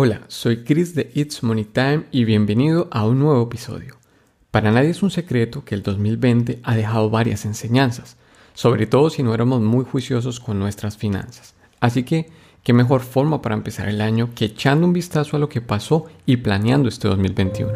Hola, 0.00 0.20
soy 0.28 0.62
Chris 0.62 0.94
de 0.94 1.10
It's 1.12 1.42
Money 1.42 1.64
Time 1.64 2.04
y 2.12 2.22
bienvenido 2.22 2.86
a 2.92 3.04
un 3.04 3.18
nuevo 3.18 3.42
episodio. 3.42 3.96
Para 4.52 4.70
nadie 4.70 4.90
es 4.90 5.02
un 5.02 5.10
secreto 5.10 5.64
que 5.64 5.74
el 5.74 5.82
2020 5.82 6.60
ha 6.62 6.76
dejado 6.76 7.10
varias 7.10 7.44
enseñanzas, 7.44 8.16
sobre 8.54 8.86
todo 8.86 9.10
si 9.10 9.24
no 9.24 9.34
éramos 9.34 9.60
muy 9.60 9.84
juiciosos 9.84 10.38
con 10.38 10.60
nuestras 10.60 10.96
finanzas. 10.96 11.56
Así 11.80 12.04
que, 12.04 12.30
¿qué 12.62 12.72
mejor 12.72 13.00
forma 13.00 13.42
para 13.42 13.56
empezar 13.56 13.88
el 13.88 14.00
año 14.00 14.30
que 14.36 14.44
echando 14.44 14.86
un 14.86 14.92
vistazo 14.92 15.36
a 15.36 15.40
lo 15.40 15.48
que 15.48 15.60
pasó 15.60 16.04
y 16.26 16.36
planeando 16.36 16.88
este 16.88 17.08
2021? 17.08 17.72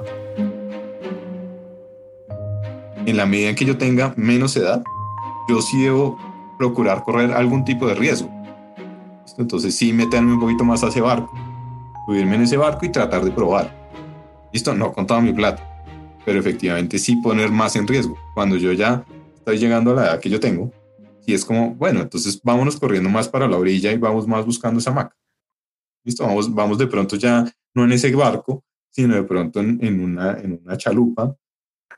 En 3.04 3.16
la 3.16 3.26
medida 3.26 3.48
en 3.48 3.56
que 3.56 3.64
yo 3.64 3.76
tenga 3.78 4.14
menos 4.16 4.56
edad, 4.56 4.84
yo 5.48 5.60
sí 5.60 5.82
debo 5.82 6.20
procurar 6.56 7.02
correr 7.02 7.32
algún 7.32 7.64
tipo 7.64 7.88
de 7.88 7.96
riesgo. 7.96 8.30
Entonces 9.38 9.74
sí 9.74 9.92
meterme 9.92 10.34
un 10.34 10.40
poquito 10.40 10.62
más 10.62 10.84
hacia 10.84 11.02
barco, 11.02 11.32
subirme 12.06 12.36
en 12.36 12.42
ese 12.42 12.56
barco 12.56 12.84
y 12.86 12.90
tratar 12.90 13.24
de 13.24 13.30
probar. 13.30 13.70
Listo, 14.52 14.74
no 14.74 14.92
con 14.92 15.06
toda 15.06 15.20
mi 15.20 15.32
plata, 15.32 15.62
pero 16.24 16.38
efectivamente 16.38 16.98
sí 16.98 17.16
poner 17.16 17.50
más 17.50 17.76
en 17.76 17.86
riesgo. 17.86 18.16
Cuando 18.34 18.56
yo 18.56 18.72
ya 18.72 19.04
estoy 19.34 19.58
llegando 19.58 19.92
a 19.92 19.94
la 19.94 20.02
edad 20.02 20.20
que 20.20 20.30
yo 20.30 20.40
tengo, 20.40 20.70
y 21.26 21.34
es 21.34 21.44
como, 21.44 21.74
bueno, 21.74 22.00
entonces 22.00 22.40
vámonos 22.42 22.76
corriendo 22.76 23.08
más 23.08 23.28
para 23.28 23.46
la 23.46 23.56
orilla 23.56 23.92
y 23.92 23.96
vamos 23.96 24.26
más 24.26 24.44
buscando 24.44 24.80
esa 24.80 24.90
maca. 24.90 25.16
Listo, 26.04 26.26
vamos, 26.26 26.52
vamos 26.52 26.78
de 26.78 26.86
pronto 26.86 27.16
ya 27.16 27.44
no 27.74 27.84
en 27.84 27.92
ese 27.92 28.14
barco, 28.14 28.64
sino 28.90 29.14
de 29.14 29.22
pronto 29.22 29.60
en, 29.60 30.02
una, 30.02 30.32
en 30.32 30.60
una 30.64 30.76
chalupa, 30.76 31.34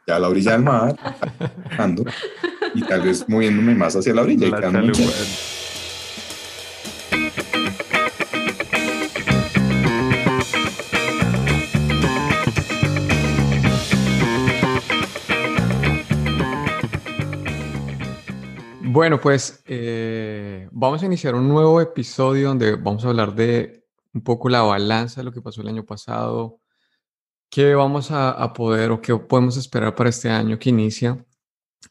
ya 0.07 0.17
a 0.17 0.19
la 0.19 0.29
orilla 0.29 0.53
del 0.53 0.63
mar, 0.63 0.95
y 2.75 2.83
tal 2.83 3.03
vez 3.03 3.29
moviéndome 3.29 3.75
más 3.75 3.97
hacia 3.97 4.15
la 4.15 4.23
orilla. 4.23 4.47
y 4.47 4.51
Bueno, 18.95 19.21
pues 19.21 19.61
eh, 19.67 20.69
vamos 20.71 21.03
a 21.03 21.07
iniciar 21.07 21.35
un 21.35 21.49
nuevo 21.49 21.81
episodio 21.81 22.47
donde 22.47 22.77
vamos 22.77 23.05
a 23.05 23.09
hablar 23.09 23.35
de 23.35 23.85
un 24.13 24.23
poco 24.23 24.49
la 24.49 24.63
balanza 24.63 25.21
de 25.21 25.25
lo 25.25 25.33
que 25.33 25.43
pasó 25.43 25.63
el 25.63 25.67
año 25.67 25.85
pasado, 25.85 26.61
qué 27.51 27.75
vamos 27.75 28.13
a, 28.13 28.53
poder 28.53 28.93
o 28.93 29.01
qué 29.01 29.17
podemos 29.17 29.57
esperar 29.57 29.97
para 29.97 30.11
este 30.11 30.31
año 30.31 30.61
que 30.61 30.71
inicia 30.71 31.27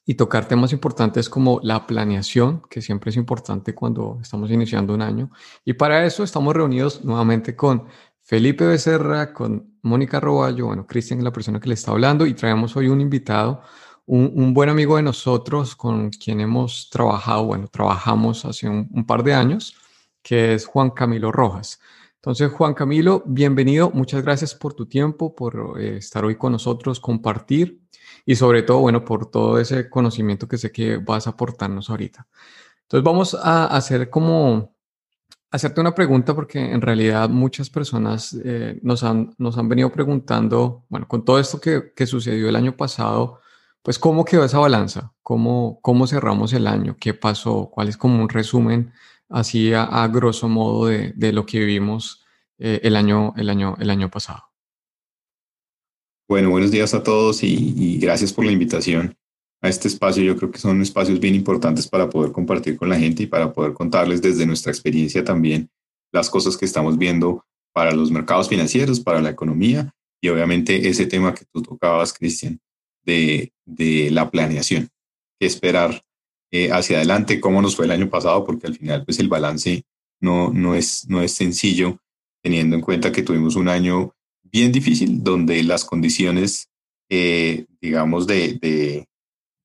y 0.05 0.13
tocar 0.13 0.47
temas 0.47 0.71
importantes 0.71 1.27
como 1.27 1.59
la 1.61 1.85
planeación, 1.85 2.61
que 2.69 2.81
siempre 2.81 3.09
es 3.09 3.17
importante 3.17 3.75
cuando 3.75 4.19
estamos 4.21 4.49
iniciando 4.49 4.93
un 4.93 5.01
año. 5.01 5.29
Y 5.65 5.73
para 5.73 6.05
eso 6.05 6.23
estamos 6.23 6.55
reunidos 6.55 7.03
nuevamente 7.03 7.53
con 7.53 7.85
Felipe 8.21 8.65
Becerra, 8.65 9.33
con 9.33 9.77
Mónica 9.81 10.21
Roballo, 10.21 10.67
bueno, 10.67 10.87
Cristian 10.87 11.19
es 11.19 11.25
la 11.25 11.33
persona 11.33 11.59
que 11.59 11.67
le 11.67 11.75
está 11.75 11.91
hablando 11.91 12.25
y 12.25 12.33
traemos 12.33 12.77
hoy 12.77 12.87
un 12.87 13.01
invitado 13.01 13.61
un, 14.05 14.53
buen 14.53 14.69
amigo 14.69 14.97
de 14.97 15.03
nosotros 15.03 15.75
con 15.75 16.09
quien 16.09 16.41
hemos 16.41 16.89
trabajado, 16.89 17.45
bueno, 17.45 17.67
trabajamos 17.67 18.45
hace 18.45 18.67
un, 18.67 19.05
par 19.05 19.23
de 19.23 19.33
años, 19.33 19.75
que 20.21 20.53
es 20.53 20.65
Juan 20.65 20.91
Camilo 20.91 21.31
Rojas. 21.31 21.79
Entonces, 22.15 22.51
Juan 22.51 22.73
Camilo, 22.73 23.23
bienvenido. 23.25 23.91
Muchas 23.91 24.23
gracias 24.23 24.55
por 24.55 24.73
tu 24.73 24.85
tiempo, 24.85 25.35
por 25.35 25.75
eh, 25.79 25.97
estar 25.97 26.23
hoy 26.23 26.37
con 26.37 26.53
nosotros, 26.53 26.99
compartir 26.99 27.81
y 28.25 28.35
sobre 28.35 28.63
todo, 28.63 28.79
bueno, 28.79 29.03
por 29.03 29.29
todo 29.29 29.59
ese 29.59 29.89
conocimiento 29.89 30.47
que 30.47 30.57
sé 30.57 30.71
que 30.71 30.97
vas 30.97 31.27
a 31.27 31.31
aportarnos 31.31 31.89
ahorita. 31.89 32.27
Entonces, 32.83 33.03
vamos 33.03 33.35
a 33.35 33.65
hacer 33.65 34.09
como, 34.09 34.73
hacerte 35.51 35.81
una 35.81 35.93
pregunta 35.95 36.33
porque 36.33 36.59
en 36.59 36.81
realidad 36.81 37.29
muchas 37.29 37.69
personas 37.69 38.37
eh, 38.43 38.79
nos, 38.81 39.03
han, 39.03 39.33
nos 39.37 39.57
han 39.57 39.67
venido 39.67 39.91
preguntando, 39.91 40.85
bueno, 40.89 41.07
con 41.07 41.25
todo 41.25 41.39
esto 41.39 41.59
que, 41.59 41.93
que 41.95 42.05
sucedió 42.05 42.47
el 42.49 42.55
año 42.55 42.77
pasado, 42.77 43.41
pues, 43.83 43.99
¿cómo 43.99 44.25
quedó 44.25 44.45
esa 44.45 44.59
balanza? 44.59 45.13
¿Cómo, 45.21 45.79
cómo 45.81 46.07
cerramos 46.07 46.53
el 46.53 46.67
año? 46.67 46.95
¿Qué 46.99 47.13
pasó? 47.13 47.69
¿Cuál 47.69 47.89
es 47.89 47.97
como 47.97 48.21
un 48.21 48.29
resumen 48.29 48.93
así 49.29 49.73
a, 49.73 50.07
grosso 50.07 50.47
modo 50.47 50.87
de, 50.87 51.31
lo 51.33 51.45
que 51.45 51.59
vivimos 51.59 52.23
eh, 52.57 52.79
el, 52.83 52.95
año, 52.95 53.33
el, 53.35 53.49
año, 53.49 53.75
el 53.79 53.89
año 53.89 54.09
pasado? 54.09 54.43
Bueno, 56.29 56.49
buenos 56.49 56.71
días 56.71 56.93
a 56.93 57.03
todos 57.03 57.43
y, 57.43 57.99
gracias 57.99 58.31
por 58.31 58.45
la 58.45 58.53
invitación 58.53 59.17
a 59.61 59.67
este 59.67 59.89
espacio. 59.89 60.23
Yo 60.23 60.37
creo 60.37 60.49
que 60.49 60.59
son 60.59 60.81
espacios 60.81 61.19
bien 61.19 61.35
importantes 61.35 61.87
para 61.87 62.09
poder 62.09 62.31
compartir 62.31 62.77
con 62.77 62.87
la 62.87 62.97
gente 62.97 63.23
y 63.23 63.27
para 63.27 63.51
poder 63.51 63.73
contarles 63.73 64.21
desde 64.21 64.45
nuestra 64.45 64.71
experiencia 64.71 65.25
también 65.25 65.69
las 66.13 66.29
cosas 66.29 66.55
que 66.55 66.65
estamos 66.65 66.97
viendo 66.97 67.45
para 67.73 67.91
los 67.91 68.11
mercados 68.11 68.47
financieros, 68.47 69.01
para 69.01 69.21
la 69.21 69.31
economía 69.31 69.93
y 70.21 70.29
obviamente 70.29 70.87
ese 70.87 71.05
tema 71.05 71.33
que 71.33 71.43
tú 71.51 71.61
tocabas, 71.61 72.13
Cristian, 72.13 72.61
de, 73.05 73.51
la 74.11 74.29
planeación, 74.29 74.89
qué 75.39 75.47
esperar 75.47 76.03
eh, 76.51 76.71
hacia 76.71 76.97
adelante, 76.97 77.39
cómo 77.39 77.61
nos 77.61 77.75
fue 77.75 77.85
el 77.85 77.91
año 77.91 78.09
pasado, 78.09 78.45
porque 78.45 78.67
al 78.67 78.75
final 78.75 79.05
pues 79.05 79.19
el 79.19 79.29
balance 79.29 79.83
no, 80.19 80.51
no, 80.51 80.75
es, 80.75 81.07
no 81.09 81.21
es 81.21 81.33
sencillo, 81.33 81.99
teniendo 82.41 82.75
en 82.75 82.81
cuenta 82.81 83.11
que 83.11 83.23
tuvimos 83.23 83.55
un 83.55 83.69
año 83.69 84.13
bien 84.43 84.71
difícil, 84.71 85.23
donde 85.23 85.63
las 85.63 85.85
condiciones, 85.85 86.69
eh, 87.09 87.65
digamos, 87.81 88.27
de, 88.27 88.53
de 88.61 89.07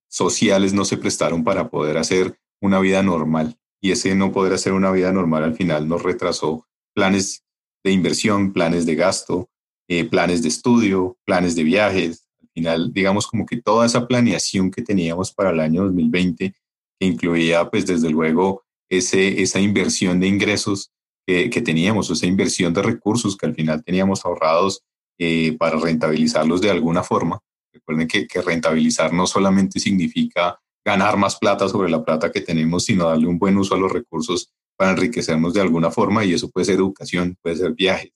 sociales 0.08 0.72
no 0.72 0.84
se 0.84 0.96
prestaron 0.96 1.44
para 1.44 1.68
poder 1.68 1.98
hacer 1.98 2.38
una 2.60 2.80
vida 2.80 3.02
normal. 3.02 3.56
Y 3.80 3.92
ese 3.92 4.14
no 4.14 4.32
poder 4.32 4.54
hacer 4.54 4.72
una 4.72 4.90
vida 4.90 5.12
normal 5.12 5.44
al 5.44 5.54
final 5.54 5.86
nos 5.86 6.02
retrasó 6.02 6.66
planes 6.94 7.44
de 7.84 7.92
inversión, 7.92 8.52
planes 8.52 8.86
de 8.86 8.96
gasto, 8.96 9.48
eh, 9.88 10.04
planes 10.04 10.42
de 10.42 10.48
estudio, 10.48 11.16
planes 11.24 11.54
de 11.54 11.64
viajes, 11.64 12.27
final, 12.58 12.92
digamos 12.92 13.26
como 13.26 13.46
que 13.46 13.62
toda 13.62 13.86
esa 13.86 14.06
planeación 14.06 14.70
que 14.70 14.82
teníamos 14.82 15.32
para 15.32 15.50
el 15.50 15.60
año 15.60 15.84
2020, 15.84 16.52
que 16.98 17.06
incluía 17.06 17.70
pues 17.70 17.86
desde 17.86 18.10
luego 18.10 18.64
ese, 18.90 19.40
esa 19.40 19.60
inversión 19.60 20.18
de 20.18 20.26
ingresos 20.26 20.90
que, 21.26 21.62
teníamos, 21.62 22.10
esa 22.10 22.26
inversión 22.26 22.72
de 22.72 22.82
recursos 22.82 23.36
que 23.36 23.44
al 23.46 23.54
final 23.54 23.84
teníamos 23.84 24.24
ahorrados 24.24 24.82
eh, 25.18 25.56
para 25.58 25.78
rentabilizarlos 25.78 26.62
de 26.62 26.70
alguna 26.70 27.02
forma. 27.02 27.38
Recuerden 27.70 28.08
que, 28.08 28.26
que 28.26 28.40
rentabilizar 28.40 29.12
no 29.12 29.26
solamente 29.26 29.78
significa 29.78 30.58
ganar 30.84 31.18
más 31.18 31.36
plata 31.36 31.68
sobre 31.68 31.90
la 31.90 32.02
plata 32.02 32.32
que 32.32 32.40
tenemos, 32.40 32.86
sino 32.86 33.08
darle 33.08 33.26
un 33.26 33.38
buen 33.38 33.58
uso 33.58 33.74
a 33.74 33.78
los 33.78 33.92
recursos 33.92 34.54
para 34.74 34.92
enriquecernos 34.92 35.52
de 35.52 35.60
alguna 35.60 35.90
forma 35.90 36.24
y 36.24 36.32
eso 36.32 36.50
puede 36.50 36.64
ser 36.64 36.76
educación, 36.76 37.36
puede 37.42 37.56
ser 37.56 37.74
viajes, 37.74 38.10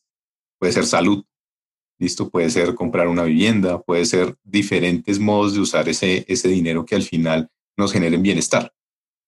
puede 0.59 0.73
ser 0.73 0.87
salud. 0.87 1.23
Listo, 2.03 2.31
puede 2.31 2.51
ser 2.51 2.75
comprar 2.75 3.07
una 3.07 3.23
vivienda, 3.23 3.81
puede 3.81 4.05
ser 4.07 4.35
diferentes 4.43 5.21
modos 5.21 5.55
de 5.55 5.61
usar 5.61 5.89
ese, 5.89 6.25
ese 6.27 6.49
dinero 6.49 6.85
que 6.85 6.97
al 6.97 7.05
final 7.05 7.49
nos 7.77 7.93
generen 7.93 8.25
bienestar. 8.25 8.73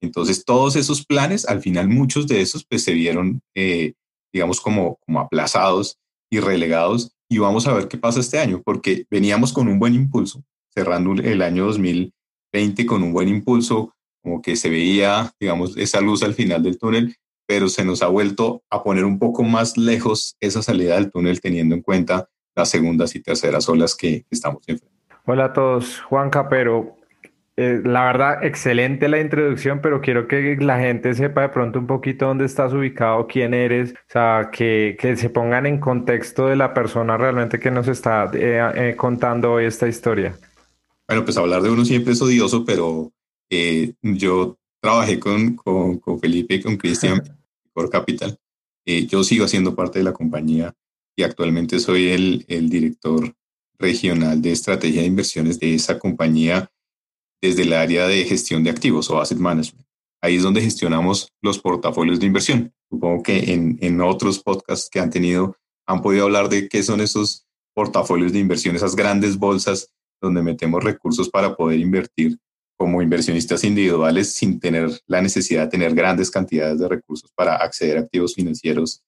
Entonces, 0.03 0.45
todos 0.45 0.75
esos 0.75 1.07
planes, 1.07 1.47
al 1.47 1.61
final 1.61 1.89
muchos 1.89 2.27
de 2.27 2.41
esos 2.41 2.65
pues 2.65 2.83
se 2.83 2.93
vieron, 2.93 3.41
eh, 3.55 3.93
digamos, 4.33 4.61
como, 4.61 4.99
como 5.07 5.21
aplazados 5.21 6.01
y 6.29 6.41
relegados. 6.41 7.13
Y 7.29 7.39
vamos 7.39 7.69
a 7.69 7.73
ver 7.73 7.87
qué 7.87 7.97
pasa 7.97 8.19
este 8.19 8.41
año, 8.41 8.61
porque 8.65 9.07
veníamos 9.09 9.53
con 9.53 9.69
un 9.69 9.79
buen 9.79 9.95
impulso, 9.95 10.43
cerrando 10.75 11.13
el 11.13 11.43
año 11.43 11.67
2020 11.67 12.87
con 12.87 13.05
un 13.05 13.13
buen 13.13 13.29
impulso, 13.29 13.95
como 14.21 14.43
que 14.43 14.57
se 14.57 14.69
veía, 14.69 15.33
digamos, 15.39 15.77
esa 15.77 16.01
luz 16.01 16.25
al 16.25 16.35
final 16.35 16.65
del 16.65 16.77
túnel, 16.77 17.15
pero 17.47 17.69
se 17.69 17.85
nos 17.85 18.03
ha 18.03 18.09
vuelto 18.09 18.65
a 18.69 18.83
poner 18.83 19.05
un 19.05 19.21
poco 19.21 19.45
más 19.45 19.77
lejos 19.77 20.35
esa 20.41 20.61
salida 20.61 20.97
del 20.97 21.13
túnel 21.13 21.41
teniendo 21.41 21.77
en 21.77 21.81
cuenta 21.83 22.29
las 22.55 22.71
segundas 22.71 23.15
y 23.15 23.21
terceras 23.21 23.69
olas 23.69 23.95
que 23.95 24.25
estamos 24.31 24.63
enfrentando. 24.67 24.95
Hola 25.27 25.47
a 25.47 25.53
todos, 25.53 26.01
Juan 26.03 26.31
Capero. 26.31 26.97
Eh, 27.57 27.81
la 27.85 28.05
verdad, 28.05 28.45
excelente 28.45 29.09
la 29.09 29.21
introducción, 29.21 29.81
pero 29.81 30.01
quiero 30.01 30.27
que 30.27 30.57
la 30.57 30.79
gente 30.81 31.15
sepa 31.15 31.43
de 31.43 31.49
pronto 31.51 31.79
un 31.79 31.87
poquito 31.87 32.27
dónde 32.27 32.47
estás 32.47 32.73
ubicado, 32.73 33.29
quién 33.29 33.55
eres, 33.55 33.93
o 33.93 34.13
sea, 34.13 34.51
que, 34.53 34.97
que 34.99 35.17
se 35.17 35.31
pongan 35.31 35.65
en 35.67 35.79
contexto 35.79 36.49
de 36.49 36.57
la 36.57 36.75
persona 36.75 37.17
realmente 37.17 37.61
que 37.61 37.71
nos 37.71 37.87
está 37.87 38.29
eh, 38.35 38.61
eh, 38.75 38.97
contando 38.97 39.53
hoy 39.53 39.67
esta 39.67 39.87
historia. 39.87 40.37
Bueno, 41.07 41.25
pues 41.25 41.37
hablar 41.37 41.63
de 41.63 41.71
uno 41.71 41.85
siempre 41.85 42.15
es 42.15 42.23
odioso, 42.23 42.65
pero 42.65 43.13
yo 44.03 44.59
trabajé 44.81 45.21
con, 45.21 45.55
con, 45.55 45.99
con, 45.99 46.19
Felipe 46.19 46.55
y 46.55 46.61
con 46.61 46.77
Cristian 46.77 47.23
por 47.73 47.89
Capital. 47.89 48.37
yo 48.85 49.23
sigo 49.23 49.45
haciendo 49.45 49.77
parte 49.77 50.01
de 50.01 50.05
la 50.05 50.13
compañía 50.13 50.75
y 51.17 51.23
actualmente 51.23 51.79
soy 51.81 52.09
el, 52.09 52.45
el 52.49 52.69
director 52.69 53.35
regional 53.79 54.41
de 54.41 54.53
estrategia 54.53 55.03
de 55.03 55.07
inversiones 55.07 55.59
de 55.59 55.75
esa 55.75 55.99
compañía 55.99 56.71
desde 57.41 57.63
el 57.63 57.73
área 57.73 58.07
de 58.07 58.25
gestión 58.25 58.65
de 58.65 58.71
activos 58.71 59.11
o 59.11 59.21
asset 59.21 59.39
management. 59.39 59.87
Ahí 60.23 60.37
es 60.37 60.43
donde 60.43 60.63
gestionamos 60.63 61.29
los 61.43 61.59
portafolios 61.59 62.19
de 62.19 62.27
inversión. 62.27 62.73
Supongo 62.89 63.23
que 63.23 63.53
en, 63.53 63.79
en 63.83 64.01
otros 64.01 64.39
podcasts 64.39 64.89
que 64.91 65.01
han 65.01 65.11
tenido 65.11 65.57
han 65.87 66.01
podido 66.01 66.25
hablar 66.25 66.49
de 66.49 66.69
qué 66.69 66.83
son 66.83 67.01
esos 67.01 67.47
portafolios 67.75 68.33
de 68.33 68.39
inversión, 68.39 68.75
esas 68.75 68.97
grandes 68.97 69.37
bolsas 69.37 69.91
donde 70.21 70.43
metemos 70.43 70.83
recursos 70.83 71.29
para 71.29 71.55
poder 71.55 71.81
invertir 71.81 72.39
como 72.79 73.03
inversionistas 73.03 73.65
individuales 73.65 74.33
sin 74.33 74.59
tener 74.59 74.91
la 75.07 75.21
necesidad 75.21 75.65
de 75.65 75.71
tener 75.71 75.95
grandes 75.95 76.31
cantidades 76.31 76.79
de 76.79 76.89
recursos 76.89 77.31
para 77.35 77.57
acceder 77.57 77.99
a 77.99 78.01
activos 78.01 78.35
financieros 78.35 79.03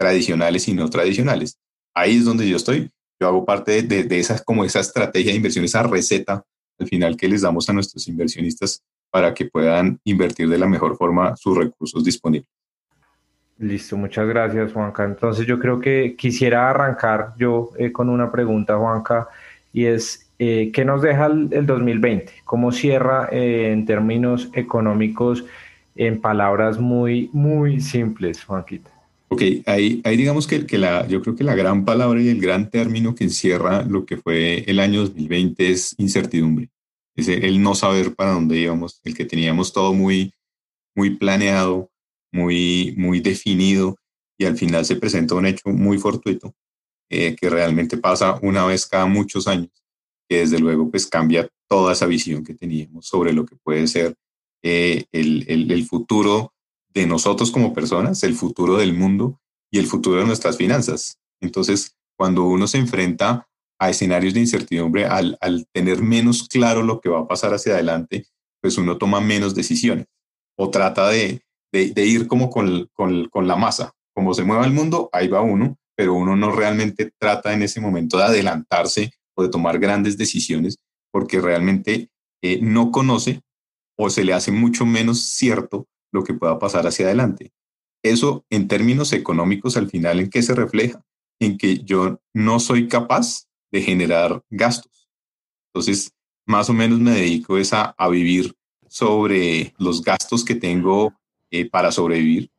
tradicionales 0.00 0.66
y 0.66 0.72
no 0.72 0.88
tradicionales. 0.88 1.58
Ahí 1.94 2.16
es 2.16 2.24
donde 2.24 2.48
yo 2.48 2.56
estoy. 2.56 2.90
Yo 3.20 3.28
hago 3.28 3.44
parte 3.44 3.82
de, 3.82 4.04
de 4.04 4.18
esa, 4.18 4.42
como 4.42 4.64
esa 4.64 4.80
estrategia 4.80 5.32
de 5.32 5.36
inversión, 5.36 5.62
esa 5.66 5.82
receta 5.82 6.42
al 6.78 6.88
final 6.88 7.16
que 7.18 7.28
les 7.28 7.42
damos 7.42 7.68
a 7.68 7.74
nuestros 7.74 8.08
inversionistas 8.08 8.82
para 9.10 9.34
que 9.34 9.44
puedan 9.44 10.00
invertir 10.04 10.48
de 10.48 10.56
la 10.56 10.66
mejor 10.66 10.96
forma 10.96 11.36
sus 11.36 11.54
recursos 11.54 12.02
disponibles. 12.02 12.48
Listo, 13.58 13.98
muchas 13.98 14.26
gracias 14.26 14.72
Juanca. 14.72 15.04
Entonces 15.04 15.46
yo 15.46 15.58
creo 15.58 15.80
que 15.80 16.16
quisiera 16.16 16.70
arrancar 16.70 17.34
yo 17.36 17.72
eh, 17.76 17.92
con 17.92 18.08
una 18.08 18.32
pregunta, 18.32 18.78
Juanca, 18.78 19.28
y 19.70 19.84
es, 19.84 20.30
eh, 20.38 20.70
¿qué 20.72 20.86
nos 20.86 21.02
deja 21.02 21.26
el, 21.26 21.66
2020? 21.66 22.32
¿Cómo 22.44 22.72
cierra 22.72 23.28
eh, 23.30 23.70
en 23.70 23.84
términos 23.84 24.48
económicos 24.54 25.44
en 25.94 26.22
palabras 26.22 26.78
muy, 26.78 27.28
muy 27.34 27.80
simples, 27.80 28.42
Juanquita? 28.44 28.89
Ok, 29.32 29.42
ahí, 29.66 30.00
ahí 30.04 30.16
digamos 30.16 30.48
que, 30.48 30.66
que, 30.66 30.76
la, 30.76 31.06
yo 31.06 31.22
creo 31.22 31.36
que 31.36 31.44
la 31.44 31.54
gran 31.54 31.84
palabra 31.84 32.20
y 32.20 32.28
el 32.28 32.40
gran 32.40 32.68
término 32.68 33.14
que 33.14 33.22
encierra 33.22 33.84
lo 33.84 34.04
que 34.04 34.16
fue 34.16 34.64
el 34.66 34.80
año 34.80 35.02
2020 35.02 35.70
es 35.70 35.94
incertidumbre. 35.98 36.68
Es 37.14 37.28
el 37.28 37.62
no 37.62 37.76
saber 37.76 38.16
para 38.16 38.32
dónde 38.32 38.58
íbamos, 38.58 39.00
el 39.04 39.14
que 39.14 39.24
teníamos 39.24 39.72
todo 39.72 39.94
muy, 39.94 40.34
muy 40.96 41.10
planeado, 41.10 41.90
muy, 42.32 42.92
muy 42.96 43.20
definido 43.20 43.96
y 44.36 44.46
al 44.46 44.56
final 44.56 44.84
se 44.84 44.96
presenta 44.96 45.36
un 45.36 45.46
hecho 45.46 45.68
muy 45.68 45.98
fortuito 45.98 46.52
eh, 47.08 47.36
que 47.36 47.50
realmente 47.50 47.98
pasa 47.98 48.36
una 48.42 48.64
vez 48.64 48.84
cada 48.86 49.06
muchos 49.06 49.46
años, 49.46 49.70
que 50.28 50.38
desde 50.38 50.58
luego 50.58 50.90
pues 50.90 51.06
cambia 51.06 51.48
toda 51.68 51.92
esa 51.92 52.06
visión 52.06 52.42
que 52.42 52.54
teníamos 52.54 53.06
sobre 53.06 53.32
lo 53.32 53.46
que 53.46 53.54
puede 53.56 53.86
ser 53.86 54.16
eh, 54.64 55.04
el, 55.12 55.44
el, 55.46 55.70
el 55.70 55.84
futuro 55.84 56.52
de 56.92 57.06
nosotros 57.06 57.50
como 57.50 57.72
personas, 57.72 58.22
el 58.22 58.34
futuro 58.34 58.76
del 58.76 58.94
mundo 58.94 59.40
y 59.70 59.78
el 59.78 59.86
futuro 59.86 60.20
de 60.20 60.26
nuestras 60.26 60.56
finanzas. 60.56 61.18
Entonces, 61.40 61.96
cuando 62.16 62.44
uno 62.44 62.66
se 62.66 62.78
enfrenta 62.78 63.48
a 63.78 63.90
escenarios 63.90 64.34
de 64.34 64.40
incertidumbre, 64.40 65.06
al, 65.06 65.38
al, 65.40 65.66
tener 65.72 66.02
menos 66.02 66.48
claro 66.48 66.82
lo 66.82 67.00
que 67.00 67.08
va 67.08 67.20
a 67.20 67.28
pasar 67.28 67.54
hacia 67.54 67.74
adelante, 67.74 68.26
pues 68.60 68.76
uno 68.76 68.98
toma 68.98 69.20
menos 69.20 69.54
decisiones 69.54 70.06
o 70.58 70.70
trata 70.70 71.08
de, 71.08 71.42
de, 71.72 72.04
ir 72.04 72.26
como 72.26 72.50
con, 72.50 72.90
con, 72.92 73.28
con, 73.28 73.48
la 73.48 73.56
masa. 73.56 73.92
Como 74.14 74.34
se 74.34 74.44
mueva 74.44 74.66
el 74.66 74.72
mundo, 74.72 75.08
ahí 75.12 75.28
va 75.28 75.40
uno, 75.40 75.78
pero 75.96 76.12
uno 76.14 76.36
no 76.36 76.52
realmente 76.52 77.10
trata 77.18 77.54
en 77.54 77.62
ese 77.62 77.80
momento 77.80 78.18
de 78.18 78.24
adelantarse 78.24 79.12
o 79.34 79.42
de 79.42 79.48
tomar 79.48 79.78
grandes 79.78 80.18
decisiones 80.18 80.76
porque 81.10 81.40
realmente 81.40 82.10
eh, 82.42 82.58
no 82.60 82.90
conoce 82.90 83.40
o 83.96 84.10
se 84.10 84.24
le 84.24 84.32
hace 84.32 84.52
mucho 84.52 84.84
menos 84.84 85.20
cierto 85.20 85.86
lo 86.12 86.24
que 86.24 86.34
pueda 86.34 86.58
pasar 86.58 86.86
hacia 86.86 87.06
adelante. 87.06 87.52
Eso 88.02 88.44
en 88.50 88.68
términos 88.68 89.12
económicos 89.12 89.76
al 89.76 89.90
final 89.90 90.20
en 90.20 90.30
qué 90.30 90.42
se 90.42 90.54
refleja? 90.54 91.04
En 91.38 91.58
que 91.58 91.78
yo 91.78 92.20
no 92.32 92.60
soy 92.60 92.88
capaz 92.88 93.46
de 93.70 93.82
generar 93.82 94.42
gastos. 94.50 95.08
Entonces, 95.68 96.12
más 96.46 96.68
o 96.68 96.72
menos 96.72 96.98
me 96.98 97.12
dedico 97.12 97.56
a, 97.72 97.94
a 97.96 98.08
vivir 98.08 98.54
sobre 98.88 99.72
los 99.78 100.02
gastos 100.02 100.44
que 100.44 100.54
tengo 100.54 101.14
eh, 101.50 101.68
para 101.68 101.92
sobrevivir. 101.92 102.50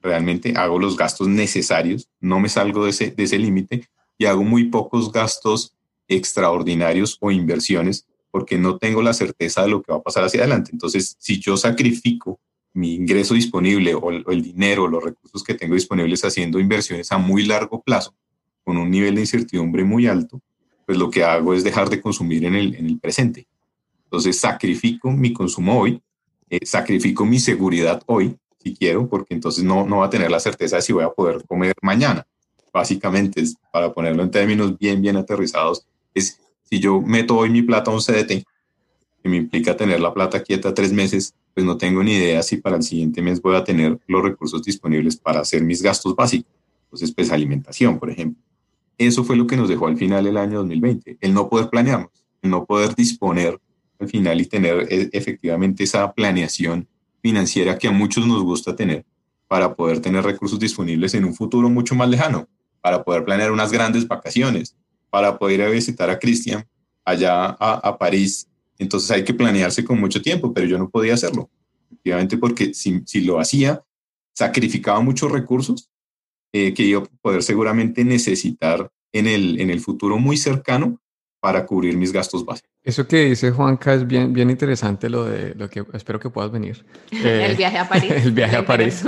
Realmente 0.00 0.52
hago 0.56 0.78
los 0.78 0.96
gastos 0.96 1.28
necesarios, 1.28 2.08
no 2.20 2.40
me 2.40 2.48
salgo 2.48 2.84
de 2.84 2.90
ese, 2.90 3.10
de 3.10 3.22
ese 3.22 3.38
límite 3.38 3.88
y 4.18 4.26
hago 4.26 4.42
muy 4.42 4.64
pocos 4.64 5.10
gastos 5.10 5.74
extraordinarios 6.08 7.16
o 7.20 7.30
inversiones 7.30 8.06
porque 8.30 8.58
no 8.58 8.78
tengo 8.78 9.02
la 9.02 9.14
certeza 9.14 9.62
de 9.62 9.68
lo 9.68 9.82
que 9.82 9.92
va 9.92 9.98
a 9.98 10.02
pasar 10.02 10.24
hacia 10.24 10.40
adelante. 10.40 10.70
Entonces, 10.72 11.16
si 11.18 11.38
yo 11.38 11.56
sacrifico 11.56 12.40
mi 12.74 12.94
ingreso 12.94 13.34
disponible 13.34 13.94
o 13.94 14.10
el, 14.10 14.42
dinero, 14.42 14.88
los 14.88 15.04
recursos 15.04 15.42
que 15.42 15.54
tengo 15.54 15.74
disponibles 15.74 16.24
haciendo 16.24 16.58
inversiones 16.58 17.12
a 17.12 17.18
muy 17.18 17.44
largo 17.44 17.82
plazo, 17.82 18.14
con 18.64 18.76
un 18.76 18.90
nivel 18.90 19.16
de 19.16 19.22
incertidumbre 19.22 19.84
muy 19.84 20.06
alto, 20.06 20.40
pues 20.86 20.98
lo 20.98 21.10
que 21.10 21.24
hago 21.24 21.54
es 21.54 21.64
dejar 21.64 21.90
de 21.90 22.00
consumir 22.00 22.44
en 22.44 22.54
el, 22.54 22.74
en 22.74 22.86
el 22.86 22.98
presente. 22.98 23.46
Entonces 24.04 24.38
sacrifico 24.38 25.10
mi 25.10 25.32
consumo 25.32 25.80
hoy 25.80 26.02
eh, 26.52 26.66
sacrifico 26.66 27.24
mi 27.24 27.40
seguridad 27.40 28.02
hoy, 28.04 28.36
si 28.62 28.74
quiero, 28.76 29.08
porque 29.08 29.32
entonces 29.32 29.64
no, 29.64 29.86
no 29.86 30.00
va 30.00 30.06
a 30.06 30.10
tener 30.10 30.30
la 30.30 30.38
certeza 30.38 30.76
de 30.76 30.82
si 30.82 30.92
voy 30.92 31.02
a 31.02 31.08
poder 31.08 31.42
comer 31.46 31.72
mañana. 31.80 32.26
Básicamente, 32.70 33.42
para 33.72 33.90
ponerlo 33.94 34.22
en 34.22 34.30
términos 34.30 34.76
bien, 34.76 35.00
bien 35.00 35.16
aterrizados, 35.16 35.86
es 36.12 36.38
si 36.64 36.78
yo 36.78 37.00
meto 37.00 37.38
hoy 37.38 37.48
mi 37.48 37.62
plata 37.62 37.90
a 37.90 37.94
un 37.94 38.02
CDT, 38.02 38.44
que 39.22 39.28
me 39.30 39.38
implica 39.38 39.78
tener 39.78 39.98
la 40.00 40.12
plata 40.12 40.42
quieta 40.42 40.74
tres 40.74 40.92
meses, 40.92 41.34
pues 41.54 41.66
no 41.66 41.76
tengo 41.76 42.02
ni 42.02 42.12
idea 42.12 42.42
si 42.42 42.56
para 42.56 42.76
el 42.76 42.82
siguiente 42.82 43.22
mes 43.22 43.40
voy 43.40 43.56
a 43.56 43.64
tener 43.64 43.98
los 44.06 44.22
recursos 44.22 44.62
disponibles 44.62 45.16
para 45.16 45.40
hacer 45.40 45.62
mis 45.62 45.82
gastos 45.82 46.14
básicos. 46.16 46.50
Entonces, 46.84 47.12
pues 47.12 47.30
alimentación, 47.30 47.98
por 47.98 48.10
ejemplo. 48.10 48.42
Eso 48.98 49.24
fue 49.24 49.36
lo 49.36 49.46
que 49.46 49.56
nos 49.56 49.68
dejó 49.68 49.86
al 49.86 49.96
final 49.96 50.26
el 50.26 50.36
año 50.36 50.58
2020, 50.58 51.18
el 51.20 51.34
no 51.34 51.48
poder 51.48 51.68
planearnos, 51.70 52.10
el 52.42 52.50
no 52.50 52.64
poder 52.64 52.94
disponer 52.94 53.58
al 53.98 54.08
final 54.08 54.40
y 54.40 54.46
tener 54.46 54.86
eh, 54.90 55.08
efectivamente 55.12 55.84
esa 55.84 56.12
planeación 56.12 56.86
financiera 57.22 57.78
que 57.78 57.88
a 57.88 57.92
muchos 57.92 58.26
nos 58.26 58.42
gusta 58.42 58.74
tener 58.76 59.04
para 59.48 59.74
poder 59.74 60.00
tener 60.00 60.24
recursos 60.24 60.58
disponibles 60.58 61.14
en 61.14 61.24
un 61.24 61.34
futuro 61.34 61.68
mucho 61.68 61.94
más 61.94 62.08
lejano, 62.08 62.48
para 62.80 63.04
poder 63.04 63.24
planear 63.24 63.52
unas 63.52 63.70
grandes 63.70 64.06
vacaciones, 64.08 64.76
para 65.10 65.38
poder 65.38 65.60
ir 65.60 65.66
a 65.66 65.68
visitar 65.68 66.10
a 66.10 66.18
Cristian 66.18 66.66
allá 67.04 67.56
a, 67.60 67.98
París. 67.98 68.48
Entonces 68.82 69.10
hay 69.10 69.24
que 69.24 69.34
planearse 69.34 69.84
con 69.84 69.98
mucho 69.98 70.20
tiempo, 70.20 70.52
pero 70.52 70.66
yo 70.66 70.78
no 70.78 70.90
podía 70.90 71.14
hacerlo, 71.14 71.50
efectivamente 71.86 72.36
porque 72.36 72.74
si, 72.74 73.02
si 73.06 73.22
lo 73.22 73.38
hacía, 73.38 73.82
sacrificaba 74.34 75.00
muchos 75.00 75.30
recursos 75.30 75.90
eh, 76.52 76.74
que 76.74 76.82
iba 76.82 77.00
a 77.00 77.04
poder 77.20 77.42
seguramente 77.42 78.04
necesitar 78.04 78.90
en 79.12 79.26
el, 79.26 79.60
en 79.60 79.70
el 79.70 79.80
futuro 79.80 80.18
muy 80.18 80.36
cercano 80.36 81.00
para 81.40 81.66
cubrir 81.66 81.96
mis 81.96 82.12
gastos 82.12 82.44
básicos. 82.44 82.70
Eso 82.84 83.06
que 83.06 83.24
dice 83.24 83.50
Juanca 83.50 83.94
es 83.94 84.06
bien, 84.06 84.32
bien 84.32 84.50
interesante, 84.50 85.10
lo 85.10 85.24
de 85.24 85.54
lo 85.54 85.68
que 85.68 85.84
espero 85.92 86.20
que 86.20 86.30
puedas 86.30 86.50
venir. 86.50 86.84
el 87.10 87.56
viaje 87.56 87.78
a 87.78 87.88
París. 87.88 88.10
el 88.10 88.32
viaje 88.32 88.56
a 88.56 88.66
París. 88.66 89.04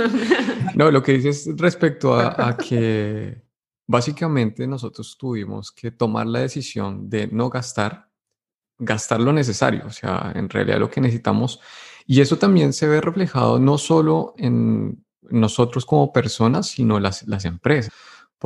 no, 0.75 0.91
lo 0.91 1.01
que 1.01 1.13
dices 1.13 1.47
respecto 1.57 2.13
a, 2.13 2.49
a, 2.49 2.57
que 2.69 3.41
básicamente 3.87 4.67
nosotros 4.67 5.17
tuvimos 5.17 5.71
que 5.71 5.91
tomar 5.91 6.27
la 6.27 6.39
decisión 6.39 7.09
de 7.09 7.27
no 7.27 7.49
gastar, 7.49 8.04
gastar 8.77 9.21
lo 9.21 9.33
necesario, 9.33 9.83
o 9.85 9.91
sea, 9.91 10.31
en 10.35 10.49
realidad 10.49 10.79
lo 10.79 10.89
que 10.89 11.01
necesitamos. 11.01 11.59
Y 12.05 12.21
eso 12.21 12.37
también 12.37 12.73
se 12.73 12.87
ve 12.87 13.01
reflejado 13.01 13.59
no 13.59 13.77
solo 13.77 14.33
en 14.37 15.03
nosotros 15.21 15.85
como 15.85 16.13
personas, 16.13 16.67
sino 16.67 16.99
las, 16.99 17.27
las 17.27 17.45
empresas 17.45 17.91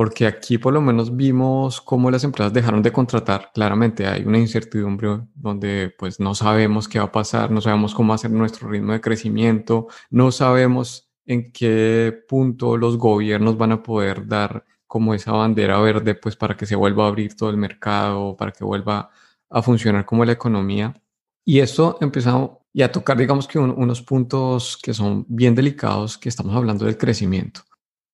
porque 0.00 0.26
aquí 0.26 0.58
por 0.58 0.72
lo 0.72 0.80
menos 0.80 1.16
vimos 1.16 1.80
cómo 1.80 2.10
las 2.10 2.24
empresas 2.24 2.52
dejaron 2.52 2.82
de 2.82 2.92
contratar. 2.92 3.50
Claramente 3.52 4.06
hay 4.06 4.22
una 4.24 4.38
incertidumbre 4.38 5.20
donde 5.34 5.94
pues 5.98 6.20
no 6.20 6.34
sabemos 6.34 6.88
qué 6.88 6.98
va 6.98 7.06
a 7.06 7.12
pasar, 7.12 7.50
no 7.50 7.60
sabemos 7.60 7.94
cómo 7.94 8.14
hacer 8.14 8.30
nuestro 8.30 8.68
ritmo 8.68 8.92
de 8.92 9.00
crecimiento, 9.00 9.88
no 10.08 10.32
sabemos 10.32 11.10
en 11.26 11.52
qué 11.52 12.18
punto 12.28 12.76
los 12.76 12.96
gobiernos 12.96 13.58
van 13.58 13.72
a 13.72 13.82
poder 13.82 14.26
dar 14.26 14.64
como 14.86 15.14
esa 15.14 15.32
bandera 15.32 15.78
verde 15.80 16.14
pues 16.14 16.34
para 16.34 16.56
que 16.56 16.66
se 16.66 16.76
vuelva 16.76 17.04
a 17.04 17.08
abrir 17.08 17.36
todo 17.36 17.50
el 17.50 17.56
mercado, 17.56 18.36
para 18.36 18.52
que 18.52 18.64
vuelva 18.64 19.10
a 19.50 19.62
funcionar 19.62 20.06
como 20.06 20.24
la 20.24 20.32
economía. 20.32 21.00
Y 21.44 21.60
esto 21.60 21.98
empezamos 22.00 22.52
y 22.72 22.82
a 22.82 22.92
tocar 22.92 23.16
digamos 23.18 23.48
que 23.48 23.58
unos 23.58 24.02
puntos 24.02 24.78
que 24.80 24.94
son 24.94 25.26
bien 25.28 25.54
delicados, 25.54 26.16
que 26.16 26.28
estamos 26.28 26.54
hablando 26.54 26.84
del 26.86 26.96
crecimiento 26.96 27.62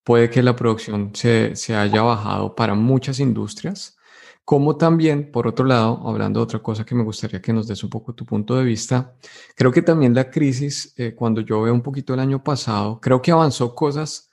puede 0.07 0.31
que 0.31 0.41
la 0.41 0.55
producción 0.55 1.11
se, 1.15 1.57
se, 1.57 1.75
haya 1.75 2.01
bajado 2.01 2.55
para 2.55 2.75
muchas 2.75 3.19
industrias, 3.19 3.97
como 4.45 4.77
también, 4.77 5.33
por 5.33 5.49
otro 5.49 5.65
lado, 5.67 6.01
hablando 6.09 6.39
de 6.39 6.45
otra 6.45 6.61
cosa 6.61 6.85
que 6.85 6.95
me 6.95 7.03
gustaría 7.03 7.43
que 7.43 7.53
nos 7.53 7.67
des 7.67 7.83
un 7.83 7.91
poco 7.91 8.15
tu 8.15 8.25
punto 8.25 8.55
de 8.57 8.65
vista, 8.65 9.17
creo 9.57 9.73
que 9.73 9.83
también 9.83 10.15
la 10.15 10.31
crisis, 10.31 10.95
eh, 10.97 11.13
cuando 11.17 11.41
yo 11.41 11.61
veo 11.63 11.75
un 11.75 11.83
poquito 11.83 12.15
el 12.15 12.21
año 12.21 12.45
pasado, 12.45 13.01
creo 13.01 13.21
que 13.21 13.33
avanzó 13.33 13.75
cosas 13.75 14.31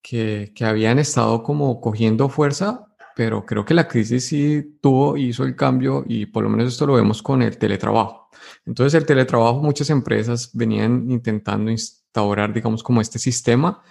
que, 0.00 0.52
que 0.54 0.64
habían 0.64 1.00
estado 1.00 1.42
como 1.42 1.80
cogiendo 1.80 2.28
fuerza, 2.28 2.86
pero 3.18 3.44
creo 3.44 3.64
que 3.64 3.74
la 3.74 3.88
crisis 3.88 4.26
sí 4.26 4.78
tuvo, 4.80 5.16
hizo 5.16 5.42
el 5.42 5.56
cambio 5.56 6.04
y 6.06 6.26
por 6.26 6.44
lo 6.44 6.50
menos 6.50 6.68
esto 6.68 6.86
lo 6.86 6.92
vemos 6.92 7.20
con 7.20 7.42
el 7.42 7.58
teletrabajo. 7.58 8.28
Entonces 8.64 8.94
el 8.94 9.06
teletrabajo, 9.06 9.60
muchas 9.60 9.90
empresas 9.90 10.50
venían 10.54 11.10
intentando 11.10 11.68
instaurar, 11.68 12.52
digamos, 12.54 12.84
como 12.84 13.00
este 13.00 13.18
sistema, 13.18 13.82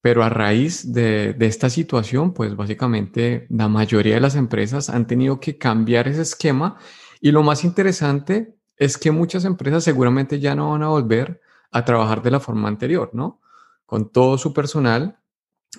pero 0.00 0.24
a 0.24 0.30
raíz 0.30 0.92
de, 0.92 1.36
esta 1.38 1.70
situación, 1.70 2.34
pues 2.34 2.56
básicamente 2.56 3.46
la 3.50 3.68
mayoría 3.68 4.16
de 4.16 4.20
las 4.20 4.34
empresas 4.34 4.90
han 4.90 5.06
tenido 5.06 5.38
que 5.38 5.58
cambiar 5.58 6.08
ese 6.08 6.22
esquema 6.22 6.76
y 7.20 7.30
lo 7.30 7.44
más 7.44 7.62
interesante 7.62 8.56
es 8.76 8.98
que 8.98 9.12
muchas 9.12 9.44
empresas 9.44 9.84
seguramente 9.84 10.40
ya 10.40 10.56
no 10.56 10.70
van 10.70 10.82
a 10.82 10.88
volver 10.88 11.40
a 11.70 11.84
trabajar 11.84 12.20
de 12.20 12.32
la 12.32 12.40
forma 12.40 12.66
anterior, 12.66 13.10
¿no? 13.12 13.40
Con 13.86 14.10
todo 14.10 14.38
su 14.38 14.52
personal 14.52 15.21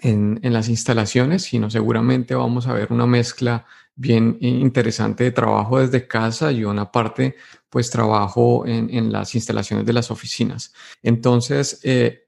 en, 0.01 0.39
las 0.41 0.69
instalaciones, 0.69 1.43
sino 1.43 1.69
seguramente 1.69 2.35
vamos 2.35 2.67
a 2.67 2.73
ver 2.73 2.91
una 2.91 3.05
mezcla 3.05 3.65
bien 3.95 4.37
interesante 4.41 5.23
de 5.23 5.31
trabajo 5.31 5.79
desde 5.79 6.07
casa 6.07 6.51
y 6.51 6.63
una 6.65 6.91
parte, 6.91 7.35
pues, 7.69 7.89
trabajo 7.89 8.65
en, 8.65 9.11
las 9.11 9.35
instalaciones 9.35 9.85
de 9.85 9.93
las 9.93 10.11
oficinas. 10.11 10.73
Entonces, 11.01 11.79
eh, 11.83 12.27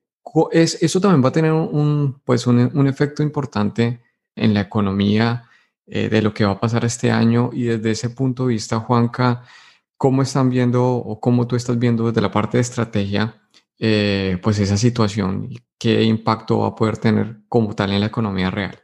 es, 0.52 0.82
eso 0.82 1.02
también 1.02 1.24
va 1.24 1.30
a 1.30 1.34
tener 1.34 1.52
un, 1.52 2.22
pues 2.24 2.48
un 2.48 2.88
efecto 2.88 3.24
importante 3.24 4.02
en 4.36 4.54
la 4.54 4.62
economía 4.62 5.50
eh, 5.88 6.10
de 6.10 6.22
lo 6.22 6.34
que 6.34 6.46
va 6.46 6.54
a 6.54 6.60
pasar 6.60 6.84
este 6.84 7.12
año 7.12 7.52
y 7.54 7.64
desde 7.64 7.92
ese 7.92 8.10
punto 8.10 8.48
de 8.48 8.54
vista, 8.54 8.80
Juanca, 8.80 9.44
¿cómo 9.98 10.24
están 10.24 10.50
viendo 10.50 10.84
o 10.84 11.20
cómo 11.20 11.48
tú 11.48 11.56
estás 11.56 11.78
viendo 11.78 12.08
desde 12.08 12.22
la 12.22 12.32
parte 12.32 12.58
de 12.58 12.62
estrategia 12.62 13.42
eh, 13.80 14.38
pues 14.42 14.60
esa 14.60 14.78
situación 14.78 15.48
y 15.50 15.60
qué 15.78 16.04
impacto 16.04 16.60
va 16.60 16.68
a 16.70 16.76
poder 16.76 16.98
tener 16.98 17.38
como 17.50 17.76
tal 17.76 17.92
en 17.92 18.00
la 18.00 18.08
economía 18.08 18.52
real? 18.52 18.80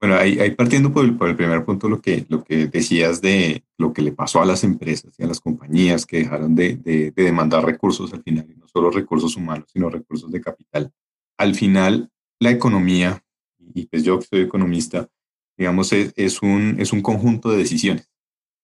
Bueno, 0.00 0.16
ahí, 0.16 0.50
partiendo 0.50 0.92
por 0.92 1.04
el, 1.04 1.36
primer 1.36 1.64
punto, 1.64 1.88
lo 1.88 2.02
que, 2.02 2.26
lo 2.28 2.44
que 2.44 2.66
decías 2.66 3.22
de 3.22 3.64
lo 3.78 3.94
que 3.94 4.02
le 4.02 4.12
pasó 4.12 4.42
a 4.42 4.46
las 4.46 4.62
empresas 4.62 5.14
y 5.18 5.22
a 5.22 5.26
las 5.26 5.40
compañías 5.40 6.04
que 6.04 6.18
dejaron 6.18 6.54
de, 6.54 6.76
de, 6.76 7.12
demandar 7.16 7.64
recursos 7.64 8.12
al 8.12 8.22
final, 8.22 8.46
no 8.58 8.68
solo 8.68 8.90
recursos 8.90 9.36
humanos, 9.36 9.68
sino 9.72 9.88
recursos 9.88 10.30
de 10.30 10.40
capital. 10.40 10.92
Al 11.38 11.54
final, 11.54 12.10
la 12.38 12.50
economía, 12.50 13.24
y 13.74 13.86
pues 13.86 14.04
yo 14.04 14.18
que 14.18 14.26
soy 14.26 14.40
economista, 14.40 15.08
digamos, 15.56 15.92
es, 15.92 16.42
un, 16.42 16.76
es 16.78 16.92
un 16.92 17.00
conjunto 17.00 17.50
de 17.50 17.58
decisiones. 17.58 18.10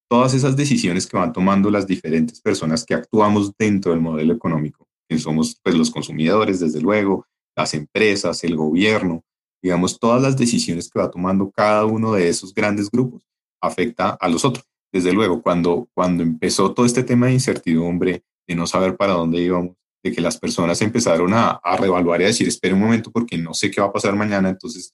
Todas 0.09 0.35
esas 0.35 0.57
decisiones 0.57 1.07
que 1.07 1.17
van 1.17 1.33
tomando 1.33 1.71
las 1.71 1.87
diferentes 1.87 2.43
personas 2.43 2.85
que 2.85 2.95
actuamos 2.95 3.57
dentro 3.57 3.93
del 3.93 4.03
modelo 4.03 4.35
económico, 4.35 4.87
somos 5.19 5.59
pues, 5.63 5.75
los 5.75 5.91
consumidores, 5.91 6.61
desde 6.61 6.81
luego, 6.81 7.27
las 7.57 7.75
empresas, 7.75 8.45
el 8.45 8.57
gobierno, 8.57 9.23
digamos, 9.63 9.99
todas 9.99 10.23
las 10.23 10.37
decisiones 10.37 10.91
que 10.91 10.99
va 10.99 11.11
tomando 11.11 11.51
cada 11.51 11.85
uno 11.85 12.13
de 12.13 12.29
esos 12.29 12.55
grandes 12.55 12.91
grupos 12.91 13.23
afecta 13.61 14.11
a 14.11 14.29
los 14.29 14.45
otros. 14.45 14.65
Desde 14.93 15.13
luego, 15.13 15.43
cuando, 15.43 15.89
cuando 15.95 16.23
empezó 16.23 16.75
todo 16.75 16.85
este 16.85 17.03
tema 17.03 17.27
de 17.27 17.35
incertidumbre, 17.35 18.25
de 18.47 18.55
no 18.55 18.67
saber 18.67 18.97
para 18.97 19.13
dónde 19.13 19.41
íbamos, 19.41 19.77
de 20.03 20.13
que 20.13 20.21
las 20.21 20.37
personas 20.37 20.83
empezaron 20.83 21.33
a, 21.33 21.51
a 21.51 21.77
reevaluar 21.77 22.21
y 22.21 22.25
a 22.25 22.27
decir, 22.29 22.49
espera 22.49 22.75
un 22.75 22.81
momento 22.81 23.11
porque 23.11 23.39
no 23.39 23.55
sé 23.55 23.71
qué 23.71 23.81
va 23.81 23.87
a 23.87 23.93
pasar 23.93 24.17
mañana, 24.17 24.49
entonces 24.49 24.93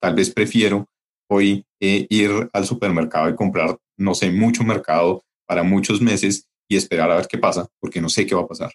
tal 0.00 0.14
vez 0.14 0.30
prefiero 0.30 0.86
hoy 1.28 1.66
eh, 1.80 2.06
ir 2.10 2.48
al 2.52 2.66
supermercado 2.66 3.28
y 3.28 3.34
comprar, 3.34 3.76
no 3.96 4.14
sé, 4.14 4.30
mucho 4.30 4.62
mercado 4.64 5.24
para 5.46 5.62
muchos 5.62 6.00
meses 6.00 6.48
y 6.68 6.76
esperar 6.76 7.10
a 7.10 7.16
ver 7.16 7.26
qué 7.26 7.38
pasa, 7.38 7.66
porque 7.80 8.00
no 8.00 8.08
sé 8.08 8.26
qué 8.26 8.34
va 8.34 8.42
a 8.42 8.48
pasar. 8.48 8.72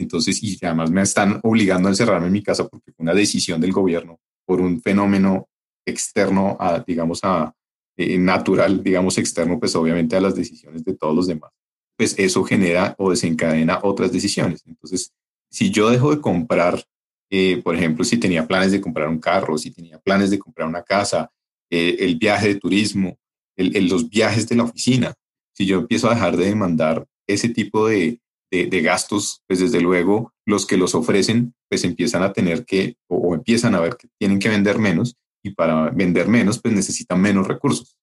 Entonces, 0.00 0.42
y 0.42 0.58
además 0.62 0.90
me 0.90 1.02
están 1.02 1.40
obligando 1.42 1.88
a 1.88 1.92
encerrarme 1.92 2.28
en 2.28 2.32
mi 2.32 2.42
casa 2.42 2.66
porque 2.66 2.90
fue 2.92 3.02
una 3.02 3.14
decisión 3.14 3.60
del 3.60 3.72
gobierno 3.72 4.18
por 4.46 4.60
un 4.60 4.80
fenómeno 4.80 5.48
externo 5.84 6.56
a, 6.58 6.80
digamos, 6.80 7.20
a 7.22 7.54
eh, 7.98 8.16
natural, 8.18 8.82
digamos, 8.82 9.18
externo, 9.18 9.60
pues 9.60 9.76
obviamente 9.76 10.16
a 10.16 10.20
las 10.22 10.34
decisiones 10.34 10.84
de 10.84 10.94
todos 10.94 11.14
los 11.14 11.26
demás. 11.26 11.50
Pues 11.98 12.18
eso 12.18 12.42
genera 12.44 12.94
o 12.96 13.10
desencadena 13.10 13.80
otras 13.82 14.10
decisiones. 14.10 14.62
Entonces, 14.66 15.12
si 15.50 15.70
yo 15.70 15.90
dejo 15.90 16.14
de 16.14 16.20
comprar, 16.22 16.82
eh, 17.28 17.60
por 17.62 17.76
ejemplo, 17.76 18.02
si 18.02 18.16
tenía 18.16 18.46
planes 18.46 18.72
de 18.72 18.80
comprar 18.80 19.08
un 19.08 19.18
carro, 19.18 19.58
si 19.58 19.70
tenía 19.70 19.98
planes 19.98 20.30
de 20.30 20.38
comprar 20.38 20.66
una 20.66 20.82
casa, 20.82 21.30
eh, 21.68 21.96
el 22.00 22.16
viaje 22.16 22.48
de 22.48 22.54
turismo, 22.54 23.18
los 23.56 24.08
viajes 24.08 24.48
de 24.48 24.56
la 24.56 24.62
oficina. 24.62 25.12
Si 25.52 25.66
yo 25.66 25.80
empiezo 25.80 26.08
a 26.08 26.14
dejar 26.14 26.38
de 26.38 26.46
demandar 26.46 27.06
ese 27.26 27.50
tipo 27.50 27.86
de, 27.86 28.18
de, 28.50 28.82
gastos, 28.82 29.42
pues 29.46 29.60
desde 29.60 29.80
luego 29.80 30.32
los 30.44 30.66
que 30.66 30.76
los 30.76 30.94
ofrecen, 30.94 31.54
pues 31.68 31.84
empiezan 31.84 32.22
a 32.22 32.32
tener 32.32 32.64
que, 32.64 32.96
o, 33.08 33.34
empiezan 33.34 33.74
a 33.74 33.80
ver 33.80 33.96
que 33.96 34.08
tienen 34.18 34.38
que 34.38 34.48
vender 34.48 34.78
menos 34.78 35.16
y 35.42 35.50
para 35.50 35.90
vender 35.90 36.28
menos, 36.28 36.60
pues 36.60 36.74
necesitan 36.74 37.20
menos 37.20 37.46
recursos. 37.46 37.96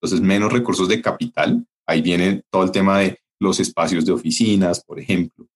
Entonces, 0.00 0.26
menos 0.26 0.52
recursos 0.52 0.88
de 0.88 1.02
capital. 1.02 1.66
Ahí 1.86 2.00
viene 2.00 2.42
todo 2.50 2.62
el 2.62 2.70
tema 2.70 3.00
de 3.00 3.18
los 3.40 3.60
espacios 3.60 4.06
de 4.06 4.12
oficinas, 4.12 4.82
por 4.84 5.00
ejemplo, 5.00 5.46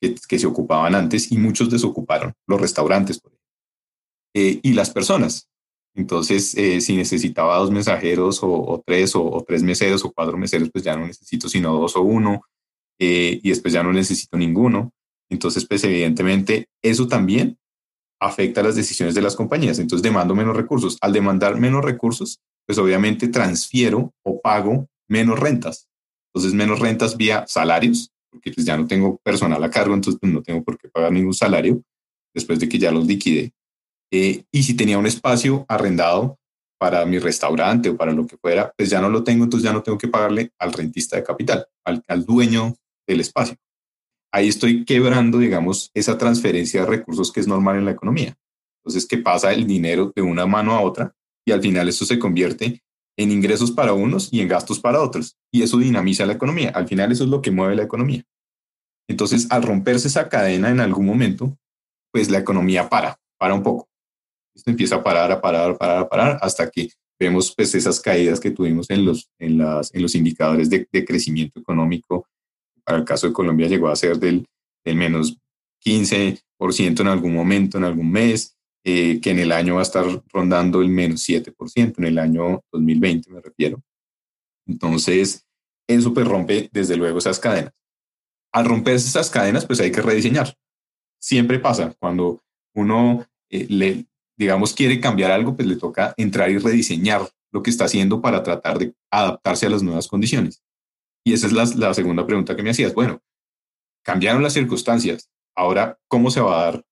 que, 0.00 0.38
se 0.38 0.46
ocupaban 0.46 0.94
antes 0.94 1.32
y 1.32 1.38
muchos 1.38 1.70
desocuparon, 1.70 2.34
los 2.46 2.60
restaurantes, 2.60 3.18
por 3.18 3.32
ejemplo. 3.32 3.48
Eh, 4.34 4.60
y 4.62 4.72
las 4.74 4.90
personas. 4.90 5.48
Entonces, 5.94 6.54
eh, 6.56 6.80
si 6.80 6.96
necesitaba 6.96 7.56
dos 7.56 7.72
mensajeros 7.72 8.40
o, 8.42 8.82
tres 8.86 9.16
o, 9.16 9.44
tres 9.46 9.62
meseros 9.62 10.04
o 10.04 10.12
cuatro 10.12 10.36
meseros, 10.36 10.70
pues 10.70 10.84
ya 10.84 10.96
no 10.96 11.06
necesito 11.06 11.48
sino 11.48 11.72
dos 11.72 11.96
o 11.96 12.02
uno 12.02 12.42
eh, 12.98 13.40
y 13.42 13.48
después 13.48 13.72
ya 13.72 13.82
no 13.82 13.92
necesito 13.92 14.36
ninguno. 14.36 14.92
Entonces, 15.30 15.66
pues 15.66 15.84
evidentemente 15.84 16.68
eso 16.82 17.06
también 17.06 17.58
afecta 18.20 18.62
las 18.62 18.74
decisiones 18.74 19.14
de 19.14 19.22
las 19.22 19.36
compañías. 19.36 19.78
Entonces, 19.78 20.02
demando 20.02 20.34
menos 20.34 20.56
recursos. 20.56 20.98
Al 21.00 21.12
demandar 21.12 21.58
menos 21.58 21.84
recursos, 21.84 22.40
pues 22.66 22.78
obviamente 22.78 23.28
transfiero 23.28 24.12
o 24.24 24.40
pago 24.40 24.88
menos 25.08 25.38
rentas. 25.38 25.88
Entonces, 26.32 26.54
menos 26.54 26.80
rentas 26.80 27.16
vía 27.16 27.44
salarios, 27.46 28.10
porque 28.30 28.52
pues 28.52 28.66
ya 28.66 28.76
no 28.76 28.86
tengo 28.86 29.18
personal 29.18 29.62
a 29.62 29.70
cargo, 29.70 29.94
entonces 29.94 30.18
pues, 30.20 30.32
no 30.32 30.42
tengo 30.42 30.62
por 30.62 30.78
qué 30.78 30.88
pagar 30.88 31.12
ningún 31.12 31.34
salario 31.34 31.82
después 32.34 32.58
de 32.58 32.68
que 32.68 32.78
ya 32.78 32.90
los 32.90 33.06
liquide. 33.06 33.52
Eh, 34.12 34.44
y 34.52 34.62
si 34.62 34.74
tenía 34.74 34.98
un 34.98 35.06
espacio 35.06 35.64
arrendado 35.68 36.38
para 36.78 37.04
mi 37.04 37.18
restaurante 37.18 37.88
o 37.88 37.96
para 37.96 38.12
lo 38.12 38.26
que 38.26 38.36
fuera, 38.36 38.72
pues 38.76 38.90
ya 38.90 39.00
no 39.00 39.08
lo 39.08 39.24
tengo, 39.24 39.44
entonces 39.44 39.64
ya 39.64 39.72
no 39.72 39.82
tengo 39.82 39.98
que 39.98 40.08
pagarle 40.08 40.52
al 40.58 40.72
rentista 40.72 41.16
de 41.16 41.24
capital, 41.24 41.66
al, 41.84 42.02
al 42.06 42.24
dueño 42.24 42.74
del 43.08 43.20
espacio. 43.20 43.56
Ahí 44.32 44.48
estoy 44.48 44.84
quebrando, 44.84 45.38
digamos, 45.38 45.90
esa 45.94 46.18
transferencia 46.18 46.82
de 46.82 46.86
recursos 46.86 47.32
que 47.32 47.40
es 47.40 47.48
normal 47.48 47.78
en 47.78 47.86
la 47.86 47.92
economía. 47.92 48.36
Entonces, 48.80 49.06
¿qué 49.06 49.18
pasa 49.18 49.52
el 49.52 49.66
dinero 49.66 50.12
de 50.14 50.22
una 50.22 50.46
mano 50.46 50.74
a 50.74 50.80
otra 50.80 51.14
y 51.44 51.52
al 51.52 51.62
final 51.62 51.88
eso 51.88 52.04
se 52.04 52.18
convierte 52.18 52.82
en 53.18 53.32
ingresos 53.32 53.72
para 53.72 53.92
unos 53.92 54.32
y 54.32 54.40
en 54.40 54.48
gastos 54.48 54.78
para 54.78 55.02
otros. 55.02 55.36
Y 55.50 55.62
eso 55.62 55.76
dinamiza 55.76 56.24
la 56.24 56.34
economía. 56.34 56.70
Al 56.70 56.86
final 56.86 57.10
eso 57.10 57.24
es 57.24 57.30
lo 57.30 57.42
que 57.42 57.50
mueve 57.50 57.74
la 57.74 57.82
economía. 57.82 58.24
Entonces, 59.08 59.48
al 59.50 59.62
romperse 59.62 60.06
esa 60.06 60.28
cadena 60.28 60.70
en 60.70 60.78
algún 60.78 61.04
momento, 61.04 61.58
pues 62.12 62.30
la 62.30 62.38
economía 62.38 62.88
para, 62.88 63.18
para 63.36 63.54
un 63.54 63.62
poco. 63.62 63.88
Esto 64.54 64.70
empieza 64.70 64.96
a 64.96 65.02
parar, 65.02 65.32
a 65.32 65.40
parar, 65.40 65.70
a 65.70 65.76
parar, 65.76 65.98
a 65.98 66.08
parar, 66.08 66.38
hasta 66.40 66.70
que 66.70 66.90
vemos 67.18 67.52
pues 67.56 67.74
esas 67.74 67.98
caídas 68.00 68.38
que 68.38 68.52
tuvimos 68.52 68.88
en 68.90 69.04
los, 69.04 69.28
en 69.40 69.58
las, 69.58 69.92
en 69.92 70.02
los 70.02 70.14
indicadores 70.14 70.70
de 70.70 71.04
crecimiento 71.04 71.58
económico. 71.58 72.28
Para 72.88 73.00
el 73.00 73.04
caso 73.04 73.26
de 73.26 73.34
Colombia 73.34 73.68
llegó 73.68 73.88
a 73.88 73.96
ser 73.96 74.18
del, 74.18 74.46
menos 74.86 75.36
15% 75.84 76.40
en 77.00 77.06
algún 77.06 77.34
momento, 77.34 77.76
en 77.76 77.84
algún 77.84 78.10
mes, 78.10 78.56
eh, 78.82 79.20
que 79.20 79.32
en 79.32 79.40
el 79.40 79.52
año 79.52 79.74
va 79.74 79.80
a 79.80 79.82
estar 79.82 80.06
rondando 80.32 80.80
el 80.80 80.88
menos 80.88 81.28
7%, 81.28 81.98
en 81.98 82.04
el 82.06 82.18
año 82.18 82.62
2020 82.72 83.30
me 83.30 83.42
refiero. 83.42 83.82
Entonces, 84.66 85.44
eso 85.86 86.14
pues 86.14 86.26
rompe 86.26 86.70
desde 86.72 86.96
luego 86.96 87.18
esas 87.18 87.38
cadenas. 87.38 87.74
Al 88.54 88.64
romper 88.64 88.94
esas 88.94 89.28
cadenas, 89.28 89.66
pues 89.66 89.80
hay 89.80 89.92
que 89.92 90.00
rediseñar. 90.00 90.56
Siempre 91.20 91.58
pasa, 91.58 91.94
cuando 92.00 92.40
uno 92.74 93.26
eh, 93.50 93.66
le, 93.68 94.06
digamos, 94.34 94.72
quiere 94.72 94.98
cambiar 94.98 95.30
algo, 95.30 95.54
pues 95.54 95.68
le 95.68 95.76
toca 95.76 96.14
entrar 96.16 96.50
y 96.50 96.56
rediseñar 96.56 97.28
lo 97.52 97.62
que 97.62 97.68
está 97.68 97.84
haciendo 97.84 98.22
para 98.22 98.42
tratar 98.42 98.78
de 98.78 98.94
adaptarse 99.10 99.66
a 99.66 99.70
las 99.70 99.82
nuevas 99.82 100.08
condiciones. 100.08 100.62
Y 101.24 101.32
esa 101.32 101.46
es 101.46 101.76
la, 101.76 101.94
segunda 101.94 102.26
pregunta 102.26 102.56
que 102.56 102.62
me 102.62 102.70
hacías. 102.70 102.94
Bueno, 102.94 103.20
cambiaron 104.04 104.42
las 104.42 104.54
circunstancias. 104.54 105.30
Ahora, 105.56 105.98
¿cómo 106.08 106.30
se 106.30 106.40
va 106.40 106.60
a 106.60 106.64
dar 106.64 106.84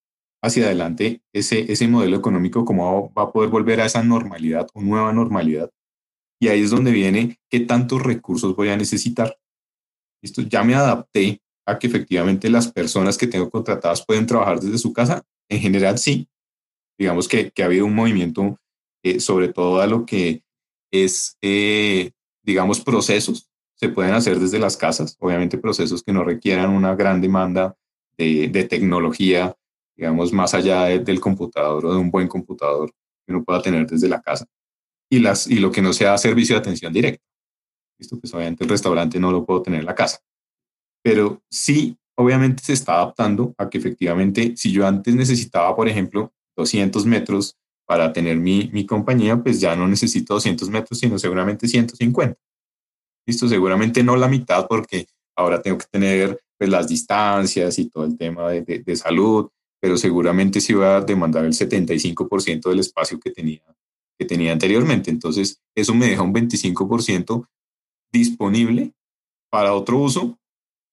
hacia 0.42 0.66
adelante 0.66 1.23
ese, 1.33 1.71
ese 1.73 1.88
modelo 1.88 2.16
económico? 2.16 2.64
¿Cómo 2.64 3.12
va 3.14 3.23
a 3.25 3.33
poder 3.33 3.50
volver 3.50 3.80
a 3.80 3.87
esa 3.87 4.02
normalidad 4.02 4.68
o 4.75 4.83
nueva 4.83 5.12
normalidad? 5.12 5.71
Y 6.40 6.49
ahí 6.49 6.62
es 6.62 6.71
donde 6.71 6.90
viene 6.90 7.38
qué 7.49 7.61
tantos 7.61 8.02
recursos 8.02 8.54
voy 8.54 8.68
a 8.68 8.76
necesitar. 8.76 9.38
Esto 10.23 10.42
ya 10.42 10.64
me 10.64 10.75
adapté 10.75 11.40
a 11.66 11.78
que 11.78 11.87
efectivamente 11.87 12.50
las 12.50 12.71
personas 12.71 13.16
que 13.16 13.26
tengo 13.26 13.50
contratadas 13.50 14.04
pueden 14.04 14.26
trabajar 14.26 14.61
desde 14.61 14.78
su 14.78 14.92
casa. 14.92 15.23
En 15.49 15.61
general, 15.61 15.99
sí, 15.99 16.28
digamos 16.99 17.28
que, 17.28 17.50
que 17.50 17.62
ha 17.62 17.66
habido 17.66 17.87
un 17.87 17.95
movimiento 17.95 18.59
eh, 19.06 19.21
sobre 19.21 19.52
todo 19.52 19.80
a 19.80 19.87
lo 19.87 20.04
que 20.04 20.42
es, 20.90 21.38
eh, 21.40 22.11
digamos, 22.42 22.80
procesos, 22.80 23.49
se 23.76 23.90
pueden 23.90 24.14
hacer 24.14 24.40
desde 24.40 24.59
las 24.59 24.76
casas, 24.76 25.16
obviamente 25.21 25.59
procesos 25.59 26.02
que 26.02 26.12
no 26.12 26.25
requieran 26.25 26.71
una 26.71 26.95
gran 26.95 27.21
demanda 27.21 27.76
de, 28.16 28.66
tecnología, 28.68 29.54
digamos, 29.95 30.33
más 30.33 30.54
allá 30.54 30.85
del 30.85 31.21
computador 31.21 31.85
o 31.85 31.92
de 31.92 31.99
un 31.99 32.11
buen 32.11 32.26
computador 32.26 32.90
que 33.26 33.33
uno 33.33 33.45
pueda 33.45 33.61
tener 33.61 33.87
desde 33.87 34.09
la 34.09 34.23
casa. 34.23 34.47
Y, 35.11 35.21
las, 35.21 35.47
y 35.47 35.56
lo 35.56 35.71
que 35.71 35.83
no 35.83 35.92
sea 35.92 36.16
servicio 36.18 36.56
de 36.56 36.61
atención 36.61 36.92
directa. 36.92 37.23
Esto, 37.99 38.18
pues 38.18 38.33
obviamente 38.35 38.64
el 38.64 38.71
restaurante 38.71 39.21
no 39.21 39.30
lo 39.30 39.45
puedo 39.45 39.62
tener 39.62 39.80
en 39.80 39.87
la 39.87 39.95
casa. 39.95 40.18
Pero 41.02 41.42
sí, 41.50 41.97
obviamente 42.16 42.62
se 42.62 42.73
está 42.73 42.95
adaptando 42.95 43.54
a 43.59 43.68
que 43.68 43.78
efectivamente, 43.78 44.56
si 44.56 44.73
yo 44.73 44.87
antes 44.87 45.14
necesitaba, 45.14 45.76
por 45.76 45.88
ejemplo, 45.88 46.33
200 46.56 47.04
metros 47.06 47.56
para 47.87 48.12
tener 48.12 48.38
mi, 48.38 48.71
mi 48.73 48.85
compañía, 48.87 49.40
pues 49.40 49.61
ya 49.61 49.76
no 49.76 49.87
necesito 49.87 50.35
200 50.35 50.68
metros, 50.71 50.99
sino 50.99 51.18
seguramente 51.18 51.68
150. 51.68 52.37
Listo, 53.26 53.49
seguramente 53.49 54.02
no 54.02 54.16
la 54.16 54.28
mitad 54.28 54.66
porque 54.68 55.06
ahora 55.37 55.61
tengo 55.61 55.78
que 55.78 55.87
tener 55.90 56.40
pues, 56.56 56.71
las 56.71 56.88
distancias 56.88 57.78
y 57.78 57.88
todo 57.88 58.04
el 58.04 58.16
tema 58.16 58.50
de, 58.50 58.62
de, 58.62 58.97
salud, 58.97 59.49
pero 59.80 59.97
seguramente 59.97 60.61
sí 60.61 60.73
va 60.73 60.97
a 60.97 61.00
demandar 61.00 61.45
el 61.45 61.52
75% 61.52 62.68
del 62.68 62.78
espacio 62.78 63.18
que 63.18 63.30
tenía, 63.30 63.62
que 64.18 64.25
tenía 64.25 64.52
anteriormente. 64.52 65.11
Entonces, 65.11 65.61
eso 65.75 65.95
me 65.95 66.06
deja 66.06 66.23
un 66.23 66.33
25% 66.33 67.47
disponible 68.12 68.92
para 69.50 69.75
otro 69.75 69.99
uso 69.99 70.38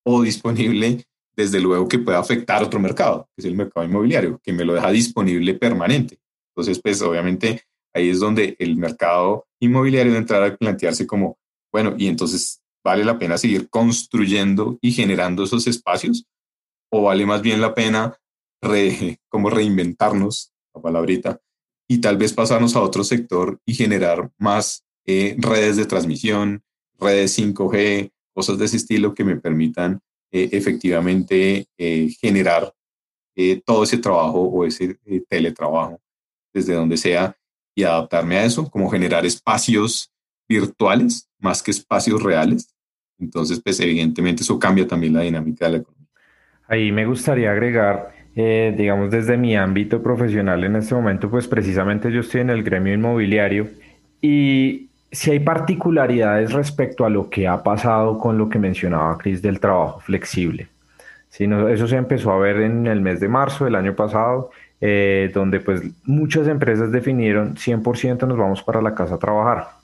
o 0.05 0.21
disponible 0.21 1.05
desde 1.35 1.59
luego 1.59 1.87
que 1.87 1.99
puede 1.99 2.17
afectar 2.17 2.63
otro 2.63 2.79
mercado, 2.79 3.27
que 3.35 3.41
es 3.41 3.45
el 3.45 3.55
mercado 3.55 3.85
inmobiliario, 3.85 4.39
que 4.43 4.53
me 4.53 4.65
lo 4.65 4.73
deja 4.73 4.91
disponible 4.91 5.53
permanente. 5.55 6.19
Entonces, 6.51 6.79
pues 6.81 7.01
obviamente 7.01 7.63
ahí 7.93 8.09
es 8.09 8.19
donde 8.19 8.55
el 8.59 8.75
mercado 8.75 9.47
inmobiliario 9.59 10.11
debe 10.11 10.21
entrar 10.21 10.43
a 10.43 10.55
plantearse 10.55 11.07
como, 11.07 11.37
bueno, 11.73 11.95
y 11.97 12.07
entonces 12.07 12.61
vale 12.83 13.03
la 13.03 13.17
pena 13.17 13.37
seguir 13.37 13.69
construyendo 13.69 14.77
y 14.79 14.91
generando 14.91 15.43
esos 15.43 15.65
espacios 15.67 16.25
o 16.89 17.01
vale 17.01 17.25
más 17.25 17.41
bien 17.41 17.59
la 17.59 17.73
pena 17.73 18.17
como 19.29 19.49
reinventarnos, 19.49 20.53
la 20.73 20.81
palabrita, 20.81 21.41
y 21.89 21.99
tal 21.99 22.17
vez 22.17 22.31
pasarnos 22.33 22.75
a 22.75 22.81
otro 22.81 23.03
sector 23.03 23.59
y 23.65 23.73
generar 23.73 24.31
más 24.37 24.85
eh, 25.05 25.35
redes 25.39 25.75
de 25.75 25.85
transmisión, 25.85 26.63
redes 26.99 27.37
5G, 27.37 28.11
cosas 28.33 28.57
de 28.57 28.65
ese 28.65 28.77
estilo 28.77 29.13
que 29.13 29.23
me 29.23 29.35
permitan 29.35 29.99
eh, 30.31 30.49
efectivamente 30.53 31.67
eh, 31.77 32.09
generar 32.21 32.73
todo 33.65 33.83
ese 33.83 33.97
trabajo 33.97 34.43
o 34.43 34.63
ese 34.63 34.95
teletrabajo 35.27 35.99
desde 36.53 36.75
donde 36.75 36.97
sea 36.97 37.35
y 37.73 37.81
adaptarme 37.81 38.37
a 38.37 38.45
eso, 38.45 38.69
como 38.69 38.91
generar 38.91 39.25
espacios 39.25 40.12
virtuales 40.47 41.29
más 41.39 41.61
que 41.61 41.71
espacios 41.71 42.21
reales. 42.21 42.73
Entonces, 43.19 43.61
pues 43.63 43.79
evidentemente 43.79 44.43
eso 44.43 44.59
cambia 44.59 44.87
también 44.87 45.13
la 45.13 45.21
dinámica 45.21 45.65
de 45.65 45.71
la 45.71 45.77
economía. 45.77 46.07
Ahí 46.67 46.91
me 46.91 47.05
gustaría 47.05 47.51
agregar, 47.51 48.13
eh, 48.35 48.73
digamos, 48.77 49.11
desde 49.11 49.37
mi 49.37 49.55
ámbito 49.55 50.01
profesional 50.01 50.63
en 50.63 50.75
este 50.75 50.95
momento, 50.95 51.29
pues 51.29 51.47
precisamente 51.47 52.11
yo 52.11 52.21
estoy 52.21 52.41
en 52.41 52.49
el 52.49 52.63
gremio 52.63 52.93
inmobiliario 52.93 53.67
y 54.21 54.89
si 55.11 55.31
hay 55.31 55.39
particularidades 55.39 56.53
respecto 56.53 57.05
a 57.05 57.09
lo 57.09 57.29
que 57.29 57.47
ha 57.47 57.61
pasado 57.61 58.17
con 58.17 58.37
lo 58.37 58.49
que 58.49 58.57
mencionaba 58.57 59.17
Cris 59.17 59.41
del 59.41 59.59
trabajo 59.59 59.99
flexible. 59.99 60.67
Si 61.29 61.47
no, 61.47 61.67
eso 61.67 61.87
se 61.87 61.97
empezó 61.97 62.31
a 62.31 62.37
ver 62.37 62.57
en 62.57 62.87
el 62.87 63.01
mes 63.01 63.19
de 63.19 63.27
marzo 63.27 63.65
del 63.65 63.75
año 63.75 63.95
pasado 63.95 64.51
eh, 64.85 65.31
donde 65.33 65.61
pues 65.61 65.81
muchas 66.03 66.45
empresas 66.49 66.91
definieron 66.91 67.55
100% 67.55 68.27
nos 68.27 68.37
vamos 68.37 68.61
para 68.63 68.81
la 68.81 68.93
casa 68.93 69.15
a 69.15 69.17
trabajar. 69.17 69.82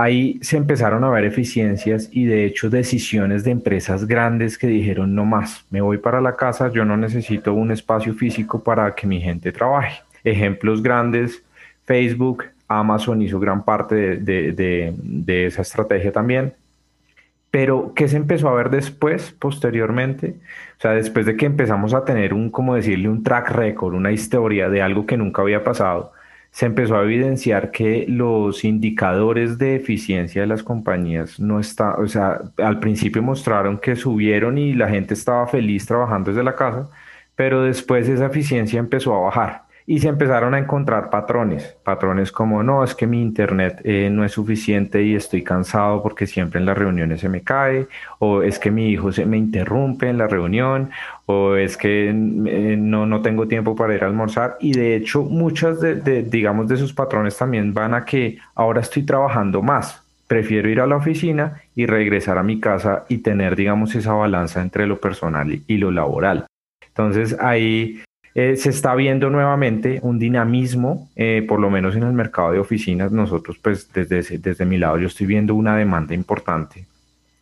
Ahí 0.00 0.38
se 0.42 0.56
empezaron 0.56 1.02
a 1.02 1.10
ver 1.10 1.24
eficiencias 1.24 2.08
y 2.12 2.24
de 2.24 2.44
hecho 2.44 2.70
decisiones 2.70 3.42
de 3.42 3.50
empresas 3.50 4.06
grandes 4.06 4.56
que 4.56 4.68
dijeron 4.68 5.12
no 5.12 5.24
más, 5.24 5.66
me 5.70 5.80
voy 5.80 5.98
para 5.98 6.20
la 6.20 6.36
casa, 6.36 6.70
yo 6.70 6.84
no 6.84 6.96
necesito 6.96 7.52
un 7.52 7.72
espacio 7.72 8.14
físico 8.14 8.62
para 8.62 8.94
que 8.94 9.08
mi 9.08 9.20
gente 9.20 9.50
trabaje. 9.50 10.00
Ejemplos 10.22 10.84
grandes, 10.84 11.42
Facebook, 11.84 12.44
Amazon 12.68 13.22
hizo 13.22 13.40
gran 13.40 13.64
parte 13.64 14.18
de 14.18 15.46
esa 15.46 15.62
estrategia 15.62 16.12
también. 16.12 16.52
Pero, 17.50 17.92
¿qué 17.96 18.06
se 18.06 18.18
empezó 18.18 18.48
a 18.50 18.54
ver 18.54 18.70
después, 18.70 19.32
posteriormente? 19.32 20.36
O 20.78 20.80
sea, 20.80 20.92
después 20.92 21.26
de 21.26 21.36
que 21.36 21.46
empezamos 21.46 21.92
a 21.92 22.04
tener 22.04 22.34
un, 22.34 22.50
como 22.50 22.76
decirle, 22.76 23.08
un 23.08 23.24
track 23.24 23.50
record, 23.50 23.94
una 23.94 24.12
historia 24.12 24.68
de 24.68 24.80
algo 24.80 25.06
que 25.06 25.16
nunca 25.16 25.42
había 25.42 25.64
pasado, 25.64 26.12
se 26.50 26.66
empezó 26.66 26.96
a 26.96 27.04
evidenciar 27.04 27.70
que 27.70 28.06
los 28.08 28.64
indicadores 28.64 29.58
de 29.58 29.76
eficiencia 29.76 30.40
de 30.42 30.48
las 30.48 30.62
compañías 30.62 31.38
no 31.38 31.60
está, 31.60 31.94
o 31.96 32.08
sea, 32.08 32.40
al 32.58 32.80
principio 32.80 33.22
mostraron 33.22 33.78
que 33.78 33.96
subieron 33.96 34.58
y 34.58 34.72
la 34.74 34.88
gente 34.88 35.14
estaba 35.14 35.46
feliz 35.46 35.86
trabajando 35.86 36.30
desde 36.30 36.42
la 36.42 36.56
casa, 36.56 36.88
pero 37.36 37.62
después 37.62 38.08
esa 38.08 38.26
eficiencia 38.26 38.78
empezó 38.80 39.14
a 39.14 39.20
bajar 39.20 39.67
y 39.90 40.00
se 40.00 40.08
empezaron 40.08 40.52
a 40.52 40.58
encontrar 40.58 41.08
patrones, 41.08 41.74
patrones 41.82 42.30
como 42.30 42.62
no, 42.62 42.84
es 42.84 42.94
que 42.94 43.06
mi 43.06 43.22
internet 43.22 43.80
eh, 43.84 44.10
no 44.12 44.22
es 44.22 44.32
suficiente 44.32 45.02
y 45.02 45.14
estoy 45.14 45.42
cansado 45.42 46.02
porque 46.02 46.26
siempre 46.26 46.60
en 46.60 46.66
las 46.66 46.76
reuniones 46.76 47.22
se 47.22 47.30
me 47.30 47.40
cae, 47.40 47.88
o 48.18 48.42
es 48.42 48.58
que 48.58 48.70
mi 48.70 48.90
hijo 48.90 49.12
se 49.12 49.24
me 49.24 49.38
interrumpe 49.38 50.10
en 50.10 50.18
la 50.18 50.26
reunión, 50.26 50.90
o 51.24 51.56
es 51.56 51.78
que 51.78 52.10
eh, 52.10 52.12
no, 52.12 53.06
no 53.06 53.22
tengo 53.22 53.48
tiempo 53.48 53.74
para 53.74 53.94
ir 53.94 54.04
a 54.04 54.08
almorzar. 54.08 54.58
Y 54.60 54.72
de 54.72 54.94
hecho 54.94 55.22
muchas 55.22 55.80
de, 55.80 55.94
de, 55.94 56.22
digamos, 56.22 56.68
de 56.68 56.74
esos 56.74 56.92
patrones 56.92 57.38
también 57.38 57.72
van 57.72 57.94
a 57.94 58.04
que 58.04 58.36
ahora 58.56 58.82
estoy 58.82 59.04
trabajando 59.04 59.62
más, 59.62 60.04
prefiero 60.26 60.68
ir 60.68 60.82
a 60.82 60.86
la 60.86 60.96
oficina 60.96 61.62
y 61.74 61.86
regresar 61.86 62.36
a 62.36 62.42
mi 62.42 62.60
casa 62.60 63.06
y 63.08 63.18
tener, 63.18 63.56
digamos, 63.56 63.94
esa 63.94 64.12
balanza 64.12 64.60
entre 64.60 64.86
lo 64.86 65.00
personal 65.00 65.62
y 65.66 65.78
lo 65.78 65.90
laboral. 65.90 66.44
Entonces 66.86 67.34
ahí 67.40 68.02
eh, 68.40 68.56
se 68.56 68.70
está 68.70 68.94
viendo 68.94 69.30
nuevamente 69.30 69.98
un 70.00 70.20
dinamismo, 70.20 71.08
eh, 71.16 71.44
por 71.48 71.58
lo 71.58 71.70
menos 71.70 71.96
en 71.96 72.04
el 72.04 72.12
mercado 72.12 72.52
de 72.52 72.60
oficinas. 72.60 73.10
Nosotros, 73.10 73.58
pues 73.58 73.92
desde, 73.92 74.38
desde 74.38 74.64
mi 74.64 74.78
lado, 74.78 74.96
yo 74.96 75.08
estoy 75.08 75.26
viendo 75.26 75.56
una 75.56 75.74
demanda 75.74 76.14
importante 76.14 76.86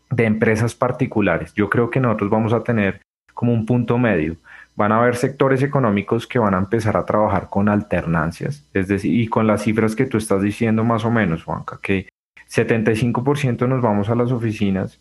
de 0.08 0.24
empresas 0.24 0.74
particulares. 0.74 1.52
Yo 1.52 1.68
creo 1.68 1.90
que 1.90 2.00
nosotros 2.00 2.30
vamos 2.30 2.54
a 2.54 2.64
tener 2.64 3.02
como 3.34 3.52
un 3.52 3.66
punto 3.66 3.98
medio. 3.98 4.36
Van 4.74 4.90
a 4.90 4.96
haber 4.96 5.16
sectores 5.16 5.62
económicos 5.62 6.26
que 6.26 6.38
van 6.38 6.54
a 6.54 6.58
empezar 6.58 6.96
a 6.96 7.04
trabajar 7.04 7.48
con 7.50 7.68
alternancias, 7.68 8.66
es 8.72 8.88
decir, 8.88 9.20
y 9.20 9.26
con 9.28 9.46
las 9.46 9.64
cifras 9.64 9.94
que 9.96 10.06
tú 10.06 10.16
estás 10.16 10.40
diciendo 10.40 10.82
más 10.82 11.04
o 11.04 11.10
menos, 11.10 11.44
Juanca, 11.44 11.78
que 11.82 12.08
75% 12.50 13.68
nos 13.68 13.82
vamos 13.82 14.08
a 14.08 14.14
las 14.14 14.32
oficinas 14.32 14.98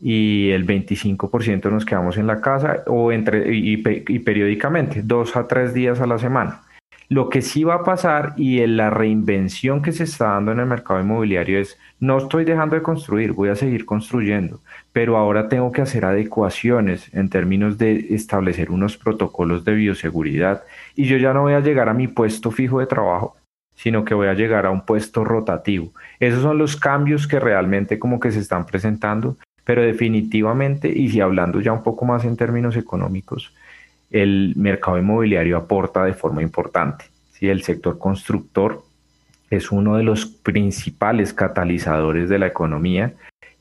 y 0.00 0.50
el 0.50 0.66
25% 0.66 1.70
nos 1.70 1.84
quedamos 1.84 2.16
en 2.16 2.26
la 2.26 2.40
casa 2.40 2.82
o 2.86 3.12
entre, 3.12 3.54
y, 3.54 3.76
periódicamente, 3.76 5.02
dos 5.02 5.36
a 5.36 5.46
tres 5.46 5.74
días 5.74 6.00
a 6.00 6.06
la 6.06 6.18
semana. 6.18 6.62
Lo 7.10 7.30
que 7.30 7.40
sí 7.40 7.64
va 7.64 7.76
a 7.76 7.84
pasar 7.84 8.34
y 8.36 8.60
en 8.60 8.76
la 8.76 8.90
reinvención 8.90 9.80
que 9.80 9.92
se 9.92 10.04
está 10.04 10.26
dando 10.26 10.52
en 10.52 10.60
el 10.60 10.66
mercado 10.66 11.00
inmobiliario 11.00 11.58
es, 11.58 11.78
no 12.00 12.18
estoy 12.18 12.44
dejando 12.44 12.76
de 12.76 12.82
construir, 12.82 13.32
voy 13.32 13.48
a 13.48 13.56
seguir 13.56 13.86
construyendo, 13.86 14.60
pero 14.92 15.16
ahora 15.16 15.48
tengo 15.48 15.72
que 15.72 15.80
hacer 15.80 16.04
adecuaciones 16.04 17.12
en 17.14 17.30
términos 17.30 17.78
de 17.78 18.14
establecer 18.14 18.70
unos 18.70 18.98
protocolos 18.98 19.64
de 19.64 19.72
bioseguridad 19.72 20.64
y 20.94 21.06
yo 21.06 21.16
ya 21.16 21.32
no 21.32 21.42
voy 21.42 21.54
a 21.54 21.60
llegar 21.60 21.88
a 21.88 21.94
mi 21.94 22.08
puesto 22.08 22.50
fijo 22.50 22.78
de 22.78 22.86
trabajo, 22.86 23.36
sino 23.74 24.04
que 24.04 24.12
voy 24.12 24.28
a 24.28 24.34
llegar 24.34 24.66
a 24.66 24.70
un 24.70 24.84
puesto 24.84 25.24
rotativo. 25.24 25.92
Esos 26.20 26.42
son 26.42 26.58
los 26.58 26.76
cambios 26.76 27.26
que 27.26 27.40
realmente 27.40 27.98
como 27.98 28.20
que 28.20 28.32
se 28.32 28.40
están 28.40 28.66
presentando 28.66 29.38
pero 29.68 29.82
definitivamente, 29.82 30.88
y 30.88 31.10
si 31.10 31.20
hablando 31.20 31.60
ya 31.60 31.74
un 31.74 31.82
poco 31.82 32.06
más 32.06 32.24
en 32.24 32.38
términos 32.38 32.74
económicos, 32.74 33.52
el 34.10 34.54
mercado 34.56 34.96
inmobiliario 34.96 35.58
aporta 35.58 36.06
de 36.06 36.14
forma 36.14 36.40
importante. 36.40 37.04
si 37.32 37.50
El 37.50 37.62
sector 37.62 37.98
constructor 37.98 38.82
es 39.50 39.70
uno 39.70 39.98
de 39.98 40.04
los 40.04 40.24
principales 40.24 41.34
catalizadores 41.34 42.30
de 42.30 42.38
la 42.38 42.46
economía 42.46 43.12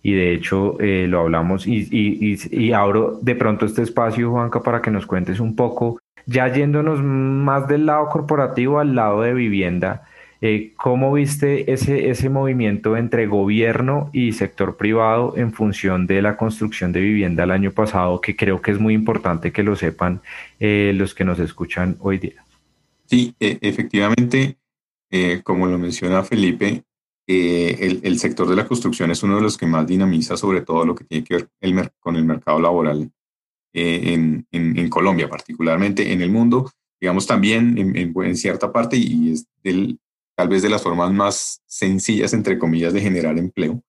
y 0.02 0.14
de 0.14 0.34
hecho 0.34 0.80
eh, 0.80 1.08
lo 1.10 1.20
hablamos 1.20 1.68
y, 1.68 1.86
y, 1.92 2.38
y, 2.52 2.72
abro 2.72 3.20
de 3.22 3.36
pronto 3.36 3.66
este 3.66 3.82
espacio, 3.82 4.32
Juanca, 4.32 4.62
para 4.62 4.82
que 4.82 4.92
nos 4.92 5.06
cuentes 5.06 5.42
un 5.42 5.58
poco, 5.58 6.00
ya 6.26 6.48
yéndonos 6.48 7.04
más 7.04 7.68
del 7.68 7.86
lado 7.86 8.08
corporativo 8.08 8.80
al 8.80 8.96
lado 8.96 9.24
de 9.24 9.34
vivienda, 9.34 10.04
eh, 10.40 10.74
¿Cómo 10.76 11.14
viste 11.14 11.72
ese, 11.72 12.10
ese 12.10 12.30
movimiento 12.30 12.96
entre 12.96 13.26
gobierno 13.26 14.12
y 14.14 14.34
sector 14.34 14.78
privado 14.78 15.34
en 15.36 15.52
función 15.52 16.06
de 16.06 16.22
la 16.22 16.38
construcción 16.38 16.92
de 16.92 17.00
vivienda 17.00 17.44
el 17.44 17.52
año 17.52 17.72
pasado, 17.72 18.22
que 18.22 18.36
creo 18.36 18.62
que 18.62 18.72
es 18.72 18.80
muy 18.80 18.94
importante 18.94 19.52
que 19.52 19.64
lo 19.64 19.76
sepan 19.76 20.22
eh, 20.60 20.92
los 20.94 21.16
que 21.16 21.24
nos 21.24 21.40
escuchan 21.40 21.98
hoy 22.00 22.20
día? 22.20 22.46
Sí, 23.06 23.34
e, 23.40 23.58
efectivamente, 23.62 24.58
eh, 25.10 25.42
como 25.44 25.66
lo 25.66 25.80
menciona 25.80 26.24
Felipe, 26.24 26.84
el, 27.26 28.00
el, 28.04 28.20
sector 28.20 28.48
de 28.48 28.56
la 28.56 28.66
construcción 28.66 29.12
es 29.12 29.22
uno 29.22 29.36
de 29.36 29.42
los 29.42 29.58
que 29.58 29.66
más 29.66 29.86
dinamiza 29.86 30.38
sobre 30.38 30.62
todo 30.62 30.86
lo 30.86 30.96
que 30.96 31.04
tiene 31.04 31.26
que 31.26 31.36
ver 31.62 31.92
con 32.00 32.16
el 32.16 32.24
mercado 32.24 32.62
laboral 32.62 33.12
en, 33.74 34.48
en, 34.50 34.78
en, 34.78 34.90
Colombia, 34.90 35.28
particularmente 35.28 36.14
en 36.14 36.22
el 36.22 36.30
mundo, 36.30 36.72
digamos 37.02 37.28
también 37.28 37.78
en, 37.78 38.14
en 38.16 38.38
cierta 38.38 38.72
parte, 38.72 38.96
y 38.96 39.34
es 39.34 39.46
del, 39.62 40.00
tal 40.38 40.50
vez 40.50 40.62
de 40.62 40.70
las 40.70 40.84
formas 40.84 41.12
más 41.12 41.64
sencillas, 41.66 42.32
entre 42.32 42.60
comillas, 42.60 42.94
de 42.94 43.02
generar 43.02 43.40
empleo, 43.40 43.82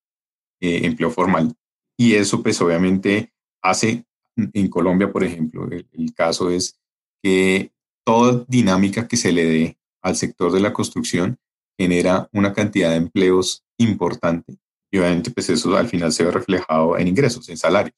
eh, 0.60 0.80
empleo 0.84 1.10
formal. 1.10 1.54
Y 1.96 2.14
eso, 2.14 2.42
pues 2.42 2.60
obviamente, 2.62 3.32
hace 3.62 4.06
en 4.34 4.68
Colombia, 4.68 5.12
por 5.12 5.24
ejemplo, 5.24 5.68
el, 5.70 6.14
caso 6.14 6.50
es 6.50 6.78
que 7.22 7.72
toda 8.02 8.46
dinámica 8.48 9.06
que 9.06 9.18
se 9.18 9.30
le 9.30 9.44
dé 9.44 9.78
al 10.00 10.16
sector 10.16 10.50
de 10.50 10.60
la 10.60 10.72
construcción 10.72 11.38
genera 11.76 12.30
una 12.32 12.54
cantidad 12.54 12.90
de 12.90 12.96
empleos 12.96 13.64
importante. 13.76 14.56
Y 14.90 14.98
obviamente, 14.98 15.30
pues 15.30 15.50
eso 15.50 15.76
al 15.76 15.88
final 15.88 16.12
se 16.12 16.24
ve 16.24 16.30
reflejado 16.30 16.96
en 16.96 17.08
ingresos, 17.08 17.46
en 17.50 17.58
salarios. 17.58 17.96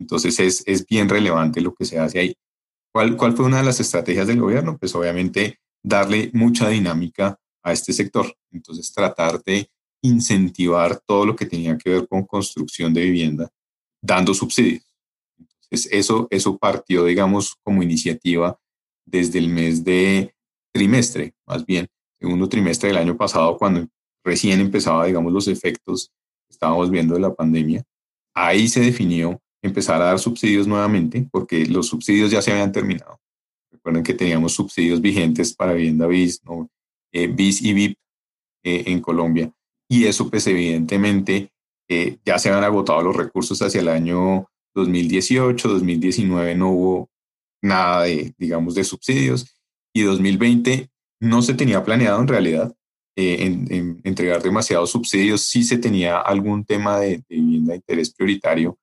Entonces 0.00 0.40
es, 0.40 0.64
es 0.66 0.84
bien 0.84 1.08
relevante 1.08 1.60
lo 1.60 1.74
que 1.74 1.84
se 1.84 1.98
hace 1.98 2.18
ahí. 2.18 2.34
¿Cuál, 2.92 3.16
¿Cuál 3.16 3.36
fue 3.36 3.46
una 3.46 3.58
de 3.58 3.64
las 3.64 3.78
estrategias 3.78 4.26
del 4.26 4.40
gobierno? 4.40 4.78
Pues 4.78 4.94
obviamente 4.96 5.60
darle 5.84 6.30
mucha 6.32 6.68
dinámica 6.68 7.38
a 7.68 7.72
este 7.72 7.92
sector. 7.92 8.34
Entonces, 8.50 8.92
tratar 8.92 9.42
de 9.42 9.70
incentivar 10.02 11.00
todo 11.06 11.26
lo 11.26 11.36
que 11.36 11.46
tenía 11.46 11.76
que 11.76 11.90
ver 11.90 12.08
con 12.08 12.24
construcción 12.24 12.94
de 12.94 13.02
vivienda, 13.02 13.50
dando 14.00 14.32
subsidios. 14.34 14.84
Entonces, 15.38 15.88
eso, 15.92 16.28
eso 16.30 16.56
partió, 16.56 17.04
digamos, 17.04 17.56
como 17.62 17.82
iniciativa 17.82 18.58
desde 19.04 19.38
el 19.38 19.48
mes 19.48 19.84
de 19.84 20.34
trimestre, 20.72 21.34
más 21.46 21.64
bien, 21.64 21.88
segundo 22.20 22.48
trimestre 22.48 22.88
del 22.88 22.98
año 22.98 23.16
pasado, 23.16 23.56
cuando 23.56 23.86
recién 24.24 24.60
empezaba, 24.60 25.06
digamos, 25.06 25.32
los 25.32 25.48
efectos 25.48 26.12
que 26.46 26.52
estábamos 26.52 26.90
viendo 26.90 27.14
de 27.14 27.20
la 27.20 27.34
pandemia. 27.34 27.82
Ahí 28.34 28.68
se 28.68 28.80
definió 28.80 29.40
empezar 29.62 30.00
a 30.00 30.06
dar 30.06 30.18
subsidios 30.18 30.66
nuevamente, 30.66 31.26
porque 31.30 31.66
los 31.66 31.88
subsidios 31.88 32.30
ya 32.30 32.42
se 32.42 32.52
habían 32.52 32.72
terminado. 32.72 33.20
Recuerden 33.70 34.02
que 34.02 34.14
teníamos 34.14 34.52
subsidios 34.52 35.00
vigentes 35.00 35.54
para 35.54 35.72
vivienda 35.72 36.06
BIS, 36.06 36.44
¿no? 36.44 36.70
Eh, 37.12 37.26
BIS 37.28 37.62
y 37.62 37.72
VIP 37.72 37.98
eh, 38.64 38.84
en 38.86 39.00
Colombia. 39.00 39.50
Y 39.88 40.04
eso, 40.04 40.28
pues 40.28 40.46
evidentemente, 40.46 41.50
eh, 41.88 42.18
ya 42.24 42.38
se 42.38 42.50
habían 42.50 42.64
agotado 42.64 43.02
los 43.02 43.16
recursos 43.16 43.60
hacia 43.62 43.80
el 43.80 43.88
año 43.88 44.46
2018, 44.74 45.68
2019 45.68 46.54
no 46.54 46.70
hubo 46.70 47.10
nada 47.62 48.04
de, 48.04 48.34
digamos, 48.38 48.74
de 48.74 48.84
subsidios 48.84 49.58
y 49.94 50.02
2020 50.02 50.90
no 51.20 51.42
se 51.42 51.54
tenía 51.54 51.82
planeado 51.84 52.20
en 52.20 52.28
realidad 52.28 52.74
en, 53.16 54.00
entregar 54.04 54.40
demasiados 54.42 54.90
subsidios, 54.90 55.40
sí 55.40 55.64
se 55.64 55.78
tenía 55.78 56.18
algún 56.18 56.64
tema 56.64 57.00
de, 57.00 57.16
de 57.16 57.24
vivienda 57.28 57.72
de 57.72 57.78
interés 57.78 58.14
prioritario 58.14 58.78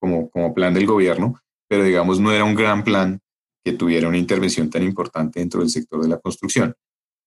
como, 0.00 0.30
como 0.30 0.54
plan 0.54 0.72
del 0.74 0.86
gobierno, 0.86 1.40
pero 1.68 1.82
digamos 1.82 2.20
no 2.20 2.30
era 2.30 2.44
un 2.44 2.54
gran 2.54 2.84
plan 2.84 3.20
que 3.64 3.72
tuviera 3.72 4.06
una 4.06 4.18
intervención 4.18 4.70
tan 4.70 4.84
importante 4.84 5.40
dentro 5.40 5.60
del 5.60 5.70
sector 5.70 6.00
de 6.02 6.08
la 6.08 6.18
construcción. 6.18 6.74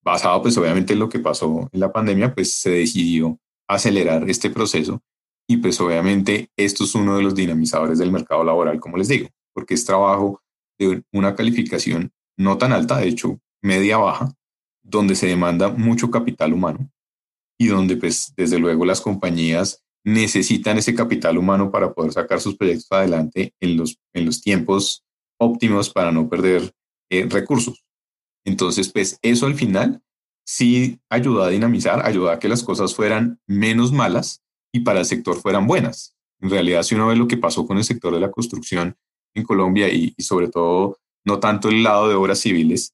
Basado 0.04 0.42
pues 0.42 0.58
obviamente 0.58 0.94
en 0.94 1.00
lo 1.00 1.10
que 1.10 1.20
pasó 1.20 1.70
en 1.72 1.80
la 1.80 1.92
pandemia, 1.92 2.34
pues 2.34 2.54
se 2.56 2.72
decidió 2.72 3.40
acelerar 3.68 4.30
este 4.30 4.50
proceso 4.50 5.02
y 5.48 5.58
pues 5.58 5.80
obviamente 5.82 6.50
esto 6.58 6.84
es 6.84 6.96
uno 6.96 7.18
de 7.18 7.24
los 7.24 7.36
dinamizadores 7.36 8.00
del 8.00 8.12
mercado 8.12 8.44
laboral, 8.44 8.80
como 8.80 8.98
les 8.98 9.08
digo, 9.08 9.30
porque 9.54 9.74
es 9.74 9.86
trabajo 9.86 10.42
de 10.80 11.04
una 11.12 11.36
calificación 11.36 12.12
no 12.38 12.58
tan 12.58 12.72
alta, 12.72 12.98
de 12.98 13.08
hecho 13.08 13.40
media 13.62 13.98
baja, 13.98 14.34
donde 14.82 15.16
se 15.16 15.28
demanda 15.28 15.70
mucho 15.70 16.12
capital 16.12 16.54
humano 16.54 16.90
y 17.58 17.68
donde 17.68 17.96
pues 17.98 18.34
desde 18.36 18.60
luego 18.60 18.86
las 18.86 19.02
compañías 19.02 19.84
necesitan 20.04 20.78
ese 20.78 20.96
capital 20.96 21.38
humano 21.38 21.72
para 21.72 21.94
poder 21.94 22.12
sacar 22.12 22.42
sus 22.42 22.58
proyectos 22.58 22.92
adelante 22.92 23.54
en 23.62 23.78
los, 23.78 23.98
en 24.14 24.26
los 24.26 24.42
tiempos 24.42 25.06
óptimos 25.40 25.90
para 25.90 26.12
no 26.12 26.30
perder 26.30 26.74
eh, 27.10 27.26
recursos. 27.30 27.83
Entonces, 28.46 28.92
pues 28.92 29.20
eso 29.22 29.46
al 29.46 29.56
final 29.56 30.02
sí 30.46 31.00
ayudó 31.10 31.44
a 31.44 31.50
dinamizar, 31.50 32.06
ayudó 32.06 32.30
a 32.30 32.40
que 32.40 32.50
las 32.50 32.64
cosas 32.64 32.94
fueran 32.96 33.40
menos 33.48 33.92
malas 33.92 34.44
y 34.74 34.82
para 34.82 35.00
el 35.00 35.06
sector 35.06 35.38
fueran 35.38 35.68
buenas. 35.68 36.16
En 36.42 36.50
realidad, 36.50 36.84
si 36.84 36.96
uno 36.96 37.08
ve 37.08 37.16
lo 37.16 37.28
que 37.28 37.38
pasó 37.38 37.66
con 37.66 37.78
el 37.78 37.84
sector 37.84 38.14
de 38.14 38.20
la 38.20 38.32
construcción 38.32 38.98
en 39.34 39.44
Colombia 39.44 39.88
y, 39.90 40.14
sobre 40.20 40.50
todo 40.50 41.00
no 41.26 41.40
tanto 41.40 41.70
el 41.70 41.84
lado 41.84 42.10
de 42.10 42.16
obras 42.16 42.40
civiles, 42.40 42.94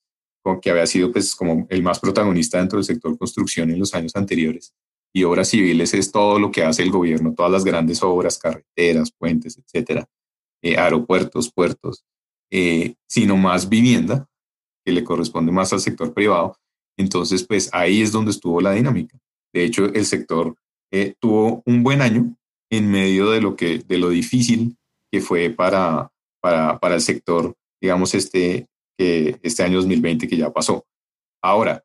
que 0.61 0.71
había 0.71 0.87
sido 0.87 1.11
pues 1.11 1.35
como 1.35 1.67
el 1.69 1.83
más 1.83 1.99
protagonista 1.99 2.57
dentro 2.57 2.77
del 2.77 2.85
sector 2.85 3.17
construcción 3.17 3.69
en 3.69 3.79
los 3.79 3.93
años 3.93 4.15
anteriores, 4.15 4.73
y 5.13 5.23
obras 5.23 5.49
civiles 5.49 5.93
es 5.93 6.11
todo 6.11 6.39
lo 6.39 6.51
que 6.51 6.63
hace 6.63 6.83
el 6.83 6.91
gobierno, 6.91 7.33
todas 7.35 7.51
las 7.51 7.63
grandes 7.63 8.01
obras, 8.03 8.37
carreteras, 8.37 9.11
puentes, 9.11 9.57
etcétera, 9.57 10.07
eh, 10.61 10.77
aeropuertos, 10.77 11.51
puertos, 11.51 12.03
eh, 12.51 12.95
sino 13.07 13.37
más 13.37 13.69
vivienda, 13.69 14.27
que 14.89 14.93
le 14.93 15.03
corresponde 15.03 15.51
más 15.51 15.71
al 15.71 15.79
sector 15.79 16.13
privado. 16.13 16.57
Entonces, 16.97 17.43
pues 17.43 17.69
ahí 17.73 18.01
es 18.01 18.11
donde 18.11 18.31
estuvo 18.31 18.59
la 18.59 18.71
dinámica. 18.71 19.17
De 19.53 19.63
hecho, 19.63 19.85
el 19.85 20.05
sector 20.05 20.55
eh, 20.91 21.13
tuvo 21.19 21.61
un 21.65 21.83
buen 21.83 22.01
año 22.01 22.35
en 22.71 22.89
medio 22.89 23.29
de 23.29 23.39
lo, 23.39 23.55
que, 23.55 23.79
de 23.79 23.97
lo 23.99 24.09
difícil 24.09 24.75
que 25.11 25.21
fue 25.21 25.51
para, 25.51 26.11
para, 26.41 26.79
para 26.79 26.95
el 26.95 27.01
sector, 27.01 27.55
digamos, 27.79 28.15
este, 28.15 28.67
este 28.97 29.63
año 29.63 29.77
2020 29.77 30.27
que 30.27 30.37
ya 30.37 30.51
pasó. 30.51 30.85
Ahora, 31.41 31.83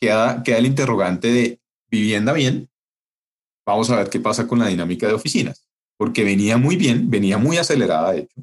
queda, 0.00 0.42
queda 0.42 0.58
el 0.58 0.66
interrogante 0.66 1.28
de 1.28 1.60
vivienda 1.88 2.32
bien, 2.32 2.68
vamos 3.66 3.90
a 3.90 3.96
ver 3.96 4.10
qué 4.10 4.20
pasa 4.20 4.46
con 4.46 4.58
la 4.58 4.66
dinámica 4.66 5.06
de 5.06 5.14
oficinas, 5.14 5.68
porque 5.96 6.24
venía 6.24 6.58
muy 6.58 6.76
bien, 6.76 7.10
venía 7.10 7.38
muy 7.38 7.58
acelerada, 7.58 8.12
de 8.12 8.20
hecho. 8.20 8.42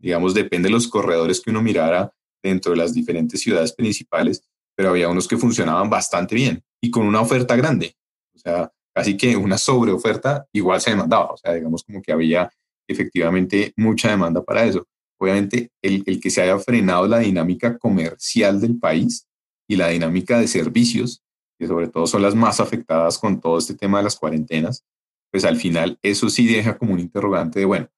Digamos, 0.00 0.32
depende 0.32 0.68
de 0.68 0.72
los 0.72 0.86
corredores 0.86 1.40
que 1.40 1.50
uno 1.50 1.60
mirara 1.60 2.12
dentro 2.42 2.72
de 2.72 2.78
las 2.78 2.94
diferentes 2.94 3.40
ciudades 3.40 3.72
principales, 3.72 4.42
pero 4.76 4.90
había 4.90 5.08
unos 5.08 5.26
que 5.26 5.36
funcionaban 5.36 5.90
bastante 5.90 6.34
bien 6.34 6.62
y 6.80 6.90
con 6.90 7.06
una 7.06 7.20
oferta 7.20 7.56
grande. 7.56 7.96
O 8.34 8.38
sea, 8.38 8.72
casi 8.94 9.16
que 9.16 9.36
una 9.36 9.58
sobreoferta 9.58 10.46
igual 10.52 10.80
se 10.80 10.90
demandaba. 10.90 11.32
O 11.32 11.36
sea, 11.36 11.54
digamos 11.54 11.82
como 11.84 12.00
que 12.00 12.12
había 12.12 12.50
efectivamente 12.88 13.72
mucha 13.76 14.10
demanda 14.10 14.42
para 14.42 14.64
eso. 14.64 14.86
Obviamente, 15.20 15.70
el, 15.82 16.04
el 16.06 16.20
que 16.20 16.30
se 16.30 16.42
haya 16.42 16.58
frenado 16.58 17.08
la 17.08 17.18
dinámica 17.18 17.76
comercial 17.76 18.60
del 18.60 18.78
país 18.78 19.26
y 19.68 19.76
la 19.76 19.88
dinámica 19.88 20.38
de 20.38 20.46
servicios 20.46 21.22
que 21.58 21.66
sobre 21.66 21.88
todo 21.88 22.06
son 22.06 22.22
las 22.22 22.34
más 22.34 22.60
afectadas 22.60 23.18
con 23.18 23.40
todo 23.40 23.58
este 23.58 23.74
tema 23.74 23.98
de 23.98 24.04
las 24.04 24.16
cuarentenas, 24.16 24.84
pues 25.30 25.44
al 25.44 25.56
final 25.56 25.98
eso 26.02 26.30
sí 26.30 26.46
deja 26.46 26.78
como 26.78 26.94
un 26.94 27.00
interrogante 27.00 27.58
de, 27.58 27.64
bueno, 27.64 27.88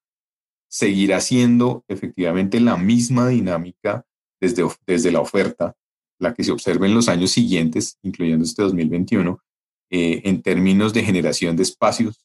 seguirá 0.69 1.21
siendo 1.21 1.85
efectivamente 1.87 2.59
la 2.59 2.77
misma 2.77 3.27
dinámica 3.27 4.05
desde, 4.41 4.67
desde 4.85 5.11
la 5.11 5.21
oferta, 5.21 5.75
la 6.19 6.33
que 6.33 6.43
se 6.43 6.51
observa 6.51 6.87
en 6.87 6.95
los 6.95 7.07
años 7.07 7.31
siguientes, 7.31 7.97
incluyendo 8.01 8.43
este 8.43 8.63
2021, 8.63 9.39
eh, 9.91 10.21
en 10.25 10.41
términos 10.41 10.93
de 10.93 11.03
generación 11.03 11.55
de 11.55 11.63
espacios 11.63 12.19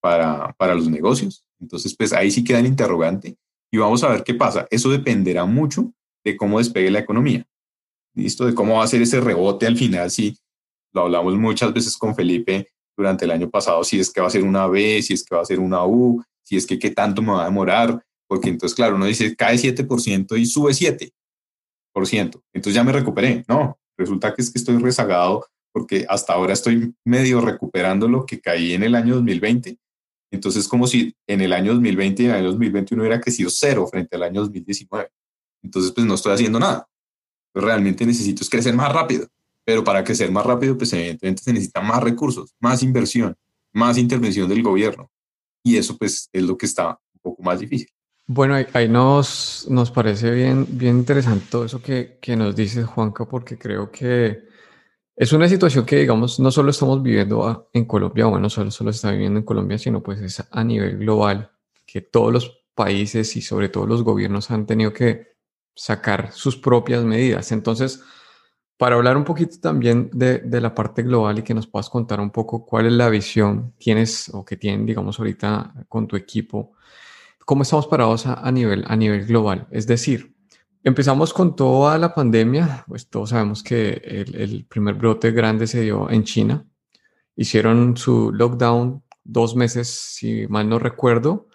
para, 0.00 0.52
para 0.54 0.74
los 0.74 0.88
negocios. 0.88 1.44
Entonces, 1.60 1.94
pues 1.96 2.12
ahí 2.12 2.30
sí 2.30 2.42
queda 2.42 2.60
el 2.60 2.66
interrogante 2.66 3.36
y 3.70 3.78
vamos 3.78 4.02
a 4.02 4.08
ver 4.08 4.24
qué 4.24 4.34
pasa. 4.34 4.66
Eso 4.70 4.90
dependerá 4.90 5.44
mucho 5.44 5.92
de 6.24 6.36
cómo 6.36 6.58
despegue 6.58 6.90
la 6.90 7.00
economía. 7.00 7.46
¿Listo? 8.14 8.46
De 8.46 8.54
cómo 8.54 8.76
va 8.76 8.84
a 8.84 8.88
ser 8.88 9.02
ese 9.02 9.20
rebote 9.20 9.66
al 9.66 9.76
final, 9.76 10.10
si 10.10 10.36
lo 10.92 11.02
hablamos 11.02 11.36
muchas 11.36 11.72
veces 11.72 11.96
con 11.96 12.14
Felipe 12.14 12.68
durante 12.96 13.24
el 13.24 13.30
año 13.30 13.48
pasado, 13.48 13.84
si 13.84 14.00
es 14.00 14.10
que 14.10 14.20
va 14.20 14.26
a 14.26 14.30
ser 14.30 14.42
una 14.42 14.66
B, 14.66 15.00
si 15.02 15.14
es 15.14 15.24
que 15.24 15.34
va 15.34 15.42
a 15.42 15.44
ser 15.44 15.60
una 15.60 15.84
U, 15.84 16.22
si 16.42 16.56
es 16.56 16.66
que 16.66 16.78
qué 16.78 16.90
tanto 16.90 17.22
me 17.22 17.32
va 17.32 17.42
a 17.42 17.46
demorar, 17.46 18.02
porque 18.26 18.48
entonces, 18.48 18.74
claro, 18.74 18.96
uno 18.96 19.06
dice, 19.06 19.36
cae 19.36 19.56
7% 19.56 20.38
y 20.38 20.46
sube 20.46 20.72
7%, 20.72 21.12
entonces 22.52 22.74
ya 22.74 22.84
me 22.84 22.92
recuperé. 22.92 23.44
No, 23.48 23.78
resulta 23.96 24.34
que 24.34 24.42
es 24.42 24.50
que 24.50 24.58
estoy 24.58 24.78
rezagado 24.78 25.46
porque 25.72 26.06
hasta 26.08 26.32
ahora 26.32 26.52
estoy 26.52 26.94
medio 27.04 27.40
recuperando 27.40 28.08
lo 28.08 28.26
que 28.26 28.40
caí 28.40 28.72
en 28.72 28.82
el 28.82 28.94
año 28.94 29.16
2020. 29.16 29.78
Entonces, 30.30 30.68
como 30.68 30.86
si 30.86 31.14
en 31.26 31.40
el 31.40 31.52
año 31.52 31.72
2020 31.72 32.22
y 32.22 32.26
en 32.26 32.32
el 32.32 32.38
año 32.38 32.48
2021 32.48 33.02
hubiera 33.02 33.20
crecido 33.20 33.50
cero 33.50 33.86
frente 33.86 34.16
al 34.16 34.24
año 34.24 34.40
2019. 34.42 35.10
Entonces, 35.62 35.92
pues 35.92 36.06
no 36.06 36.14
estoy 36.14 36.34
haciendo 36.34 36.58
nada. 36.58 36.88
realmente 37.54 38.06
necesito 38.06 38.44
crecer 38.48 38.74
más 38.74 38.92
rápido. 38.92 39.26
Pero 39.64 39.84
para 39.84 40.04
crecer 40.04 40.30
más 40.30 40.46
rápido, 40.46 40.76
pues 40.78 40.92
evidentemente 40.92 41.42
se 41.42 41.52
necesitan 41.52 41.86
más 41.86 42.02
recursos, 42.02 42.54
más 42.60 42.82
inversión, 42.82 43.36
más 43.72 43.98
intervención 43.98 44.48
del 44.48 44.62
gobierno. 44.62 45.10
Y 45.62 45.76
eso 45.76 45.96
pues 45.96 46.28
es 46.32 46.42
lo 46.42 46.56
que 46.56 46.66
está 46.66 46.98
un 47.14 47.20
poco 47.20 47.42
más 47.42 47.60
difícil. 47.60 47.88
Bueno, 48.30 48.54
ahí, 48.74 48.88
nos, 48.90 49.66
nos 49.70 49.90
parece 49.90 50.30
bien, 50.30 50.66
bien 50.68 50.98
interesante 50.98 51.46
todo 51.50 51.64
eso 51.64 51.80
que, 51.80 52.18
que 52.20 52.36
nos 52.36 52.54
dice 52.54 52.84
Juanca, 52.84 53.24
porque 53.24 53.56
creo 53.58 53.90
que 53.90 54.42
es 55.16 55.32
una 55.32 55.48
situación 55.48 55.86
que, 55.86 55.96
digamos, 55.96 56.38
no 56.38 56.50
solo 56.50 56.70
estamos 56.70 57.02
viviendo 57.02 57.70
en 57.72 57.86
Colombia, 57.86 58.26
bueno, 58.26 58.50
solo, 58.50 58.70
solo 58.70 58.90
está 58.90 59.12
viviendo 59.12 59.38
en 59.38 59.46
Colombia, 59.46 59.78
sino 59.78 60.02
pues 60.02 60.20
es 60.20 60.44
a 60.50 60.62
nivel 60.62 60.98
global, 60.98 61.50
que 61.86 62.02
todos 62.02 62.30
los 62.30 62.64
países 62.74 63.34
y 63.36 63.40
sobre 63.40 63.70
todo 63.70 63.86
los 63.86 64.02
gobiernos 64.02 64.50
han 64.50 64.66
tenido 64.66 64.92
que 64.92 65.28
sacar 65.74 66.30
sus 66.32 66.58
propias 66.58 67.04
medidas. 67.04 67.50
Entonces, 67.50 68.02
para 68.76 68.96
hablar 68.96 69.16
un 69.16 69.24
poquito 69.24 69.58
también 69.58 70.10
de, 70.12 70.40
de, 70.40 70.60
la 70.60 70.74
parte 70.74 71.02
global 71.02 71.38
y 71.38 71.42
que 71.42 71.54
nos 71.54 71.66
puedas 71.66 71.88
contar 71.88 72.20
un 72.20 72.30
poco 72.30 72.66
cuál 72.66 72.86
es 72.86 72.92
la 72.92 73.08
visión 73.08 73.72
tienes 73.78 74.30
o 74.34 74.44
que 74.44 74.58
tienen, 74.58 74.84
digamos, 74.84 75.18
ahorita 75.18 75.86
con 75.88 76.06
tu 76.06 76.16
equipo, 76.16 76.74
cómo 77.48 77.62
estamos 77.62 77.86
parados 77.86 78.26
a, 78.26 78.34
a, 78.34 78.52
nivel, 78.52 78.84
a 78.86 78.94
nivel 78.94 79.24
global. 79.24 79.66
Es 79.70 79.86
decir, 79.86 80.36
empezamos 80.84 81.32
con 81.32 81.56
toda 81.56 81.96
la 81.96 82.14
pandemia, 82.14 82.84
pues 82.86 83.08
todos 83.08 83.30
sabemos 83.30 83.62
que 83.62 84.02
el, 84.04 84.34
el 84.36 84.66
primer 84.66 84.96
brote 84.96 85.30
grande 85.30 85.66
se 85.66 85.80
dio 85.80 86.10
en 86.10 86.24
China. 86.24 86.66
Hicieron 87.36 87.96
su 87.96 88.30
lockdown 88.32 89.02
dos 89.24 89.56
meses, 89.56 89.88
si 89.88 90.46
mal 90.48 90.68
no 90.68 90.78
recuerdo, 90.78 91.48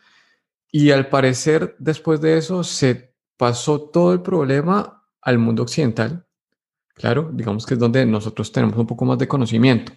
y 0.72 0.90
al 0.90 1.10
parecer 1.10 1.76
después 1.78 2.20
de 2.22 2.40
eso 2.40 2.64
se 2.64 3.14
pasó 3.38 3.82
todo 3.92 4.14
el 4.14 4.24
problema 4.24 5.06
al 5.22 5.38
mundo 5.38 5.62
occidental 5.62 6.26
Claro, 6.94 7.30
digamos 7.34 7.66
que 7.66 7.74
es 7.74 7.80
donde 7.80 8.06
nosotros 8.06 8.52
tenemos 8.52 8.78
un 8.78 8.88
poco 8.88 9.06
más 9.06 9.18
de 9.18 9.28
conocimiento. 9.28 9.94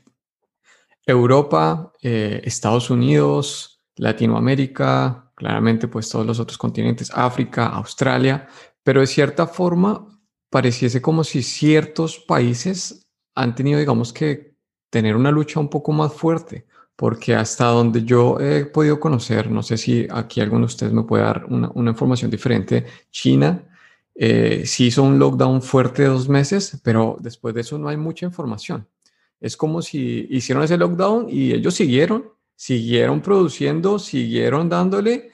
Europa, 1.05 1.93
eh, 2.03 2.41
Estados 2.45 2.91
Unidos, 2.91 3.83
Latinoamérica, 3.97 5.26
claramente 5.37 5.87
pues 5.87 6.09
todos 6.09 6.27
los 6.27 6.41
otros 6.41 6.59
continentes, 6.59 7.13
África, 7.15 7.69
Australia, 7.69 8.49
pero 8.83 9.01
de 9.01 9.07
cierta 9.07 9.47
forma 9.47 10.09
pareciese 10.51 11.01
como 11.01 11.23
si 11.23 11.43
ciertos 11.43 12.19
países 12.19 13.07
han 13.35 13.55
tenido, 13.55 13.79
digamos 13.79 14.13
que, 14.13 14.57
tener 14.89 15.15
una 15.15 15.31
lucha 15.31 15.61
un 15.61 15.69
poco 15.69 15.93
más 15.93 16.13
fuerte, 16.13 16.67
porque 16.97 17.35
hasta 17.35 17.67
donde 17.67 18.03
yo 18.05 18.41
he 18.41 18.65
podido 18.65 18.99
conocer, 18.99 19.51
no 19.51 19.63
sé 19.63 19.77
si 19.77 20.07
aquí 20.11 20.41
alguno 20.41 20.61
de 20.61 20.67
ustedes 20.67 20.93
me 20.93 21.03
puede 21.03 21.25
dar 21.25 21.45
una, 21.47 21.91
información 21.91 22.31
diferente, 22.31 22.87
China 23.11 23.63
eh, 24.15 24.63
sí 24.65 24.87
hizo 24.87 25.03
un 25.03 25.19
lockdown 25.19 25.61
fuerte 25.61 26.03
de 26.03 26.09
dos 26.09 26.29
meses, 26.31 26.81
pero 26.83 27.19
después 27.21 27.55
de 27.55 27.61
eso 27.61 27.77
no 27.77 27.89
hay 27.89 27.99
mucha 27.99 28.25
información. 28.25 28.89
Es 29.39 29.57
como 29.57 29.83
si 29.83 30.27
hicieron 30.31 30.65
ese 30.65 30.79
lockdown 30.79 31.27
y 31.29 31.53
ellos 31.53 31.75
siguieron, 31.75 32.33
siguieron 32.57 33.21
produciendo, 33.21 33.99
siguieron 33.99 34.69
dándole 34.69 35.31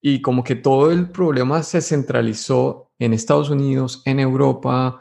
y 0.00 0.22
como 0.22 0.42
que 0.42 0.56
todo 0.56 0.90
el 0.90 1.10
problema 1.10 1.62
se 1.62 1.80
centralizó 1.80 2.92
en 2.98 3.12
Estados 3.12 3.50
Unidos, 3.50 4.02
en 4.04 4.20
Europa, 4.20 5.00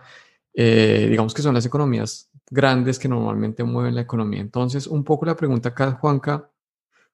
eh, 0.54 1.08
digamos 1.10 1.34
que 1.34 1.42
son 1.42 1.54
las 1.54 1.66
economías 1.66 2.30
grandes 2.50 3.00
que 3.00 3.08
normalmente 3.08 3.64
mueven 3.64 3.96
la 3.96 4.02
economía. 4.02 4.42
Entonces, 4.42 4.88
un 4.88 5.04
poco 5.04 5.26
la 5.26 5.36
pregunta 5.38 5.70
acá, 5.70 5.94
Juanca, 5.94 6.52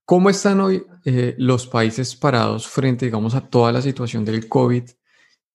¿cómo 0.05 0.29
están 0.29 0.59
hoy 0.61 0.83
eh, 1.05 1.35
los 1.37 1.67
países 1.67 2.15
parados 2.15 2.67
frente, 2.67 3.05
digamos, 3.05 3.35
a 3.35 3.47
toda 3.47 3.71
la 3.71 3.81
situación 3.81 4.25
del 4.25 4.49
COVID 4.49 4.83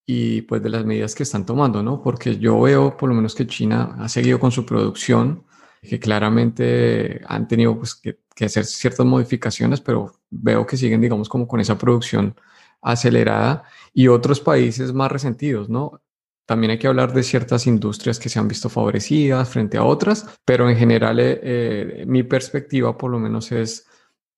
y 0.07 0.43
pues 0.43 0.63
de 0.63 0.69
las 0.69 0.85
medidas 0.85 1.15
que 1.15 1.23
están 1.23 1.47
tomando, 1.47 1.83
¿no? 1.83 2.03
Porque 2.03 2.39
yo 2.39 2.61
veo 2.61 2.97
por 2.97 3.09
lo 3.09 3.15
menos 3.15 3.35
que 3.35 3.47
China 3.47 3.97
ha 3.99 4.09
seguido 4.09 4.39
con 4.39 4.53
su 4.53 4.65
producción, 4.67 5.45
que 5.83 6.01
claramente 6.01 7.21
han 7.27 7.47
tenido 7.49 7.77
pues, 7.77 7.95
que, 7.95 8.21
que 8.35 8.47
hacer 8.47 8.65
ciertas 8.65 9.05
modificaciones, 9.05 9.81
pero 9.81 10.15
veo 10.31 10.67
que 10.67 10.77
siguen, 10.77 11.01
digamos, 11.01 11.29
como 11.29 11.47
con 11.47 11.61
esa 11.61 11.77
producción 11.77 12.35
acelerada 12.81 13.65
y 13.93 14.09
otros 14.09 14.41
países 14.41 14.93
más 14.93 15.11
resentidos, 15.13 15.69
¿no? 15.69 16.01
También 16.47 16.73
hay 16.73 16.79
que 16.79 16.89
hablar 16.89 17.13
de 17.13 17.23
ciertas 17.23 17.67
industrias 17.67 18.19
que 18.19 18.29
se 18.29 18.39
han 18.39 18.49
visto 18.49 18.69
favorecidas 18.69 19.49
frente 19.49 19.79
a 19.79 19.85
otras, 19.85 20.27
pero 20.45 20.69
en 20.69 20.77
general 20.77 21.21
eh, 21.21 21.41
eh, 21.43 22.05
mi 22.07 22.25
perspectiva 22.25 22.99
por 22.99 23.11
lo 23.11 23.19
menos 23.19 23.53
es 23.53 23.87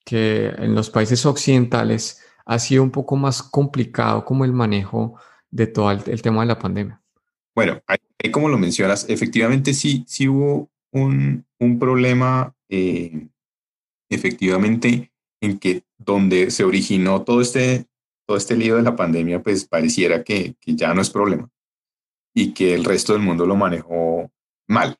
que 0.05 0.49
en 0.59 0.75
los 0.75 0.91
países 0.91 1.25
occidentales 1.25 2.23
ha 2.45 2.59
sido 2.59 2.83
un 2.83 2.91
poco 2.91 3.17
más 3.17 3.43
complicado 3.43 4.25
como 4.25 4.45
el 4.45 4.53
manejo 4.53 5.19
de 5.51 5.67
todo 5.67 5.91
el, 5.91 6.23
tema 6.23 6.43
de 6.43 6.47
la 6.47 6.59
pandemia. 6.59 7.01
Bueno, 7.55 7.81
ahí, 7.87 8.31
como 8.31 8.49
lo 8.49 8.59
mencionas, 8.59 9.07
efectivamente 9.09 9.73
sí, 9.73 10.05
sí 10.07 10.29
hubo 10.29 10.71
un, 10.95 11.45
un 11.59 11.79
problema, 11.79 12.55
eh, 12.69 13.29
efectivamente, 14.09 15.13
en 15.41 15.59
que 15.59 15.83
donde 15.99 16.51
se 16.51 16.65
originó 16.65 17.23
todo 17.23 17.41
este, 17.41 17.87
todo 18.27 18.37
este 18.37 18.57
lío 18.57 18.77
de 18.77 18.83
la 18.83 18.97
pandemia, 18.97 19.43
pues 19.43 19.67
pareciera 19.67 20.23
que, 20.23 20.55
ya 20.65 20.95
no 20.95 21.03
es 21.03 21.11
problema 21.11 21.51
y 22.35 22.53
que 22.53 22.75
el 22.75 22.85
resto 22.85 23.13
del 23.13 23.23
mundo 23.23 23.47
lo 23.47 23.55
manejó 23.55 24.31
mal 24.69 24.97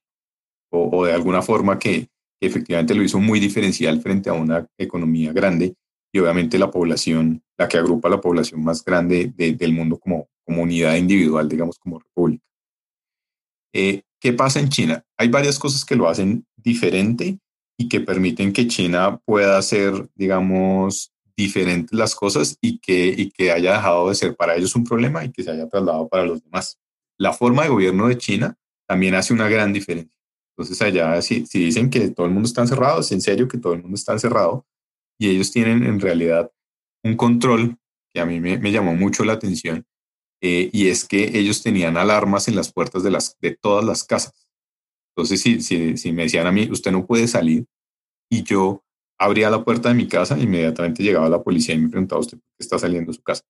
o, 0.71 1.05
de 1.05 1.13
alguna 1.13 1.43
forma 1.43 1.79
que, 1.79 2.09
efectivamente 2.41 2.95
lo 2.95 3.03
hizo 3.03 3.19
muy 3.19 3.41
diferencial 3.41 4.03
frente 4.03 4.29
a 4.29 4.35
una 4.35 4.69
economía 4.77 5.33
grande 5.33 5.75
y 6.13 6.19
obviamente 6.19 6.59
la 6.59 6.71
población, 6.71 7.43
la 7.57 7.67
que 7.69 7.79
agrupa 7.79 8.11
la 8.11 8.21
población 8.21 8.63
más 8.63 8.85
grande 8.85 9.33
del 9.35 9.73
mundo 9.73 9.99
como 9.99 10.29
comunidad 10.45 10.97
individual, 10.97 11.49
digamos 11.49 11.79
como 11.79 12.01
república. 12.01 12.45
Eh, 13.73 14.03
¿Qué 14.25 14.33
pasa 14.33 14.59
en 14.59 14.71
China? 14.71 15.05
Hay 15.19 15.29
varias 15.29 15.59
cosas 15.59 15.85
que 15.85 15.97
lo 15.97 16.09
hacen 16.09 16.47
diferente 16.57 17.39
y 17.77 17.91
que 17.91 18.01
permiten 18.01 18.55
que 18.55 18.67
China 18.67 19.21
pueda 19.27 19.59
hacer, 19.59 20.09
digamos, 20.15 21.13
diferentes 21.37 21.93
las 21.93 22.15
cosas 22.15 22.57
y 22.63 22.79
que, 22.79 23.09
y 23.09 23.29
que 23.29 23.53
haya 23.53 23.75
dejado 23.75 24.09
de 24.09 24.15
ser 24.15 24.35
para 24.35 24.57
ellos 24.57 24.75
un 24.77 24.85
problema 24.85 25.23
y 25.27 25.31
que 25.31 25.43
se 25.43 25.51
haya 25.51 25.69
trasladado 25.69 26.09
para 26.09 26.25
los 26.25 26.43
demás 26.43 26.81
la 27.19 27.35
forma 27.35 27.65
de 27.65 27.69
gobierno 27.69 28.09
de 28.09 28.17
China 28.17 28.57
también 28.87 29.15
hace 29.15 29.35
una 29.35 29.47
gran 29.47 29.75
diferencia. 29.75 30.19
Entonces 30.57 30.81
allá 30.81 31.21
si, 31.21 31.45
si 31.45 31.59
dicen 31.59 31.91
que 31.91 32.09
todo 32.09 32.25
el 32.25 32.33
mundo 32.33 32.47
está 32.47 32.63
encerrado, 32.63 33.01
es 33.01 33.13
en 33.13 33.21
serio 33.21 33.47
que 33.47 33.59
todo 33.59 33.75
el 33.75 33.83
mundo 33.83 33.97
está 33.97 34.15
encerrado 34.15 34.67
y 35.19 35.29
ellos 35.29 35.53
tienen 35.53 35.85
en 35.85 36.01
realidad 36.01 36.51
un 37.03 37.15
control 37.15 37.77
que 38.15 38.23
a 38.23 38.25
mí 38.25 38.41
me, 38.41 38.73
llamó 38.73 38.95
mucho 38.95 39.23
la 39.23 39.35
atención 39.35 39.85
eh, 40.45 40.71
y 40.73 40.89
es 40.89 41.05
que 41.05 41.39
ellos 41.39 41.63
tenían 41.63 41.97
alarmas 41.97 42.49
en 42.49 42.57
las 42.57 42.73
puertas 42.73 43.03
de, 43.03 43.11
las, 43.11 43.37
de 43.41 43.57
todas 43.57 43.85
las 43.85 44.05
casas. 44.05 44.47
Entonces 45.17 45.41
si, 45.41 45.61
si, 45.61 45.97
si 45.97 46.13
me 46.13 46.25
decían 46.25 46.47
a 46.47 46.53
mí, 46.53 46.69
usted 46.71 46.93
no 46.93 47.07
puede 47.07 47.27
salir 47.27 47.67
y 48.31 48.43
yo 48.43 48.85
abría 49.19 49.51
la 49.51 49.65
puerta 49.65 49.89
de 49.89 49.95
mi 49.95 50.07
casa, 50.07 50.39
inmediatamente 50.39 51.03
llegaba 51.03 51.29
la 51.29 51.43
policía 51.43 51.75
y 51.75 51.79
me 51.79 51.89
preguntaba 51.89 52.21
usted 52.21 52.39
por 52.39 52.47
qué 52.59 52.65
está 52.65 52.79
saliendo 52.79 53.11
de 53.11 53.17
su 53.17 53.23
casa. 53.23 53.43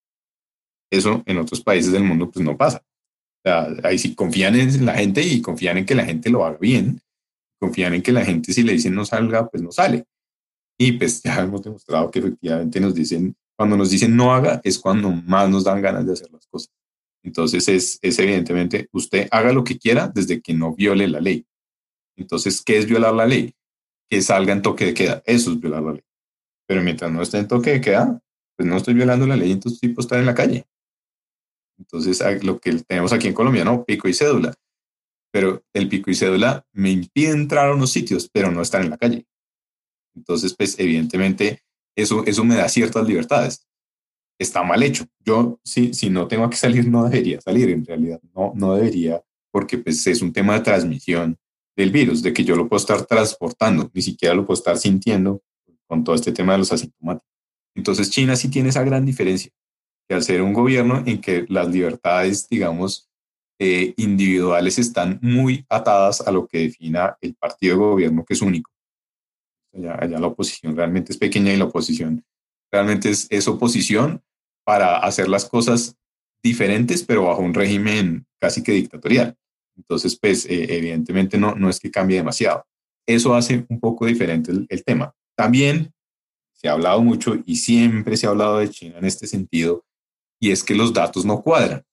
Eso 0.90 1.22
en 1.26 1.38
otros 1.38 1.60
países 1.60 1.92
del 1.92 2.04
mundo 2.04 2.30
pues 2.30 2.44
no 2.44 2.56
pasa 2.56 2.84
ahí 3.82 3.98
sí 3.98 4.14
confían 4.14 4.54
en 4.54 4.86
la 4.86 4.94
gente 4.94 5.22
y 5.22 5.42
confían 5.42 5.78
en 5.78 5.86
que 5.86 5.94
la 5.94 6.04
gente 6.04 6.30
lo 6.30 6.44
haga 6.44 6.58
bien. 6.58 7.00
Confían 7.60 7.94
en 7.94 8.02
que 8.02 8.12
la 8.12 8.24
gente 8.24 8.52
si 8.52 8.62
le 8.62 8.72
dicen 8.72 8.94
no 8.94 9.04
salga, 9.04 9.48
pues 9.48 9.62
no 9.62 9.70
sale. 9.70 10.04
Y 10.78 10.92
pues 10.92 11.22
ya 11.22 11.40
hemos 11.40 11.62
demostrado 11.62 12.10
que 12.10 12.18
efectivamente 12.18 12.80
nos 12.80 12.94
dicen, 12.94 13.36
cuando 13.56 13.76
nos 13.76 13.90
dicen 13.90 14.16
no 14.16 14.34
haga, 14.34 14.60
es 14.64 14.78
cuando 14.78 15.10
más 15.10 15.48
nos 15.48 15.64
dan 15.64 15.80
ganas 15.80 16.06
de 16.06 16.12
hacer 16.14 16.30
las 16.32 16.46
cosas. 16.46 16.72
Entonces 17.24 17.66
es, 17.68 17.98
es 18.02 18.18
evidentemente, 18.18 18.88
usted 18.92 19.28
haga 19.30 19.52
lo 19.52 19.64
que 19.64 19.78
quiera 19.78 20.08
desde 20.08 20.40
que 20.40 20.54
no 20.54 20.74
viole 20.74 21.08
la 21.08 21.20
ley. 21.20 21.46
Entonces, 22.16 22.62
¿qué 22.62 22.78
es 22.78 22.86
violar 22.86 23.14
la 23.14 23.26
ley? 23.26 23.54
Que 24.08 24.22
salga 24.22 24.52
en 24.52 24.62
toque 24.62 24.84
de 24.84 24.94
queda. 24.94 25.22
Eso 25.26 25.50
es 25.52 25.58
violar 25.58 25.82
la 25.82 25.92
ley. 25.92 26.04
Pero 26.66 26.82
mientras 26.82 27.10
no 27.10 27.22
esté 27.22 27.38
en 27.38 27.48
toque 27.48 27.70
de 27.70 27.80
queda, 27.80 28.22
pues 28.56 28.68
no 28.68 28.76
estoy 28.76 28.94
violando 28.94 29.26
la 29.26 29.36
ley, 29.36 29.50
entonces 29.52 29.80
tipo 29.80 30.00
estar 30.00 30.18
en 30.20 30.26
la 30.26 30.34
calle. 30.34 30.66
Entonces, 31.78 32.22
lo 32.44 32.60
que 32.60 32.72
tenemos 32.82 33.12
aquí 33.12 33.26
en 33.26 33.34
Colombia, 33.34 33.64
¿no? 33.64 33.84
Pico 33.84 34.08
y 34.08 34.14
cédula. 34.14 34.54
Pero 35.32 35.64
el 35.72 35.88
pico 35.88 36.10
y 36.10 36.14
cédula 36.14 36.64
me 36.72 36.90
impide 36.90 37.30
entrar 37.30 37.68
a 37.68 37.74
unos 37.74 37.90
sitios, 37.90 38.28
pero 38.32 38.52
no 38.52 38.62
estar 38.62 38.80
en 38.80 38.90
la 38.90 38.98
calle. 38.98 39.26
Entonces, 40.14 40.54
pues 40.54 40.78
evidentemente 40.78 41.64
eso, 41.96 42.24
eso 42.26 42.44
me 42.44 42.54
da 42.54 42.68
ciertas 42.68 43.06
libertades. 43.06 43.66
Está 44.38 44.62
mal 44.62 44.82
hecho. 44.82 45.04
Yo, 45.24 45.60
si, 45.64 45.94
si 45.94 46.10
no 46.10 46.26
tengo 46.26 46.48
que 46.50 46.56
salir, 46.56 46.88
no 46.88 47.04
debería 47.04 47.40
salir 47.40 47.70
en 47.70 47.84
realidad. 47.84 48.20
No, 48.34 48.52
no 48.54 48.74
debería, 48.74 49.22
porque 49.52 49.78
pues 49.78 50.06
es 50.06 50.22
un 50.22 50.32
tema 50.32 50.54
de 50.54 50.60
transmisión 50.60 51.38
del 51.76 51.90
virus, 51.90 52.22
de 52.22 52.32
que 52.32 52.44
yo 52.44 52.56
lo 52.56 52.68
puedo 52.68 52.80
estar 52.80 53.04
transportando, 53.06 53.90
ni 53.92 54.02
siquiera 54.02 54.34
lo 54.34 54.46
puedo 54.46 54.58
estar 54.58 54.78
sintiendo 54.78 55.42
con 55.86 56.04
todo 56.04 56.14
este 56.14 56.32
tema 56.32 56.52
de 56.52 56.58
los 56.58 56.72
asintomáticos. 56.72 57.28
Entonces, 57.76 58.10
China 58.10 58.36
sí 58.36 58.48
tiene 58.48 58.68
esa 58.68 58.84
gran 58.84 59.04
diferencia 59.04 59.50
que 60.08 60.14
al 60.14 60.22
ser 60.22 60.42
un 60.42 60.52
gobierno 60.52 61.02
en 61.06 61.20
que 61.20 61.46
las 61.48 61.68
libertades, 61.68 62.48
digamos, 62.48 63.08
eh, 63.58 63.94
individuales 63.96 64.78
están 64.78 65.18
muy 65.22 65.64
atadas 65.68 66.20
a 66.20 66.30
lo 66.30 66.46
que 66.46 66.58
defina 66.58 67.16
el 67.20 67.34
partido 67.34 67.74
de 67.74 67.84
gobierno, 67.84 68.24
que 68.24 68.34
es 68.34 68.42
único. 68.42 68.70
Allá, 69.72 70.18
la 70.18 70.26
oposición 70.26 70.76
realmente 70.76 71.12
es 71.12 71.18
pequeña 71.18 71.52
y 71.52 71.56
la 71.56 71.64
oposición 71.64 72.24
realmente 72.74 73.08
es, 73.08 73.28
es 73.30 73.46
oposición 73.46 74.20
para 74.64 74.98
hacer 74.98 75.28
las 75.28 75.44
cosas 75.44 75.96
diferentes, 76.42 77.04
pero 77.04 77.26
bajo 77.26 77.40
un 77.40 77.54
régimen 77.54 78.26
casi 78.40 78.64
que 78.64 78.72
dictatorial. 78.72 79.36
Entonces, 79.76 80.18
pues, 80.18 80.44
eh, 80.46 80.66
evidentemente 80.76 81.38
no, 81.38 81.54
no 81.54 81.70
es 81.70 81.78
que 81.78 81.92
cambie 81.92 82.16
demasiado. 82.16 82.66
Eso 83.06 83.34
hace 83.34 83.64
un 83.68 83.78
poco 83.78 84.06
diferente 84.06 84.50
el, 84.50 84.66
el 84.68 84.82
tema. 84.82 85.14
También 85.36 85.92
se 86.52 86.68
ha 86.68 86.72
hablado 86.72 87.00
mucho 87.00 87.36
y 87.46 87.56
siempre 87.56 88.16
se 88.16 88.26
ha 88.26 88.30
hablado 88.30 88.58
de 88.58 88.68
China 88.70 88.98
en 88.98 89.04
este 89.04 89.26
sentido, 89.26 89.84
y 90.40 90.50
es 90.50 90.64
que 90.64 90.74
los 90.74 90.92
datos 90.92 91.24
no 91.24 91.42
cuadran. 91.42 91.84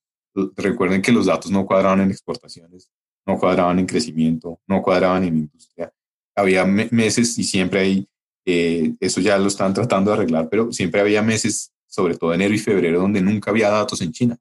Recuerden 0.55 1.01
que 1.01 1.11
los 1.11 1.27
datos 1.27 1.51
no 1.51 1.65
cuadraban 1.65 2.01
en 2.01 2.09
exportaciones, 2.09 2.89
no 3.27 3.37
cuadraban 3.37 3.77
en 3.77 3.85
crecimiento, 3.85 4.59
no 4.67 4.81
cuadraban 4.81 5.23
en 5.25 5.37
industria. 5.37 5.93
Había 6.35 6.65
meses 6.65 7.37
y 7.37 7.43
siempre 7.43 7.81
hay, 7.81 8.07
eh, 8.45 8.93
eso 8.99 9.21
ya 9.21 9.37
lo 9.37 9.47
están 9.47 9.73
tratando 9.73 10.11
de 10.11 10.17
arreglar, 10.17 10.49
pero 10.49 10.71
siempre 10.71 11.01
había 11.01 11.21
meses, 11.21 11.71
sobre 11.87 12.15
todo 12.17 12.33
enero 12.33 12.53
y 12.53 12.59
febrero, 12.59 12.99
donde 13.01 13.21
nunca 13.21 13.51
había 13.51 13.69
datos 13.69 14.01
en 14.01 14.11
China. 14.11 14.37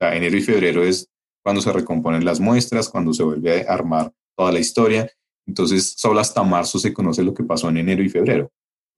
enero 0.00 0.36
y 0.36 0.42
febrero 0.42 0.82
es 0.84 1.08
cuando 1.42 1.60
se 1.60 1.72
recomponen 1.72 2.24
las 2.24 2.40
muestras, 2.40 2.88
cuando 2.88 3.12
se 3.12 3.22
vuelve 3.22 3.66
a 3.66 3.72
armar 3.72 4.12
toda 4.36 4.52
la 4.52 4.60
historia. 4.60 5.10
Entonces, 5.46 5.94
solo 5.96 6.20
hasta 6.20 6.42
marzo 6.42 6.78
se 6.78 6.92
conoce 6.92 7.22
lo 7.22 7.34
que 7.34 7.44
pasó 7.44 7.68
en 7.68 7.78
enero 7.78 8.02
y 8.02 8.08
febrero. 8.08 8.50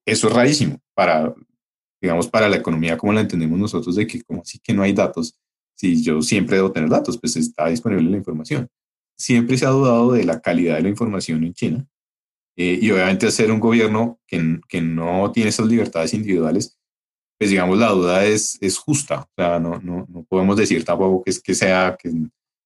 Eso 0.05 0.29
es 0.29 0.35
rarísimo 0.35 0.79
para 0.95 1.35
digamos, 2.01 2.29
para 2.29 2.49
la 2.49 2.57
economía 2.57 2.97
como 2.97 3.13
la 3.13 3.21
entendemos 3.21 3.59
nosotros, 3.59 3.97
de 3.97 4.07
que 4.07 4.23
como 4.23 4.43
así 4.43 4.59
que 4.59 4.73
no 4.73 4.83
hay 4.83 4.93
datos, 4.93 5.39
si 5.75 6.03
yo 6.03 6.23
siempre 6.23 6.57
debo 6.57 6.73
tener 6.73 6.89
datos, 6.89 7.19
pues 7.19 7.37
está 7.37 7.69
disponible 7.69 8.11
la 8.11 8.17
información. 8.17 8.69
Siempre 9.19 9.57
se 9.57 9.67
ha 9.67 9.71
dudado 9.71 10.13
de 10.13 10.25
la 10.25 10.41
calidad 10.41 10.77
de 10.77 10.83
la 10.83 10.89
información 10.89 11.45
en 11.45 11.55
China 11.55 11.87
eh, 12.57 12.79
y 12.81 12.91
obviamente 12.91 13.27
hacer 13.27 13.51
un 13.51 13.61
gobierno 13.61 14.19
que, 14.27 14.61
que 14.69 14.81
no 14.81 15.31
tiene 15.33 15.51
esas 15.51 15.67
libertades 15.67 16.15
individuales, 16.15 16.79
pues 17.39 17.51
digamos 17.51 17.79
la 17.79 17.91
duda 17.91 18.25
es, 18.25 18.59
es 18.61 18.79
justa, 18.79 19.21
o 19.21 19.31
sea, 19.37 19.59
no, 19.59 19.79
no, 19.81 20.07
no 20.09 20.25
podemos 20.25 20.57
decir 20.57 20.85
tampoco 20.85 21.23
que, 21.23 21.31
es, 21.31 21.41
que 21.41 21.55
sea 21.55 21.97
que 22.01 22.11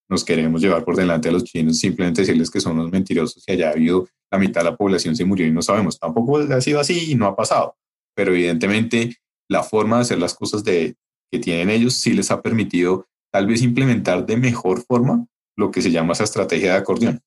nos 0.09 0.25
queremos 0.25 0.61
llevar 0.61 0.85
por 0.85 0.97
delante 0.97 1.29
a 1.29 1.33
los 1.33 1.45
chinos, 1.45 1.79
simplemente 1.79 2.23
decirles 2.23 2.51
que 2.51 2.61
son 2.61 2.77
los 2.77 2.91
mentirosos 2.91 3.43
y 3.47 3.53
haya 3.53 3.71
habido 3.71 4.09
la 4.31 4.39
mitad 4.39 4.61
de 4.61 4.71
la 4.71 4.77
población 4.77 5.17
se 5.17 5.25
murió 5.25 5.47
y 5.47 5.51
no 5.51 5.63
sabemos, 5.63 5.99
tampoco 5.99 6.39
ha 6.39 6.61
sido 6.61 6.81
así 6.81 7.11
y 7.11 7.15
no 7.15 7.27
ha 7.27 7.35
pasado 7.35 7.77
pero 8.15 8.35
evidentemente 8.35 9.17
la 9.49 9.63
forma 9.63 9.97
de 9.97 10.03
hacer 10.03 10.19
las 10.19 10.35
cosas 10.35 10.63
de, 10.65 10.95
que 11.31 11.39
tienen 11.39 11.71
ellos 11.71 11.95
sí 11.95 12.13
les 12.13 12.31
ha 12.31 12.43
permitido 12.43 13.07
tal 13.33 13.47
vez 13.47 13.63
implementar 13.63 14.27
de 14.27 14.37
mejor 14.37 14.83
forma 14.83 15.27
lo 15.57 15.71
que 15.71 15.83
se 15.83 15.91
llama 15.91 16.13
esa 16.13 16.25
estrategia 16.25 16.73
de 16.73 16.79
acordeón. 16.79 17.21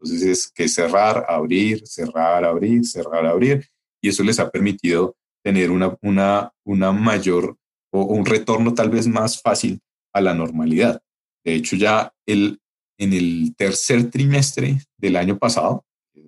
Entonces 0.00 0.22
es 0.22 0.52
que 0.52 0.68
cerrar, 0.68 1.24
abrir, 1.28 1.86
cerrar, 1.86 2.44
abrir, 2.44 2.84
cerrar, 2.84 3.26
abrir, 3.26 3.68
y 4.00 4.08
eso 4.08 4.22
les 4.22 4.38
ha 4.38 4.50
permitido 4.50 5.16
tener 5.42 5.70
una, 5.70 5.96
una, 6.02 6.52
una 6.64 6.92
mayor 6.92 7.56
o 7.90 8.02
un 8.02 8.24
retorno 8.24 8.74
tal 8.74 8.90
vez 8.90 9.08
más 9.08 9.40
fácil 9.40 9.80
a 10.12 10.20
la 10.20 10.34
normalidad. 10.34 11.02
De 11.44 11.54
hecho, 11.54 11.76
ya 11.76 12.12
el, 12.26 12.60
en 12.98 13.12
el 13.12 13.54
tercer 13.56 14.10
trimestre 14.10 14.78
del 14.96 15.16
año 15.16 15.38
pasado, 15.38 15.84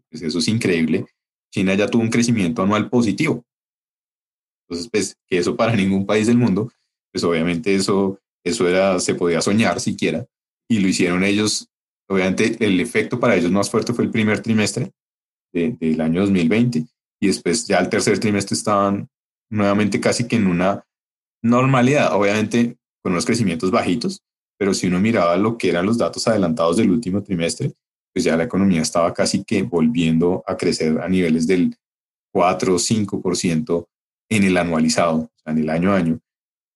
pues 0.09 0.23
eso 0.23 0.39
es 0.39 0.49
increíble, 0.49 1.07
China 1.53 1.75
ya 1.75 1.89
tuvo 1.89 2.03
un 2.03 2.11
crecimiento 2.11 2.63
anual 2.63 2.89
positivo. 2.89 3.45
Entonces, 4.67 4.89
pues, 4.91 5.17
que 5.27 5.39
eso 5.39 5.57
para 5.57 5.75
ningún 5.77 6.07
país 6.07 6.27
del 6.27 6.39
mundo, 6.39 6.73
pues 7.13 7.25
obviamente 7.25 7.75
eso, 7.75 8.19
eso 8.45 8.69
era, 8.69 8.99
se 9.01 9.15
podía 9.15 9.41
soñar 9.41 9.81
siquiera, 9.81 10.27
y 10.69 10.79
lo 10.79 10.89
hicieron 10.89 11.25
ellos, 11.25 11.69
obviamente 12.11 12.57
el 12.59 12.81
efecto 12.81 13.21
para 13.21 13.37
ellos 13.37 13.53
más 13.53 13.71
fuerte 13.71 13.95
fue 13.95 14.05
el 14.05 14.11
primer 14.11 14.41
trimestre 14.41 14.91
del 15.53 16.01
año 16.01 16.21
2020, 16.23 16.85
y 17.21 17.27
después 17.27 17.67
ya 17.67 17.79
el 17.79 17.89
tercer 17.89 18.19
trimestre 18.19 18.57
estaban 18.57 19.09
nuevamente 19.49 20.01
casi 20.01 20.27
que 20.27 20.37
en 20.37 20.47
una 20.47 20.85
normalidad, 21.43 22.15
obviamente 22.15 22.77
con 23.03 23.13
unos 23.13 23.25
crecimientos 23.25 23.71
bajitos, 23.71 24.23
pero 24.59 24.75
si 24.75 24.89
uno 24.89 25.01
miraba 25.01 25.37
lo 25.37 25.57
que 25.57 25.71
eran 25.71 25.87
los 25.87 25.99
datos 25.99 26.27
adelantados 26.29 26.77
del 26.77 26.91
último 26.91 27.23
trimestre, 27.23 27.73
pues 28.13 28.25
ya 28.25 28.37
la 28.37 28.45
economía 28.45 28.83
estaba 28.83 29.15
casi 29.15 29.45
que 29.45 29.63
volviendo 29.63 30.43
a 30.47 30.57
crecer 30.57 31.01
a 31.01 31.09
niveles 31.09 31.47
del 31.47 31.77
4 32.33 32.75
o 32.75 32.79
5% 32.79 33.87
en 34.29 34.45
el 34.45 34.57
anualizado, 34.57 35.31
en 35.47 35.59
el 35.59 35.71
año 35.71 35.93
a 35.93 35.97
año, 35.97 36.21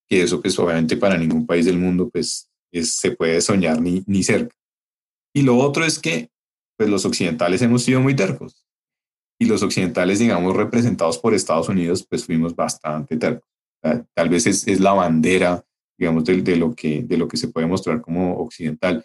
que 0.09 0.23
eso 0.23 0.41
pues 0.41 0.59
obviamente 0.59 0.97
para 0.97 1.19
ningún 1.19 1.45
país 1.47 1.67
del 1.67 1.79
mundo 1.79 2.09
pues 2.09 2.49
se 2.73 3.11
puede 3.13 3.41
soñar 3.41 3.81
ni, 3.81 4.03
ni 4.07 4.23
cerca. 4.23 4.55
Y 5.35 5.43
lo 5.43 5.59
otro 5.59 5.85
es 5.85 5.99
que 5.99 6.31
pues 6.77 6.89
los 6.89 7.05
occidentales 7.05 7.63
hemos 7.63 7.83
sido 7.83 8.01
muy 8.01 8.15
tercos 8.15 8.67
y 9.39 9.47
los 9.47 9.63
occidentales, 9.63 10.19
digamos, 10.19 10.57
representados 10.57 11.19
por 11.19 11.35
Estados 11.35 11.69
Unidos, 11.69 12.07
pues 12.09 12.25
fuimos 12.25 12.55
bastante 12.55 13.17
tercos. 13.17 13.49
Tal 14.15 14.29
vez 14.29 14.47
es, 14.47 14.67
es 14.67 14.81
la 14.81 14.93
bandera, 14.93 15.65
digamos, 15.99 16.25
de, 16.25 16.57
lo 16.57 16.75
que, 16.75 17.03
de 17.03 17.17
lo 17.19 17.29
que 17.29 17.37
se 17.37 17.49
puede 17.49 17.67
mostrar 17.67 18.01
como 18.01 18.39
occidental. 18.39 19.05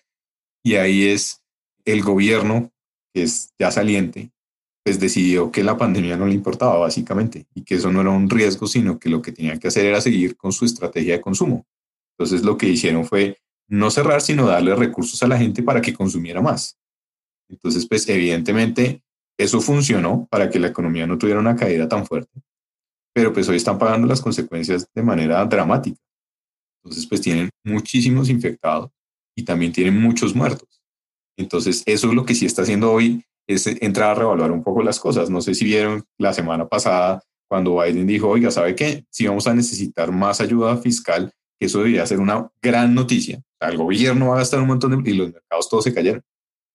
Y 0.64 0.76
ahí 0.76 1.08
es 1.08 1.44
el 1.84 2.02
gobierno, 2.02 2.72
que 3.14 3.24
es 3.24 3.54
ya 3.60 3.72
saliente, 3.72 4.32
pues 4.84 5.00
decidió 5.00 5.52
que 5.52 5.64
la 5.64 5.78
pandemia 5.78 6.16
no 6.16 6.26
le 6.26 6.36
importaba 6.36 6.78
básicamente 6.78 7.48
y 7.54 7.64
que 7.64 7.76
eso 7.76 7.92
no 7.92 8.02
era 8.02 8.12
un 8.12 8.30
riesgo, 8.30 8.68
sino 8.68 9.00
que 9.00 9.10
lo 9.10 9.22
que 9.22 9.32
tenían 9.32 9.60
que 9.60 9.68
hacer 9.68 9.86
era 9.86 10.00
seguir 10.00 10.38
con 10.38 10.52
su 10.52 10.66
estrategia 10.66 11.14
de 11.14 11.22
consumo. 11.22 11.68
Entonces 12.18 12.46
lo 12.46 12.58
que 12.58 12.70
hicieron 12.70 13.06
fue 13.06 13.38
no 13.70 13.92
cerrar, 13.92 14.22
sino 14.22 14.48
darle 14.48 14.76
recursos 14.76 15.22
a 15.24 15.28
la 15.28 15.38
gente 15.38 15.64
para 15.64 15.82
que 15.82 15.94
consumiera 15.94 16.42
más. 16.42 16.78
Entonces, 17.50 17.88
pues 17.88 18.08
evidentemente 18.10 19.04
eso 19.38 19.62
funcionó 19.62 20.28
para 20.30 20.50
que 20.50 20.60
la 20.60 20.68
economía 20.68 21.08
no 21.08 21.18
tuviera 21.18 21.40
una 21.40 21.56
caída 21.56 21.88
tan 21.88 22.06
fuerte, 22.06 22.42
pero 23.14 23.32
pues 23.32 23.48
hoy 23.48 23.58
están 23.58 23.78
pagando 23.78 24.08
las 24.08 24.22
consecuencias 24.22 24.88
de 24.94 25.04
manera 25.04 25.46
dramática. 25.46 26.00
Entonces, 26.84 27.08
pues 27.08 27.22
tienen 27.22 27.50
muchísimos 27.64 28.30
infectados 28.30 28.92
y 29.36 29.44
también 29.44 29.72
tienen 29.72 30.00
muchos 30.00 30.36
muertos. 30.36 30.82
Entonces, 31.38 31.84
eso 31.86 32.10
es 32.10 32.14
lo 32.14 32.26
que 32.26 32.36
sí 32.36 32.46
está 32.46 32.64
haciendo 32.64 32.92
hoy, 32.92 33.24
es 33.48 33.66
entrar 33.66 34.12
a 34.12 34.16
revaluar 34.16 34.52
un 34.52 34.64
poco 34.64 34.84
las 34.84 35.00
cosas. 35.00 35.30
No 35.30 35.42
sé 35.42 35.56
si 35.56 35.66
vieron 35.66 36.04
la 36.18 36.34
semana 36.34 36.68
pasada 36.68 37.24
cuando 37.48 37.82
Biden 37.82 38.06
dijo, 38.06 38.30
oiga, 38.30 38.52
¿sabe 38.52 38.76
qué? 38.76 39.06
Si 39.10 39.26
vamos 39.26 39.48
a 39.48 39.54
necesitar 39.54 40.12
más 40.12 40.40
ayuda 40.40 40.78
fiscal, 40.78 41.32
eso 41.60 41.80
debería 41.80 42.06
ser 42.06 42.20
una 42.20 42.50
gran 42.62 42.94
noticia. 42.94 43.42
El 43.60 43.78
gobierno 43.78 44.30
va 44.30 44.36
a 44.36 44.40
gastar 44.40 44.62
un 44.62 44.68
montón 44.68 45.04
de... 45.04 45.10
y 45.10 45.14
los 45.14 45.34
mercados 45.34 45.70
todos 45.70 45.84
se 45.84 45.94
cayeron. 45.94 46.24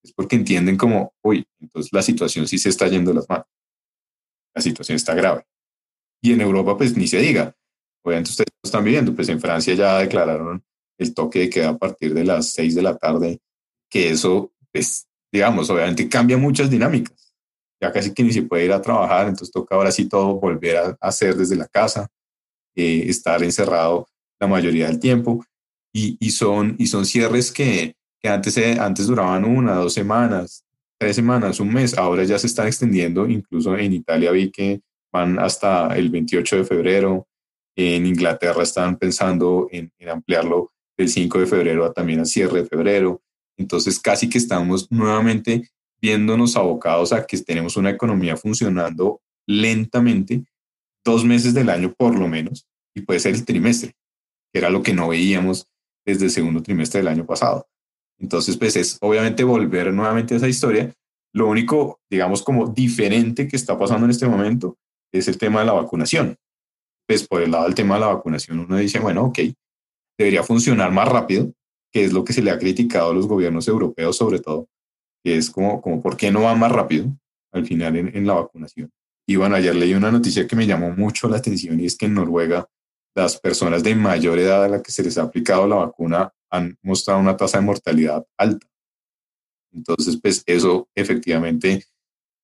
Es 0.02 0.12
porque 0.12 0.36
entienden 0.36 0.76
como, 0.76 1.14
uy, 1.22 1.46
entonces 1.60 1.92
la 1.92 2.02
situación 2.02 2.46
sí 2.46 2.58
se 2.58 2.68
está 2.68 2.88
yendo 2.88 3.12
las 3.12 3.28
manos. 3.28 3.46
La 4.54 4.62
situación 4.62 4.96
está 4.96 5.14
grave. 5.14 5.44
Y 6.22 6.32
en 6.32 6.40
Europa, 6.40 6.76
pues 6.76 6.96
ni 6.96 7.06
se 7.06 7.18
diga. 7.18 7.56
Obviamente 8.04 8.30
ustedes 8.30 8.52
lo 8.62 8.66
están 8.68 8.84
viviendo, 8.84 9.14
pues 9.14 9.28
en 9.30 9.40
Francia 9.40 9.74
ya 9.74 9.98
declararon 9.98 10.62
el 10.98 11.14
toque 11.14 11.40
de 11.40 11.50
queda 11.50 11.70
a 11.70 11.78
partir 11.78 12.12
de 12.12 12.24
las 12.24 12.50
seis 12.50 12.74
de 12.74 12.82
la 12.82 12.96
tarde, 12.96 13.40
que 13.90 14.10
eso 14.10 14.54
pues, 14.74 15.06
digamos, 15.32 15.70
obviamente 15.70 16.08
cambia 16.08 16.36
muchas 16.36 16.68
dinámicas. 16.68 17.32
Ya 17.80 17.92
casi 17.92 18.12
que 18.12 18.24
ni 18.24 18.32
se 18.32 18.42
puede 18.42 18.64
ir 18.64 18.72
a 18.72 18.82
trabajar, 18.82 19.28
entonces 19.28 19.52
toca 19.52 19.76
ahora 19.76 19.92
sí 19.92 20.08
todo 20.08 20.34
volver 20.40 20.76
a 20.76 20.98
hacer 21.00 21.36
desde 21.36 21.54
la 21.54 21.68
casa, 21.68 22.08
eh, 22.74 23.04
estar 23.06 23.42
encerrado 23.42 24.08
la 24.40 24.48
mayoría 24.48 24.88
del 24.88 24.98
tiempo. 24.98 25.44
Y, 25.94 26.16
y, 26.18 26.30
son, 26.30 26.74
y 26.78 26.88
son 26.88 27.06
cierres 27.06 27.52
que, 27.52 27.94
que 28.20 28.28
antes, 28.28 28.58
antes 28.78 29.06
duraban 29.06 29.44
una, 29.44 29.76
dos 29.76 29.94
semanas, 29.94 30.64
tres 30.98 31.16
semanas, 31.16 31.60
un 31.60 31.72
mes, 31.72 31.96
ahora 31.96 32.24
ya 32.24 32.38
se 32.38 32.48
están 32.48 32.66
extendiendo, 32.66 33.28
incluso 33.28 33.76
en 33.76 33.92
Italia 33.92 34.32
vi 34.32 34.50
que 34.50 34.80
van 35.12 35.38
hasta 35.38 35.96
el 35.96 36.10
28 36.10 36.56
de 36.56 36.64
febrero, 36.64 37.28
en 37.76 38.06
Inglaterra 38.06 38.62
están 38.62 38.96
pensando 38.96 39.68
en, 39.70 39.92
en 39.98 40.08
ampliarlo 40.08 40.72
del 40.96 41.08
5 41.08 41.40
de 41.40 41.46
febrero 41.46 41.84
a 41.84 41.92
también 41.92 42.20
al 42.20 42.26
cierre 42.26 42.62
de 42.62 42.68
febrero. 42.68 43.22
Entonces 43.56 43.98
casi 44.00 44.28
que 44.28 44.38
estamos 44.38 44.90
nuevamente 44.90 45.70
viéndonos 46.00 46.56
abocados 46.56 47.12
a 47.12 47.24
que 47.26 47.38
tenemos 47.38 47.76
una 47.76 47.90
economía 47.90 48.36
funcionando 48.36 49.20
lentamente 49.46 50.44
dos 51.04 51.24
meses 51.24 51.54
del 51.54 51.70
año 51.70 51.92
por 51.96 52.18
lo 52.18 52.28
menos, 52.28 52.66
y 52.94 53.02
puede 53.02 53.20
ser 53.20 53.34
el 53.34 53.44
trimestre, 53.44 53.94
que 54.52 54.58
era 54.58 54.70
lo 54.70 54.82
que 54.82 54.94
no 54.94 55.08
veíamos 55.08 55.68
desde 56.04 56.26
el 56.26 56.30
segundo 56.30 56.62
trimestre 56.62 57.00
del 57.00 57.08
año 57.08 57.26
pasado. 57.26 57.66
Entonces, 58.18 58.56
pues 58.56 58.76
es 58.76 58.98
obviamente 59.00 59.44
volver 59.44 59.92
nuevamente 59.92 60.34
a 60.34 60.36
esa 60.36 60.48
historia. 60.48 60.92
Lo 61.32 61.48
único, 61.48 62.00
digamos, 62.08 62.42
como 62.42 62.68
diferente 62.68 63.48
que 63.48 63.56
está 63.56 63.78
pasando 63.78 64.04
en 64.04 64.10
este 64.10 64.26
momento 64.26 64.76
es 65.12 65.28
el 65.28 65.38
tema 65.38 65.60
de 65.60 65.66
la 65.66 65.72
vacunación. 65.72 66.36
Pues 67.06 67.26
por 67.26 67.42
el 67.42 67.50
lado 67.50 67.64
del 67.64 67.74
tema 67.74 67.94
de 67.94 68.02
la 68.02 68.06
vacunación 68.08 68.60
uno 68.60 68.76
dice, 68.76 68.98
bueno, 68.98 69.24
ok, 69.24 69.40
debería 70.16 70.42
funcionar 70.42 70.92
más 70.92 71.08
rápido, 71.08 71.52
que 71.92 72.04
es 72.04 72.12
lo 72.12 72.24
que 72.24 72.32
se 72.32 72.42
le 72.42 72.50
ha 72.50 72.58
criticado 72.58 73.10
a 73.10 73.14
los 73.14 73.26
gobiernos 73.26 73.68
europeos 73.68 74.16
sobre 74.16 74.38
todo, 74.38 74.68
que 75.22 75.36
es 75.36 75.50
como, 75.50 75.82
como 75.82 76.00
¿por 76.00 76.16
qué 76.16 76.30
no 76.30 76.42
va 76.42 76.54
más 76.54 76.72
rápido 76.72 77.06
al 77.52 77.66
final 77.66 77.96
en, 77.96 78.16
en 78.16 78.26
la 78.26 78.34
vacunación? 78.34 78.90
Y 79.26 79.36
bueno, 79.36 79.56
ayer 79.56 79.74
leí 79.74 79.94
una 79.94 80.10
noticia 80.10 80.46
que 80.46 80.56
me 80.56 80.66
llamó 80.66 80.90
mucho 80.90 81.28
la 81.28 81.38
atención 81.38 81.80
y 81.80 81.86
es 81.86 81.96
que 81.96 82.06
en 82.06 82.14
Noruega 82.14 82.68
las 83.14 83.38
personas 83.38 83.82
de 83.82 83.94
mayor 83.94 84.38
edad 84.38 84.64
a 84.64 84.68
la 84.68 84.82
que 84.82 84.90
se 84.90 85.02
les 85.02 85.16
ha 85.18 85.22
aplicado 85.22 85.66
la 85.66 85.76
vacuna 85.76 86.32
han 86.50 86.78
mostrado 86.82 87.20
una 87.20 87.36
tasa 87.36 87.58
de 87.58 87.64
mortalidad 87.64 88.26
alta. 88.36 88.66
Entonces, 89.72 90.18
pues 90.20 90.42
eso 90.46 90.88
efectivamente 90.94 91.84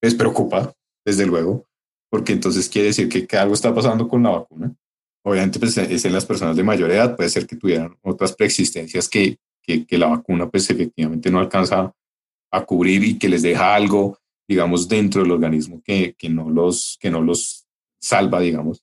les 0.01 0.15
preocupa, 0.15 0.73
desde 1.05 1.27
luego, 1.27 1.67
porque 2.09 2.33
entonces 2.33 2.69
quiere 2.69 2.89
decir 2.89 3.09
que, 3.09 3.37
algo 3.37 3.55
está 3.55 3.75
pasando 3.75 4.09
con 4.09 4.23
la 4.23 4.31
vacuna 4.31 4.75
Obviamente, 5.23 5.59
pues 5.59 5.77
es 5.77 6.05
en 6.05 6.13
las 6.13 6.25
personas 6.25 6.57
de 6.57 6.63
mayor 6.63 6.91
edad, 6.91 7.15
puede 7.15 7.29
ser 7.29 7.47
que 7.47 7.57
tuvieran 7.57 7.95
otras 8.03 8.33
preexistencias 8.35 9.09
que, 9.09 9.39
que, 9.63 9.85
que 9.85 9.99
la 9.99 10.07
vacuna, 10.07 10.51
pues 10.51 10.71
efectivamente 10.71 11.31
no 11.31 11.39
alcanza 11.39 11.93
a 12.51 12.65
cubrir 12.65 13.05
y 13.05 13.19
que 13.19 13.29
les 13.29 13.43
deja 13.43 13.75
algo, 13.75 14.19
digamos, 14.49 14.89
dentro 14.89 15.23
del 15.23 15.33
organismo 15.33 15.83
que, 15.85 16.15
que, 16.17 16.31
no, 16.31 16.49
los, 16.49 16.97
que 17.01 17.11
no 17.11 17.21
los 17.21 17.67
salva, 18.01 18.41
digamos. 18.41 18.83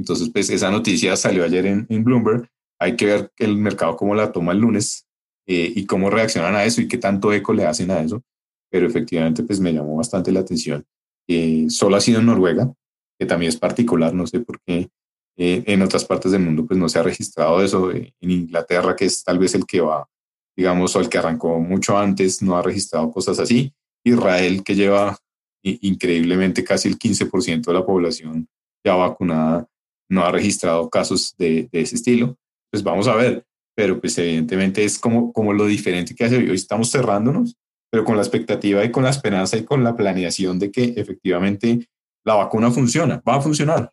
Entonces, 0.00 0.30
pues 0.32 0.48
esa 0.48 0.70
noticia 0.70 1.14
salió 1.14 1.44
ayer 1.44 1.66
en, 1.66 1.86
en 1.90 2.02
Bloomberg. 2.02 2.48
Hay 2.78 2.96
que 2.96 3.04
ver 3.04 3.32
el 3.36 3.58
mercado 3.58 3.96
cómo 3.96 4.14
la 4.14 4.32
toma 4.32 4.52
el 4.52 4.58
lunes 4.58 5.06
eh, 5.46 5.70
y 5.76 5.84
cómo 5.84 6.08
reaccionan 6.08 6.56
a 6.56 6.64
eso 6.64 6.80
y 6.80 6.88
qué 6.88 6.96
tanto 6.96 7.34
eco 7.34 7.52
le 7.52 7.66
hacen 7.66 7.90
a 7.90 8.00
eso. 8.00 8.22
Pero 8.70 8.86
efectivamente, 8.86 9.42
pues 9.42 9.60
me 9.60 9.74
llamó 9.74 9.96
bastante 9.96 10.32
la 10.32 10.40
atención. 10.40 10.86
Eh, 11.28 11.66
solo 11.68 11.96
ha 11.96 12.00
sido 12.00 12.20
en 12.20 12.26
Noruega, 12.26 12.72
que 13.18 13.26
también 13.26 13.50
es 13.50 13.56
particular, 13.58 14.14
no 14.14 14.26
sé 14.26 14.40
por 14.40 14.58
qué 14.62 14.88
eh, 15.36 15.62
en 15.66 15.82
otras 15.82 16.04
partes 16.04 16.32
del 16.32 16.42
mundo 16.42 16.66
pues 16.66 16.78
no 16.78 16.88
se 16.88 16.98
ha 16.98 17.02
registrado 17.02 17.62
eso. 17.62 17.92
Eh, 17.92 18.14
en 18.20 18.30
Inglaterra, 18.30 18.96
que 18.96 19.04
es 19.04 19.22
tal 19.22 19.38
vez 19.38 19.54
el 19.54 19.66
que 19.66 19.82
va, 19.82 20.08
digamos, 20.56 20.96
o 20.96 21.00
el 21.00 21.10
que 21.10 21.18
arrancó 21.18 21.58
mucho 21.60 21.98
antes, 21.98 22.40
no 22.42 22.56
ha 22.56 22.62
registrado 22.62 23.10
cosas 23.10 23.38
así. 23.38 23.74
Israel, 24.02 24.62
que 24.64 24.74
lleva 24.74 25.18
increíblemente 25.62 26.64
casi 26.64 26.88
el 26.88 26.98
15% 26.98 27.66
de 27.66 27.74
la 27.74 27.84
población 27.84 28.48
ya 28.84 28.94
vacunada, 28.94 29.66
no 30.10 30.24
ha 30.24 30.30
registrado 30.30 30.90
casos 30.90 31.34
de, 31.38 31.68
ese 31.72 31.94
estilo. 31.94 32.36
Pues 32.70 32.82
vamos 32.82 33.08
a 33.08 33.14
ver, 33.14 33.44
pero 33.74 33.98
pues 33.98 34.18
evidentemente 34.18 34.84
es 34.84 34.98
como, 34.98 35.32
como 35.32 35.54
lo 35.54 35.66
diferente 35.66 36.14
que 36.14 36.24
hace 36.24 36.36
hoy. 36.36 36.50
Estamos 36.50 36.90
cerrándonos, 36.90 37.56
pero 37.90 38.04
con 38.04 38.16
la 38.16 38.22
expectativa 38.22 38.84
y 38.84 38.90
con 38.90 39.04
la 39.04 39.10
esperanza 39.10 39.56
y 39.56 39.64
con 39.64 39.82
la 39.82 39.96
planeación 39.96 40.58
de 40.58 40.70
que 40.70 40.92
efectivamente 40.96 41.88
la 42.24 42.34
vacuna 42.34 42.70
funciona, 42.70 43.22
va 43.26 43.36
a 43.36 43.40
funcionar 43.40 43.90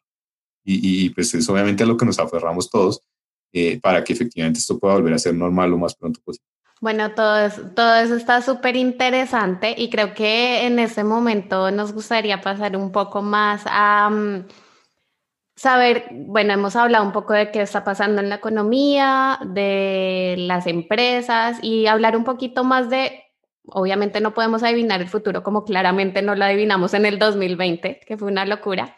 y, 0.67 1.10
pues 1.12 1.34
es 1.34 1.47
obviamente 1.49 1.84
a 1.84 1.86
lo 1.86 1.95
que 1.95 2.06
nos 2.06 2.19
aferramos 2.19 2.69
todos 2.69 3.01
eh, 3.53 3.80
para 3.80 4.03
que 4.03 4.13
efectivamente 4.13 4.60
esto 4.60 4.77
pueda 4.77 4.95
volver 4.95 5.13
a 5.13 5.19
ser 5.19 5.34
normal 5.34 5.71
lo 5.71 5.77
más 5.77 5.95
pronto 5.95 6.19
posible. 6.23 6.45
Bueno, 6.80 7.12
todo 7.15 7.39
eso, 7.39 7.62
todo 7.74 7.95
eso 7.95 8.15
está 8.15 8.41
súper 8.41 8.76
interesante 8.76 9.74
y 9.76 9.89
creo 9.89 10.13
que 10.13 10.68
en 10.68 10.78
ese 10.78 11.03
momento 11.03 11.72
nos 11.72 11.93
gustaría 11.93 12.41
pasar 12.41 12.76
un 12.78 12.91
poco 12.91 13.22
más 13.22 13.63
a 13.65 14.09
um, 14.11 14.43
saber, 15.58 16.05
bueno, 16.12 16.53
hemos 16.53 16.76
hablado 16.76 17.03
un 17.03 17.12
poco 17.12 17.34
de 17.34 17.51
qué 17.51 17.62
está 17.62 17.84
pasando 17.84 18.22
en 18.22 18.30
la 18.30 18.36
economía, 18.36 19.39
de 19.43 20.36
las 20.38 20.68
empresas 20.68 21.58
y 21.64 21.88
hablar 21.88 22.16
un 22.16 22.24
poquito 22.24 22.64
más 22.64 22.89
de, 22.89 23.24
obviamente 23.66 24.22
no 24.22 24.34
podemos 24.34 24.62
adivinar 24.64 25.01
el 25.01 25.10
futuro 25.10 25.43
como 25.43 25.66
claramente 25.66 26.22
no 26.22 26.36
lo 26.36 26.45
adivinamos 26.45 26.93
en 26.93 27.08
el 27.08 27.18
2020, 27.18 28.01
que 28.05 28.18
fue 28.18 28.28
una 28.28 28.45
locura, 28.45 28.95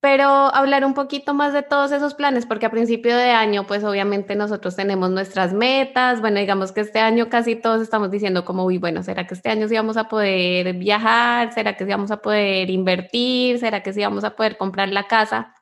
pero 0.00 0.26
hablar 0.26 0.84
un 0.84 0.94
poquito 0.94 1.32
más 1.32 1.52
de 1.52 1.62
todos 1.62 1.92
esos 1.92 2.14
planes, 2.14 2.44
porque 2.44 2.66
a 2.66 2.70
principio 2.72 3.16
de 3.16 3.30
año, 3.30 3.64
pues 3.66 3.84
obviamente 3.84 4.34
nosotros 4.34 4.74
tenemos 4.74 5.10
nuestras 5.10 5.54
metas, 5.54 6.20
bueno, 6.20 6.40
digamos 6.40 6.72
que 6.72 6.80
este 6.80 6.98
año 6.98 7.28
casi 7.28 7.54
todos 7.54 7.80
estamos 7.80 8.10
diciendo 8.10 8.44
como, 8.44 8.64
uy, 8.64 8.78
bueno, 8.78 9.04
¿será 9.04 9.28
que 9.28 9.34
este 9.34 9.48
año 9.48 9.68
sí 9.68 9.76
vamos 9.76 9.96
a 9.96 10.08
poder 10.08 10.74
viajar? 10.74 11.52
¿Será 11.54 11.76
que 11.76 11.84
sí 11.84 11.90
vamos 11.90 12.10
a 12.10 12.18
poder 12.18 12.68
invertir? 12.68 13.60
¿Será 13.60 13.82
que 13.82 13.92
sí 13.92 14.02
vamos 14.02 14.24
a 14.24 14.34
poder 14.36 14.58
comprar 14.58 14.88
la 14.88 15.06
casa? 15.06 15.54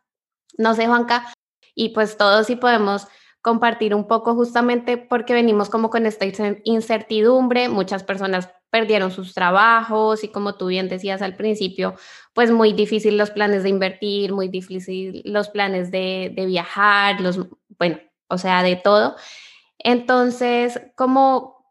No 0.59 0.74
sé, 0.74 0.86
Juanca, 0.86 1.32
y 1.74 1.90
pues 1.90 2.16
todos 2.16 2.46
si 2.46 2.57
podemos 2.57 3.09
compartir 3.40 3.94
un 3.94 4.07
poco 4.07 4.34
justamente 4.34 4.96
porque 4.96 5.34
venimos 5.34 5.68
como 5.68 5.90
con 5.90 6.07
esta 6.07 6.26
incertidumbre, 6.64 7.68
muchas 7.68 8.05
personas 8.05 8.48
perdieron 8.70 9.11
sus 9.11 9.34
trabajos 9.34 10.24
y 10.24 10.28
como 10.28 10.55
tú 10.55 10.68
bien 10.68 10.88
decías 10.88 11.20
al 11.20 11.36
principio, 11.36 11.94
pues 12.32 12.50
muy 12.50 12.72
difícil 12.72 13.18
los 13.18 13.30
planes 13.30 13.64
de 13.64 13.68
invertir, 13.68 14.32
muy 14.32 14.48
difícil 14.48 15.22
los 15.24 15.48
planes 15.50 15.90
de, 15.90 16.32
de 16.34 16.46
viajar, 16.46 17.20
los, 17.20 17.40
bueno, 17.78 17.98
o 18.28 18.38
sea, 18.38 18.62
de 18.62 18.76
todo. 18.76 19.16
Entonces, 19.78 20.80
como 20.94 21.66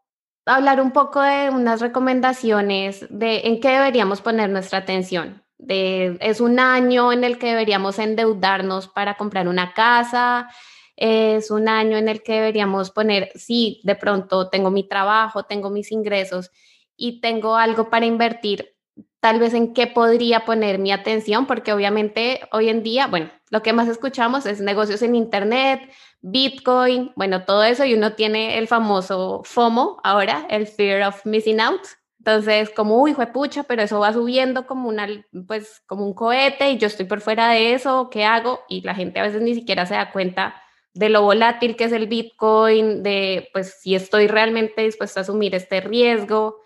hablar 0.45 0.81
un 0.81 0.91
poco 0.91 1.21
de 1.21 1.49
unas 1.49 1.81
recomendaciones 1.81 3.07
de 3.09 3.41
en 3.45 3.59
qué 3.59 3.69
deberíamos 3.69 4.21
poner 4.21 4.49
nuestra 4.49 4.79
atención. 4.79 5.43
Es 5.67 6.41
un 6.41 6.59
año 6.59 7.11
en 7.11 7.23
el 7.23 7.37
que 7.37 7.47
deberíamos 7.47 7.99
endeudarnos 7.99 8.87
para 8.87 9.15
comprar 9.15 9.47
una 9.47 9.73
casa, 9.73 10.49
es 10.95 11.49
un 11.51 11.67
año 11.67 11.97
en 11.97 12.09
el 12.09 12.21
que 12.21 12.33
deberíamos 12.33 12.91
poner, 12.91 13.31
sí, 13.35 13.81
de 13.83 13.95
pronto 13.95 14.49
tengo 14.49 14.69
mi 14.69 14.87
trabajo, 14.87 15.43
tengo 15.43 15.69
mis 15.69 15.91
ingresos 15.91 16.51
y 16.95 17.21
tengo 17.21 17.55
algo 17.55 17.89
para 17.89 18.05
invertir, 18.05 18.75
tal 19.19 19.39
vez 19.39 19.53
en 19.53 19.73
qué 19.73 19.87
podría 19.87 20.45
poner 20.45 20.79
mi 20.79 20.91
atención, 20.91 21.47
porque 21.47 21.73
obviamente 21.73 22.41
hoy 22.51 22.69
en 22.69 22.83
día, 22.83 23.07
bueno, 23.07 23.31
lo 23.49 23.61
que 23.61 23.73
más 23.73 23.87
escuchamos 23.87 24.45
es 24.45 24.61
negocios 24.61 25.01
en 25.01 25.15
Internet, 25.15 25.91
Bitcoin, 26.21 27.11
bueno, 27.15 27.45
todo 27.45 27.63
eso 27.63 27.83
y 27.83 27.93
uno 27.95 28.13
tiene 28.13 28.57
el 28.57 28.67
famoso 28.67 29.41
FOMO 29.43 29.99
ahora, 30.03 30.45
el 30.49 30.67
Fear 30.67 31.07
of 31.07 31.25
Missing 31.25 31.61
Out. 31.61 31.81
Entonces, 32.21 32.69
como, 32.69 33.01
uy, 33.01 33.15
pucha, 33.33 33.63
pero 33.63 33.81
eso 33.81 33.99
va 33.99 34.13
subiendo 34.13 34.67
como, 34.67 34.89
una, 34.89 35.07
pues, 35.47 35.81
como 35.87 36.05
un 36.05 36.13
cohete 36.13 36.69
y 36.69 36.77
yo 36.77 36.85
estoy 36.85 37.07
por 37.07 37.19
fuera 37.19 37.49
de 37.49 37.73
eso, 37.73 38.11
¿qué 38.11 38.25
hago? 38.25 38.59
Y 38.69 38.81
la 38.81 38.93
gente 38.93 39.19
a 39.19 39.23
veces 39.23 39.41
ni 39.41 39.55
siquiera 39.55 39.87
se 39.87 39.95
da 39.95 40.11
cuenta 40.11 40.61
de 40.93 41.09
lo 41.09 41.23
volátil 41.23 41.75
que 41.75 41.85
es 41.85 41.91
el 41.91 42.05
Bitcoin, 42.05 43.01
de 43.01 43.49
pues 43.53 43.79
si 43.81 43.95
estoy 43.95 44.27
realmente 44.27 44.83
dispuesto 44.83 45.19
a 45.19 45.23
asumir 45.23 45.55
este 45.55 45.81
riesgo. 45.81 46.57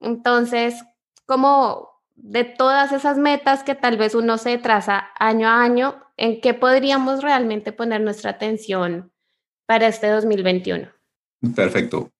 Entonces, 0.00 0.82
como 1.26 1.90
de 2.16 2.42
todas 2.42 2.90
esas 2.90 3.18
metas 3.18 3.62
que 3.62 3.76
tal 3.76 3.98
vez 3.98 4.16
uno 4.16 4.36
se 4.36 4.58
traza 4.58 5.10
año 5.16 5.46
a 5.46 5.62
año, 5.62 6.02
¿en 6.16 6.40
qué 6.40 6.54
podríamos 6.54 7.22
realmente 7.22 7.70
poner 7.70 8.00
nuestra 8.00 8.32
atención 8.32 9.12
para 9.64 9.86
este 9.86 10.08
2021? 10.08 10.88
Perfecto. 11.54 12.10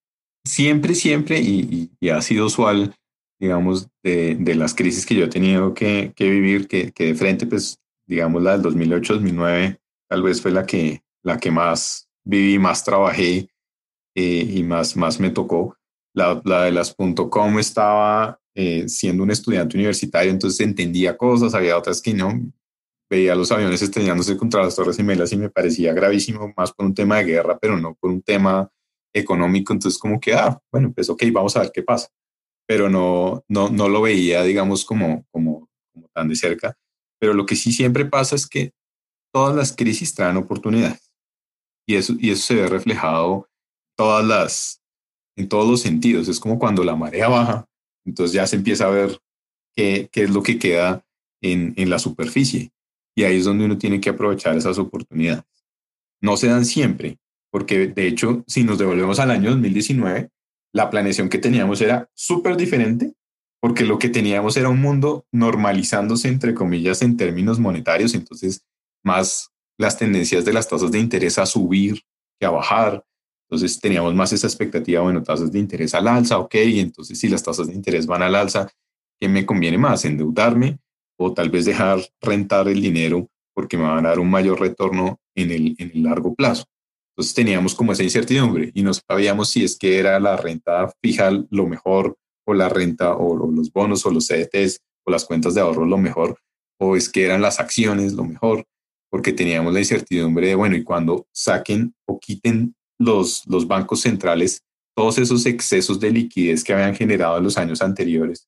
Siempre, 0.45 0.95
siempre, 0.95 1.39
y, 1.41 1.91
ha 2.09 2.21
sido 2.21 2.45
usual, 2.45 2.95
digamos, 3.39 3.89
de, 4.03 4.37
las 4.55 4.73
crisis 4.73 5.05
que 5.05 5.15
yo 5.15 5.25
he 5.25 5.29
tenido 5.29 5.73
que, 5.73 6.13
que 6.15 6.29
vivir, 6.29 6.67
que, 6.67 6.91
de 6.97 7.15
frente, 7.15 7.45
pues, 7.45 7.79
digamos, 8.07 8.41
la 8.41 8.57
del 8.57 8.73
2008-2009, 8.73 9.79
tal 10.09 10.23
vez 10.23 10.41
fue 10.41 10.51
la 10.51 10.65
que, 10.65 11.03
la 11.23 11.37
que 11.37 11.51
más 11.51 12.09
viví, 12.23 12.57
más 12.57 12.83
trabajé 12.83 13.49
eh, 14.15 14.51
y 14.55 14.63
más, 14.63 14.95
más 14.95 15.19
me 15.19 15.29
tocó. 15.29 15.77
La, 16.13 16.41
la 16.43 16.63
de 16.63 16.71
las 16.71 16.95
.com 16.95 17.59
estaba 17.59 18.39
eh, 18.55 18.89
siendo 18.89 19.23
un 19.23 19.31
estudiante 19.31 19.77
universitario, 19.77 20.31
entonces 20.31 20.59
entendía 20.65 21.15
cosas, 21.15 21.53
había 21.53 21.77
otras 21.77 22.01
que 22.01 22.13
no. 22.13 22.33
Veía 23.09 23.35
los 23.35 23.51
aviones 23.51 23.81
estrellándose 23.81 24.37
contra 24.37 24.63
las 24.63 24.75
torres 24.75 24.97
gemelas 24.97 25.31
y 25.31 25.37
me 25.37 25.49
parecía 25.49 25.93
gravísimo, 25.93 26.53
más 26.57 26.73
por 26.73 26.85
un 26.85 26.93
tema 26.93 27.17
de 27.17 27.25
guerra, 27.25 27.57
pero 27.59 27.77
no 27.77 27.95
por 27.95 28.11
un 28.11 28.21
tema 28.21 28.69
económico. 29.13 29.73
Entonces 29.73 29.99
como 29.99 30.19
que, 30.19 30.33
ah, 30.33 30.59
bueno, 30.71 30.91
pues 30.93 31.09
ok, 31.09 31.23
vamos 31.31 31.55
a 31.55 31.61
ver 31.61 31.71
qué 31.73 31.83
pasa. 31.83 32.09
Pero 32.67 32.89
no, 32.89 33.43
no, 33.47 33.69
no 33.69 33.89
lo 33.89 34.01
veía, 34.01 34.43
digamos, 34.43 34.85
como, 34.85 35.25
como, 35.31 35.67
como 35.93 36.07
tan 36.13 36.29
de 36.29 36.35
cerca. 36.35 36.77
Pero 37.19 37.33
lo 37.33 37.45
que 37.45 37.55
sí 37.55 37.71
siempre 37.71 38.05
pasa 38.05 38.35
es 38.35 38.47
que 38.47 38.71
todas 39.33 39.55
las 39.55 39.75
crisis 39.75 40.13
traen 40.13 40.37
oportunidades. 40.37 41.11
Y 41.87 41.95
eso, 41.95 42.13
y 42.19 42.31
eso 42.31 42.43
se 42.43 42.55
ve 42.55 42.67
reflejado 42.67 43.49
todas 43.97 44.25
las, 44.25 44.81
en 45.35 45.49
todos 45.49 45.67
los 45.67 45.81
sentidos. 45.81 46.27
Es 46.27 46.39
como 46.39 46.59
cuando 46.59 46.83
la 46.83 46.95
marea 46.95 47.27
baja, 47.27 47.65
entonces 48.05 48.33
ya 48.33 48.45
se 48.47 48.55
empieza 48.55 48.85
a 48.85 48.91
ver 48.91 49.19
qué, 49.75 50.07
qué 50.11 50.23
es 50.23 50.29
lo 50.29 50.43
que 50.43 50.59
queda 50.59 51.03
en, 51.41 51.73
en 51.77 51.89
la 51.89 51.99
superficie. 51.99 52.71
Y 53.15 53.23
ahí 53.23 53.37
es 53.37 53.45
donde 53.45 53.65
uno 53.65 53.77
tiene 53.77 53.99
que 53.99 54.11
aprovechar 54.11 54.55
esas 54.55 54.77
oportunidades. 54.77 55.43
No 56.21 56.37
se 56.37 56.47
dan 56.47 56.65
siempre, 56.65 57.17
porque 57.51 57.87
de 57.87 58.07
hecho, 58.07 58.43
si 58.47 58.63
nos 58.63 58.77
devolvemos 58.77 59.19
al 59.19 59.31
año 59.31 59.51
2019, 59.51 60.29
la 60.73 60.89
planeación 60.89 61.29
que 61.29 61.39
teníamos 61.39 61.81
era 61.81 62.09
súper 62.13 62.57
diferente, 62.57 63.13
porque 63.59 63.85
lo 63.85 63.99
que 63.99 64.09
teníamos 64.09 64.55
era 64.55 64.69
un 64.69 64.79
mundo 64.79 65.25
normalizándose, 65.31 66.27
entre 66.27 66.53
comillas, 66.53 67.01
en 67.01 67.17
términos 67.17 67.59
monetarios, 67.59 68.13
entonces 68.13 68.65
más 69.03 69.49
las 69.77 69.97
tendencias 69.97 70.45
de 70.45 70.53
las 70.53 70.67
tasas 70.67 70.91
de 70.91 70.99
interés 70.99 71.37
a 71.39 71.45
subir 71.45 72.01
que 72.39 72.45
a 72.45 72.51
bajar. 72.51 73.03
Entonces 73.49 73.79
teníamos 73.79 74.13
más 74.13 74.31
esa 74.31 74.47
expectativa, 74.47 75.01
bueno, 75.01 75.23
tasas 75.23 75.51
de 75.51 75.59
interés 75.59 75.93
al 75.95 76.07
alza, 76.07 76.37
ok, 76.37 76.55
entonces 76.55 77.19
si 77.19 77.27
las 77.27 77.43
tasas 77.43 77.67
de 77.67 77.73
interés 77.73 78.05
van 78.05 78.21
al 78.21 78.35
alza, 78.35 78.69
¿qué 79.19 79.27
me 79.27 79.45
conviene 79.45 79.77
más? 79.77 80.05
¿Endeudarme 80.05 80.77
o 81.17 81.33
tal 81.33 81.49
vez 81.49 81.65
dejar 81.65 81.99
rentar 82.21 82.67
el 82.67 82.81
dinero 82.81 83.27
porque 83.53 83.77
me 83.77 83.83
van 83.83 84.05
a 84.05 84.09
dar 84.09 84.19
un 84.19 84.29
mayor 84.29 84.59
retorno 84.59 85.19
en 85.35 85.51
el, 85.51 85.75
en 85.79 85.91
el 85.93 86.03
largo 86.03 86.35
plazo? 86.35 86.65
Entonces 87.19 87.35
teníamos 87.35 87.75
como 87.75 87.91
esa 87.91 88.03
incertidumbre 88.03 88.71
y 88.73 88.81
no 88.81 88.93
sabíamos 88.93 89.49
si 89.49 89.65
es 89.65 89.77
que 89.77 89.99
era 89.99 90.17
la 90.21 90.37
renta 90.37 90.89
fija 91.01 91.29
lo 91.49 91.67
mejor 91.67 92.15
o 92.47 92.53
la 92.53 92.69
renta 92.69 93.13
o, 93.13 93.33
o 93.33 93.51
los 93.51 93.73
bonos 93.73 94.05
o 94.05 94.09
los 94.09 94.25
CDTs 94.25 94.79
o 95.05 95.11
las 95.11 95.25
cuentas 95.25 95.53
de 95.53 95.59
ahorro 95.59 95.85
lo 95.85 95.97
mejor 95.97 96.39
o 96.79 96.95
es 96.95 97.09
que 97.09 97.25
eran 97.25 97.41
las 97.41 97.59
acciones 97.59 98.13
lo 98.13 98.23
mejor 98.23 98.63
porque 99.11 99.33
teníamos 99.33 99.73
la 99.73 99.79
incertidumbre 99.79 100.47
de, 100.47 100.55
bueno, 100.55 100.77
y 100.77 100.83
cuando 100.85 101.27
saquen 101.33 101.93
o 102.07 102.17
quiten 102.21 102.73
los, 102.97 103.45
los 103.47 103.67
bancos 103.67 103.99
centrales 103.99 104.63
todos 104.95 105.17
esos 105.17 105.45
excesos 105.45 105.99
de 105.99 106.11
liquidez 106.11 106.63
que 106.63 106.71
habían 106.71 106.95
generado 106.95 107.37
en 107.37 107.43
los 107.43 107.57
años 107.57 107.81
anteriores, 107.81 108.47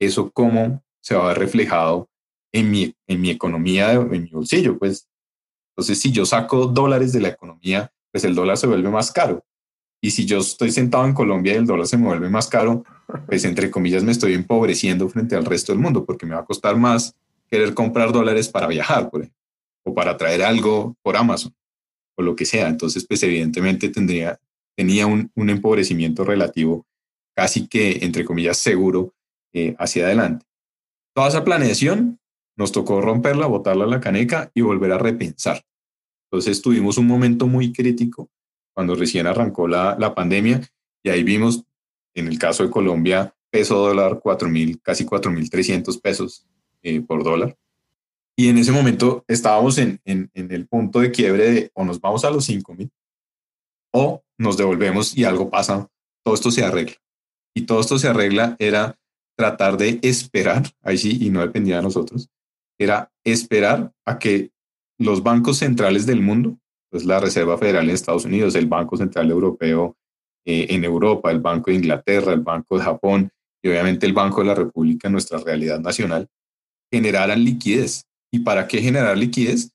eso 0.00 0.30
cómo 0.30 0.80
se 1.00 1.16
va 1.16 1.24
a 1.24 1.28
ver 1.30 1.38
reflejado 1.38 2.08
en 2.52 2.70
mi, 2.70 2.94
en 3.08 3.20
mi 3.20 3.30
economía, 3.30 3.94
en 3.94 4.22
mi 4.22 4.30
bolsillo, 4.30 4.78
pues. 4.78 5.08
Entonces, 5.72 6.00
si 6.00 6.12
yo 6.12 6.24
saco 6.24 6.66
dólares 6.66 7.12
de 7.12 7.20
la 7.20 7.28
economía, 7.28 7.92
pues 8.12 8.24
el 8.24 8.34
dólar 8.34 8.56
se 8.56 8.66
vuelve 8.66 8.90
más 8.90 9.10
caro. 9.10 9.44
Y 10.00 10.10
si 10.10 10.26
yo 10.26 10.38
estoy 10.38 10.70
sentado 10.70 11.06
en 11.06 11.14
Colombia 11.14 11.54
y 11.54 11.56
el 11.56 11.66
dólar 11.66 11.86
se 11.86 11.96
me 11.96 12.06
vuelve 12.06 12.28
más 12.28 12.48
caro, 12.48 12.84
pues 13.26 13.44
entre 13.44 13.70
comillas 13.70 14.04
me 14.04 14.12
estoy 14.12 14.34
empobreciendo 14.34 15.08
frente 15.08 15.34
al 15.34 15.44
resto 15.44 15.72
del 15.72 15.80
mundo 15.80 16.04
porque 16.04 16.26
me 16.26 16.34
va 16.34 16.42
a 16.42 16.44
costar 16.44 16.76
más 16.76 17.14
querer 17.48 17.74
comprar 17.74 18.12
dólares 18.12 18.48
para 18.48 18.66
viajar, 18.66 19.10
por 19.10 19.22
ejemplo 19.22 19.42
o 19.84 19.94
para 19.94 20.16
traer 20.16 20.42
algo 20.42 20.96
por 21.02 21.16
Amazon 21.16 21.54
o 22.16 22.22
lo 22.22 22.36
que 22.36 22.44
sea. 22.44 22.68
Entonces, 22.68 23.06
pues 23.06 23.22
evidentemente 23.22 23.88
tendría, 23.88 24.38
tenía 24.76 25.06
un, 25.06 25.30
un 25.34 25.50
empobrecimiento 25.50 26.24
relativo 26.24 26.86
casi 27.34 27.66
que, 27.66 27.98
entre 28.02 28.24
comillas, 28.24 28.58
seguro 28.58 29.14
eh, 29.52 29.74
hacia 29.78 30.04
adelante. 30.04 30.46
Toda 31.14 31.28
esa 31.28 31.44
planeación 31.44 32.20
nos 32.56 32.72
tocó 32.72 33.00
romperla, 33.00 33.46
botarla 33.46 33.84
a 33.84 33.88
la 33.88 34.00
caneca 34.00 34.50
y 34.54 34.60
volver 34.60 34.92
a 34.92 34.98
repensar. 34.98 35.62
Entonces 36.32 36.62
tuvimos 36.62 36.96
un 36.96 37.06
momento 37.06 37.46
muy 37.46 37.74
crítico 37.74 38.30
cuando 38.72 38.94
recién 38.94 39.26
arrancó 39.26 39.68
la, 39.68 39.98
la 40.00 40.14
pandemia 40.14 40.62
y 41.02 41.10
ahí 41.10 41.22
vimos, 41.22 41.62
en 42.14 42.26
el 42.26 42.38
caso 42.38 42.62
de 42.62 42.70
Colombia, 42.70 43.34
peso 43.50 43.76
dólar 43.76 44.18
4.000, 44.18 44.80
casi 44.80 45.04
4.300 45.04 46.00
pesos 46.00 46.46
eh, 46.82 47.02
por 47.02 47.22
dólar. 47.22 47.54
Y 48.34 48.48
en 48.48 48.56
ese 48.56 48.72
momento 48.72 49.26
estábamos 49.28 49.76
en, 49.76 50.00
en, 50.06 50.30
el 50.34 50.66
punto 50.66 51.00
de 51.00 51.10
quiebre 51.10 51.50
de 51.50 51.70
o 51.74 51.84
nos 51.84 52.00
vamos 52.00 52.24
a 52.24 52.30
los 52.30 52.48
5.000 52.48 52.90
o 53.92 54.24
nos 54.38 54.56
devolvemos 54.56 55.14
y 55.14 55.24
algo 55.24 55.50
pasa, 55.50 55.90
todo 56.24 56.34
esto 56.34 56.50
se 56.50 56.64
arregla. 56.64 56.96
Y 57.54 57.66
todo 57.66 57.82
esto 57.82 57.98
se 57.98 58.08
arregla 58.08 58.56
era 58.58 58.98
tratar 59.36 59.76
de 59.76 59.98
esperar, 60.00 60.62
ahí 60.80 60.96
sí, 60.96 61.18
y 61.20 61.28
no 61.28 61.40
dependía 61.40 61.76
de 61.76 61.82
nosotros, 61.82 62.30
era 62.78 63.12
esperar 63.22 63.92
a 64.06 64.18
que 64.18 64.50
los 65.02 65.22
bancos 65.22 65.58
centrales 65.58 66.06
del 66.06 66.20
mundo, 66.20 66.58
pues 66.90 67.04
la 67.04 67.20
Reserva 67.20 67.58
Federal 67.58 67.88
en 67.88 67.94
Estados 67.94 68.24
Unidos, 68.24 68.54
el 68.54 68.66
Banco 68.66 68.96
Central 68.96 69.30
Europeo 69.30 69.96
eh, 70.44 70.66
en 70.70 70.84
Europa, 70.84 71.30
el 71.30 71.40
Banco 71.40 71.70
de 71.70 71.76
Inglaterra, 71.76 72.32
el 72.32 72.40
Banco 72.40 72.78
de 72.78 72.84
Japón 72.84 73.30
y 73.62 73.68
obviamente 73.68 74.06
el 74.06 74.12
Banco 74.12 74.40
de 74.40 74.48
la 74.48 74.54
República, 74.54 75.08
nuestra 75.08 75.38
realidad 75.38 75.80
nacional, 75.80 76.28
generaran 76.90 77.42
liquidez 77.44 78.06
¿Y 78.32 78.40
para 78.40 78.66
qué 78.66 78.80
generar 78.80 79.16
liquidez? 79.16 79.70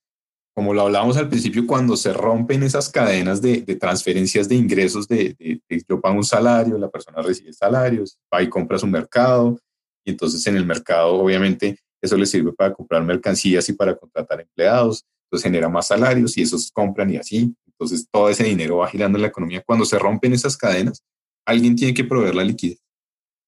Como 0.55 0.73
lo 0.73 0.81
hablábamos 0.81 1.15
al 1.17 1.29
principio, 1.29 1.67
cuando 1.67 1.95
se 1.95 2.11
rompen 2.11 2.63
esas 2.63 2.89
cadenas 2.89 3.39
de, 3.39 3.61
transferencias 3.75 4.49
de 4.49 4.55
ingresos, 4.55 5.07
de, 5.07 5.61
yo 5.87 6.01
pago 6.01 6.15
un 6.15 6.23
salario, 6.23 6.79
la 6.79 6.89
persona 6.89 7.21
recibe 7.21 7.53
salarios, 7.53 8.17
va 8.33 8.41
y 8.41 8.49
compra 8.49 8.79
su 8.79 8.87
mercado, 8.87 9.59
y 10.03 10.09
entonces 10.09 10.45
en 10.47 10.57
el 10.57 10.65
mercado 10.65 11.13
obviamente 11.13 11.77
eso 12.01 12.17
le 12.17 12.25
sirve 12.25 12.51
para 12.53 12.73
comprar 12.73 13.03
mercancías 13.03 13.69
y 13.69 13.73
para 13.73 13.95
contratar 13.95 14.41
empleados, 14.41 15.05
entonces 15.27 15.43
genera 15.43 15.69
más 15.69 15.87
salarios 15.87 16.37
y 16.37 16.41
esos 16.41 16.71
compran 16.71 17.09
y 17.13 17.17
así, 17.17 17.53
entonces 17.65 18.07
todo 18.09 18.29
ese 18.29 18.43
dinero 18.43 18.77
va 18.77 18.87
girando 18.87 19.17
en 19.17 19.23
la 19.23 19.27
economía. 19.27 19.61
Cuando 19.65 19.85
se 19.85 19.99
rompen 19.99 20.33
esas 20.33 20.57
cadenas, 20.57 21.03
alguien 21.45 21.75
tiene 21.75 21.93
que 21.93 22.03
proveer 22.03 22.35
la 22.35 22.43
liquidez, 22.43 22.81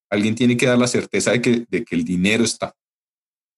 alguien 0.09 0.35
tiene 0.35 0.57
que 0.57 0.65
dar 0.65 0.77
la 0.77 0.87
certeza 0.87 1.31
de 1.31 1.41
que, 1.41 1.65
de 1.69 1.83
que 1.83 1.95
el 1.95 2.03
dinero 2.03 2.43
está, 2.43 2.75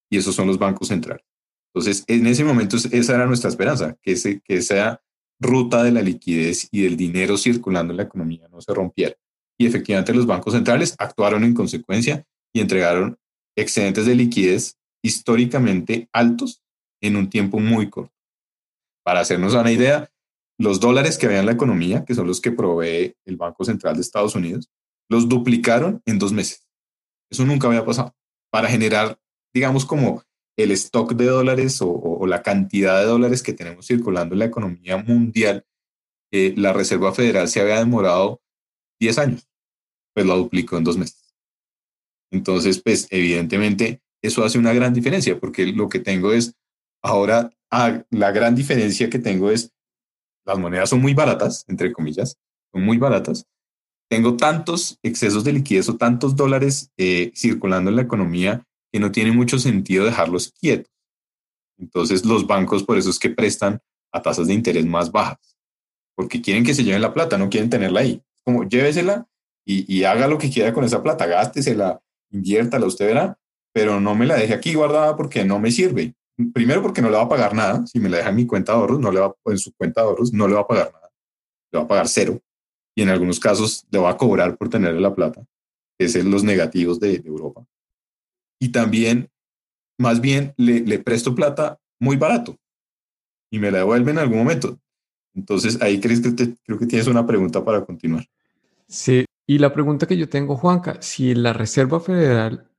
y 0.09 0.17
esos 0.17 0.35
son 0.35 0.47
los 0.47 0.59
bancos 0.59 0.89
centrales. 0.89 1.25
Entonces, 1.73 2.03
en 2.07 2.27
ese 2.27 2.43
momento 2.43 2.77
esa 2.77 3.15
era 3.15 3.25
nuestra 3.25 3.49
esperanza, 3.49 3.97
que, 4.01 4.13
ese, 4.13 4.41
que 4.41 4.57
esa 4.57 5.01
ruta 5.39 5.83
de 5.83 5.91
la 5.91 6.01
liquidez 6.01 6.67
y 6.71 6.83
del 6.83 6.97
dinero 6.97 7.37
circulando 7.37 7.93
en 7.93 7.97
la 7.97 8.03
economía 8.03 8.47
no 8.49 8.61
se 8.61 8.73
rompiera. 8.73 9.15
Y 9.57 9.65
efectivamente 9.65 10.13
los 10.13 10.25
bancos 10.25 10.53
centrales 10.53 10.95
actuaron 10.97 11.43
en 11.43 11.53
consecuencia 11.53 12.25
y 12.53 12.59
entregaron 12.59 13.17
excedentes 13.55 14.05
de 14.05 14.15
liquidez 14.15 14.77
históricamente 15.01 16.09
altos 16.11 16.60
en 17.01 17.15
un 17.15 17.29
tiempo 17.29 17.59
muy 17.59 17.89
corto. 17.89 18.13
Para 19.03 19.21
hacernos 19.21 19.53
una 19.53 19.71
idea, 19.71 20.11
los 20.57 20.79
dólares 20.79 21.17
que 21.17 21.25
en 21.25 21.45
la 21.45 21.51
economía, 21.51 22.05
que 22.05 22.13
son 22.13 22.27
los 22.27 22.39
que 22.39 22.51
provee 22.51 23.15
el 23.25 23.37
Banco 23.37 23.65
Central 23.65 23.95
de 23.95 24.01
Estados 24.01 24.35
Unidos, 24.35 24.69
los 25.09 25.27
duplicaron 25.27 26.01
en 26.05 26.19
dos 26.19 26.31
meses. 26.31 26.67
Eso 27.29 27.45
nunca 27.45 27.67
había 27.67 27.83
pasado. 27.83 28.15
Para 28.51 28.69
generar, 28.69 29.19
digamos, 29.53 29.85
como 29.85 30.23
el 30.57 30.71
stock 30.71 31.13
de 31.13 31.25
dólares 31.25 31.79
o, 31.81 32.25
la 32.27 32.43
cantidad 32.43 32.99
de 32.99 33.07
dólares 33.07 33.41
que 33.41 33.53
tenemos 33.53 33.87
circulando 33.87 34.35
en 34.35 34.39
la 34.39 34.45
economía 34.45 34.97
mundial, 34.97 35.65
eh, 36.31 36.53
la 36.55 36.71
Reserva 36.73 37.13
Federal 37.13 37.47
se 37.47 37.59
había 37.59 37.79
demorado 37.79 38.41
10 38.99 39.17
años, 39.17 39.49
pues 40.13 40.25
lo 40.25 40.37
duplicó 40.37 40.77
en 40.77 40.83
dos 40.83 40.97
meses. 40.97 41.35
Entonces, 42.31 42.81
pues 42.81 43.07
evidentemente 43.09 44.01
eso 44.21 44.43
hace 44.43 44.59
una 44.59 44.73
gran 44.73 44.93
diferencia, 44.93 45.39
porque 45.39 45.65
lo 45.65 45.89
que 45.89 45.99
tengo 45.99 46.31
es, 46.31 46.55
ahora 47.01 47.51
ah, 47.71 48.03
la 48.09 48.31
gran 48.31 48.55
diferencia 48.55 49.09
que 49.09 49.19
tengo 49.19 49.49
es, 49.49 49.71
las 50.45 50.57
monedas 50.57 50.89
son 50.89 51.01
muy 51.01 51.13
baratas, 51.13 51.65
entre 51.67 51.91
comillas, 51.91 52.37
son 52.71 52.83
muy 52.83 52.97
baratas. 52.97 53.45
Tengo 54.09 54.35
tantos 54.35 54.99
excesos 55.03 55.43
de 55.43 55.53
liquidez 55.53 55.87
o 55.87 55.95
tantos 55.95 56.35
dólares 56.35 56.91
eh, 56.97 57.31
circulando 57.35 57.89
en 57.89 57.95
la 57.95 58.01
economía 58.01 58.65
que 58.91 58.99
no 58.99 59.11
tiene 59.11 59.31
mucho 59.31 59.57
sentido 59.57 60.03
dejarlos 60.03 60.51
quietos. 60.51 60.91
Entonces 61.77 62.25
los 62.25 62.45
bancos 62.45 62.83
por 62.83 62.97
eso 62.97 63.09
es 63.09 63.17
que 63.17 63.29
prestan 63.29 63.81
a 64.11 64.21
tasas 64.21 64.47
de 64.47 64.53
interés 64.53 64.85
más 64.85 65.11
bajas, 65.11 65.57
porque 66.15 66.41
quieren 66.41 66.65
que 66.65 66.73
se 66.73 66.83
lleven 66.83 67.01
la 67.01 67.13
plata, 67.13 67.37
no 67.37 67.49
quieren 67.49 67.69
tenerla 67.69 68.01
ahí. 68.01 68.21
Como 68.43 68.67
llévesela 68.67 69.27
y, 69.65 69.91
y 69.91 70.03
haga 70.03 70.27
lo 70.27 70.37
que 70.37 70.49
quiera 70.49 70.73
con 70.73 70.83
esa 70.83 71.01
plata, 71.01 71.25
gástesela, 71.25 72.01
inviértala, 72.31 72.85
usted 72.85 73.05
verá, 73.05 73.39
pero 73.73 74.01
no 74.01 74.15
me 74.15 74.25
la 74.25 74.35
deje 74.35 74.53
aquí 74.53 74.73
guardada 74.73 75.15
porque 75.15 75.45
no 75.45 75.59
me 75.59 75.71
sirve. 75.71 76.15
Primero 76.53 76.81
porque 76.81 77.01
no 77.01 77.09
le 77.09 77.17
va 77.17 77.23
a 77.23 77.29
pagar 77.29 77.53
nada, 77.53 77.85
si 77.85 77.99
me 77.99 78.09
la 78.09 78.17
deja 78.17 78.29
en 78.29 78.35
mi 78.35 78.45
cuenta 78.45 78.71
de 78.71 78.79
ahorros, 78.79 78.99
no 78.99 79.11
le 79.11 79.19
va, 79.19 79.33
en 79.45 79.57
su 79.57 79.73
cuenta 79.73 80.01
de 80.01 80.07
ahorros, 80.07 80.33
no 80.33 80.47
le 80.47 80.55
va 80.55 80.61
a 80.61 80.67
pagar 80.67 80.91
nada, 80.93 81.09
le 81.71 81.79
va 81.79 81.85
a 81.85 81.87
pagar 81.87 82.07
cero. 82.07 82.39
Y 82.95 83.03
en 83.03 83.09
algunos 83.09 83.39
casos 83.39 83.85
le 83.91 83.99
va 83.99 84.09
a 84.09 84.17
cobrar 84.17 84.57
por 84.57 84.69
tener 84.69 84.95
la 84.95 85.13
plata, 85.13 85.43
que 85.97 86.05
es 86.05 86.25
los 86.25 86.43
negativos 86.43 86.99
de 86.99 87.21
Europa 87.25 87.65
y 88.61 88.69
también, 88.69 89.27
más 89.97 90.21
bien, 90.21 90.53
le, 90.55 90.99
presto 90.99 91.33
plata 91.33 91.79
muy 91.99 92.15
barato 92.15 92.57
y 93.49 93.57
me 93.57 93.71
la 93.71 93.79
devuelve 93.79 94.11
en 94.11 94.19
algún 94.19 94.37
momento. 94.37 94.79
Entonces, 95.33 95.81
ahí 95.81 95.99
crees 95.99 96.21
que 96.21 96.55
creo 96.63 96.77
que 96.77 96.85
tienes 96.85 97.07
una 97.07 97.25
pregunta 97.25 97.65
para 97.65 97.83
continuar. 97.83 98.23
Sí, 98.87 99.25
y 99.47 99.57
la 99.57 99.73
pregunta 99.73 100.05
que 100.05 100.15
yo 100.15 100.29
tengo, 100.29 100.57
Juanca, 100.57 101.01
si 101.01 101.33
la 101.33 101.53
Reserva 101.53 101.99
Federal 101.99 102.70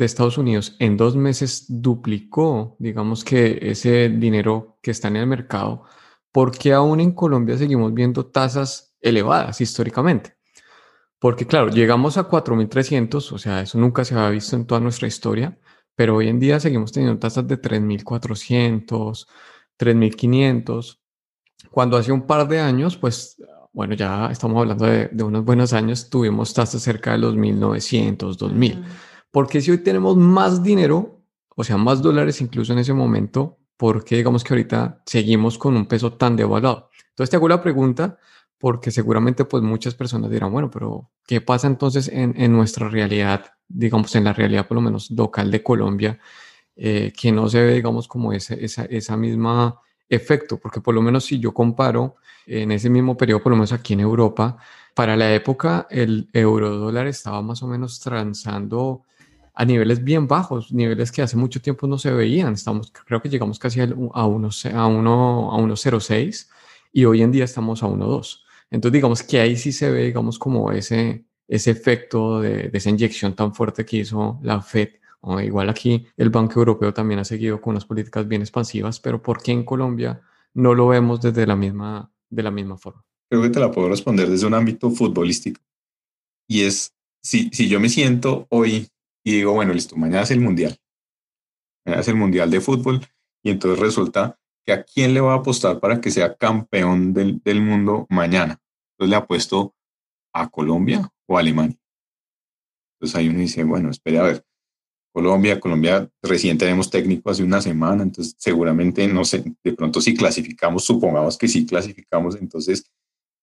de 0.00 0.06
Estados 0.06 0.38
Unidos 0.38 0.76
en 0.78 0.96
dos 0.96 1.16
meses 1.16 1.66
duplicó, 1.68 2.76
digamos 2.78 3.24
que 3.24 3.58
ese 3.62 4.08
dinero 4.08 4.78
que 4.82 4.90
está 4.90 5.08
en 5.08 5.16
el 5.16 5.26
mercado, 5.26 5.84
¿por 6.32 6.56
qué 6.56 6.72
aún 6.72 7.00
en 7.00 7.12
Colombia 7.12 7.56
seguimos 7.56 7.92
viendo 7.94 8.26
tasas 8.26 8.94
elevadas 9.00 9.60
históricamente? 9.60 10.34
Porque 11.18 11.46
claro, 11.46 11.68
llegamos 11.68 12.16
a 12.16 12.28
4.300, 12.28 13.32
o 13.32 13.38
sea, 13.38 13.60
eso 13.60 13.78
nunca 13.78 14.04
se 14.04 14.14
había 14.14 14.30
visto 14.30 14.56
en 14.56 14.66
toda 14.66 14.80
nuestra 14.80 15.06
historia, 15.06 15.58
pero 15.94 16.16
hoy 16.16 16.28
en 16.28 16.40
día 16.40 16.58
seguimos 16.60 16.92
teniendo 16.92 17.18
tasas 17.18 17.46
de 17.46 17.60
3.400, 17.60 19.26
3.500, 19.78 20.98
cuando 21.70 21.96
hace 21.96 22.10
un 22.10 22.26
par 22.26 22.48
de 22.48 22.60
años, 22.60 22.96
pues, 22.96 23.36
bueno, 23.72 23.94
ya 23.94 24.30
estamos 24.30 24.58
hablando 24.58 24.86
de, 24.86 25.10
unos 25.22 25.44
buenos 25.44 25.72
años, 25.72 26.08
tuvimos 26.08 26.54
tasas 26.54 26.82
cerca 26.82 27.12
de 27.12 27.18
los 27.18 27.34
1.900, 27.34 28.38
2.000. 28.38 29.09
Porque 29.30 29.60
si 29.60 29.70
hoy 29.70 29.78
tenemos 29.78 30.16
más 30.16 30.62
dinero, 30.62 31.20
o 31.54 31.64
sea, 31.64 31.76
más 31.76 32.02
dólares 32.02 32.40
incluso 32.40 32.72
en 32.72 32.80
ese 32.80 32.92
momento, 32.92 33.58
¿por 33.76 34.04
qué 34.04 34.16
digamos 34.16 34.44
que 34.44 34.54
ahorita 34.54 35.02
seguimos 35.06 35.56
con 35.58 35.76
un 35.76 35.86
peso 35.86 36.12
tan 36.12 36.36
devaluado? 36.36 36.90
Entonces 37.10 37.30
te 37.30 37.36
hago 37.36 37.48
la 37.48 37.62
pregunta, 37.62 38.18
porque 38.58 38.90
seguramente 38.90 39.44
pues 39.44 39.62
muchas 39.62 39.94
personas 39.94 40.30
dirán, 40.30 40.52
bueno, 40.52 40.70
pero 40.70 41.10
¿qué 41.26 41.40
pasa 41.40 41.66
entonces 41.66 42.08
en, 42.12 42.52
nuestra 42.52 42.88
realidad, 42.88 43.46
digamos, 43.68 44.14
en 44.16 44.24
la 44.24 44.32
realidad 44.32 44.66
por 44.66 44.74
lo 44.74 44.82
menos 44.82 45.10
local 45.10 45.50
de 45.50 45.62
Colombia, 45.62 46.18
eh, 46.76 47.12
que 47.18 47.32
no 47.32 47.48
se 47.48 47.62
ve, 47.62 47.74
digamos, 47.74 48.06
como 48.06 48.32
ese, 48.32 48.62
esa, 48.62 48.84
esa 48.84 49.16
misma 49.16 49.80
efecto? 50.08 50.58
Porque 50.58 50.80
por 50.80 50.94
lo 50.94 51.00
menos 51.00 51.24
si 51.24 51.38
yo 51.38 51.54
comparo 51.54 52.16
en 52.46 52.72
ese 52.72 52.90
mismo 52.90 53.16
periodo, 53.16 53.42
por 53.42 53.50
lo 53.50 53.56
menos 53.56 53.72
aquí 53.72 53.94
en 53.94 54.00
Europa, 54.00 54.58
para 54.94 55.16
la 55.16 55.32
época 55.32 55.86
el 55.90 56.28
euro 56.32 56.76
dólar 56.76 57.06
estaba 57.06 57.40
más 57.42 57.62
o 57.62 57.66
menos 57.66 58.00
transando 58.00 59.04
a 59.54 59.64
niveles 59.64 60.02
bien 60.02 60.26
bajos, 60.26 60.72
niveles 60.72 61.12
que 61.12 61.22
hace 61.22 61.36
mucho 61.36 61.60
tiempo 61.60 61.86
no 61.86 61.98
se 61.98 62.10
veían. 62.10 62.54
Estamos, 62.54 62.92
creo 62.92 63.20
que 63.20 63.28
llegamos 63.28 63.58
casi 63.58 63.80
a 63.80 63.86
1.06 63.86 64.10
a 64.14 64.26
uno, 64.26 64.50
a 64.78 64.86
uno, 64.86 65.52
a 65.52 65.56
uno 65.56 65.74
y 66.92 67.04
hoy 67.04 67.22
en 67.22 67.32
día 67.32 67.44
estamos 67.44 67.82
a 67.82 67.86
1.2. 67.86 68.40
Entonces, 68.70 68.92
digamos 68.92 69.22
que 69.22 69.40
ahí 69.40 69.56
sí 69.56 69.72
se 69.72 69.90
ve, 69.90 70.04
digamos, 70.04 70.38
como 70.38 70.72
ese, 70.72 71.24
ese 71.48 71.70
efecto 71.72 72.40
de, 72.40 72.70
esa 72.72 72.90
inyección 72.90 73.34
tan 73.34 73.54
fuerte 73.54 73.84
que 73.84 73.98
hizo 73.98 74.38
la 74.42 74.60
Fed. 74.60 74.90
O 75.22 75.38
igual 75.40 75.68
aquí 75.68 76.06
el 76.16 76.30
Banco 76.30 76.60
Europeo 76.60 76.94
también 76.94 77.20
ha 77.20 77.24
seguido 77.24 77.60
con 77.60 77.72
unas 77.72 77.84
políticas 77.84 78.26
bien 78.26 78.40
expansivas, 78.40 79.00
pero 79.00 79.20
¿por 79.20 79.42
qué 79.42 79.52
en 79.52 79.64
Colombia 79.64 80.22
no 80.54 80.74
lo 80.74 80.88
vemos 80.88 81.20
desde 81.20 81.46
la 81.46 81.56
misma, 81.56 82.10
de 82.30 82.42
la 82.42 82.50
misma 82.50 82.78
forma? 82.78 83.04
Creo 83.28 83.42
que 83.42 83.50
te 83.50 83.60
la 83.60 83.70
puedo 83.70 83.88
responder 83.88 84.30
desde 84.30 84.46
un 84.46 84.54
ámbito 84.54 84.90
futbolístico. 84.90 85.60
Y 86.48 86.62
es, 86.62 86.94
si, 87.22 87.50
si 87.50 87.68
yo 87.68 87.78
me 87.80 87.90
siento 87.90 88.46
hoy 88.48 88.88
y 89.24 89.36
digo, 89.36 89.52
bueno, 89.52 89.72
listo, 89.72 89.96
mañana 89.96 90.22
es 90.22 90.30
el 90.30 90.40
Mundial. 90.40 90.78
Mañana 91.84 92.00
es 92.02 92.08
el 92.08 92.16
Mundial 92.16 92.50
de 92.50 92.60
Fútbol 92.60 93.00
y 93.42 93.50
entonces 93.50 93.78
resulta 93.78 94.38
que 94.64 94.72
a 94.72 94.84
quién 94.84 95.14
le 95.14 95.20
va 95.20 95.32
a 95.32 95.36
apostar 95.36 95.80
para 95.80 96.00
que 96.00 96.10
sea 96.10 96.36
campeón 96.36 97.12
del, 97.12 97.40
del 97.42 97.62
mundo 97.62 98.06
mañana. 98.10 98.60
Entonces 98.92 99.10
le 99.10 99.16
apuesto 99.16 99.74
a 100.32 100.48
Colombia 100.48 101.10
o 101.26 101.36
a 101.36 101.40
Alemania. 101.40 101.78
Entonces 102.94 103.16
ahí 103.16 103.28
uno 103.28 103.38
dice, 103.38 103.64
bueno, 103.64 103.90
espere 103.90 104.18
a 104.18 104.22
ver, 104.22 104.44
Colombia, 105.12 105.58
Colombia 105.58 106.08
recién 106.22 106.56
tenemos 106.56 106.88
técnico 106.88 107.30
hace 107.30 107.42
una 107.42 107.60
semana, 107.60 108.02
entonces 108.02 108.36
seguramente, 108.38 109.06
no 109.08 109.24
sé, 109.24 109.44
de 109.64 109.72
pronto 109.72 110.00
si 110.00 110.14
clasificamos, 110.14 110.84
supongamos 110.84 111.36
que 111.36 111.48
sí 111.48 111.66
clasificamos, 111.66 112.36
entonces, 112.36 112.84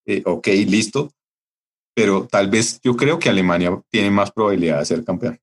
eh, 0.06 0.24
ok, 0.26 0.48
listo, 0.68 1.12
pero 1.94 2.26
tal 2.28 2.50
vez 2.50 2.80
yo 2.82 2.96
creo 2.96 3.20
que 3.20 3.30
Alemania 3.30 3.82
tiene 3.90 4.12
más 4.12 4.32
probabilidad 4.32 4.80
de 4.80 4.86
ser 4.86 5.04
campeón. 5.04 5.40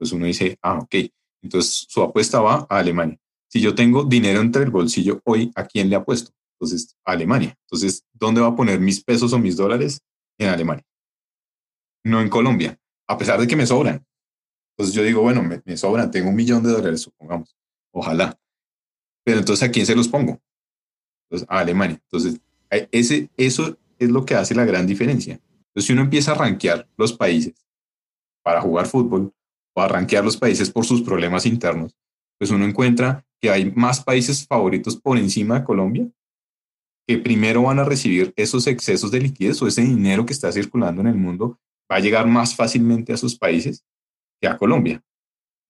Entonces 0.00 0.16
uno 0.16 0.24
dice, 0.24 0.56
ah, 0.62 0.78
ok, 0.78 0.94
entonces 1.42 1.86
su 1.86 2.00
apuesta 2.02 2.40
va 2.40 2.66
a 2.70 2.78
Alemania. 2.78 3.18
Si 3.48 3.60
yo 3.60 3.74
tengo 3.74 4.04
dinero 4.04 4.40
entre 4.40 4.62
el 4.62 4.70
bolsillo 4.70 5.20
hoy, 5.24 5.52
¿a 5.54 5.66
quién 5.66 5.90
le 5.90 5.96
apuesto? 5.96 6.32
Entonces, 6.54 6.96
a 7.04 7.12
Alemania. 7.12 7.54
Entonces, 7.66 8.06
¿dónde 8.14 8.40
va 8.40 8.48
a 8.48 8.56
poner 8.56 8.80
mis 8.80 9.04
pesos 9.04 9.34
o 9.34 9.38
mis 9.38 9.56
dólares? 9.56 10.00
En 10.38 10.48
Alemania. 10.48 10.84
No 12.02 12.22
en 12.22 12.30
Colombia, 12.30 12.78
a 13.06 13.18
pesar 13.18 13.38
de 13.38 13.46
que 13.46 13.56
me 13.56 13.66
sobran. 13.66 14.06
Entonces 14.72 14.94
yo 14.94 15.02
digo, 15.02 15.20
bueno, 15.20 15.42
me, 15.42 15.76
sobran, 15.76 16.10
tengo 16.10 16.30
un 16.30 16.34
millón 16.36 16.62
de 16.62 16.70
dólares, 16.70 17.02
supongamos. 17.02 17.54
Ojalá. 17.92 18.38
Pero 19.22 19.40
entonces, 19.40 19.68
¿a 19.68 19.70
quién 19.70 19.84
se 19.84 19.94
los 19.94 20.08
pongo? 20.08 20.40
Entonces, 21.28 21.46
a 21.50 21.58
Alemania. 21.58 22.00
Entonces, 22.04 22.40
ese, 22.90 23.28
eso 23.36 23.76
es 23.98 24.08
lo 24.08 24.24
que 24.24 24.34
hace 24.34 24.54
la 24.54 24.64
gran 24.64 24.86
diferencia. 24.86 25.34
Entonces, 25.34 25.86
si 25.86 25.92
uno 25.92 26.00
empieza 26.00 26.32
a 26.32 26.36
rankear 26.36 26.88
los 26.96 27.12
países 27.12 27.54
para 28.42 28.62
jugar 28.62 28.86
fútbol 28.86 29.34
o 29.74 29.82
a 29.82 30.22
los 30.22 30.36
países 30.36 30.70
por 30.70 30.84
sus 30.84 31.02
problemas 31.02 31.46
internos, 31.46 31.94
pues 32.38 32.50
uno 32.50 32.64
encuentra 32.64 33.24
que 33.40 33.50
hay 33.50 33.70
más 33.72 34.02
países 34.02 34.46
favoritos 34.46 34.96
por 34.96 35.16
encima 35.18 35.60
de 35.60 35.64
Colombia 35.64 36.10
que 37.06 37.18
primero 37.18 37.62
van 37.62 37.78
a 37.78 37.84
recibir 37.84 38.32
esos 38.36 38.66
excesos 38.66 39.10
de 39.10 39.20
liquidez 39.20 39.60
o 39.62 39.66
ese 39.66 39.82
dinero 39.82 40.24
que 40.24 40.32
está 40.32 40.52
circulando 40.52 41.00
en 41.00 41.08
el 41.08 41.16
mundo 41.16 41.58
va 41.90 41.96
a 41.96 42.00
llegar 42.00 42.26
más 42.26 42.54
fácilmente 42.54 43.12
a 43.12 43.16
sus 43.16 43.36
países 43.36 43.84
que 44.40 44.48
a 44.48 44.56
Colombia. 44.56 45.02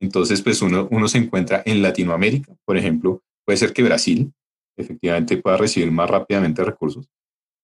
Entonces, 0.01 0.43
pues 0.43 0.61
uno, 0.63 0.89
uno 0.91 1.09
se 1.09 1.19
encuentra 1.19 1.63
en 1.65 1.83
Latinoamérica, 1.83 2.55
por 2.65 2.77
ejemplo, 2.77 3.23
puede 3.47 3.57
ser 3.57 3.73
que 3.73 3.83
Brasil 3.83 4.33
efectivamente 4.77 5.37
pueda 5.39 5.57
recibir 5.57 5.91
más 5.91 6.11
rápidamente 6.11 6.65
recursos. 6.65 7.09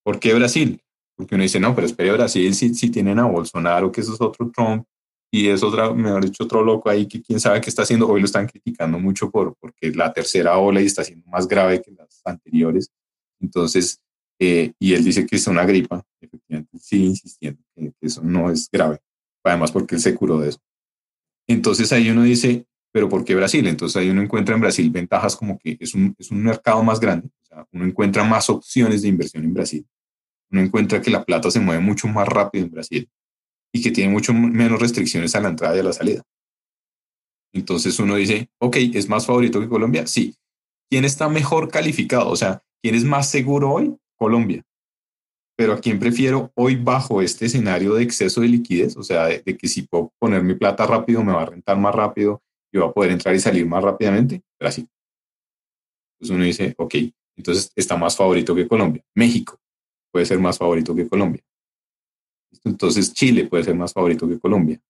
¿Por 0.03 0.21
qué 0.21 0.35
Brasil? 0.35 0.81
Porque 1.17 1.35
uno 1.35 1.43
dice, 1.43 1.61
no, 1.61 1.75
pero 1.75 1.87
espere 1.87 2.13
Brasil 2.13 2.55
si, 2.55 2.75
si 2.75 2.91
tienen 2.91 3.19
a 3.19 3.25
Bolsonaro, 3.25 3.91
que 3.91 4.03
eso 4.03 4.15
es 4.15 4.21
otro 4.21 4.51
Trump, 4.51 4.87
y 5.31 5.49
es 5.49 5.63
otra, 5.63 5.93
mejor 5.93 6.25
dicho, 6.25 6.45
otro 6.45 6.63
loco 6.63 6.89
ahí 6.89 7.07
que 7.07 7.21
quién 7.21 7.41
sabe 7.41 7.61
qué 7.61 7.69
está 7.69 7.83
haciendo. 7.83 8.09
Hoy 8.09 8.21
lo 8.21 8.27
están 8.27 8.47
criticando 8.47 8.99
mucho 8.99 9.31
por, 9.31 9.55
porque 9.57 9.91
la 9.91 10.13
tercera 10.13 10.57
ola 10.59 10.81
y 10.81 10.87
está 10.87 11.05
siendo 11.05 11.27
más 11.29 11.49
grave 11.49 11.83
que 11.83 11.91
las 11.93 12.21
anteriores. 12.25 12.91
Entonces, 13.41 14.01
eh, 14.39 14.73
y 14.79 14.95
él 14.95 15.05
dice 15.05 15.27
que 15.27 15.37
es 15.37 15.47
una 15.47 15.65
gripa, 15.65 16.03
efectivamente, 16.21 16.79
sigue 16.79 17.07
insistiendo 17.07 17.63
que, 17.75 17.93
eso 18.01 18.23
no 18.23 18.51
es 18.51 18.69
grave, 18.71 18.99
además 19.43 19.73
porque 19.73 19.95
él 19.95 20.01
se 20.01 20.15
curó 20.15 20.39
de 20.39 20.51
eso. 20.51 20.61
Entonces 21.49 21.93
ahí 21.93 22.11
uno 22.11 22.23
dice, 22.23 22.67
pero 22.93 23.09
¿por 23.09 23.25
qué 23.25 23.35
Brasil? 23.35 23.67
Entonces 23.67 23.97
ahí 23.97 24.11
uno 24.11 24.23
encuentra 24.23 24.55
en 24.55 24.61
Brasil 24.61 24.91
ventajas 24.91 25.37
como 25.37 25.59
que 25.59 25.77
es 25.81 25.95
un, 25.95 26.15
es 26.19 26.31
un 26.31 26.43
mercado 26.43 26.83
más 26.83 27.01
grande, 27.01 27.29
o 27.29 27.47
sea, 27.47 27.67
uno 27.73 27.85
encuentra 27.85 28.25
más 28.25 28.51
opciones 28.51 29.03
de 29.03 29.09
inversión 29.09 29.45
en 29.45 29.55
Brasil, 29.55 29.87
uno 30.51 30.61
encuentra 30.61 31.01
que 31.01 31.11
la 31.11 31.25
plata 31.25 31.51
se 31.51 31.61
mueve 31.61 31.81
mucho 31.81 32.07
más 32.09 32.29
rápido 32.29 32.65
en 32.67 32.71
Brasil 32.71 33.09
y 33.77 33.83
que 33.83 33.91
tiene 33.91 34.11
mucho 34.11 34.33
menos 34.33 34.81
restricciones 34.81 35.35
a 35.35 35.41
la 35.41 35.51
entrada 35.51 35.77
y 35.77 35.81
a 35.81 35.83
la 35.83 35.93
salida. 35.93 36.23
Entonces 37.53 37.99
uno 37.99 38.17
dice, 38.17 38.49
ok, 38.59 38.77
¿es 38.95 39.09
más 39.09 39.27
favorito 39.27 39.61
que 39.61 39.69
Colombia? 39.69 40.07
Sí. 40.07 40.35
¿Quién 40.91 41.05
está 41.05 41.29
mejor 41.29 41.69
calificado? 41.69 42.31
O 42.31 42.37
sea, 42.37 42.63
¿quién 42.83 42.95
es 42.95 43.05
más 43.05 43.31
seguro 43.31 43.71
hoy? 43.73 43.95
Colombia. 44.17 44.63
Pero 45.59 45.75
¿a 45.75 45.81
quién 45.81 45.99
prefiero 45.99 46.51
hoy 46.55 46.77
bajo 46.77 47.21
este 47.21 47.47
escenario 47.47 47.95
de 47.95 48.03
exceso 48.03 48.41
de 48.41 48.49
liquidez? 48.49 48.97
O 48.97 49.03
sea, 49.03 49.27
de, 49.27 49.43
que 49.43 49.69
si 49.69 49.83
puedo 49.83 50.13
poner 50.19 50.43
mi 50.43 50.55
plata 50.55 50.87
rápido, 50.87 51.23
me 51.23 51.33
va 51.33 51.43
a 51.43 51.47
rentar 51.47 51.79
más 51.79 51.95
rápido, 51.95 52.43
y 52.73 52.79
va 52.79 52.87
a 52.87 52.93
poder 52.93 53.13
entrar 53.13 53.35
y 53.35 53.41
salir 53.41 53.67
más 53.67 53.83
rápidamente, 53.83 54.43
Brasil. 54.59 54.89
Entonces 56.15 56.35
uno 56.35 56.45
dice, 56.45 56.75
ok, 56.79 56.95
entonces 57.37 57.71
está 57.77 57.97
más 57.97 58.17
favorito 58.17 58.55
que 58.55 58.67
Colombia. 58.67 59.03
México 59.15 59.59
puede 60.11 60.25
ser 60.25 60.39
más 60.39 60.57
favorito 60.57 60.95
que 60.95 61.07
Colombia. 61.07 61.43
Entonces 62.65 63.13
Chile 63.13 63.47
puede 63.47 63.65
ser 63.65 63.75
más 63.75 63.93
favorito 63.93 64.29
que 64.29 64.39
Colombia. 64.39 64.81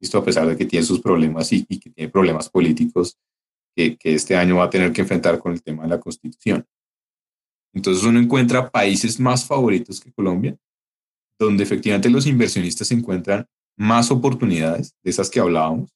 Esto 0.00 0.18
a 0.18 0.24
pesar 0.24 0.46
de 0.46 0.56
que 0.56 0.64
tiene 0.64 0.84
sus 0.84 1.00
problemas 1.00 1.52
y, 1.52 1.64
que 1.64 1.90
tiene 1.90 2.10
problemas 2.10 2.48
políticos 2.48 3.18
que, 3.74 3.96
que 3.96 4.14
este 4.14 4.36
año 4.36 4.56
va 4.56 4.64
a 4.64 4.70
tener 4.70 4.92
que 4.92 5.02
enfrentar 5.02 5.38
con 5.38 5.52
el 5.52 5.62
tema 5.62 5.82
de 5.84 5.90
la 5.90 6.00
constitución. 6.00 6.64
Entonces 7.74 8.04
uno 8.04 8.18
encuentra 8.18 8.70
países 8.70 9.20
más 9.20 9.44
favoritos 9.44 10.00
que 10.00 10.12
Colombia, 10.12 10.56
donde 11.38 11.62
efectivamente 11.62 12.10
los 12.10 12.26
inversionistas 12.26 12.90
encuentran 12.90 13.46
más 13.76 14.10
oportunidades 14.10 14.94
de 15.02 15.10
esas 15.10 15.30
que 15.30 15.40
hablábamos, 15.40 15.90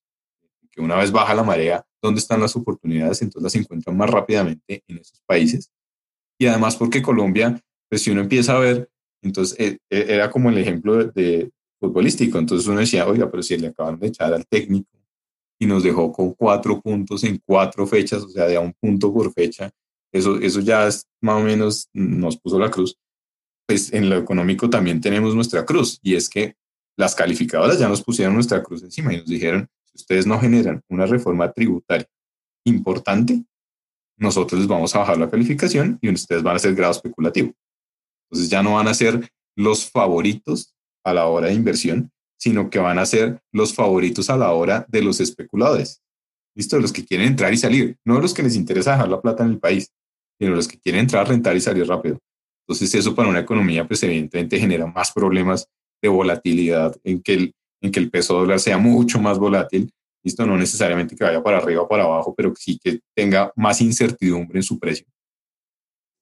que 0.71 0.81
una 0.81 0.97
vez 0.97 1.11
baja 1.11 1.35
la 1.35 1.43
marea, 1.43 1.85
¿dónde 2.01 2.21
están 2.21 2.41
las 2.41 2.55
oportunidades? 2.57 3.21
Entonces 3.23 3.43
las 3.43 3.63
encuentran 3.63 3.97
más 3.97 4.09
rápidamente 4.09 4.83
en 4.87 4.99
esos 4.99 5.21
países. 5.27 5.71
Y 6.39 6.47
además 6.47 6.77
porque 6.77 7.03
Colombia, 7.03 7.61
pues 7.89 8.03
si 8.03 8.11
uno 8.11 8.23
empieza 8.23 8.57
a 8.57 8.61
ver, 8.61 8.91
entonces 9.23 9.57
eh, 9.59 9.79
era 9.89 10.31
como 10.31 10.51
el 10.51 10.59
ejemplo 10.59 11.05
de, 11.05 11.51
futbolístico, 11.83 12.39
entonces 12.39 12.69
uno 12.69 12.79
decía, 12.79 13.09
oiga, 13.09 13.29
pero 13.29 13.43
si 13.43 13.57
le 13.57 13.69
acaban 13.69 13.99
de 13.99 14.07
echar 14.07 14.33
al 14.33 14.47
técnico 14.47 14.89
y 15.59 15.67
nos 15.67 15.83
dejó 15.83 16.13
con 16.13 16.33
cuatro 16.35 16.81
puntos 16.81 17.25
en 17.25 17.41
cuatro 17.45 17.87
fechas, 17.89 18.23
o 18.23 18.29
sea, 18.29 18.47
de 18.47 18.55
a 18.55 18.61
un 18.61 18.73
punto 18.73 19.13
por 19.13 19.33
fecha, 19.33 19.71
eso, 20.13 20.39
eso 20.39 20.61
ya 20.61 20.87
es, 20.87 21.07
más 21.21 21.41
o 21.41 21.45
menos 21.45 21.89
nos 21.93 22.37
puso 22.37 22.59
la 22.59 22.71
cruz. 22.71 22.97
Pues 23.67 23.93
en 23.93 24.09
lo 24.09 24.17
económico 24.17 24.71
también 24.71 25.01
tenemos 25.01 25.35
nuestra 25.35 25.65
cruz 25.65 25.99
y 26.03 26.15
es 26.15 26.29
que 26.29 26.55
las 26.97 27.15
calificadoras 27.15 27.79
ya 27.79 27.89
nos 27.89 28.03
pusieron 28.03 28.35
nuestra 28.35 28.63
cruz 28.63 28.83
encima 28.83 29.13
y 29.13 29.19
nos 29.19 29.27
dijeron, 29.27 29.69
si 29.85 29.97
ustedes 29.97 30.27
no 30.27 30.39
generan 30.39 30.83
una 30.89 31.07
reforma 31.07 31.51
tributaria 31.51 32.09
importante, 32.65 33.43
nosotros 34.19 34.61
les 34.61 34.69
vamos 34.69 34.95
a 34.95 35.01
bajar 35.01 35.19
la 35.19 35.31
calificación 35.31 35.99
y 36.01 36.11
ustedes 36.11 36.45
van 36.45 36.57
a 36.57 36.61
ser 36.61 36.75
grado 36.75 36.93
especulativo. 36.93 37.53
Entonces 38.33 38.51
ya 38.51 38.63
no 38.63 38.75
van 38.75 38.89
a 38.89 38.95
ser 38.95 39.31
los 39.57 39.91
favoritos 39.91 40.75
a 41.05 41.13
la 41.13 41.27
hora 41.27 41.49
de 41.49 41.55
inversión, 41.55 42.11
sino 42.39 42.71
que 42.71 42.79
van 42.79 42.99
a 42.99 43.05
ser 43.05 43.43
los 43.53 43.75
favoritos 43.75 44.31
a 44.31 44.39
la 44.39 44.53
hora 44.53 44.87
de 44.89 45.03
los 45.03 45.21
especuladores. 45.21 46.03
¿Listo? 46.57 46.79
Los 46.81 46.93
que 46.93 47.05
quieren 47.05 47.29
entrar 47.29 47.53
y 47.53 47.59
salir, 47.59 47.99
no 48.05 48.21
los 48.21 48.33
que 48.33 48.43
les 48.43 48.57
interesa 48.57 48.93
dejar 48.93 49.11
la 49.11 49.21
plata 49.21 49.45
en 49.45 49.51
el 49.51 49.59
país, 49.59 49.93
sino 50.41 50.55
los 50.55 50.67
que 50.67 50.81
quieren 50.81 51.03
entrar, 51.03 51.29
rentar 51.29 51.55
y 51.57 51.61
salir 51.61 51.87
rápido. 51.87 52.19
Entonces 52.67 52.95
eso 52.95 53.15
para 53.15 53.29
una 53.29 53.41
economía, 53.41 53.87
pues 53.87 54.03
evidentemente 54.03 54.59
genera 54.59 54.87
más 54.87 55.13
problemas 55.13 55.69
de 56.01 56.09
volatilidad 56.09 56.97
en 57.05 57.21
que 57.23 57.35
el, 57.35 57.55
en 57.83 57.93
que 57.93 58.01
el 58.01 58.11
peso 58.11 58.35
dólar 58.35 58.61
sea 58.61 58.79
mucho 58.79 59.21
más 59.21 59.39
volátil, 59.39 59.93
esto 60.25 60.47
no 60.47 60.57
necesariamente 60.57 61.17
que 61.17 61.25
vaya 61.25 61.43
para 61.43 61.59
arriba 61.59 61.83
o 61.83 61.89
para 61.89 62.05
abajo, 62.05 62.35
pero 62.35 62.55
sí 62.57 62.79
que 62.83 63.01
tenga 63.15 63.53
más 63.57 63.81
incertidumbre 63.83 64.59
en 64.59 64.63
su 64.63 64.79
precio. 64.79 65.07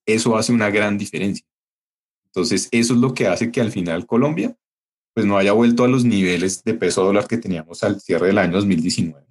Eso 0.05 0.35
hace 0.35 0.51
una 0.51 0.69
gran 0.69 0.97
diferencia. 0.97 1.45
Entonces, 2.33 2.69
eso 2.71 2.93
es 2.93 2.99
lo 2.99 3.13
que 3.13 3.27
hace 3.27 3.51
que 3.51 3.61
al 3.61 3.71
final 3.71 4.05
Colombia 4.05 4.55
pues 5.13 5.25
no 5.25 5.37
haya 5.37 5.51
vuelto 5.51 5.83
a 5.83 5.87
los 5.87 6.05
niveles 6.05 6.63
de 6.63 6.73
peso 6.73 7.03
dólar 7.03 7.27
que 7.27 7.37
teníamos 7.37 7.83
al 7.83 7.99
cierre 7.99 8.27
del 8.27 8.37
año 8.37 8.53
2019, 8.53 9.25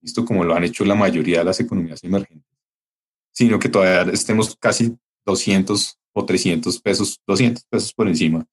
visto 0.00 0.24
como 0.24 0.44
lo 0.44 0.54
han 0.54 0.64
hecho 0.64 0.84
la 0.84 0.94
mayoría 0.94 1.40
de 1.40 1.44
las 1.44 1.58
economías 1.58 2.02
emergentes, 2.04 2.48
sino 3.32 3.58
que 3.58 3.68
todavía 3.68 4.12
estemos 4.12 4.56
casi 4.56 4.96
200 5.24 5.98
o 6.12 6.24
300 6.24 6.80
pesos, 6.80 7.20
200 7.26 7.64
pesos 7.64 7.92
por 7.92 8.08
encima 8.08 8.46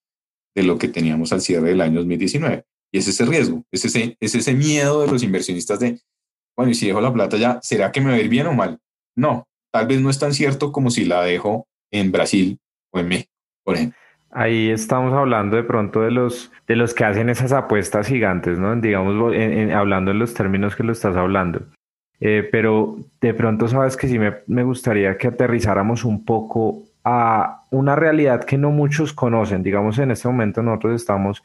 de 0.56 0.64
lo 0.64 0.78
que 0.78 0.88
teníamos 0.88 1.32
al 1.32 1.42
cierre 1.42 1.70
del 1.70 1.82
año 1.82 2.00
2019. 2.00 2.66
Y 2.92 2.98
es 2.98 3.08
ese 3.08 3.26
riesgo, 3.26 3.64
es 3.72 3.86
ese, 3.86 4.18
es 4.20 4.36
ese 4.36 4.54
miedo 4.54 5.02
de 5.02 5.08
los 5.08 5.24
inversionistas 5.24 5.80
de, 5.80 6.00
bueno, 6.56 6.72
y 6.72 6.76
si 6.76 6.88
dejo 6.88 7.02
la 7.02 7.14
plata 7.14 7.38
ya, 7.38 7.60
¿será 7.64 7.92
que 7.92 8.02
me 8.02 8.12
va 8.12 8.16
a 8.16 8.20
ir 8.20 8.30
bien 8.30 8.48
o 8.48 8.54
mal? 8.54 8.80
No, 9.16 9.48
tal 9.72 9.88
vez 9.88 10.02
no 10.02 10.10
es 10.10 10.20
tan 10.20 10.34
cierto 10.34 10.72
como 10.72 10.92
si 10.92 11.06
la 11.06 11.24
dejo 11.24 11.68
en 11.92 12.12
Brasil 12.12 12.60
o 12.92 13.00
en 13.00 13.08
México, 13.08 13.33
Ahí 14.32 14.72
estamos 14.72 15.14
hablando 15.14 15.56
de 15.56 15.64
pronto 15.64 16.02
de 16.02 16.10
los, 16.10 16.52
de 16.68 16.76
los 16.76 16.94
que 16.94 17.06
hacen 17.06 17.30
esas 17.30 17.52
apuestas 17.52 18.08
gigantes, 18.08 18.58
¿no? 18.58 18.76
Digamos, 18.76 19.34
hablando 19.74 20.12
en 20.12 20.20
los 20.20 20.34
términos 20.34 20.76
que 20.76 20.84
lo 20.84 20.92
estás 20.92 21.16
hablando. 21.16 21.62
Eh, 22.20 22.48
pero 22.52 22.98
de 23.22 23.34
pronto 23.34 23.68
sabes 23.68 23.98
que 23.98 24.08
sí 24.08 24.18
me, 24.18 24.38
me 24.48 24.64
gustaría 24.64 25.18
que 25.18 25.28
aterrizáramos 25.28 26.04
un 26.04 26.26
poco 26.26 26.84
a 27.04 27.66
una 27.70 27.96
realidad 27.96 28.44
que 28.44 28.58
no 28.58 28.72
muchos 28.72 29.14
conocen. 29.14 29.62
Digamos, 29.62 30.00
en 30.00 30.12
este 30.12 30.28
momento 30.28 30.64
nosotros 30.64 30.96
estamos 30.96 31.44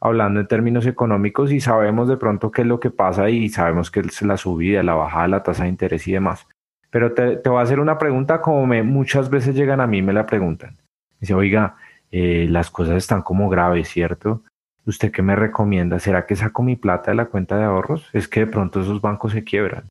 hablando 0.00 0.38
en 0.38 0.46
términos 0.46 0.86
económicos 0.86 1.50
y 1.50 1.60
sabemos 1.60 2.08
de 2.08 2.18
pronto 2.18 2.52
qué 2.52 2.62
es 2.62 2.68
lo 2.68 2.78
que 2.78 2.90
pasa 2.90 3.30
y 3.30 3.48
sabemos 3.48 3.90
que 3.90 4.00
es 4.00 4.22
la 4.22 4.36
subida, 4.36 4.82
la 4.82 4.94
bajada 4.94 5.22
de 5.24 5.28
la 5.28 5.42
tasa 5.42 5.64
de 5.64 5.70
interés 5.70 6.06
y 6.06 6.12
demás. 6.12 6.46
Pero 6.90 7.12
te, 7.14 7.36
te 7.36 7.48
voy 7.48 7.58
a 7.58 7.62
hacer 7.62 7.80
una 7.80 7.98
pregunta 7.98 8.40
como 8.40 8.66
muchas 8.84 9.28
veces 9.28 9.54
llegan 9.54 9.80
a 9.80 9.86
mí 9.86 10.02
me 10.02 10.12
la 10.12 10.26
preguntan. 10.26 10.76
Dice, 11.20 11.34
oiga, 11.34 11.76
eh, 12.10 12.46
las 12.48 12.70
cosas 12.70 12.96
están 12.96 13.22
como 13.22 13.48
graves, 13.48 13.88
¿cierto? 13.88 14.42
¿Usted 14.86 15.12
qué 15.12 15.22
me 15.22 15.36
recomienda? 15.36 15.98
¿Será 15.98 16.26
que 16.26 16.36
saco 16.36 16.62
mi 16.62 16.76
plata 16.76 17.10
de 17.10 17.16
la 17.16 17.26
cuenta 17.26 17.58
de 17.58 17.64
ahorros? 17.64 18.08
Es 18.12 18.26
que 18.28 18.40
de 18.40 18.46
pronto 18.46 18.80
esos 18.80 19.00
bancos 19.00 19.32
se 19.32 19.44
quiebran. 19.44 19.88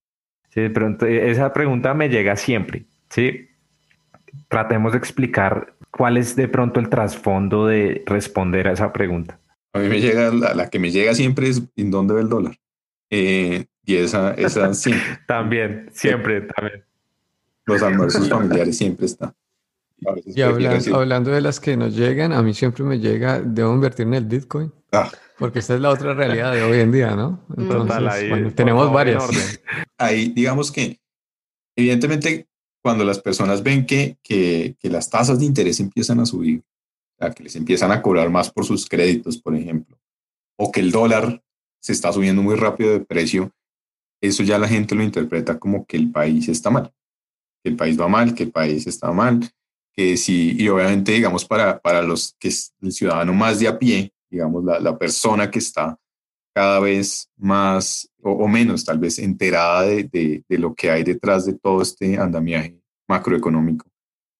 ¿Sí? 0.49 0.61
De 0.61 0.69
pronto, 0.69 1.05
e, 1.05 1.29
esa 1.29 1.53
pregunta 1.53 1.93
me 1.93 2.09
llega 2.09 2.35
siempre, 2.35 2.85
¿sí? 3.09 3.49
Tratemos 4.47 4.93
de 4.93 4.97
explicar 4.97 5.75
cuál 5.91 6.17
es 6.17 6.35
de 6.35 6.47
pronto 6.47 6.79
el 6.79 6.89
trasfondo 6.89 7.67
de 7.67 8.03
responder 8.05 8.67
a 8.67 8.71
esa 8.71 8.91
pregunta. 8.91 9.39
A 9.73 9.79
mí 9.79 9.89
me 9.89 10.01
llega, 10.01 10.31
la, 10.31 10.69
que 10.69 10.79
me 10.79 10.89
llega 10.89 11.13
siempre 11.13 11.49
es 11.49 11.61
¿en 11.75 11.91
dónde 11.91 12.15
ve 12.15 12.21
el 12.21 12.29
dólar? 12.29 12.57
Eh, 13.11 13.65
y 13.85 13.95
esa, 13.95 14.33
esa 14.33 14.73
siempre. 14.73 15.19
también, 15.27 15.89
siempre, 15.91 16.41
también. 16.41 16.83
Los 17.65 17.83
almuerzos 17.83 18.29
familiares 18.29 18.77
siempre 18.77 19.05
está. 19.05 19.35
Y 20.25 20.41
hablando 20.41 21.31
de 21.31 21.41
las 21.41 21.59
que 21.59 21.75
nos 21.75 21.95
llegan, 21.95 22.33
a 22.33 22.41
mí 22.41 22.53
siempre 22.53 22.83
me 22.83 22.99
llega, 22.99 23.41
debo 23.41 23.73
invertir 23.73 24.07
en 24.07 24.13
el 24.13 24.25
Bitcoin. 24.25 24.71
Ah. 24.91 25.11
Porque 25.37 25.59
esta 25.59 25.75
es 25.75 25.81
la 25.81 25.89
otra 25.89 26.13
realidad 26.13 26.53
de 26.53 26.63
hoy 26.63 26.79
en 26.79 26.91
día, 26.91 27.15
¿no? 27.15 27.45
Entonces, 27.55 28.29
bueno, 28.29 28.51
tenemos 28.53 28.91
varias. 28.91 29.59
Ahí, 29.97 30.29
digamos 30.29 30.71
que, 30.71 30.99
evidentemente, 31.75 32.47
cuando 32.81 33.03
las 33.03 33.19
personas 33.19 33.61
ven 33.61 33.85
que, 33.85 34.17
que, 34.23 34.75
que 34.79 34.89
las 34.89 35.09
tasas 35.09 35.39
de 35.39 35.45
interés 35.45 35.79
empiezan 35.79 36.19
a 36.19 36.25
subir, 36.25 36.63
que 37.35 37.43
les 37.43 37.55
empiezan 37.55 37.91
a 37.91 38.01
cobrar 38.01 38.29
más 38.29 38.51
por 38.51 38.65
sus 38.65 38.87
créditos, 38.87 39.37
por 39.37 39.55
ejemplo, 39.55 39.97
o 40.57 40.71
que 40.71 40.79
el 40.79 40.91
dólar 40.91 41.43
se 41.79 41.93
está 41.93 42.11
subiendo 42.11 42.41
muy 42.41 42.55
rápido 42.55 42.91
de 42.91 42.99
precio, 42.99 43.51
eso 44.21 44.43
ya 44.43 44.57
la 44.57 44.67
gente 44.67 44.95
lo 44.95 45.03
interpreta 45.03 45.59
como 45.59 45.85
que 45.85 45.97
el 45.97 46.11
país 46.11 46.47
está 46.49 46.69
mal, 46.69 46.93
que 47.63 47.69
el 47.69 47.75
país 47.75 47.99
va 47.99 48.07
mal, 48.07 48.33
que 48.33 48.43
el 48.43 48.51
país 48.51 48.87
está 48.87 49.11
mal, 49.11 49.39
que 49.97 50.15
sí, 50.15 50.55
y 50.57 50.69
obviamente, 50.69 51.11
digamos, 51.11 51.43
para, 51.43 51.79
para 51.79 52.03
los 52.03 52.35
que 52.39 52.49
es 52.49 52.71
el 52.81 52.91
ciudadano 52.91 53.33
más 53.33 53.59
de 53.59 53.67
a 53.67 53.79
pie, 53.79 54.13
digamos, 54.29 54.63
la, 54.63 54.79
la 54.79 54.95
persona 54.95 55.49
que 55.49 55.57
está 55.57 55.99
cada 56.53 56.79
vez 56.79 57.29
más 57.35 58.07
o, 58.21 58.47
menos 58.47 58.85
tal 58.85 58.99
vez 58.99 59.17
enterada 59.17 59.81
de, 59.83 60.03
de, 60.03 60.43
de, 60.47 60.57
lo 60.59 60.75
que 60.75 60.91
hay 60.91 61.03
detrás 61.03 61.45
de 61.45 61.53
todo 61.53 61.81
este 61.81 62.17
andamiaje 62.17 62.79
macroeconómico. 63.07 63.87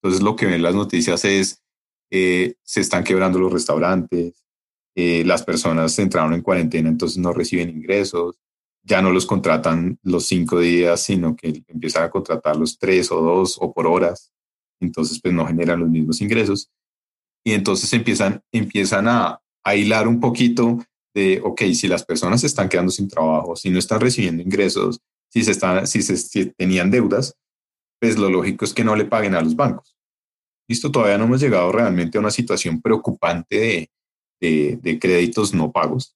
Entonces 0.02 0.22
lo 0.22 0.36
que 0.36 0.46
ven 0.46 0.62
las 0.62 0.76
noticias 0.76 1.26
es 1.26 1.64
eh, 2.12 2.56
se 2.64 2.82
están 2.82 3.04
quebrando 3.04 3.40
los 3.40 3.52
restaurantes, 3.52 4.46
eh, 4.96 5.24
las 5.26 5.44
personas 5.44 5.98
entraron 6.00 6.34
en 6.34 6.42
cuarentena, 6.42 6.90
entonces 6.90 7.18
no 7.18 7.34
reciben 7.34 7.70
ingresos, 7.70 8.40
ya 8.84 9.02
no 9.02 9.12
los 9.12 9.26
contratan 9.26 10.00
los 10.04 10.26
cinco 10.26 10.60
días, 10.60 11.02
sino 11.02 11.36
que 11.36 11.64
empiezan 11.68 12.04
a 12.04 12.10
contratar 12.10 12.56
los 12.56 12.78
tres 12.78 13.12
o 13.12 13.22
dos 13.22 13.58
o 13.60 13.74
por 13.74 13.88
horas, 13.88 14.32
entonces 14.80 15.20
pues 15.22 15.34
no 15.34 15.46
generan 15.46 15.80
los 15.80 15.90
mismos 15.90 16.22
ingresos. 16.22 16.70
Y 17.44 17.54
entonces 17.54 17.92
empiezan, 17.94 18.42
empiezan 18.52 19.08
a, 19.08 19.42
a 19.64 19.76
hilar 19.76 20.08
un 20.08 20.20
poquito 20.20 20.80
de, 21.14 21.42
ok, 21.44 21.62
si 21.74 21.88
las 21.88 22.06
personas 22.06 22.42
se 22.42 22.48
están 22.48 22.70
quedando 22.70 22.92
sin 22.92 23.08
trabajo, 23.08 23.56
si 23.56 23.70
no 23.70 23.80
están 23.80 24.00
recibiendo 24.00 24.44
ingresos, 24.44 25.00
si, 25.30 25.44
se 25.44 25.52
están, 25.52 25.88
si, 25.88 26.02
se, 26.02 26.18
si 26.18 26.48
tenían 26.52 26.92
deudas, 26.92 27.36
pues 28.00 28.18
lo 28.18 28.30
lógico 28.30 28.66
es 28.66 28.74
que 28.74 28.84
no 28.84 28.96
le 28.96 29.06
paguen 29.06 29.36
a 29.36 29.42
los 29.42 29.56
bancos. 29.56 29.96
Listo, 30.68 30.92
todavía 30.92 31.18
no 31.18 31.26
hemos 31.26 31.42
llegado 31.42 31.72
realmente 31.72 32.18
a 32.18 32.22
una 32.22 32.32
situación 32.32 32.82
preocupante 32.82 33.90
de, 34.40 34.78
de, 34.78 35.00
créditos 35.00 35.54
no 35.54 35.72
pagos, 35.72 36.16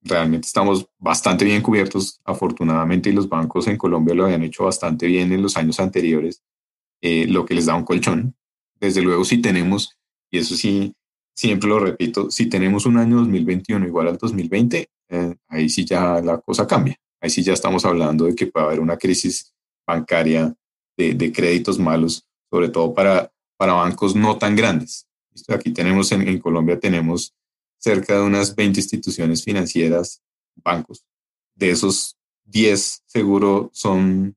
realmente 0.00 0.46
estamos 0.46 0.86
bastante 0.98 1.44
bien 1.44 1.62
cubiertos, 1.62 2.20
afortunadamente, 2.24 3.10
y 3.10 3.12
los 3.12 3.28
bancos 3.28 3.68
en 3.68 3.76
Colombia 3.76 4.14
lo 4.14 4.24
habían 4.24 4.42
hecho 4.42 4.64
bastante 4.64 5.06
bien 5.06 5.32
en 5.32 5.42
los 5.42 5.56
años 5.56 5.78
anteriores, 5.78 6.42
eh, 7.02 7.26
lo 7.26 7.44
que 7.44 7.54
les 7.54 7.66
da 7.66 7.74
un 7.74 7.84
colchón. 7.84 8.34
Desde 8.80 9.02
luego, 9.02 9.24
si 9.24 9.38
tenemos, 9.38 9.98
y 10.30 10.38
eso 10.38 10.54
sí, 10.54 10.94
siempre 11.34 11.68
lo 11.68 11.78
repito, 11.78 12.30
si 12.30 12.46
tenemos 12.46 12.86
un 12.86 12.96
año 12.96 13.16
2021 13.16 13.86
igual 13.86 14.08
al 14.08 14.16
2020, 14.16 14.88
eh, 15.08 15.34
ahí 15.48 15.68
sí 15.68 15.84
ya 15.84 16.20
la 16.20 16.38
cosa 16.38 16.66
cambia. 16.66 16.96
Ahí 17.20 17.28
sí 17.28 17.42
ya 17.42 17.52
estamos 17.52 17.84
hablando 17.84 18.24
de 18.24 18.34
que 18.34 18.46
puede 18.46 18.66
haber 18.66 18.80
una 18.80 18.96
crisis 18.96 19.52
bancaria 19.86 20.54
de, 20.96 21.32
créditos 21.32 21.78
malos, 21.78 22.24
sobre 22.48 22.68
todo 22.68 22.94
para, 22.94 23.32
para 23.56 23.72
bancos 23.72 24.14
no 24.14 24.38
tan 24.38 24.54
grandes. 24.54 25.08
Aquí 25.48 25.72
tenemos, 25.72 26.12
en, 26.12 26.26
en 26.28 26.38
Colombia 26.38 26.78
tenemos 26.78 27.34
cerca 27.78 28.14
de 28.14 28.22
unas 28.22 28.54
20 28.54 28.78
instituciones 28.78 29.42
financieras, 29.42 30.22
bancos. 30.54 31.04
De 31.54 31.70
esos 31.70 32.16
10 32.44 33.02
seguro 33.06 33.70
son 33.72 34.36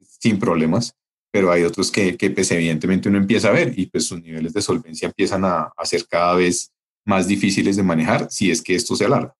sin 0.00 0.38
problemas, 0.38 0.96
pero 1.32 1.52
hay 1.52 1.62
otros 1.62 1.90
que, 1.90 2.16
que 2.16 2.30
pues, 2.30 2.50
evidentemente 2.50 3.08
uno 3.08 3.18
empieza 3.18 3.48
a 3.48 3.52
ver 3.52 3.78
y 3.78 3.86
pues 3.86 4.04
sus 4.04 4.20
niveles 4.20 4.52
de 4.52 4.62
solvencia 4.62 5.08
empiezan 5.08 5.44
a, 5.44 5.72
a 5.76 5.84
ser 5.86 6.06
cada 6.06 6.34
vez 6.34 6.72
más 7.06 7.26
difíciles 7.26 7.76
de 7.76 7.82
manejar 7.82 8.30
si 8.30 8.50
es 8.50 8.62
que 8.62 8.74
esto 8.74 8.96
se 8.96 9.04
alarga. 9.04 9.34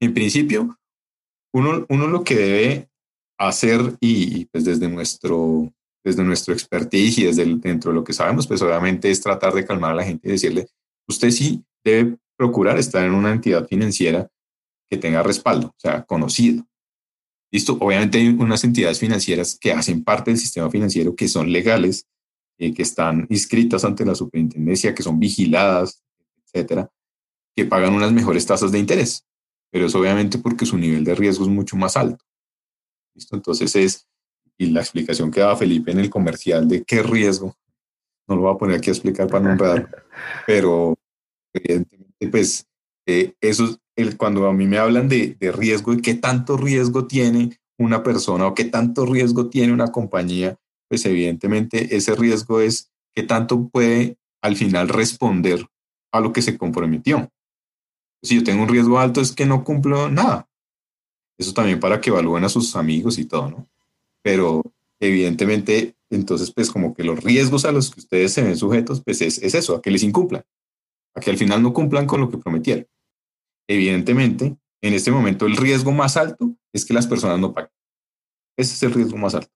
En 0.00 0.14
principio, 0.14 0.78
uno, 1.52 1.86
uno 1.88 2.06
lo 2.06 2.24
que 2.24 2.36
debe 2.36 2.88
hacer 3.38 3.96
y, 4.00 4.46
pues 4.46 4.64
desde 4.64 4.88
nuestro, 4.88 5.72
desde 6.04 6.24
nuestro 6.24 6.52
expertise 6.52 7.18
y 7.18 7.24
desde 7.24 7.44
dentro 7.44 7.90
de 7.90 7.96
lo 7.96 8.04
que 8.04 8.12
sabemos, 8.12 8.46
pues 8.46 8.60
obviamente 8.62 9.10
es 9.10 9.20
tratar 9.20 9.54
de 9.54 9.64
calmar 9.64 9.92
a 9.92 9.96
la 9.96 10.04
gente 10.04 10.28
y 10.28 10.32
decirle, 10.32 10.68
usted 11.08 11.30
sí 11.30 11.64
debe 11.84 12.18
procurar 12.36 12.78
estar 12.78 13.04
en 13.04 13.14
una 13.14 13.32
entidad 13.32 13.66
financiera 13.66 14.28
que 14.90 14.96
tenga 14.96 15.22
respaldo, 15.22 15.68
o 15.68 15.78
sea, 15.78 16.04
conocido. 16.04 16.66
Listo, 17.50 17.78
obviamente 17.80 18.18
hay 18.18 18.28
unas 18.28 18.62
entidades 18.64 18.98
financieras 18.98 19.56
que 19.58 19.72
hacen 19.72 20.04
parte 20.04 20.30
del 20.30 20.38
sistema 20.38 20.70
financiero, 20.70 21.14
que 21.14 21.28
son 21.28 21.50
legales, 21.50 22.06
eh, 22.58 22.74
que 22.74 22.82
están 22.82 23.26
inscritas 23.30 23.84
ante 23.84 24.04
la 24.04 24.14
superintendencia, 24.14 24.94
que 24.94 25.02
son 25.02 25.18
vigiladas, 25.18 26.02
etcétera, 26.44 26.90
que 27.56 27.64
pagan 27.64 27.94
unas 27.94 28.12
mejores 28.12 28.44
tasas 28.44 28.70
de 28.70 28.78
interés. 28.78 29.24
Pero 29.70 29.86
es 29.86 29.94
obviamente 29.94 30.38
porque 30.38 30.66
su 30.66 30.76
nivel 30.76 31.04
de 31.04 31.14
riesgo 31.14 31.44
es 31.44 31.50
mucho 31.50 31.76
más 31.76 31.96
alto. 31.96 32.24
¿Listo? 33.14 33.36
Entonces 33.36 33.74
es, 33.76 34.08
y 34.58 34.66
la 34.66 34.80
explicación 34.80 35.30
que 35.30 35.40
daba 35.40 35.56
Felipe 35.56 35.90
en 35.90 36.00
el 36.00 36.10
comercial 36.10 36.68
de 36.68 36.84
qué 36.84 37.02
riesgo, 37.02 37.56
no 38.26 38.36
lo 38.36 38.42
voy 38.42 38.54
a 38.54 38.58
poner 38.58 38.76
aquí 38.76 38.90
a 38.90 38.92
explicar 38.92 39.26
para 39.28 39.44
no 39.44 39.52
enredar, 39.52 40.06
pero 40.46 40.98
evidentemente, 41.54 42.28
pues 42.28 42.66
eh, 43.06 43.34
eso, 43.40 43.78
cuando 44.16 44.46
a 44.46 44.52
mí 44.52 44.66
me 44.66 44.78
hablan 44.78 45.08
de, 45.08 45.36
de 45.38 45.52
riesgo 45.52 45.92
y 45.92 46.02
qué 46.02 46.14
tanto 46.14 46.56
riesgo 46.56 47.06
tiene 47.06 47.58
una 47.78 48.02
persona 48.02 48.46
o 48.46 48.54
qué 48.54 48.64
tanto 48.64 49.06
riesgo 49.06 49.48
tiene 49.48 49.72
una 49.72 49.88
compañía, 49.88 50.58
pues 50.88 51.04
evidentemente 51.06 51.96
ese 51.96 52.14
riesgo 52.14 52.60
es 52.60 52.90
qué 53.14 53.22
tanto 53.22 53.68
puede 53.68 54.16
al 54.42 54.56
final 54.56 54.88
responder 54.88 55.66
a 56.12 56.20
lo 56.20 56.32
que 56.32 56.42
se 56.42 56.56
comprometió. 56.56 57.30
Si 58.22 58.36
yo 58.36 58.44
tengo 58.44 58.62
un 58.62 58.68
riesgo 58.68 58.98
alto 58.98 59.20
es 59.20 59.32
que 59.32 59.46
no 59.46 59.64
cumplo 59.64 60.08
nada. 60.08 60.48
Eso 61.36 61.52
también 61.52 61.78
para 61.78 62.00
que 62.00 62.10
evalúen 62.10 62.44
a 62.44 62.48
sus 62.48 62.74
amigos 62.74 63.18
y 63.18 63.24
todo, 63.24 63.50
¿no? 63.50 63.68
Pero 64.22 64.62
evidentemente, 64.98 65.94
entonces, 66.10 66.50
pues 66.50 66.70
como 66.70 66.94
que 66.94 67.04
los 67.04 67.22
riesgos 67.22 67.64
a 67.64 67.70
los 67.70 67.90
que 67.90 68.00
ustedes 68.00 68.32
se 68.32 68.42
ven 68.42 68.56
sujetos, 68.56 69.02
pues 69.04 69.20
es, 69.20 69.38
es 69.38 69.54
eso, 69.54 69.76
a 69.76 69.82
que 69.82 69.92
les 69.92 70.02
incumplan 70.02 70.44
a 71.14 71.20
que 71.20 71.30
al 71.30 71.36
final 71.36 71.62
no 71.62 71.72
cumplan 71.72 72.06
con 72.06 72.20
lo 72.20 72.30
que 72.30 72.38
prometieron. 72.38 72.86
Evidentemente, 73.68 74.56
en 74.80 74.94
este 74.94 75.10
momento 75.10 75.46
el 75.46 75.56
riesgo 75.56 75.92
más 75.92 76.16
alto 76.16 76.56
es 76.72 76.84
que 76.84 76.94
las 76.94 77.06
personas 77.06 77.38
no 77.38 77.52
paguen. 77.52 77.70
Ese 78.56 78.74
es 78.74 78.82
el 78.82 78.92
riesgo 78.92 79.16
más 79.18 79.34
alto. 79.34 79.52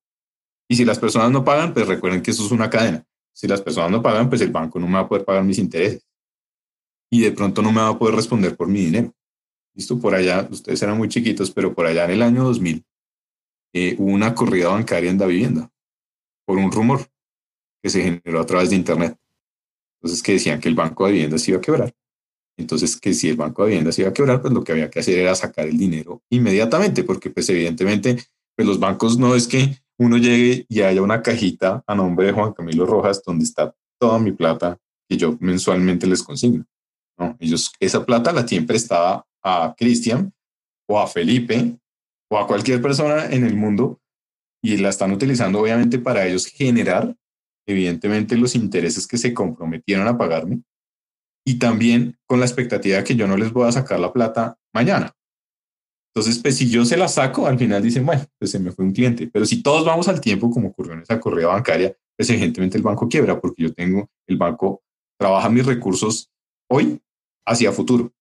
Y 0.68 0.76
si 0.76 0.84
las 0.84 0.98
personas 0.98 1.30
no 1.30 1.44
pagan, 1.44 1.74
pues 1.74 1.86
recuerden 1.86 2.22
que 2.22 2.30
eso 2.30 2.44
es 2.44 2.52
una 2.52 2.70
cadena. 2.70 3.04
Si 3.34 3.48
las 3.48 3.62
personas 3.62 3.90
no 3.90 4.02
pagan, 4.02 4.28
pues 4.28 4.40
el 4.42 4.50
banco 4.50 4.78
no 4.78 4.86
me 4.86 4.94
va 4.94 5.00
a 5.00 5.08
poder 5.08 5.24
pagar 5.24 5.44
mis 5.44 5.58
intereses. 5.58 6.06
Y 7.10 7.22
de 7.22 7.32
pronto 7.32 7.62
no 7.62 7.72
me 7.72 7.80
va 7.80 7.88
a 7.88 7.98
poder 7.98 8.14
responder 8.14 8.56
por 8.56 8.68
mi 8.68 8.84
dinero. 8.84 9.12
Listo, 9.74 9.98
por 9.98 10.14
allá, 10.14 10.46
ustedes 10.50 10.82
eran 10.82 10.98
muy 10.98 11.08
chiquitos, 11.08 11.50
pero 11.50 11.74
por 11.74 11.86
allá 11.86 12.04
en 12.04 12.10
el 12.12 12.22
año 12.22 12.44
2000 12.44 12.84
eh, 13.74 13.96
hubo 13.98 14.12
una 14.12 14.34
corrida 14.34 14.68
bancaria 14.68 15.10
en 15.10 15.18
la 15.18 15.26
vivienda 15.26 15.70
por 16.44 16.58
un 16.58 16.70
rumor 16.70 17.06
que 17.82 17.88
se 17.90 18.02
generó 18.02 18.40
a 18.40 18.46
través 18.46 18.70
de 18.70 18.76
Internet. 18.76 19.18
Entonces, 19.98 20.22
que 20.22 20.32
decían 20.32 20.60
que 20.60 20.68
el 20.68 20.74
banco 20.74 21.06
de 21.06 21.12
viviendas 21.12 21.46
iba 21.48 21.58
a 21.58 21.60
quebrar. 21.60 21.94
Entonces, 22.56 23.00
que 23.00 23.14
si 23.14 23.28
el 23.28 23.36
banco 23.36 23.62
de 23.62 23.68
viviendas 23.68 23.98
iba 23.98 24.10
a 24.10 24.12
quebrar, 24.12 24.40
pues 24.40 24.52
lo 24.52 24.62
que 24.62 24.72
había 24.72 24.90
que 24.90 25.00
hacer 25.00 25.18
era 25.18 25.34
sacar 25.34 25.66
el 25.66 25.78
dinero 25.78 26.22
inmediatamente, 26.30 27.04
porque 27.04 27.30
pues 27.30 27.48
evidentemente, 27.48 28.22
pues 28.54 28.68
los 28.68 28.78
bancos 28.78 29.18
no 29.18 29.34
es 29.34 29.48
que 29.48 29.78
uno 29.98 30.16
llegue 30.18 30.66
y 30.68 30.82
haya 30.82 31.02
una 31.02 31.22
cajita 31.22 31.82
a 31.86 31.94
nombre 31.94 32.26
de 32.26 32.32
Juan 32.32 32.52
Camilo 32.52 32.86
Rojas 32.86 33.22
donde 33.24 33.44
está 33.44 33.74
toda 33.98 34.18
mi 34.18 34.32
plata 34.32 34.78
que 35.08 35.16
yo 35.16 35.36
mensualmente 35.40 36.06
les 36.06 36.22
consigno. 36.22 36.64
No, 37.18 37.36
ellos 37.38 37.72
esa 37.78 38.04
plata 38.04 38.32
la 38.32 38.44
tienen 38.44 38.66
prestada 38.66 39.24
a 39.42 39.74
Cristian 39.76 40.32
o 40.88 40.98
a 40.98 41.06
Felipe 41.06 41.78
o 42.30 42.38
a 42.38 42.46
cualquier 42.46 42.80
persona 42.80 43.26
en 43.26 43.44
el 43.44 43.54
mundo 43.54 44.00
y 44.62 44.76
la 44.78 44.88
están 44.88 45.12
utilizando 45.12 45.60
obviamente 45.60 45.98
para 45.98 46.26
ellos 46.26 46.46
generar 46.46 47.14
evidentemente 47.66 48.36
los 48.36 48.54
intereses 48.54 49.06
que 49.06 49.18
se 49.18 49.34
comprometieron 49.34 50.08
a 50.08 50.16
pagarme 50.16 50.62
y 51.44 51.58
también 51.58 52.16
con 52.26 52.40
la 52.40 52.46
expectativa 52.46 52.98
de 52.98 53.04
que 53.04 53.16
yo 53.16 53.26
no 53.26 53.36
les 53.36 53.52
voy 53.52 53.68
a 53.68 53.72
sacar 53.72 54.00
la 54.00 54.12
plata 54.12 54.58
mañana. 54.72 55.12
Entonces, 56.14 56.40
pues 56.42 56.56
si 56.56 56.68
yo 56.68 56.84
se 56.84 56.96
la 56.96 57.08
saco, 57.08 57.46
al 57.46 57.58
final 57.58 57.82
dicen, 57.82 58.04
bueno, 58.04 58.22
pues 58.38 58.50
se 58.50 58.58
me 58.58 58.70
fue 58.70 58.84
un 58.84 58.92
cliente. 58.92 59.28
Pero 59.32 59.46
si 59.46 59.62
todos 59.62 59.84
vamos 59.84 60.08
al 60.08 60.20
tiempo, 60.20 60.50
como 60.50 60.68
ocurrió 60.68 60.92
en 60.92 61.00
esa 61.00 61.18
corrida 61.18 61.48
bancaria, 61.48 61.96
pues 62.16 62.28
evidentemente 62.28 62.76
el 62.76 62.82
banco 62.82 63.08
quiebra 63.08 63.40
porque 63.40 63.62
yo 63.62 63.72
tengo, 63.72 64.10
el 64.26 64.36
banco 64.36 64.82
trabaja 65.18 65.48
mis 65.48 65.64
recursos 65.64 66.30
hoy 66.68 67.00
hacia 67.46 67.72
futuro. 67.72 68.12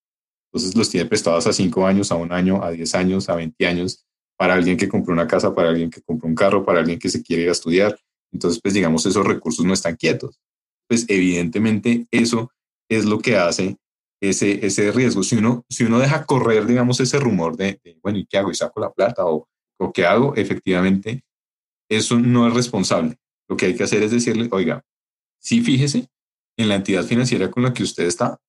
Entonces 0.51 0.75
los 0.75 0.89
tiene 0.89 1.05
prestados 1.05 1.47
a 1.47 1.53
cinco 1.53 1.85
años, 1.85 2.11
a 2.11 2.15
un 2.15 2.31
año, 2.31 2.63
a 2.63 2.71
diez 2.71 2.95
años, 2.95 3.27
a 3.29 3.35
20 3.35 3.67
años, 3.67 4.05
para 4.37 4.53
alguien 4.53 4.77
que 4.77 4.87
compró 4.87 5.13
una 5.13 5.27
casa, 5.27 5.53
para 5.53 5.69
alguien 5.69 5.89
que 5.89 6.01
compró 6.01 6.27
un 6.27 6.35
carro, 6.35 6.65
para 6.65 6.79
alguien 6.79 6.97
que 6.97 7.09
se 7.09 7.21
quiere 7.21 7.43
ir 7.43 7.49
a 7.49 7.53
estudiar, 7.53 7.97
entonces, 8.31 8.61
pues 8.61 8.73
digamos, 8.73 9.05
esos 9.05 9.25
recursos 9.25 9.65
no 9.65 9.73
están 9.73 9.95
quietos. 9.95 10.39
Pues 10.87 11.05
evidentemente 11.07 12.07
eso 12.11 12.51
es 12.91 13.05
lo 13.05 13.19
que 13.19 13.37
hace 13.37 13.77
ese, 14.21 14.65
ese 14.65 14.91
riesgo. 14.91 15.23
Si 15.23 15.37
uno, 15.37 15.65
si 15.69 15.85
uno 15.85 15.97
deja 15.97 16.25
correr, 16.25 16.65
digamos, 16.65 16.99
ese 16.99 17.19
rumor 17.19 17.55
de, 17.55 17.79
bueno, 18.03 18.19
¿y 18.19 18.25
qué 18.25 18.37
hago? 18.37 18.51
¿Y 18.51 18.55
saco 18.55 18.79
la 18.81 18.91
plata? 18.91 19.25
¿O, 19.25 19.47
¿O 19.79 19.93
qué 19.93 20.05
hago? 20.05 20.35
Efectivamente, 20.35 21.23
eso 21.89 22.19
no 22.19 22.47
es 22.47 22.53
responsable. 22.53 23.17
Lo 23.47 23.57
que 23.57 23.67
hay 23.67 23.75
que 23.75 23.83
hacer 23.83 24.03
es 24.03 24.11
decirle, 24.11 24.47
oiga, 24.51 24.83
sí 25.39 25.61
fíjese 25.61 26.07
en 26.57 26.69
la 26.69 26.75
entidad 26.75 27.03
financiera 27.03 27.49
con 27.49 27.63
la 27.63 27.73
que 27.73 27.83
usted 27.83 28.05
está, 28.05 28.39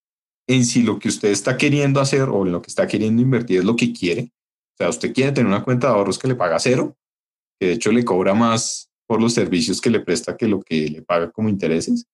en 0.48 0.64
si 0.64 0.82
lo 0.82 0.98
que 0.98 1.08
usted 1.08 1.30
está 1.30 1.56
queriendo 1.56 2.00
hacer 2.00 2.22
o 2.22 2.44
en 2.44 2.52
lo 2.52 2.60
que 2.60 2.68
está 2.68 2.86
queriendo 2.86 3.22
invertir 3.22 3.60
es 3.60 3.64
lo 3.64 3.76
que 3.76 3.92
quiere. 3.92 4.32
O 4.74 4.76
sea, 4.76 4.88
usted 4.88 5.12
quiere 5.12 5.32
tener 5.32 5.46
una 5.46 5.62
cuenta 5.62 5.86
de 5.86 5.94
ahorros 5.94 6.18
que 6.18 6.28
le 6.28 6.34
paga 6.34 6.58
cero, 6.58 6.96
que 7.58 7.68
de 7.68 7.72
hecho 7.74 7.92
le 7.92 8.04
cobra 8.04 8.34
más 8.34 8.90
por 9.06 9.20
los 9.20 9.34
servicios 9.34 9.80
que 9.80 9.90
le 9.90 10.00
presta 10.00 10.36
que 10.36 10.48
lo 10.48 10.60
que 10.60 10.88
le 10.88 11.02
paga 11.02 11.30
como 11.30 11.48
intereses. 11.48 12.06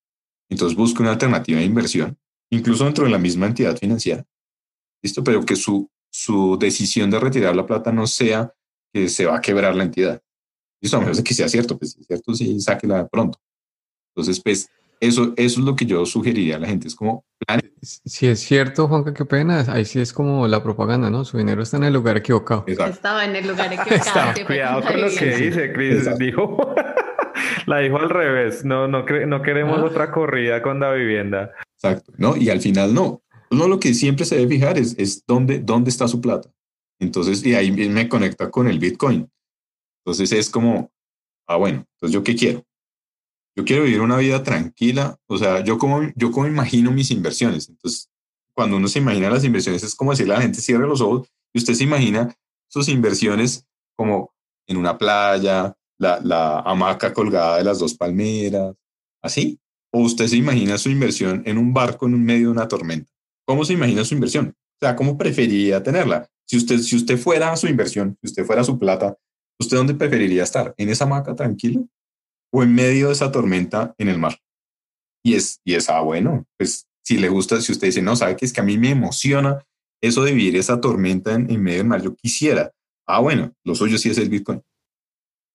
Entonces 0.49 0.77
busca 0.77 1.03
una 1.03 1.13
alternativa 1.13 1.59
de 1.59 1.65
inversión, 1.65 2.19
incluso 2.51 2.85
dentro 2.85 3.05
de 3.05 3.11
la 3.11 3.19
misma 3.19 3.47
entidad 3.47 3.77
financiera. 3.77 4.25
¿Listo? 5.03 5.23
Pero 5.23 5.45
que 5.45 5.57
su, 5.57 5.91
su 6.11 6.57
decisión 6.59 7.11
de 7.11 7.21
retirar 7.21 7.55
la 7.55 7.67
plata 7.67 7.93
no 7.93 8.07
sea 8.07 8.53
que 8.93 9.09
se 9.09 9.27
va 9.27 9.37
a 9.37 9.41
quebrar 9.41 9.75
la 9.77 9.85
entidad. 9.85 10.23
Listo, 10.81 10.97
a 10.97 11.01
menos 11.01 11.19
de 11.19 11.25
que 11.25 11.35
sea 11.35 11.49
cierto, 11.49 11.79
pues 11.79 11.93
si 11.93 12.01
es 12.01 12.07
cierto, 12.07 12.35
sí, 12.35 12.61
sáquela 12.61 13.07
pronto. 13.09 13.39
Entonces, 14.15 14.41
pues 14.43 14.69
eso, 15.01 15.33
eso 15.37 15.61
es 15.61 15.65
lo 15.65 15.77
que 15.77 15.87
yo 15.87 16.05
sugeriría 16.07 16.57
a 16.57 16.59
la 16.59 16.67
gente, 16.67 16.89
es 16.89 16.95
como 16.95 17.25
Si 18.05 18.27
es 18.27 18.41
cierto, 18.41 18.89
Juanca, 18.89 19.15
qué 19.15 19.25
pena, 19.25 19.65
ahí 19.69 19.85
sí 19.85 20.01
es 20.01 20.13
como 20.13 20.49
la 20.49 20.63
propaganda, 20.63 21.11
¿no? 21.11 21.25
Su 21.25 21.39
dinero 21.39 21.63
está 21.63 21.77
en 21.77 21.85
el 21.85 21.93
lugar 21.93 22.17
equivocado. 22.17 22.65
Estaba 22.67 23.25
en 23.25 23.37
el 23.37 23.47
lugar 23.47 23.73
equivocado. 23.73 24.47
cuidado 24.47 24.83
con 24.83 25.01
lo 25.01 25.09
que 25.09 25.37
dice, 25.37 25.73
Chris, 25.73 26.19
dijo, 26.19 26.75
la 27.69 27.79
dijo 27.79 27.99
al 27.99 28.11
revés, 28.11 28.64
no, 28.64 28.89
no, 28.89 29.05
no 29.05 29.43
queremos 29.43 29.79
ah. 29.79 29.85
otra 29.85 30.11
corrida 30.11 30.62
con 30.62 30.81
la 30.81 30.93
vivienda. 30.93 31.53
Exacto, 31.75 32.12
¿no? 32.16 32.37
Y 32.37 32.51
al 32.51 32.61
final 32.61 32.95
no. 32.95 33.23
Uno 33.51 33.69
lo 33.69 33.79
que 33.79 33.95
siempre 33.95 34.25
se 34.25 34.37
debe 34.37 34.57
fijar 34.57 34.79
es, 34.79 34.99
es 34.99 35.25
dónde, 35.27 35.61
dónde 35.61 35.91
está 35.91 36.09
su 36.09 36.21
plata. 36.21 36.51
Entonces, 36.99 37.45
y 37.45 37.55
ahí 37.55 37.71
me 37.71 38.09
conecta 38.09 38.51
con 38.51 38.69
el 38.69 38.79
Bitcoin. 38.79 39.31
Entonces 40.05 40.33
es 40.33 40.51
como, 40.51 40.91
ah, 41.47 41.57
bueno, 41.57 41.85
entonces 41.95 42.12
yo 42.12 42.23
qué 42.23 42.35
quiero? 42.35 42.64
yo 43.59 43.64
quiero 43.64 43.83
vivir 43.83 44.01
una 44.01 44.19
vida 44.19 44.41
tranquila, 44.45 45.19
o 45.27 45.37
sea, 45.37 45.64
yo 45.64 45.79
como, 45.79 46.03
yo 46.14 46.31
como 46.31 46.47
imagino 46.47 46.93
mis 46.93 47.11
inversiones. 47.11 47.69
Entonces, 47.69 48.09
cuando 48.55 48.77
uno 48.77 48.87
se 48.87 49.01
imagina 49.01 49.31
las 49.31 49.43
inversiones, 49.43 49.83
es 49.83 49.97
como 49.97 50.12
decirle 50.12 50.35
a 50.35 50.37
la 50.37 50.43
gente, 50.43 50.61
cierre 50.61 50.87
los 50.87 51.01
ojos 51.01 51.29
y 51.53 51.59
usted 51.59 51.75
se 51.75 51.83
imagina 51.83 52.33
sus 52.69 52.89
inversiones 52.89 53.66
como 53.97 54.33
en 54.69 54.77
una 54.77 54.97
playa, 54.97 55.75
la, 55.99 56.21
la 56.23 56.61
hamaca 56.61 57.13
colgada 57.13 57.59
de 57.59 57.65
las 57.65 57.79
dos 57.79 57.95
palmeras, 57.95 58.75
así. 59.23 59.59
O 59.93 60.01
usted 60.01 60.27
se 60.27 60.37
imagina 60.37 60.77
su 60.79 60.91
inversión 60.91 61.43
en 61.47 61.59
un 61.59 61.73
barco 61.73 62.07
en 62.07 62.23
medio 62.23 62.49
de 62.49 62.53
una 62.53 62.69
tormenta. 62.69 63.11
¿Cómo 63.47 63.65
se 63.65 63.73
imagina 63.73 64.05
su 64.05 64.15
inversión? 64.15 64.55
O 64.57 64.79
sea, 64.81 64.95
¿cómo 64.95 65.17
preferiría 65.17 65.83
tenerla? 65.83 66.29
Si 66.47 66.57
usted, 66.57 66.79
si 66.79 66.97
usted 66.97 67.19
fuera 67.19 67.57
su 67.57 67.67
inversión, 67.67 68.17
si 68.21 68.29
usted 68.29 68.45
fuera 68.45 68.63
su 68.65 68.79
plata, 68.79 69.17
¿usted 69.59 69.77
dónde 69.77 69.95
preferiría 69.95 70.43
estar? 70.43 70.75
¿En 70.77 70.89
esa 70.89 71.05
hamaca 71.05 71.35
tranquilo 71.35 71.89
o 72.53 72.63
en 72.63 72.75
medio 72.75 73.09
de 73.09 73.15
esa 73.15 73.33
tormenta 73.33 73.95
en 73.99 74.09
el 74.09 74.19
mar? 74.19 74.39
Y 75.25 75.35
es, 75.35 75.61
y 75.65 75.75
es, 75.75 75.89
ah, 75.91 76.01
bueno, 76.01 76.47
pues 76.57 76.87
si 77.03 77.17
le 77.17 77.29
gusta, 77.29 77.61
si 77.61 77.73
usted 77.73 77.89
dice, 77.89 78.03
no, 78.03 78.15
sabe 78.15 78.37
que 78.37 78.45
es 78.45 78.53
que 78.53 78.61
a 78.61 78.65
mí 78.65 78.79
me 78.79 78.91
emociona 78.91 79.65
eso 80.01 80.23
de 80.23 80.33
vivir 80.33 80.57
esa 80.57 80.81
tormenta 80.81 81.35
en, 81.35 81.51
en 81.51 81.63
medio 81.63 81.79
del 81.79 81.87
mar, 81.89 82.03
yo 82.03 82.15
quisiera, 82.15 82.71
ah, 83.07 83.21
bueno, 83.21 83.53
lo 83.65 83.75
suyo 83.75 83.99
sí 83.99 84.11
es 84.11 84.19
el 84.19 84.29
Bitcoin. 84.29 84.63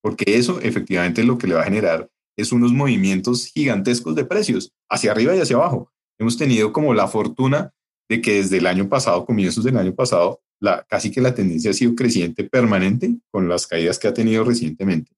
Porque 0.03 0.35
eso 0.35 0.59
efectivamente 0.61 1.23
lo 1.23 1.37
que 1.37 1.47
le 1.47 1.55
va 1.55 1.61
a 1.61 1.65
generar 1.65 2.09
es 2.37 2.51
unos 2.51 2.73
movimientos 2.73 3.47
gigantescos 3.47 4.15
de 4.15 4.25
precios, 4.25 4.73
hacia 4.89 5.11
arriba 5.11 5.35
y 5.35 5.39
hacia 5.39 5.55
abajo. 5.55 5.91
Hemos 6.19 6.37
tenido 6.37 6.73
como 6.73 6.93
la 6.93 7.07
fortuna 7.07 7.71
de 8.09 8.21
que 8.21 8.35
desde 8.35 8.57
el 8.57 8.67
año 8.67 8.89
pasado, 8.89 9.25
comienzos 9.25 9.63
del 9.63 9.77
año 9.77 9.95
pasado, 9.95 10.41
la, 10.59 10.83
casi 10.89 11.09
que 11.09 11.21
la 11.21 11.33
tendencia 11.33 11.71
ha 11.71 11.73
sido 11.73 11.95
creciente 11.95 12.43
permanente 12.43 13.15
con 13.31 13.47
las 13.47 13.65
caídas 13.65 13.97
que 13.97 14.07
ha 14.07 14.13
tenido 14.13 14.43
recientemente. 14.43 15.11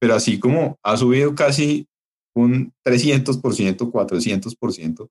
Pero 0.00 0.14
así 0.14 0.40
como 0.40 0.78
ha 0.82 0.96
subido 0.96 1.34
casi 1.34 1.86
un 2.34 2.72
300%, 2.84 3.40
400%, 3.92 5.08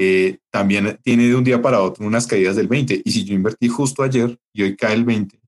eh, 0.00 0.38
también 0.50 0.98
tiene 1.02 1.26
de 1.26 1.34
un 1.34 1.44
día 1.44 1.60
para 1.60 1.82
otro 1.82 2.06
unas 2.06 2.26
caídas 2.26 2.56
del 2.56 2.68
20%. 2.68 3.02
Y 3.04 3.10
si 3.10 3.24
yo 3.24 3.34
invertí 3.34 3.68
justo 3.68 4.02
ayer 4.02 4.38
y 4.54 4.62
hoy 4.62 4.76
cae 4.76 4.94
el 4.94 5.04
20%, 5.04 5.40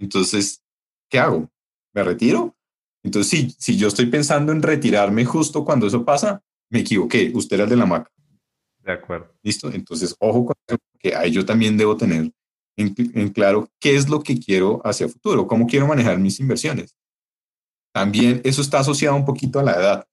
entonces, 0.00 0.62
¿qué 1.10 1.18
hago? 1.18 1.50
¿Me 1.98 2.04
retiro? 2.04 2.56
Entonces, 3.02 3.28
si, 3.28 3.50
si 3.58 3.76
yo 3.76 3.88
estoy 3.88 4.06
pensando 4.06 4.52
en 4.52 4.62
retirarme 4.62 5.24
justo 5.24 5.64
cuando 5.64 5.88
eso 5.88 6.04
pasa, 6.04 6.44
me 6.70 6.78
equivoqué. 6.78 7.32
Usted 7.34 7.54
era 7.54 7.64
el 7.64 7.70
de 7.70 7.74
la 7.74 7.86
maca. 7.86 8.12
De 8.84 8.92
acuerdo. 8.92 9.34
Listo. 9.42 9.68
Entonces, 9.72 10.14
ojo 10.20 10.46
con 10.46 10.54
eso, 10.68 10.78
que 11.00 11.16
ahí 11.16 11.32
yo 11.32 11.44
también 11.44 11.76
debo 11.76 11.96
tener 11.96 12.30
en, 12.76 12.94
en, 13.14 13.30
claro 13.30 13.68
qué 13.80 13.96
es 13.96 14.08
lo 14.08 14.22
que 14.22 14.38
quiero 14.38 14.80
hacia 14.84 15.08
futuro, 15.08 15.48
cómo 15.48 15.66
quiero 15.66 15.88
manejar 15.88 16.20
mis 16.20 16.38
inversiones. 16.38 16.96
También 17.92 18.42
eso 18.44 18.62
está 18.62 18.78
asociado 18.78 19.16
un 19.16 19.24
poquito 19.24 19.58
a 19.58 19.64
la 19.64 19.72
edad. 19.72 20.08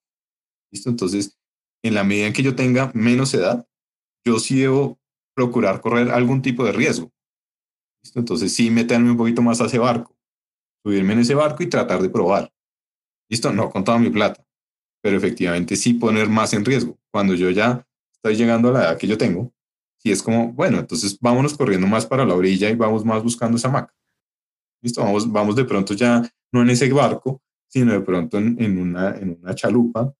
Listo. 0.71 0.89
Entonces, 0.89 1.37
en 1.83 1.93
la 1.93 2.03
medida 2.03 2.25
en 2.25 2.33
que 2.33 2.41
yo 2.41 2.55
tenga 2.55 2.89
menos 2.95 3.31
edad, 3.35 3.67
yo 4.25 4.39
sí 4.39 4.57
debo 4.57 4.97
procurar 5.35 5.81
correr 5.81 6.09
algún 6.09 6.41
tipo 6.41 6.65
de 6.65 6.71
riesgo. 6.71 7.11
¿Listo? 8.03 8.17
Entonces, 8.17 8.55
sí 8.55 8.71
meterme 8.71 9.11
un 9.11 9.17
poquito 9.17 9.43
más 9.43 9.61
a 9.61 9.65
ese 9.65 9.77
barco, 9.77 10.14
subirme 10.85 11.13
en 11.13 11.19
ese 11.19 11.33
barco 11.33 11.63
y 11.63 11.67
tratar 11.67 11.99
de 11.99 12.09
probar. 12.09 12.51
Listo, 13.27 13.51
no 13.51 13.71
con 13.71 13.83
toda 13.83 13.97
mi 13.97 14.11
plata, 14.11 14.45
pero 15.01 15.17
efectivamente 15.17 15.75
sí 15.75 15.95
poner 15.95 16.29
más 16.29 16.53
en 16.53 16.63
riesgo. 16.63 16.95
Cuando 17.11 17.33
yo 17.33 17.49
ya 17.49 17.83
estoy 18.13 18.35
llegando 18.35 18.69
a 18.69 18.71
la 18.71 18.83
edad 18.83 18.97
que 18.99 19.07
yo 19.07 19.17
tengo, 19.17 19.51
si 19.97 20.11
es 20.11 20.21
como, 20.21 20.53
bueno, 20.53 20.77
entonces 20.77 21.17
vámonos 21.19 21.57
corriendo 21.57 21.87
más 21.87 22.05
para 22.05 22.23
la 22.23 22.35
orilla 22.35 22.69
y 22.69 22.75
vamos 22.75 23.03
más 23.03 23.23
buscando 23.23 23.57
esa 23.57 23.69
maca. 23.69 23.91
Listo, 24.83 25.01
vamos, 25.01 25.31
vamos 25.31 25.55
de 25.55 25.65
pronto 25.65 25.95
ya 25.95 26.21
no 26.51 26.61
en 26.61 26.69
ese 26.69 26.87
barco, 26.93 27.41
sino 27.67 27.91
de 27.91 28.01
pronto 28.01 28.37
en, 28.37 28.55
en 28.61 28.77
una, 28.77 29.15
en 29.17 29.39
una 29.41 29.55
chalupa, 29.55 30.13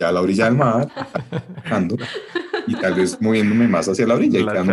ya 0.00 0.08
a 0.08 0.12
la 0.12 0.20
orilla 0.20 0.46
del 0.46 0.56
mar, 0.56 0.88
y 2.66 2.74
tal 2.74 2.94
vez 2.94 3.20
moviéndome 3.20 3.68
más 3.68 3.88
hacia 3.88 4.08
la 4.08 4.14
orilla. 4.14 4.40
La, 4.40 4.64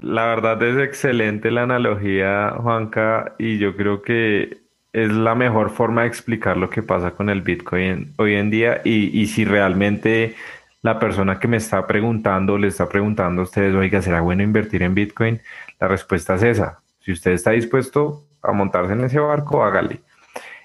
la 0.00 0.26
verdad 0.26 0.62
es 0.62 0.78
excelente 0.78 1.50
la 1.50 1.64
analogía, 1.64 2.54
Juanca, 2.56 3.34
y 3.38 3.58
yo 3.58 3.76
creo 3.76 4.00
que 4.00 4.61
es 4.92 5.10
la 5.10 5.34
mejor 5.34 5.70
forma 5.70 6.02
de 6.02 6.08
explicar 6.08 6.56
lo 6.56 6.68
que 6.68 6.82
pasa 6.82 7.12
con 7.12 7.30
el 7.30 7.42
Bitcoin 7.42 8.12
hoy 8.18 8.34
en 8.34 8.50
día 8.50 8.82
y, 8.84 9.18
y, 9.18 9.26
si 9.26 9.44
realmente 9.44 10.34
la 10.82 10.98
persona 10.98 11.38
que 11.38 11.48
me 11.48 11.56
está 11.56 11.86
preguntando 11.86 12.58
le 12.58 12.68
está 12.68 12.88
preguntando 12.88 13.42
a 13.42 13.44
ustedes, 13.44 13.74
oiga, 13.74 14.02
¿será 14.02 14.20
bueno 14.20 14.42
invertir 14.42 14.82
en 14.82 14.94
Bitcoin? 14.94 15.40
La 15.80 15.88
respuesta 15.88 16.34
es 16.34 16.42
esa. 16.42 16.80
Si 17.00 17.12
usted 17.12 17.32
está 17.32 17.52
dispuesto 17.52 18.24
a 18.42 18.52
montarse 18.52 18.92
en 18.92 19.04
ese 19.04 19.18
barco, 19.18 19.64
hágale. 19.64 20.00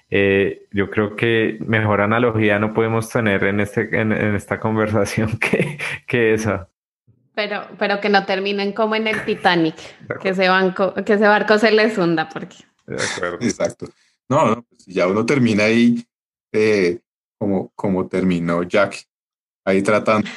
Eh, 0.10 0.68
yo 0.72 0.90
creo 0.90 1.16
que 1.16 1.58
mejor 1.66 2.02
analogía 2.02 2.60
no 2.60 2.74
podemos 2.74 3.10
tener 3.10 3.44
en, 3.44 3.60
este, 3.60 4.00
en, 4.00 4.12
en 4.12 4.36
esta 4.36 4.60
conversación 4.60 5.38
que, 5.38 5.80
que 6.06 6.34
esa. 6.34 6.68
Pero, 7.36 7.68
pero 7.78 8.02
que 8.02 8.10
no 8.10 8.26
terminen 8.26 8.74
como 8.74 8.96
en 8.96 9.08
el 9.08 9.22
Titanic, 9.26 9.76
que 10.22 10.30
ese, 10.30 10.50
banco, 10.50 10.94
que 10.94 11.14
ese 11.14 11.28
barco 11.28 11.58
se 11.58 11.72
les 11.72 11.98
hunda, 11.98 12.28
porque... 12.30 12.58
De 12.88 12.96
acuerdo. 12.96 13.38
Exacto. 13.42 13.88
No, 14.30 14.46
no, 14.48 14.64
pues 14.64 14.86
ya 14.86 15.08
uno 15.08 15.26
termina 15.26 15.64
ahí 15.64 16.06
eh, 16.52 17.00
como, 17.38 17.72
como 17.76 18.08
terminó 18.08 18.64
Jack, 18.64 19.08
ahí 19.64 19.82
tratando 19.82 20.30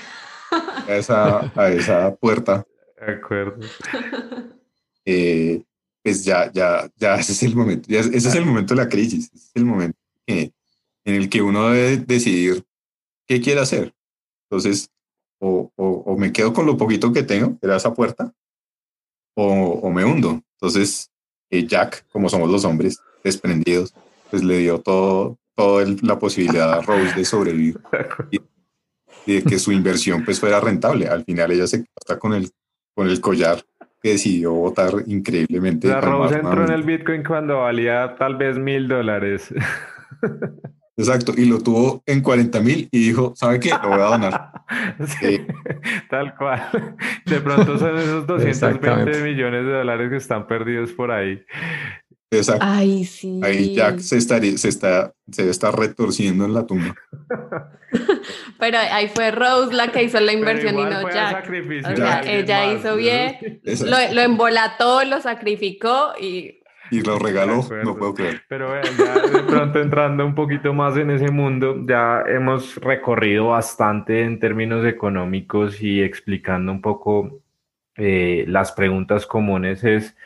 a 0.88 0.96
esa, 0.96 1.52
a 1.60 1.68
esa 1.70 2.14
puerta. 2.14 2.64
De 2.98 3.14
acuerdo. 3.14 3.58
Eh, 5.04 5.64
pues 6.02 6.24
ya, 6.24 6.50
ya, 6.52 6.90
ya 6.96 7.16
ese 7.16 7.32
es 7.32 7.42
el 7.42 7.56
momento, 7.56 7.88
ya, 7.88 8.00
ese 8.00 8.16
es 8.16 8.34
el 8.34 8.46
momento 8.46 8.74
de 8.74 8.82
la 8.82 8.88
crisis, 8.88 9.30
es 9.32 9.50
el 9.54 9.64
momento 9.64 9.98
que, 10.26 10.52
en 11.04 11.14
el 11.14 11.28
que 11.28 11.42
uno 11.42 11.70
debe 11.70 11.98
decidir 11.98 12.64
qué 13.26 13.40
quiere 13.40 13.60
hacer. 13.60 13.94
Entonces, 14.48 14.90
o, 15.40 15.72
o, 15.76 15.86
o, 15.86 16.16
me 16.16 16.32
quedo 16.32 16.52
con 16.52 16.66
lo 16.66 16.76
poquito 16.76 17.12
que 17.12 17.22
tengo, 17.22 17.58
que 17.58 17.66
era 17.66 17.76
esa 17.76 17.94
puerta, 17.94 18.32
o, 19.34 19.44
o 19.46 19.90
me 19.90 20.04
hundo. 20.04 20.42
Entonces, 20.54 21.10
eh, 21.50 21.66
Jack, 21.66 22.06
como 22.08 22.28
somos 22.28 22.50
los 22.50 22.64
hombres, 22.64 23.00
desprendidos, 23.22 23.94
pues 24.30 24.42
le 24.42 24.58
dio 24.58 24.80
todo, 24.80 25.38
toda 25.54 25.86
la 26.02 26.18
posibilidad 26.18 26.72
a 26.72 26.82
Rose 26.82 27.14
de 27.14 27.24
sobrevivir 27.24 27.78
y, 28.30 28.40
de 29.26 29.42
que 29.42 29.58
su 29.58 29.72
inversión 29.72 30.24
pues 30.24 30.40
fuera 30.40 30.60
rentable. 30.60 31.08
Al 31.08 31.24
final 31.24 31.52
ella 31.52 31.66
se 31.66 31.84
está 31.98 32.18
con 32.18 32.32
el, 32.32 32.50
con 32.94 33.08
el 33.08 33.20
collar 33.20 33.62
que 34.02 34.12
decidió 34.12 34.52
votar 34.52 34.92
increíblemente. 35.06 35.88
La 35.88 36.00
Rose 36.00 36.36
entró 36.36 36.64
en 36.64 36.72
el 36.72 36.82
Bitcoin 36.82 37.22
cuando 37.22 37.60
valía 37.60 38.16
tal 38.18 38.36
vez 38.36 38.58
mil 38.58 38.88
dólares. 38.88 39.52
Exacto, 41.00 41.32
y 41.34 41.46
lo 41.46 41.60
tuvo 41.60 42.02
en 42.04 42.20
40 42.20 42.60
mil 42.60 42.88
y 42.90 42.98
dijo, 42.98 43.32
¿sabe 43.34 43.58
qué? 43.58 43.70
Lo 43.70 43.88
voy 43.88 44.00
a 44.00 44.04
donar. 44.04 44.52
Sí, 45.04 45.26
eh, 45.34 45.46
tal 46.08 46.36
cual. 46.36 46.96
De 47.26 47.40
pronto 47.40 47.76
son 47.76 47.96
esos 47.96 48.24
220 48.28 49.20
millones 49.22 49.64
de 49.64 49.72
dólares 49.72 50.10
que 50.10 50.16
están 50.16 50.46
perdidos 50.46 50.92
por 50.92 51.10
ahí. 51.10 51.44
Exacto. 52.30 52.64
Ay, 52.66 53.04
sí. 53.04 53.40
Ahí 53.42 53.74
Jack 53.74 53.98
se, 53.98 54.16
estaría, 54.16 54.56
se, 54.56 54.68
está, 54.68 55.12
se 55.32 55.50
está 55.50 55.72
retorciendo 55.72 56.44
en 56.44 56.54
la 56.54 56.64
tumba. 56.64 56.94
Pero 58.60 58.78
ahí 58.78 59.08
fue 59.08 59.32
Rose 59.32 59.74
la 59.74 59.90
que 59.90 60.04
hizo 60.04 60.20
la 60.20 60.32
inversión 60.32 60.78
y 60.78 60.84
no 60.84 61.10
Jack. 61.10 61.50
O 61.50 61.96
sea, 61.96 62.22
ella 62.22 62.72
hizo 62.72 62.94
bien, 62.96 63.60
lo, 63.64 64.14
lo, 64.14 64.20
embolató, 64.20 65.04
lo 65.04 65.20
sacrificó 65.20 66.12
y... 66.20 66.56
Y 66.92 67.02
lo 67.02 67.20
regaló, 67.20 67.64
no 67.84 67.96
puedo 67.96 68.14
creer. 68.14 68.42
Pero 68.48 68.68
bueno, 68.68 68.88
ya 68.98 69.20
de 69.20 69.42
pronto 69.44 69.80
entrando 69.80 70.26
un 70.26 70.34
poquito 70.34 70.72
más 70.72 70.96
en 70.96 71.10
ese 71.10 71.30
mundo, 71.30 71.84
ya 71.86 72.24
hemos 72.26 72.76
recorrido 72.76 73.48
bastante 73.48 74.22
en 74.22 74.40
términos 74.40 74.84
económicos 74.84 75.80
y 75.80 76.02
explicando 76.02 76.72
un 76.72 76.80
poco 76.80 77.42
eh, 77.96 78.44
las 78.48 78.72
preguntas 78.72 79.24
comunes 79.24 79.84
es 79.84 80.16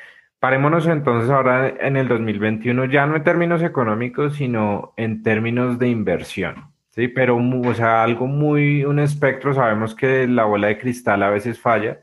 Parémonos 0.44 0.86
entonces 0.86 1.30
ahora 1.30 1.70
en 1.80 1.96
el 1.96 2.06
2021, 2.06 2.84
ya 2.84 3.06
no 3.06 3.16
en 3.16 3.24
términos 3.24 3.62
económicos, 3.62 4.34
sino 4.34 4.92
en 4.98 5.22
términos 5.22 5.78
de 5.78 5.88
inversión. 5.88 6.66
Sí, 6.90 7.08
pero, 7.08 7.38
o 7.38 7.72
sea, 7.72 8.02
algo 8.02 8.26
muy, 8.26 8.84
un 8.84 8.98
espectro, 8.98 9.54
sabemos 9.54 9.94
que 9.94 10.28
la 10.28 10.44
bola 10.44 10.66
de 10.66 10.76
cristal 10.76 11.22
a 11.22 11.30
veces 11.30 11.58
falla, 11.58 12.02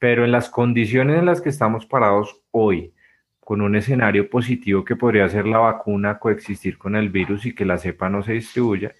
pero 0.00 0.24
en 0.24 0.32
las 0.32 0.50
condiciones 0.50 1.20
en 1.20 1.26
las 1.26 1.40
que 1.40 1.48
estamos 1.48 1.86
parados 1.86 2.42
hoy, 2.50 2.92
con 3.38 3.60
un 3.60 3.76
escenario 3.76 4.28
positivo 4.28 4.84
que 4.84 4.96
podría 4.96 5.28
ser 5.28 5.46
la 5.46 5.58
vacuna, 5.58 6.18
coexistir 6.18 6.76
con 6.76 6.96
el 6.96 7.08
virus 7.08 7.46
y 7.46 7.54
que 7.54 7.64
la 7.64 7.78
cepa 7.78 8.08
no 8.08 8.24
se 8.24 8.32
distribuya, 8.32 8.96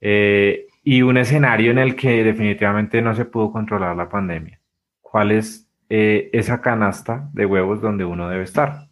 eh, 0.00 0.66
y 0.82 1.02
un 1.02 1.16
escenario 1.16 1.70
en 1.70 1.78
el 1.78 1.94
que 1.94 2.24
definitivamente 2.24 3.02
no 3.02 3.14
se 3.14 3.24
pudo 3.24 3.52
controlar 3.52 3.94
la 3.94 4.08
pandemia. 4.08 4.58
¿Cuál 5.00 5.30
es 5.30 5.69
eh, 5.92 6.30
esa 6.32 6.60
canasta 6.60 7.28
de 7.32 7.46
huevos 7.46 7.82
donde 7.82 8.04
uno 8.04 8.28
debe 8.28 8.44
estar. 8.44 8.88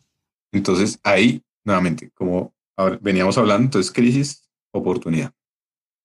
Entonces, 0.53 0.99
ahí, 1.05 1.41
nuevamente, 1.65 2.11
como 2.13 2.53
veníamos 3.01 3.39
hablando, 3.39 3.67
entonces 3.67 3.93
crisis, 3.93 4.51
oportunidad. 4.73 5.33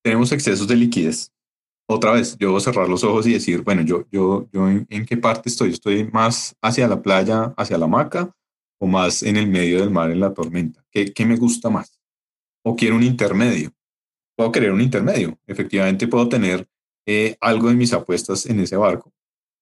Tenemos 0.04 0.32
excesos 0.32 0.68
de 0.68 0.76
liquidez. 0.76 1.32
Otra 1.90 2.12
vez, 2.12 2.38
yo 2.38 2.52
voy 2.52 2.58
a 2.58 2.64
cerrar 2.64 2.88
los 2.88 3.04
ojos 3.04 3.26
y 3.26 3.34
decir, 3.34 3.64
bueno, 3.64 3.82
yo, 3.82 4.06
yo, 4.12 4.48
yo 4.52 4.70
en, 4.70 5.06
qué 5.08 5.18
parte 5.18 5.50
estoy? 5.50 5.72
¿Estoy 5.72 6.10
más 6.12 6.56
hacia 6.62 6.88
la 6.88 7.02
playa, 7.02 7.54
hacia 7.58 7.78
la 7.78 7.86
hamaca 7.86 8.32
o 8.80 8.86
más 8.86 9.24
en 9.24 9.38
el 9.38 9.48
medio 9.48 9.80
del 9.80 9.90
mar 9.90 10.12
en 10.12 10.20
la 10.20 10.34
tormenta? 10.34 10.86
¿Qué, 10.92 11.12
qué 11.12 11.26
me 11.26 11.38
gusta 11.38 11.72
más? 11.72 12.00
¿O 12.64 12.76
quiero 12.76 12.96
un 12.96 13.04
intermedio? 13.04 13.72
Puedo 14.36 14.52
querer 14.52 14.72
un 14.72 14.82
intermedio. 14.82 15.40
Efectivamente, 15.48 16.08
puedo 16.08 16.30
tener 16.30 16.68
eh, 17.08 17.36
algo 17.42 17.70
de 17.70 17.76
mis 17.76 17.94
apuestas 17.94 18.46
en 18.46 18.60
ese 18.60 18.78
barco 18.78 19.12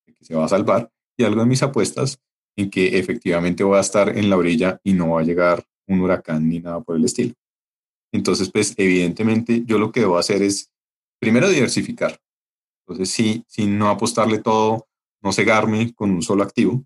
que 0.05 0.25
se 0.25 0.35
va 0.35 0.45
a 0.45 0.49
salvar 0.49 0.91
y 1.21 1.25
algo 1.25 1.41
de 1.41 1.47
mis 1.47 1.63
apuestas 1.63 2.19
en 2.55 2.69
que 2.69 2.99
efectivamente 2.99 3.63
voy 3.63 3.77
a 3.77 3.81
estar 3.81 4.17
en 4.17 4.29
la 4.29 4.37
orilla 4.37 4.79
y 4.83 4.93
no 4.93 5.11
va 5.11 5.21
a 5.21 5.23
llegar 5.23 5.63
un 5.87 6.01
huracán 6.01 6.47
ni 6.49 6.59
nada 6.59 6.81
por 6.81 6.95
el 6.95 7.05
estilo. 7.05 7.33
Entonces, 8.13 8.51
pues 8.51 8.73
evidentemente 8.77 9.63
yo 9.65 9.77
lo 9.77 9.91
que 9.91 10.01
debo 10.01 10.17
hacer 10.17 10.41
es 10.41 10.71
primero 11.19 11.49
diversificar. 11.49 12.19
Entonces, 12.85 13.13
sí, 13.13 13.45
sin 13.47 13.77
no 13.77 13.89
apostarle 13.89 14.39
todo, 14.39 14.87
no 15.21 15.31
cegarme 15.31 15.93
con 15.93 16.11
un 16.11 16.21
solo 16.21 16.43
activo, 16.43 16.83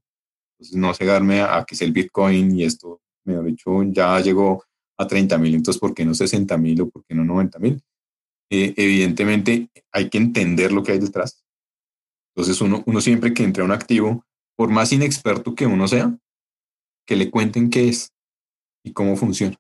Entonces, 0.60 0.78
no 0.78 0.94
cegarme 0.94 1.42
a, 1.42 1.58
a 1.58 1.66
que 1.66 1.76
es 1.76 1.82
el 1.82 1.92
Bitcoin 1.92 2.56
y 2.58 2.64
esto, 2.64 3.02
mejor 3.24 3.46
dicho, 3.46 3.84
ya 3.84 4.20
llegó 4.20 4.64
a 4.98 5.08
30 5.08 5.38
mil, 5.38 5.56
entonces, 5.56 5.80
¿por 5.80 5.94
qué 5.94 6.06
no 6.06 6.14
60 6.14 6.58
mil 6.58 6.82
o 6.82 6.90
por 6.90 7.04
qué 7.06 7.16
no 7.16 7.26
90 7.26 7.60
mil? 7.60 7.82
Eh, 8.50 8.74
evidentemente, 8.78 9.70
hay 9.92 10.10
que 10.10 10.18
entender 10.18 10.72
lo 10.72 10.84
que 10.84 10.94
hay 10.94 11.00
detrás. 11.00 11.45
Entonces, 12.36 12.60
uno, 12.62 12.84
uno 12.86 13.02
siempre 13.02 13.34
que 13.34 13.44
entra 13.44 13.64
a 13.64 13.66
un 13.66 13.72
activo, 13.72 14.26
por 14.58 14.70
más 14.70 14.92
inexperto 14.92 15.56
que 15.56 15.66
uno 15.66 15.88
sea, 15.88 16.18
que 17.06 17.16
le 17.16 17.30
cuenten 17.30 17.70
qué 17.70 17.88
es 17.90 18.14
y 18.84 18.94
cómo 18.94 19.16
funciona. 19.16 19.58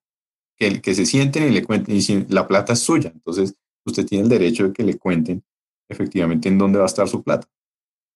Que, 0.57 0.81
que 0.81 0.95
se 0.95 1.05
sienten 1.05 1.43
y 1.43 1.51
le 1.51 1.63
cuenten, 1.63 1.95
y 1.95 2.25
la 2.33 2.47
plata 2.47 2.73
es 2.73 2.79
suya, 2.79 3.11
entonces 3.13 3.55
usted 3.85 4.05
tiene 4.05 4.23
el 4.23 4.29
derecho 4.29 4.67
de 4.67 4.73
que 4.73 4.83
le 4.83 4.97
cuenten 4.97 5.43
efectivamente 5.89 6.49
en 6.49 6.57
dónde 6.57 6.79
va 6.79 6.85
a 6.85 6.87
estar 6.87 7.07
su 7.07 7.23
plata. 7.23 7.47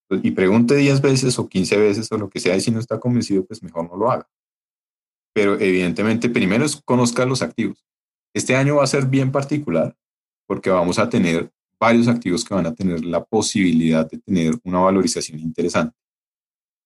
Y 0.10 0.32
pregunte 0.32 0.76
10 0.76 1.02
veces 1.02 1.38
o 1.38 1.48
15 1.48 1.78
veces 1.78 2.12
o 2.12 2.18
lo 2.18 2.30
que 2.30 2.40
sea, 2.40 2.56
y 2.56 2.62
si 2.62 2.72
no 2.72 2.80
está 2.80 3.00
convencido, 3.00 3.46
pues 3.46 3.62
mejor 3.62 3.90
no 3.90 3.96
lo 3.96 4.10
haga. 4.10 4.28
Pero 5.34 5.60
evidentemente, 5.60 6.30
primero 6.30 6.66
es 6.66 6.78
conozca 6.78 7.26
los 7.26 7.42
activos. 7.42 7.86
Este 8.34 8.56
año 8.56 8.78
va 8.78 8.84
a 8.84 8.88
ser 8.88 9.06
bien 9.06 9.32
particular 9.32 9.96
porque 10.48 10.70
vamos 10.70 10.98
a 10.98 11.10
tener 11.10 11.52
varios 11.80 12.08
activos 12.08 12.44
que 12.44 12.54
van 12.54 12.66
a 12.66 12.76
tener 12.76 13.04
la 13.06 13.24
posibilidad 13.24 14.10
de 14.10 14.20
tener 14.20 14.54
una 14.64 14.80
valorización 14.80 15.40
interesante. 15.40 15.96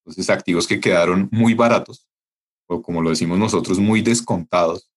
Entonces, 0.05 0.29
activos 0.29 0.67
que 0.67 0.79
quedaron 0.79 1.29
muy 1.31 1.53
baratos, 1.53 2.07
o 2.67 2.81
como 2.81 3.01
lo 3.01 3.09
decimos 3.09 3.39
nosotros, 3.39 3.79
muy 3.79 4.01
descontados 4.01 4.89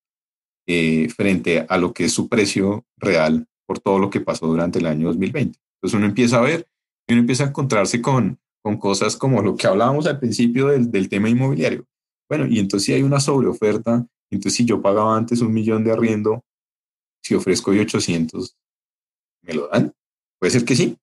eh, 0.66 1.08
frente 1.10 1.64
a 1.68 1.78
lo 1.78 1.92
que 1.92 2.04
es 2.06 2.12
su 2.12 2.28
precio 2.28 2.84
real 2.96 3.46
por 3.66 3.78
todo 3.78 3.98
lo 3.98 4.10
que 4.10 4.20
pasó 4.20 4.46
durante 4.46 4.78
el 4.78 4.86
año 4.86 5.06
2020. 5.08 5.58
Entonces 5.76 5.96
uno 5.96 6.06
empieza 6.06 6.38
a 6.38 6.42
ver 6.42 6.68
y 7.06 7.12
uno 7.12 7.20
empieza 7.20 7.44
a 7.44 7.48
encontrarse 7.48 8.02
con, 8.02 8.38
con 8.62 8.76
cosas 8.76 9.16
como 9.16 9.42
lo 9.42 9.56
que 9.56 9.66
hablábamos 9.66 10.06
al 10.06 10.18
principio 10.18 10.68
del, 10.68 10.90
del 10.90 11.08
tema 11.08 11.28
inmobiliario. 11.28 11.86
Bueno, 12.28 12.46
y 12.46 12.58
entonces 12.58 12.86
si 12.86 12.92
hay 12.92 13.02
una 13.02 13.20
sobreoferta, 13.20 14.04
entonces 14.30 14.54
si 14.54 14.64
yo 14.64 14.82
pagaba 14.82 15.16
antes 15.16 15.40
un 15.40 15.52
millón 15.52 15.84
de 15.84 15.92
arriendo, 15.92 16.44
si 17.22 17.34
ofrezco 17.34 17.70
hoy 17.70 17.78
800, 17.80 18.56
¿me 19.46 19.54
lo 19.54 19.68
dan? 19.68 19.94
Puede 20.38 20.50
ser 20.50 20.64
que 20.64 20.76
sí, 20.76 20.98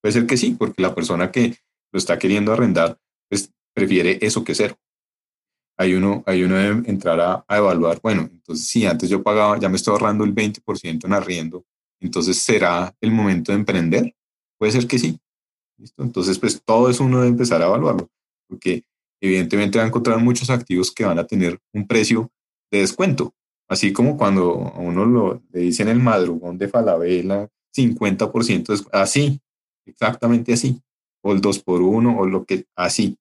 puede 0.00 0.12
ser 0.12 0.26
que 0.26 0.36
sí, 0.36 0.56
porque 0.58 0.82
la 0.82 0.94
persona 0.94 1.30
que 1.30 1.56
lo 1.92 1.98
está 1.98 2.18
queriendo 2.18 2.52
arrendar, 2.52 2.98
pues 3.28 3.50
prefiere 3.74 4.18
eso 4.20 4.44
que 4.44 4.54
cero. 4.54 4.76
Hay 5.76 5.94
uno, 5.94 6.22
hay 6.26 6.44
uno 6.44 6.56
debe 6.56 6.88
entrar 6.88 7.20
a, 7.20 7.56
evaluar, 7.56 8.00
bueno, 8.02 8.28
entonces 8.32 8.66
si 8.66 8.86
antes 8.86 9.08
yo 9.08 9.22
pagaba, 9.22 9.58
ya 9.58 9.68
me 9.68 9.76
estoy 9.76 9.92
ahorrando 9.92 10.24
el 10.24 10.34
20% 10.34 11.04
en 11.04 11.12
arriendo, 11.12 11.64
entonces 12.00 12.38
será 12.38 12.94
el 13.00 13.10
momento 13.10 13.52
de 13.52 13.58
emprender. 13.58 14.14
Puede 14.58 14.72
ser 14.72 14.86
que 14.86 14.98
sí. 14.98 15.18
Entonces, 15.98 16.38
pues 16.38 16.62
todo 16.64 16.88
eso 16.88 17.04
uno 17.04 17.18
debe 17.18 17.30
empezar 17.30 17.60
a 17.60 17.66
evaluarlo, 17.66 18.08
porque 18.48 18.84
evidentemente 19.20 19.78
va 19.78 19.84
a 19.84 19.88
encontrar 19.88 20.18
muchos 20.20 20.50
activos 20.50 20.92
que 20.92 21.04
van 21.04 21.18
a 21.18 21.26
tener 21.26 21.58
un 21.72 21.86
precio 21.86 22.30
de 22.70 22.80
descuento. 22.80 23.34
Así 23.68 23.92
como 23.92 24.16
cuando 24.16 24.72
a 24.74 24.78
uno 24.78 25.04
lo, 25.06 25.42
le 25.50 25.60
dicen 25.60 25.88
el 25.88 25.98
madrugón 25.98 26.58
de 26.58 26.68
Falabella, 26.68 27.48
50% 27.74 28.72
es 28.72 28.86
así, 28.92 29.40
exactamente 29.86 30.52
así, 30.52 30.80
o 31.22 31.32
el 31.32 31.40
2 31.40 31.58
por 31.60 31.82
1 31.82 32.18
o 32.18 32.26
lo 32.26 32.44
que, 32.44 32.66
así. 32.76 33.18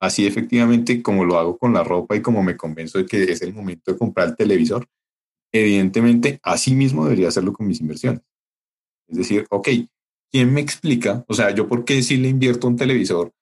Así 0.00 0.26
efectivamente 0.26 1.00
como 1.00 1.24
lo 1.24 1.38
hago 1.38 1.56
con 1.58 1.72
la 1.72 1.84
ropa 1.84 2.16
y 2.16 2.22
como 2.22 2.42
me 2.42 2.56
convenzo 2.56 2.98
de 2.98 3.06
que 3.06 3.22
es 3.22 3.40
el 3.42 3.54
momento 3.54 3.92
de 3.92 3.98
comprar 3.98 4.28
el 4.28 4.36
televisor, 4.36 4.88
evidentemente 5.52 6.40
así 6.42 6.74
mismo 6.74 7.04
debería 7.04 7.28
hacerlo 7.28 7.52
con 7.52 7.68
mis 7.68 7.80
inversiones. 7.80 8.22
Es 9.06 9.18
decir, 9.18 9.46
ok, 9.50 9.68
¿quién 10.30 10.52
me 10.52 10.60
explica? 10.60 11.24
O 11.28 11.34
sea, 11.34 11.54
yo 11.54 11.68
por 11.68 11.84
qué 11.84 12.02
si 12.02 12.16
le 12.16 12.28
invierto 12.28 12.66
un 12.66 12.76
televisor 12.76 13.32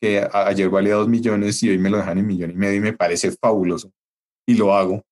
que 0.00 0.26
ayer 0.32 0.68
valía 0.70 0.94
dos 0.94 1.08
millones 1.08 1.62
y 1.62 1.70
hoy 1.70 1.78
me 1.78 1.90
lo 1.90 1.98
dejan 1.98 2.18
en 2.18 2.26
millón 2.26 2.50
y 2.50 2.54
medio 2.54 2.78
y 2.78 2.80
me 2.80 2.92
parece 2.92 3.32
fabuloso 3.32 3.92
y 4.46 4.54
lo 4.54 4.74
hago 4.74 5.04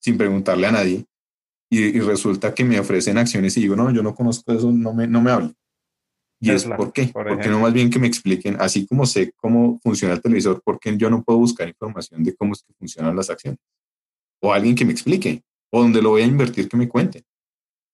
sin 0.00 0.16
preguntarle 0.16 0.66
a 0.66 0.72
nadie 0.72 1.04
y, 1.70 2.00
resulta 2.00 2.54
que 2.54 2.64
me 2.64 2.80
ofrecen 2.80 3.18
acciones 3.18 3.56
y 3.56 3.62
digo, 3.62 3.76
no, 3.76 3.90
yo 3.90 4.02
no 4.02 4.14
conozco 4.14 4.52
eso, 4.52 4.72
no 4.72 4.94
me, 4.94 5.06
no 5.06 5.20
me 5.20 5.30
hablo. 5.30 5.52
Y 6.40 6.50
es 6.50 6.64
por 6.64 6.92
qué, 6.92 7.10
porque 7.12 7.48
no 7.48 7.58
más 7.60 7.72
bien 7.72 7.90
que 7.90 7.98
me 7.98 8.06
expliquen, 8.06 8.56
así 8.60 8.86
como 8.86 9.06
sé 9.06 9.32
cómo 9.36 9.80
funciona 9.82 10.14
el 10.14 10.22
televisor, 10.22 10.62
porque 10.64 10.96
yo 10.96 11.10
no 11.10 11.22
puedo 11.24 11.40
buscar 11.40 11.66
información 11.66 12.22
de 12.22 12.34
cómo 12.36 12.52
es 12.52 12.62
que 12.62 12.72
funcionan 12.74 13.16
las 13.16 13.28
acciones. 13.28 13.58
O 14.40 14.52
alguien 14.52 14.76
que 14.76 14.84
me 14.84 14.92
explique, 14.92 15.42
o 15.70 15.82
donde 15.82 16.00
lo 16.00 16.10
voy 16.10 16.22
a 16.22 16.26
invertir 16.26 16.68
que 16.68 16.76
me 16.76 16.88
cuente. 16.88 17.24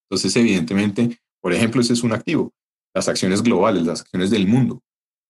Entonces, 0.04 0.36
evidentemente, 0.36 1.18
por 1.40 1.54
ejemplo, 1.54 1.80
ese 1.80 1.94
es 1.94 2.02
un 2.02 2.12
activo. 2.12 2.52
Las 2.92 3.08
acciones 3.08 3.42
globales, 3.42 3.84
las 3.84 4.02
acciones 4.02 4.30
del 4.30 4.46
mundo. 4.46 4.82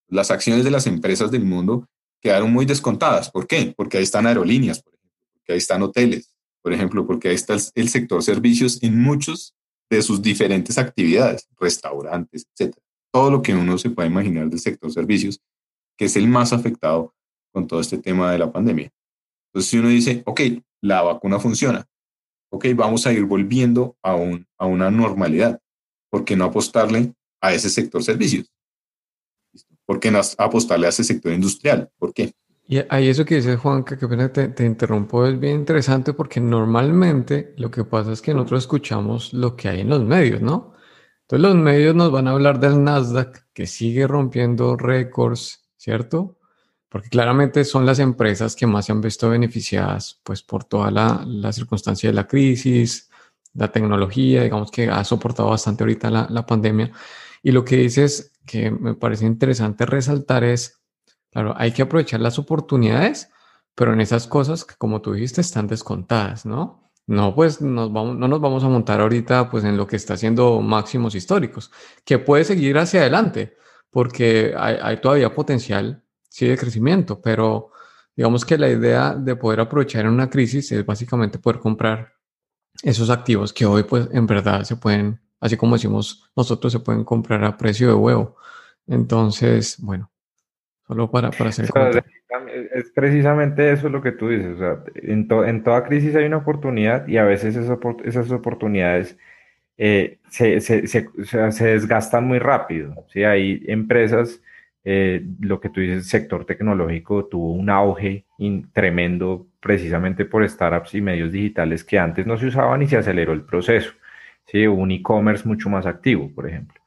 Las 0.09 0.33
acciones 0.33 0.65
de 0.65 0.73
las 0.73 0.87
empresas 0.89 1.31
del 1.31 1.45
mundo 1.45 1.89
quedaron 2.21 2.53
muy 2.53 2.67
descontadas. 2.67 3.31
¿Por 3.31 3.47
qué? 3.47 3.73
Porque 3.77 3.99
ahí 3.99 4.03
están 4.03 4.27
aerolíneas, 4.27 4.83
por 4.83 4.93
ejemplo, 4.93 5.21
porque 5.35 5.53
ahí 5.53 5.59
están 5.59 5.83
hoteles, 5.83 6.34
por 6.65 6.73
ejemplo, 6.73 7.07
porque 7.07 7.29
ahí 7.29 7.35
está 7.35 7.55
el 7.75 7.89
sector 7.91 8.23
servicios 8.23 8.83
en 8.83 8.99
muchos 8.99 9.55
de 9.91 10.01
sus 10.01 10.23
diferentes 10.23 10.79
actividades, 10.79 11.47
restaurantes, 11.61 12.49
etc. 12.57 12.75
Todo 13.13 13.31
lo 13.31 13.43
que 13.43 13.55
uno 13.55 13.77
se 13.77 13.91
puede 13.91 14.09
imaginar 14.09 14.49
del 14.49 14.59
sector 14.59 14.91
servicios, 14.91 15.43
que 15.99 16.07
es 16.07 16.17
el 16.17 16.27
más 16.27 16.55
afectado 16.55 17.15
con 17.53 17.67
todo 17.67 17.81
este 17.81 17.99
tema 17.99 18.33
de 18.33 18.39
la 18.39 18.51
pandemia. 18.51 18.91
Entonces, 19.49 19.71
si 19.71 19.79
uno 19.79 19.91
dice, 19.91 20.23
ok, 20.25 20.41
la 20.81 21.03
vacuna 21.03 21.39
funciona, 21.39 21.87
ok, 22.51 22.69
vamos 22.75 23.07
a 23.07 23.13
ir 23.13 23.27
volviendo 23.27 23.99
a, 24.03 24.15
un, 24.15 24.47
a 24.57 24.65
una 24.65 24.91
normalidad. 24.91 25.61
¿Por 26.11 26.25
qué 26.25 26.35
no 26.35 26.47
apostarle 26.47 27.13
a 27.43 27.53
ese 27.53 27.69
sector 27.69 28.03
servicios? 28.03 28.51
¿Por 29.85 30.01
qué 30.01 30.11
no 30.11 30.19
apostarle 30.39 30.87
a 30.87 30.89
ese 30.89 31.05
sector 31.05 31.31
industrial? 31.31 31.91
¿Por 31.99 32.15
qué? 32.15 32.33
Y 32.67 32.81
ahí 32.89 33.09
eso 33.09 33.25
que 33.25 33.37
dice 33.37 33.57
Juan, 33.57 33.85
que 33.85 33.97
pena 33.97 34.33
te, 34.33 34.49
te 34.49 34.65
interrumpo, 34.65 35.27
es 35.27 35.39
bien 35.39 35.57
interesante 35.61 36.15
porque 36.15 36.41
normalmente 36.41 37.55
lo 37.59 37.71
que 37.71 37.85
pasa 37.85 38.13
es 38.13 38.23
que 38.23 38.33
nosotros 38.33 38.65
escuchamos 38.65 39.33
lo 39.35 39.55
que 39.57 39.69
hay 39.69 39.81
en 39.81 39.91
los 39.91 40.03
medios, 40.03 40.41
¿no? 40.41 40.75
Entonces 41.23 41.43
los 41.43 41.57
medios 41.57 41.95
nos 41.95 42.11
van 42.11 42.29
a 42.29 42.33
hablar 42.33 42.61
del 42.61 42.83
Nasdaq 42.83 43.47
que 43.53 43.67
sigue 43.67 44.07
rompiendo 44.07 44.77
récords, 44.77 45.69
¿cierto? 45.77 46.39
porque 46.95 47.09
claramente 47.09 47.65
son 47.65 47.85
las 47.85 47.99
empresas 47.99 48.55
que 48.55 48.69
más 48.69 48.87
se 48.87 48.93
han 48.93 49.01
visto 49.01 49.29
beneficiadas 49.29 50.21
pues 50.23 50.45
por 50.45 50.63
toda 50.63 50.93
la, 50.93 51.25
la 51.27 51.53
circunstancia 51.53 52.09
de 52.09 52.15
la 52.15 52.29
crisis, 52.29 53.11
la 53.53 53.73
tecnología, 53.73 54.45
digamos 54.45 54.71
que 54.71 54.89
ha 54.89 55.03
soportado 55.03 55.51
bastante 55.51 55.83
ahorita 55.83 56.09
la, 56.09 56.29
la 56.31 56.47
pandemia. 56.47 56.93
Y 57.43 57.51
lo 57.51 57.65
que 57.65 57.79
dices 57.79 58.31
que 58.47 58.71
me 58.71 58.95
parece 58.95 59.27
interesante 59.27 59.87
resaltar 59.87 60.45
es, 60.45 60.84
claro, 61.35 61.55
hay 61.57 61.73
que 61.73 61.83
aprovechar 61.83 62.21
las 62.21 62.39
oportunidades, 62.39 63.31
pero 63.75 63.93
en 63.93 64.01
esas 64.01 64.27
cosas 64.27 64.65
que 64.65 64.77
como 64.77 65.03
tú 65.03 65.13
dijiste 65.13 65.41
están 65.41 65.67
descontadas, 65.67 66.47
¿no? 66.47 66.91
No, 67.07 67.35
pues 67.35 67.61
no 67.61 67.89
nos 67.91 68.41
vamos 68.41 68.65
a 68.65 68.69
montar 68.69 69.01
ahorita 69.01 69.51
pues 69.51 69.65
en 69.65 69.77
lo 69.77 69.87
que 69.87 69.97
está 69.97 70.15
haciendo 70.15 70.61
máximos 70.63 71.15
históricos, 71.15 71.71
que 72.05 72.19
puede 72.19 72.45
seguir 72.45 72.79
hacia 72.79 73.01
adelante, 73.01 73.57
porque 73.91 74.55
hay, 74.57 74.79
hay 74.81 75.01
todavía 75.01 75.35
potencial 75.35 76.03
sí 76.31 76.47
de 76.47 76.57
crecimiento, 76.57 77.21
pero 77.21 77.73
digamos 78.17 78.45
que 78.45 78.57
la 78.59 78.69
idea 78.71 79.15
de 79.15 79.37
poder 79.37 79.61
aprovechar 79.61 80.07
en 80.07 80.13
una 80.13 80.31
crisis 80.31 80.73
es 80.73 80.87
básicamente 80.87 81.39
poder 81.39 81.61
comprar 81.61 82.15
esos 82.83 83.11
activos 83.11 83.53
que 83.53 83.67
hoy 83.67 83.83
pues 83.85 84.09
en 84.13 84.27
verdad 84.27 84.63
se 84.65 84.77
pueden, 84.77 85.21
así 85.41 85.57
como 85.57 85.77
decimos 85.77 86.31
nosotros, 86.37 86.73
se 86.73 86.81
pueden 86.81 87.05
comprar 87.05 87.45
a 87.45 87.57
precio 87.57 87.89
de 87.89 87.95
huevo. 87.95 88.37
Entonces, 88.87 89.77
bueno, 89.81 90.11
solo 90.87 91.11
para, 91.11 91.31
para 91.31 91.51
hacer... 91.51 91.67
es 92.75 92.91
precisamente 92.95 93.73
eso 93.73 93.89
lo 93.89 94.03
que 94.03 94.13
tú 94.13 94.29
dices, 94.29 94.57
o 94.57 94.59
sea, 94.59 94.79
en, 94.97 95.29
en 95.31 95.63
toda 95.63 95.85
crisis 95.85 96.15
hay 96.15 96.25
una 96.25 96.39
oportunidad 96.39 97.07
y 97.09 97.17
a 97.17 97.25
veces 97.25 97.57
esas, 97.57 97.79
esas 98.05 98.31
oportunidades 98.31 99.17
eh, 99.77 100.19
se, 100.29 100.61
se, 100.61 100.87
se, 100.87 101.09
se, 101.25 101.67
desgastan 101.67 102.27
muy 102.27 102.39
rápido. 102.39 102.95
¿sí? 103.13 103.25
Hay 103.25 103.63
empresas 103.67 104.41
eh, 104.85 105.25
lo 105.41 105.61
que 105.61 105.71
tú 105.71 105.81
dices, 105.81 105.97
el 105.97 106.05
sector 106.05 106.45
tecnológico 106.45 107.27
tuvo 107.27 107.53
un 107.53 107.71
auge 107.71 108.27
tremendo 108.73 109.47
precisamente 109.61 110.27
por 110.27 110.49
startups 110.49 110.95
y 110.95 111.01
medios 111.01 111.33
digitales 111.33 111.83
que 111.83 111.99
antes 111.99 112.27
no 112.27 112.37
se 112.37 112.47
usaban 112.47 112.83
y 112.83 112.87
se 112.87 112.99
aceleró 112.99 113.33
el 113.33 113.43
proceso. 113.43 113.93
¿sí? 114.47 114.67
Un 114.67 114.91
e-commerce 114.91 115.49
mucho 115.49 115.71
más 115.71 115.87
activo, 115.87 116.31
por 116.35 116.49
ejemplo. 116.49 116.81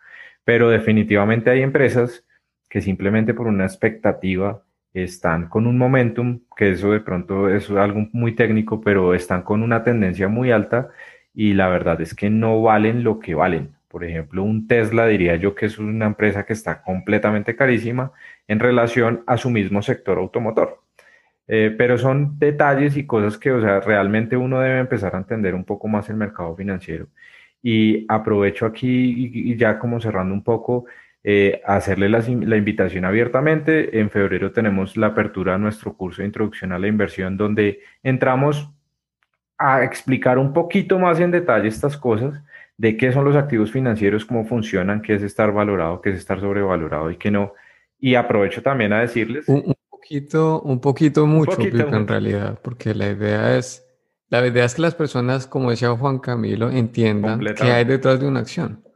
Pero 0.46 0.70
definitivamente 0.70 1.50
hay 1.50 1.62
empresas 1.62 2.24
que 2.70 2.82
simplemente 2.82 3.34
por 3.34 3.48
una 3.48 3.66
expectativa 3.66 4.64
están 4.94 5.50
con 5.50 5.68
un 5.68 5.78
momentum, 5.78 6.42
que 6.56 6.72
eso 6.72 6.92
de 6.92 7.00
pronto 7.02 7.50
es 7.50 7.70
algo 7.70 8.08
muy 8.14 8.36
técnico, 8.36 8.82
pero 8.82 9.14
están 9.14 9.44
con 9.44 9.64
una 9.64 9.84
tendencia 9.84 10.28
muy 10.28 10.52
alta 10.52 10.90
y 11.34 11.54
la 11.54 11.70
verdad 11.70 12.02
es 12.02 12.16
que 12.16 12.30
no 12.30 12.62
valen 12.62 13.04
lo 13.04 13.20
que 13.20 13.36
valen. 13.36 13.76
Por 13.88 14.04
ejemplo, 14.04 14.44
un 14.44 14.68
Tesla 14.68 15.08
diría 15.08 15.36
yo 15.38 15.56
que 15.56 15.68
es 15.68 15.80
una 15.80 16.08
empresa 16.08 16.46
que 16.46 16.54
está 16.54 16.82
completamente 16.82 17.56
carísima 17.56 18.12
en 18.48 18.60
relación 18.60 19.24
a 19.28 19.38
su 19.38 19.50
mismo 19.50 19.82
sector 19.82 20.18
automotor. 20.18 20.82
Eh, 21.48 21.74
pero 21.78 21.98
son 21.98 22.38
detalles 22.40 22.98
y 22.98 23.06
cosas 23.06 23.38
que, 23.38 23.52
o 23.52 23.62
sea, 23.62 23.80
realmente 23.80 24.36
uno 24.36 24.60
debe 24.60 24.80
empezar 24.80 25.16
a 25.16 25.20
entender 25.20 25.56
un 25.56 25.64
poco 25.64 25.88
más 25.88 26.10
el 26.10 26.18
mercado 26.18 26.56
financiero. 26.56 27.08
Y 27.62 28.06
aprovecho 28.10 28.66
aquí 28.66 28.88
y, 29.52 29.58
ya 29.58 29.80
como 29.80 30.00
cerrando 30.00 30.34
un 30.34 30.44
poco, 30.44 30.86
eh, 31.30 31.62
hacerle 31.66 32.08
la, 32.08 32.20
la, 32.20 32.56
invitación 32.56 33.04
abiertamente. 33.04 34.00
En 34.00 34.10
febrero 34.10 34.54
tenemos 34.54 34.96
la 34.96 35.08
apertura 35.08 35.52
de 35.52 35.60
nuestro 35.60 35.92
curso 35.98 36.22
de 36.22 36.28
introducción 36.28 36.72
a 36.72 36.80
la 36.80 36.88
inversión, 36.88 37.36
donde 37.36 37.82
entramos 38.02 38.70
a 39.58 39.84
explicar 39.84 40.38
un 40.38 40.54
poquito 40.54 40.98
más 41.00 41.20
en 41.20 41.32
detalle 41.32 41.68
estas 41.68 41.98
cosas 41.98 42.42
de 42.78 42.96
qué 42.96 43.12
son 43.12 43.26
los 43.26 43.36
activos 43.36 43.74
financieros, 43.74 44.24
cómo 44.24 44.46
funcionan, 44.46 45.02
qué 45.02 45.16
es 45.16 45.22
estar 45.22 45.52
valorado, 45.52 46.00
qué 46.00 46.12
es 46.12 46.18
estar 46.18 46.40
sobrevalorado 46.40 47.12
y 47.12 47.18
qué 47.18 47.30
no. 47.30 47.52
Y 48.00 48.16
aprovecho 48.16 48.62
también 48.62 48.94
a 48.94 49.02
decirles... 49.02 49.50
Un, 49.50 49.76
poquito, 49.90 50.62
un 50.62 50.80
poquito 50.80 51.28
mucho, 51.28 51.58
en 51.60 52.08
realidad, 52.08 52.58
porque 52.62 52.96
la 52.96 53.10
idea 53.10 53.58
es, 53.58 53.86
la 54.30 54.48
idea 54.48 54.64
es 54.64 54.76
que 54.76 54.82
las 54.82 54.96
personas, 54.96 55.46
como 55.46 55.72
decía 55.72 55.90
Juan 55.90 56.20
Camilo, 56.20 56.72
entiendan 56.72 57.42
qué 57.54 57.70
hay 57.70 57.84
detrás 57.84 58.18
de 58.18 58.28
una 58.30 58.40
acción. 58.40 58.87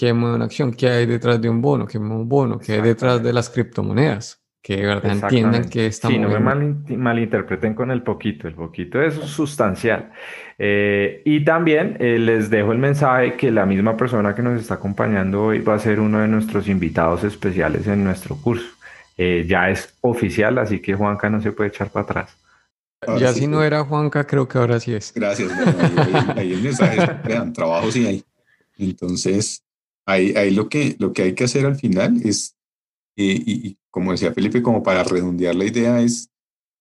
¿Qué 0.00 0.14
mueve 0.14 0.36
una 0.36 0.46
acción? 0.46 0.72
¿Qué 0.72 0.88
hay 0.88 1.04
detrás 1.04 1.42
de 1.42 1.50
un 1.50 1.60
bono? 1.60 1.86
¿Qué 1.86 1.98
mueve 1.98 2.22
un 2.22 2.26
bono? 2.26 2.58
¿Qué 2.58 2.72
hay 2.72 2.80
detrás 2.80 3.22
de 3.22 3.34
las 3.34 3.50
criptomonedas? 3.50 4.42
que 4.62 4.76
de 4.76 4.86
verdad 4.86 5.12
entiendan 5.12 5.68
que 5.68 5.86
estamos... 5.86 6.14
Sí, 6.14 6.18
no 6.18 6.28
me 6.30 6.96
malinterpreten 6.96 7.74
con 7.74 7.90
el 7.90 8.02
poquito, 8.02 8.48
el 8.48 8.54
poquito 8.54 9.02
es 9.02 9.14
sustancial. 9.14 10.10
Eh, 10.58 11.20
y 11.26 11.44
también 11.44 11.98
eh, 12.00 12.18
les 12.18 12.48
dejo 12.48 12.72
el 12.72 12.78
mensaje 12.78 13.36
que 13.36 13.50
la 13.50 13.66
misma 13.66 13.94
persona 13.98 14.34
que 14.34 14.42
nos 14.42 14.58
está 14.58 14.74
acompañando 14.74 15.44
hoy 15.44 15.60
va 15.60 15.74
a 15.74 15.78
ser 15.78 16.00
uno 16.00 16.20
de 16.20 16.28
nuestros 16.28 16.66
invitados 16.68 17.22
especiales 17.24 17.86
en 17.86 18.02
nuestro 18.02 18.36
curso. 18.36 18.68
Eh, 19.18 19.44
ya 19.46 19.68
es 19.68 19.94
oficial, 20.00 20.56
así 20.56 20.80
que 20.80 20.94
Juanca 20.94 21.28
no 21.28 21.42
se 21.42 21.52
puede 21.52 21.68
echar 21.68 21.90
para 21.90 22.04
atrás. 22.04 22.36
ya 23.18 23.34
si 23.34 23.46
no 23.46 23.62
era 23.62 23.84
Juanca, 23.84 24.26
creo 24.26 24.48
que 24.48 24.56
ahora 24.56 24.80
sí 24.80 24.94
es. 24.94 25.12
Gracias. 25.14 25.52
ahí, 26.36 26.54
el 26.54 26.62
mensaje 26.62 27.02
es, 27.02 27.52
trabajo 27.52 27.90
sí 27.90 28.06
hay. 28.06 28.24
Entonces, 28.78 29.62
ahí, 30.10 30.34
ahí 30.36 30.50
lo, 30.50 30.68
que, 30.68 30.96
lo 30.98 31.12
que 31.12 31.22
hay 31.22 31.34
que 31.34 31.44
hacer 31.44 31.66
al 31.66 31.76
final 31.76 32.20
es 32.24 32.56
y, 33.16 33.78
como 33.90 34.12
decía 34.12 34.32
Felipe, 34.32 34.62
como 34.62 34.82
para 34.82 35.04
redondear 35.04 35.54
la 35.54 35.64
idea, 35.64 36.00
es, 36.00 36.30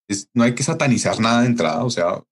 es, 0.07 0.29
no 0.33 0.43
hay 0.43 0.55
que 0.55 0.63
satanizar 0.63 1.19
nada 1.19 1.41
de 1.41 1.47
entrada, 1.47 1.83
o 1.83 1.89
sea, 1.89 2.23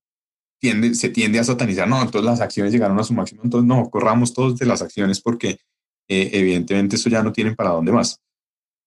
tiende, 0.59 0.93
se 0.95 1.09
tiende 1.09 1.39
a 1.39 1.43
satanizar, 1.43 1.87
no, 1.87 2.01
entonces 2.01 2.23
las 2.23 2.41
acciones 2.41 2.71
llegaron 2.71 2.99
a 2.99 3.03
su 3.03 3.13
máximo, 3.13 3.41
entonces 3.43 3.67
no, 3.67 3.89
corramos 3.89 4.33
todos 4.33 4.57
de 4.57 4.65
las 4.65 4.81
acciones 4.81 5.21
porque 5.21 5.59
eh, 6.07 6.29
evidentemente 6.33 6.95
eso 6.95 7.09
ya 7.09 7.23
no 7.23 7.31
tienen 7.31 7.55
para 7.55 7.71
dónde 7.71 7.91
más. 7.91 8.21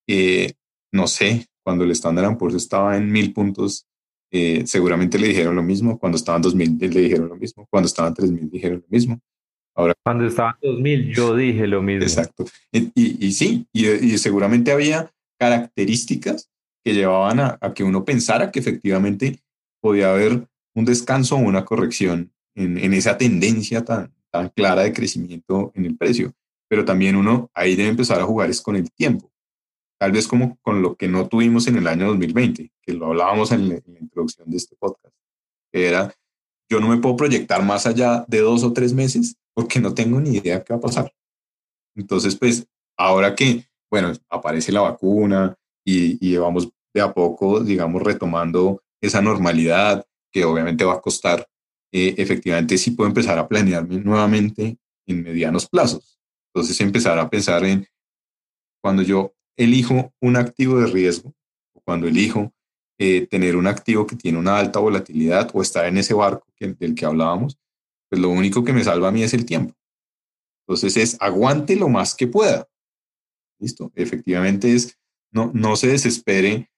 Eh, 0.07 0.55
no 0.93 1.07
sé, 1.07 1.47
cuando 1.63 1.85
el 1.85 1.91
Standard 1.93 2.37
Poor's 2.37 2.55
estaba 2.55 2.97
en 2.97 3.11
mil 3.13 3.33
puntos, 3.33 3.87
eh, 4.33 4.65
seguramente 4.67 5.19
le 5.19 5.29
dijeron 5.29 5.55
lo 5.55 5.63
mismo, 5.63 5.99
cuando 5.99 6.17
estaba 6.17 6.37
en 6.37 6.43
2000 6.43 6.79
le 6.79 7.01
dijeron 7.01 7.29
lo 7.29 7.37
mismo, 7.37 7.67
cuando 7.71 7.87
estaba 7.87 8.09
en 8.09 8.15
3000 8.15 8.51
dijeron 8.51 8.81
lo 8.81 8.89
mismo. 8.89 9.21
Ahora, 9.81 9.95
Cuando 10.03 10.27
estaba 10.27 10.59
en 10.61 10.73
2000 10.73 11.15
yo 11.15 11.35
dije 11.37 11.67
lo 11.67 11.81
mismo. 11.81 12.03
Exacto. 12.03 12.45
Y, 12.71 12.93
y, 12.95 13.33
sí, 13.33 13.67
y, 13.73 14.19
seguramente 14.19 14.73
había 14.73 15.11
características 15.39 16.51
que 16.85 16.93
llevaban 16.93 17.41
a, 17.41 17.59
que 17.75 17.83
uno 17.83 18.05
pensara 18.05 18.51
que 18.51 18.61
efectivamente 18.61 19.41
podía 19.81 20.13
haber 20.13 20.47
un 20.75 20.85
descanso 20.85 21.37
o 21.37 21.39
una 21.39 21.65
corrección 21.65 22.31
en, 22.55 22.77
en, 22.77 22.93
esa 22.93 23.17
tendencia 23.17 23.83
tan, 23.83 24.13
tan 24.31 24.51
clara 24.51 24.83
de 24.83 24.93
crecimiento 24.93 25.73
en 25.75 25.87
el 25.87 25.97
precio. 25.97 26.35
Pero 26.69 26.85
también 26.85 27.17
uno 27.17 27.51
ahí 27.55 27.75
debe 27.75 27.89
empezar 27.89 28.21
a 28.21 28.25
jugar 28.25 28.51
es 28.51 28.61
con 28.61 28.77
el 28.77 28.91
tiempo. 28.93 29.33
Tal 29.99 30.13
vez 30.13 30.29
como 30.29 30.59
con 30.61 30.83
lo 30.83 30.95
que 30.95 31.09
no 31.09 31.27
tuvimos 31.27 31.67
en 31.69 31.77
el 31.77 31.87
año 31.87 32.09
2020, 32.09 32.71
que 32.83 32.93
lo 32.93 33.07
hablábamos 33.07 33.51
en 33.53 33.69
la, 33.69 33.75
en 33.77 33.95
la 33.95 34.01
introducción 34.01 34.51
de 34.51 34.59
este 34.59 34.77
podcast, 34.77 35.15
que 35.73 35.89
era, 35.89 36.15
yo 36.71 36.81
no 36.81 36.89
me 36.89 36.99
puedo 36.99 37.17
proyectar 37.17 37.65
más 37.65 37.87
allá 37.87 38.25
de 38.29 38.41
dos 38.41 38.63
o 38.63 38.73
tres 38.73 38.93
meses 38.93 39.37
porque 39.61 39.79
no 39.79 39.93
tengo 39.93 40.19
ni 40.19 40.39
idea 40.39 40.65
qué 40.65 40.73
va 40.73 40.79
a 40.79 40.81
pasar. 40.81 41.13
Entonces, 41.95 42.35
pues, 42.35 42.67
ahora 42.97 43.35
que, 43.35 43.67
bueno, 43.91 44.11
aparece 44.31 44.73
la 44.73 44.81
vacuna 44.81 45.55
y, 45.85 46.17
y 46.27 46.35
vamos 46.39 46.71
de 46.95 47.03
a 47.03 47.13
poco, 47.13 47.61
digamos, 47.61 48.03
retomando 48.03 48.83
esa 49.03 49.21
normalidad 49.21 50.07
que 50.33 50.47
obviamente 50.47 50.87
va 50.87 50.95
a 50.95 51.01
costar, 51.03 51.47
eh, 51.93 52.15
efectivamente 52.17 52.79
sí 52.79 52.93
puedo 52.93 53.09
empezar 53.09 53.39
a 53.39 53.47
planearme 53.47 53.99
nuevamente 53.99 54.79
en 55.07 55.23
medianos 55.23 55.69
plazos. 55.69 56.19
Entonces, 56.55 56.81
empezar 56.81 57.19
a 57.19 57.29
pensar 57.29 57.63
en 57.67 57.87
cuando 58.83 59.03
yo 59.03 59.35
elijo 59.59 60.15
un 60.23 60.37
activo 60.37 60.79
de 60.81 60.87
riesgo, 60.87 61.35
cuando 61.85 62.09
elijo 62.09 62.51
eh, 62.99 63.27
tener 63.27 63.57
un 63.57 63.67
activo 63.67 64.07
que 64.07 64.17
tiene 64.17 64.39
una 64.39 64.59
alta 64.59 64.79
volatilidad 64.79 65.51
o 65.53 65.61
estar 65.61 65.85
en 65.85 65.99
ese 65.99 66.15
barco 66.15 66.47
del 66.59 66.95
que 66.95 67.05
hablábamos, 67.05 67.59
pues 68.11 68.21
lo 68.21 68.29
único 68.29 68.65
que 68.65 68.73
me 68.73 68.85
salva 68.85 69.09
a 69.09 69.13
mí 69.13 69.23
es 69.23 69.33
el 69.33 69.47
tiempo. 69.47 69.75
Entonces 70.67 70.97
es 70.97 71.17
aguante 71.21 71.77
lo 71.77 71.89
más 71.89 72.15
que 72.15 72.27
pueda. 72.27 72.69
¿Listo? 73.59 73.93
Efectivamente 73.95 74.75
es, 74.75 74.99
no, 75.33 75.51
no 75.55 75.77
se 75.77 75.89
desespere 75.89 76.71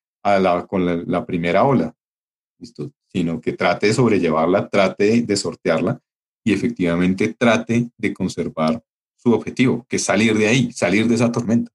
con 0.69 1.11
la, 1.11 1.27
primera 1.27 1.65
ola, 1.65 1.95
¿listo? 2.59 2.93
Sino 3.09 3.41
que 3.41 3.55
trate 3.55 3.89
de 3.89 3.95
sobrellevarla, 3.95 4.69
trate 4.69 5.23
de 5.23 5.37
sortearla 5.37 6.01
y 6.45 6.53
efectivamente 6.53 7.35
trate 7.37 7.91
de 7.97 8.15
conservar 8.15 8.83
su 9.17 9.33
objetivo, 9.33 9.85
que 9.89 9.97
es 9.97 10.05
salir 10.05 10.37
de 10.37 10.49
ahí, 10.49 10.73
salir 10.73 11.09
de 11.09 11.15
esa 11.15 11.33
tormenta. 11.33 11.73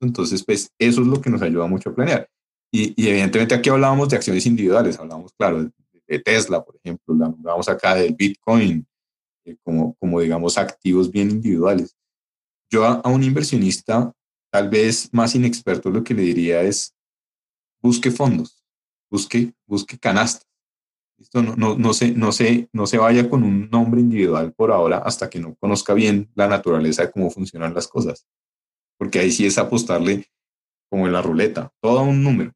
Entonces, 0.00 0.44
pues 0.44 0.72
eso 0.78 1.00
es 1.00 1.06
lo 1.06 1.20
que 1.20 1.30
nos 1.30 1.42
ayuda 1.42 1.66
mucho 1.66 1.90
a 1.90 1.94
planear. 1.94 2.28
Y, 2.72 2.94
y 3.00 3.08
evidentemente 3.08 3.54
aquí 3.54 3.70
hablábamos 3.70 4.08
de 4.08 4.16
acciones 4.16 4.46
individuales, 4.46 4.98
hablábamos, 4.98 5.32
claro, 5.36 5.70
de 6.08 6.18
Tesla, 6.18 6.64
por 6.64 6.76
ejemplo, 6.76 7.14
la 7.14 7.28
nombramos 7.28 7.68
acá 7.68 7.94
del 7.94 8.14
Bitcoin, 8.14 8.86
eh, 9.44 9.56
como, 9.62 9.94
como 9.96 10.20
digamos 10.20 10.56
activos 10.58 11.10
bien 11.10 11.30
individuales. 11.30 11.96
Yo 12.70 12.84
a, 12.84 13.02
un 13.08 13.22
inversionista 13.22 14.12
tal 14.50 14.70
vez 14.70 15.12
más 15.12 15.34
inexperto 15.34 15.90
lo 15.90 16.02
que 16.02 16.14
le 16.14 16.22
diría 16.22 16.62
es 16.62 16.94
busque 17.80 18.10
fondos, 18.10 18.64
busque, 19.10 19.52
busque 19.66 19.98
canastas. 19.98 20.46
Esto 21.18 21.42
no, 21.42 21.56
no, 21.56 21.76
no, 21.76 21.92
se, 21.92 22.12
no, 22.12 22.30
se, 22.30 22.68
no 22.72 22.86
se 22.86 22.96
vaya 22.96 23.28
con 23.28 23.42
un 23.42 23.68
nombre 23.70 24.00
individual 24.00 24.52
por 24.52 24.70
ahora 24.70 24.98
hasta 24.98 25.28
que 25.28 25.40
no 25.40 25.56
conozca 25.56 25.92
bien 25.92 26.30
la 26.34 26.46
naturaleza 26.46 27.02
de 27.02 27.10
cómo 27.10 27.30
funcionan 27.30 27.74
las 27.74 27.88
cosas. 27.88 28.26
Porque 28.96 29.18
ahí 29.18 29.32
sí 29.32 29.44
es 29.44 29.58
apostarle 29.58 30.26
como 30.88 31.06
en 31.06 31.12
la 31.12 31.20
ruleta, 31.20 31.72
todo 31.80 32.02
un 32.02 32.22
número. 32.22 32.52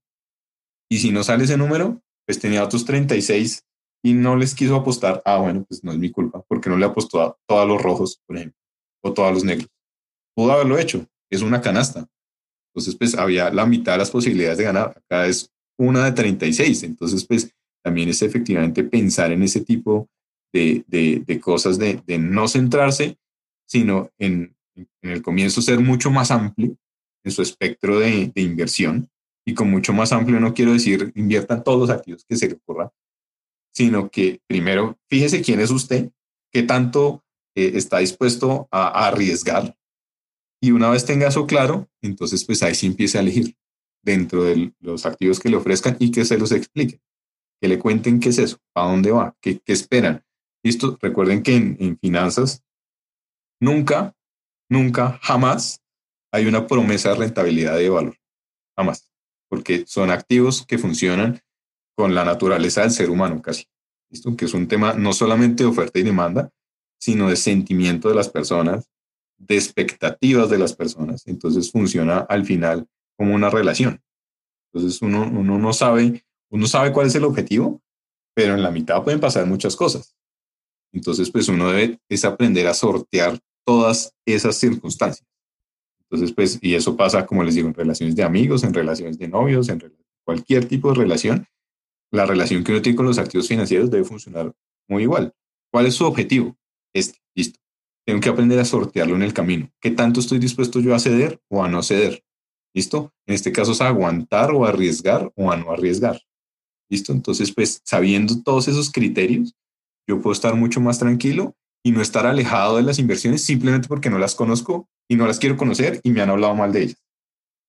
Y 0.88 0.98
si 0.98 1.11
no 1.11 1.24
sale 1.24 1.44
ese 1.44 1.57
número, 1.57 2.03
pues 2.33 2.41
tenía 2.41 2.64
otros 2.64 2.87
36 2.87 3.62
y 4.03 4.14
no 4.14 4.37
les 4.37 4.55
quiso 4.55 4.74
apostar, 4.74 5.20
ah, 5.26 5.37
bueno, 5.37 5.66
pues 5.68 5.85
no 5.85 5.93
es 5.93 5.99
mi 5.99 6.11
culpa, 6.11 6.43
porque 6.49 6.70
no 6.70 6.78
le 6.78 6.87
apostó 6.87 7.20
a 7.20 7.37
todos 7.47 7.68
los 7.68 7.83
rojos, 7.83 8.22
por 8.26 8.39
ejemplo, 8.39 8.59
o 9.03 9.12
todos 9.12 9.35
los 9.35 9.45
negros. 9.45 9.68
Pudo 10.35 10.53
haberlo 10.53 10.78
hecho, 10.78 11.07
es 11.30 11.43
una 11.43 11.61
canasta. 11.61 12.09
Entonces, 12.70 12.97
pues 12.97 13.14
había 13.16 13.51
la 13.51 13.66
mitad 13.66 13.93
de 13.93 13.99
las 13.99 14.11
posibilidades 14.11 14.57
de 14.57 14.64
ganar. 14.64 14.97
Acá 14.97 15.26
es 15.26 15.53
una 15.78 16.07
de 16.07 16.12
36. 16.12 16.85
Entonces, 16.85 17.26
pues 17.26 17.55
también 17.85 18.09
es 18.09 18.22
efectivamente 18.22 18.83
pensar 18.83 19.30
en 19.30 19.43
ese 19.43 19.61
tipo 19.61 20.09
de, 20.55 20.85
de, 20.87 21.39
cosas, 21.39 21.78
de, 21.78 22.01
de, 22.07 22.16
no 22.16 22.49
centrarse, 22.49 23.18
sino 23.68 24.09
en, 24.18 24.57
en, 24.74 24.89
el 25.03 25.20
comienzo 25.20 25.61
ser 25.61 25.80
mucho 25.80 26.11
más 26.11 26.30
amplio 26.30 26.79
en 27.25 27.30
su 27.30 27.42
espectro 27.42 27.99
de, 27.99 28.33
inversión 28.37 29.11
y 29.44 29.54
con 29.54 29.70
mucho 29.70 29.92
más 29.92 30.12
amplio 30.12 30.40
no 30.40 30.54
quiero 30.54 30.72
decir 30.72 31.12
inviertan 31.14 31.64
todos 31.64 31.80
los 31.80 31.90
activos 31.90 32.24
que 32.24 32.36
se 32.36 32.48
le 32.48 32.54
ocurra, 32.54 32.92
sino 33.72 34.10
que 34.10 34.40
primero 34.46 34.98
fíjese 35.08 35.42
quién 35.42 35.60
es 35.60 35.70
usted, 35.70 36.10
qué 36.50 36.62
tanto 36.62 37.24
eh, 37.54 37.72
está 37.74 37.98
dispuesto 37.98 38.68
a, 38.70 39.06
arriesgar 39.06 39.76
y 40.60 40.70
una 40.70 40.90
vez 40.90 41.04
tenga 41.04 41.28
eso 41.28 41.46
claro, 41.46 41.88
entonces 42.02 42.44
pues 42.44 42.62
ahí 42.62 42.74
sí 42.74 42.86
empiece 42.86 43.18
a 43.18 43.22
elegir 43.22 43.56
dentro 44.04 44.44
de 44.44 44.72
los 44.80 45.06
activos 45.06 45.40
que 45.40 45.48
le 45.48 45.56
ofrezcan 45.56 45.96
y 45.98 46.10
que 46.10 46.24
se 46.24 46.38
los 46.38 46.52
explique, 46.52 47.00
que 47.60 47.68
le 47.68 47.78
cuenten 47.78 48.20
qué 48.20 48.28
es 48.28 48.38
eso, 48.38 48.58
a 48.74 48.86
dónde 48.86 49.10
va, 49.10 49.36
qué, 49.40 49.58
qué 49.58 49.72
esperan. 49.72 50.24
Listo, 50.64 50.96
recuerden 51.00 51.42
que 51.42 51.56
en, 51.56 51.76
en 51.80 51.98
finanzas 51.98 52.62
nunca, 53.60 54.14
nunca, 54.68 55.18
jamás 55.20 55.82
hay 56.32 56.46
una 56.46 56.68
promesa 56.68 57.10
de 57.10 57.16
rentabilidad 57.16 57.76
de 57.76 57.90
valor. 57.90 58.16
Jamás 58.76 59.12
porque 59.53 59.84
son 59.87 60.11
activos 60.11 60.64
que 60.64 60.79
funcionan 60.79 61.42
con 61.95 62.14
la 62.14 62.24
naturaleza 62.24 62.80
del 62.80 62.91
ser 62.91 63.11
humano 63.11 63.42
casi. 63.42 63.66
¿Listo? 64.08 64.34
Que 64.34 64.46
es 64.46 64.54
un 64.54 64.66
tema 64.66 64.95
no 64.95 65.12
solamente 65.12 65.62
de 65.62 65.68
oferta 65.68 65.99
y 65.99 66.03
demanda, 66.03 66.50
sino 66.99 67.29
de 67.29 67.37
sentimiento 67.37 68.08
de 68.08 68.14
las 68.14 68.30
personas, 68.30 68.88
de 69.37 69.57
expectativas 69.57 70.49
de 70.49 70.57
las 70.57 70.74
personas. 70.74 71.26
Entonces 71.26 71.70
funciona 71.70 72.20
al 72.20 72.46
final 72.46 72.88
como 73.14 73.34
una 73.34 73.50
relación. 73.50 74.00
Entonces 74.72 75.03
uno, 75.03 75.30
uno 75.30 75.58
no 75.58 75.74
sabe, 75.74 76.24
uno 76.49 76.66
sabe 76.66 76.91
cuál 76.95 77.08
es 77.08 77.14
el 77.14 77.24
objetivo, 77.24 77.83
pero 78.34 78.54
en 78.54 78.62
la 78.62 78.70
mitad 78.70 79.04
pueden 79.04 79.20
pasar 79.20 79.45
muchas 79.45 79.76
cosas. 79.76 80.16
Entonces, 80.95 81.30
pues 81.30 81.50
uno 81.50 81.68
debe 81.68 82.00
es 82.08 82.24
aprender 82.24 82.66
a 82.68 82.72
sortear 82.72 83.38
todas 83.66 84.14
esas 84.24 84.57
circunstancias. 84.57 85.29
Entonces, 86.13 86.34
pues, 86.37 86.59
y 86.61 86.75
eso 86.75 86.95
pasa, 86.95 87.25
como 87.25 87.43
les 87.43 87.55
digo, 87.55 87.68
en 87.68 87.75
relaciones 87.75 88.14
de 88.14 88.22
amigos, 88.22 88.64
en 88.64 88.75
relaciones 88.75 89.18
de 89.18 89.29
novios, 89.29 89.71
en 89.71 89.83
cualquier 90.26 90.67
tipo 90.67 90.91
de 90.91 90.97
relación. 90.97 91.47
La 92.11 92.26
relación 92.26 92.63
que 92.63 92.72
uno 92.72 92.83
tiene 92.83 92.97
con 92.97 93.07
los 93.07 93.17
activos 93.17 93.49
financieros 93.49 93.91
debe 93.91 94.05
funcionar 94.05 94.53
muy 94.91 95.05
igual. 95.05 95.33
¿Cuál 95.72 95.87
es 95.87 95.95
su 95.95 96.05
objetivo? 96.05 96.55
Este, 96.93 97.18
listo. 97.34 97.59
tengo 98.05 98.21
que 98.21 98.29
aprender 98.29 98.59
a 98.59 98.67
sortearlo 98.67 99.17
en 99.17 99.22
el 99.22 99.33
camino. 99.33 99.71
¿Qué 99.80 99.91
tanto 99.91 100.21
estoy 100.21 100.39
dispuesto 100.39 100.80
yo 100.80 100.95
a 100.95 100.99
ceder 100.99 101.41
o 101.49 101.64
a 101.64 101.68
no 101.68 101.83
ceder? 101.83 102.22
¿Listo? 102.75 103.14
En 103.26 103.34
este 103.34 103.51
caso 103.51 103.72
es 103.72 103.80
aguantar 103.80 104.51
o 104.51 104.67
arriesgar 104.67 105.33
o 105.34 105.51
a 105.51 105.57
no 105.57 105.72
arriesgar. 105.72 106.21
¿Listo? 106.91 107.13
Entonces, 107.13 107.55
pues 107.55 107.80
sabiendo 107.87 108.43
todos 108.43 108.68
esos 108.68 108.93
criterios, 108.93 109.55
yo 110.07 110.21
puedo 110.21 110.34
estar 110.34 110.55
mucho 110.57 110.79
más 110.79 110.99
tranquilo 110.99 111.57
y 111.83 111.93
no 111.93 112.03
estar 112.03 112.26
alejado 112.26 112.76
de 112.76 112.83
las 112.83 112.99
inversiones 112.99 113.43
simplemente 113.43 113.89
porque 113.89 114.11
no 114.11 114.18
las 114.18 114.34
conozco 114.34 114.91
y 115.13 115.17
no 115.17 115.26
las 115.26 115.39
quiero 115.39 115.59
conocer 115.59 116.01
y 116.03 116.11
me 116.11 116.22
han 116.22 116.30
hablado 116.30 116.55
mal 116.55 116.72
de 116.72 116.84
ellas. 116.84 117.03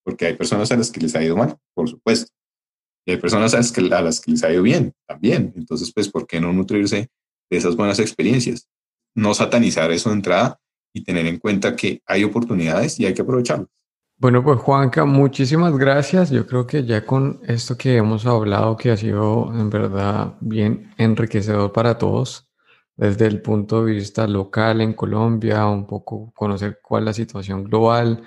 Porque 0.05 0.27
hay 0.27 0.37
personas 0.37 0.71
a 0.71 0.77
las 0.77 0.89
que 0.89 1.01
les 1.01 1.13
ha 1.13 1.21
ido 1.21 1.35
mal, 1.35 1.57
por 1.73 1.89
supuesto. 1.89 2.31
Y 3.05 3.11
hay 3.11 3.17
personas 3.17 3.53
a 3.53 3.57
las 3.57 3.69
que, 3.73 3.81
a 3.93 4.01
las 4.01 4.21
que 4.21 4.31
les 4.31 4.45
ha 4.45 4.53
ido 4.53 4.63
bien 4.63 4.93
también. 5.05 5.51
Entonces, 5.57 5.91
pues, 5.93 6.07
¿por 6.07 6.25
qué 6.25 6.39
no 6.39 6.53
nutrirse 6.53 7.09
de 7.49 7.57
esas 7.57 7.75
buenas 7.75 7.99
experiencias? 7.99 8.69
No 9.13 9.33
satanizar 9.33 9.91
eso 9.91 10.09
de 10.09 10.15
entrada 10.15 10.57
y 10.93 11.03
tener 11.03 11.25
en 11.25 11.37
cuenta 11.37 11.75
que 11.75 12.01
hay 12.05 12.23
oportunidades 12.23 12.97
y 13.01 13.05
hay 13.05 13.13
que 13.13 13.23
aprovecharlas. 13.23 13.67
Bueno, 14.17 14.41
pues 14.41 14.59
Juanca, 14.59 15.03
muchísimas 15.03 15.77
gracias. 15.77 16.29
Yo 16.29 16.47
creo 16.47 16.65
que 16.65 16.85
ya 16.85 17.05
con 17.05 17.41
esto 17.45 17.77
que 17.77 17.97
hemos 17.97 18.25
hablado, 18.25 18.77
que 18.77 18.91
ha 18.91 18.95
sido 18.95 19.51
en 19.53 19.69
verdad 19.69 20.35
bien 20.39 20.93
enriquecedor 20.97 21.73
para 21.73 21.97
todos, 21.97 22.47
desde 22.95 23.27
el 23.27 23.41
punto 23.41 23.83
de 23.83 23.93
vista 23.93 24.27
local 24.27 24.81
en 24.81 24.93
Colombia, 24.93 25.65
un 25.67 25.87
poco 25.87 26.31
conocer 26.33 26.79
cuál 26.81 27.03
es 27.03 27.05
la 27.05 27.13
situación 27.13 27.63
global 27.63 28.23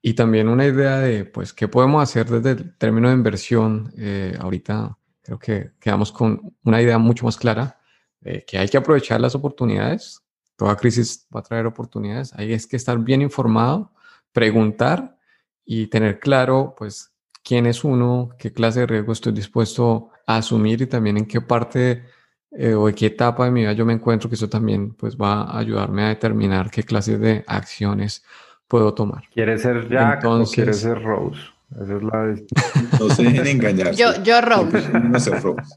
y 0.00 0.14
también 0.14 0.48
una 0.48 0.66
idea 0.66 0.98
de, 0.98 1.24
pues, 1.24 1.52
qué 1.52 1.68
podemos 1.68 2.02
hacer 2.02 2.28
desde 2.28 2.50
el 2.50 2.76
término 2.76 3.08
de 3.08 3.14
inversión. 3.14 3.92
Eh, 3.96 4.36
ahorita 4.40 4.98
creo 5.22 5.38
que 5.38 5.72
quedamos 5.78 6.10
con 6.10 6.56
una 6.64 6.82
idea 6.82 6.98
mucho 6.98 7.24
más 7.24 7.36
clara 7.36 7.78
de 8.20 8.44
que 8.44 8.58
hay 8.58 8.68
que 8.68 8.76
aprovechar 8.76 9.20
las 9.20 9.36
oportunidades. 9.36 10.20
Toda 10.56 10.76
crisis 10.76 11.26
va 11.34 11.40
a 11.40 11.44
traer 11.44 11.66
oportunidades. 11.66 12.32
Hay 12.34 12.52
es 12.52 12.66
que 12.66 12.76
estar 12.76 12.98
bien 12.98 13.22
informado, 13.22 13.92
preguntar 14.32 15.16
y 15.64 15.86
tener 15.86 16.18
claro, 16.18 16.74
pues, 16.76 17.12
quién 17.44 17.66
es 17.66 17.84
uno, 17.84 18.30
qué 18.38 18.52
clase 18.52 18.80
de 18.80 18.86
riesgo 18.86 19.12
estoy 19.12 19.32
dispuesto 19.32 20.10
a 20.26 20.38
asumir 20.38 20.82
y 20.82 20.86
también 20.86 21.16
en 21.16 21.26
qué 21.26 21.40
parte 21.40 22.04
eh, 22.56 22.74
o 22.74 22.88
en 22.88 22.94
qué 22.94 23.06
etapa 23.06 23.44
de 23.44 23.50
mi 23.50 23.60
vida 23.60 23.72
yo 23.72 23.86
me 23.86 23.92
encuentro, 23.92 24.28
que 24.28 24.34
eso 24.34 24.48
también, 24.48 24.92
pues, 24.94 25.16
va 25.16 25.42
a 25.42 25.58
ayudarme 25.58 26.04
a 26.04 26.08
determinar 26.08 26.70
qué 26.70 26.82
clase 26.82 27.18
de 27.18 27.44
acciones 27.46 28.24
puedo 28.68 28.92
tomar. 28.94 29.24
¿Quieres 29.32 29.62
ser 29.62 29.88
Jack 29.88 30.24
o 30.24 30.44
quieres 30.44 30.80
ser 30.80 31.02
Rose? 31.02 31.40
Esa 31.74 31.96
es 31.96 32.02
la 32.02 32.34
No 33.00 33.08
se 33.10 33.22
dejen 33.22 33.46
engañar. 33.46 33.94
Yo, 33.94 34.22
yo 34.22 34.40
Rose. 34.40 34.88
No 34.98 35.18
sé 35.18 35.38
Rose. 35.38 35.76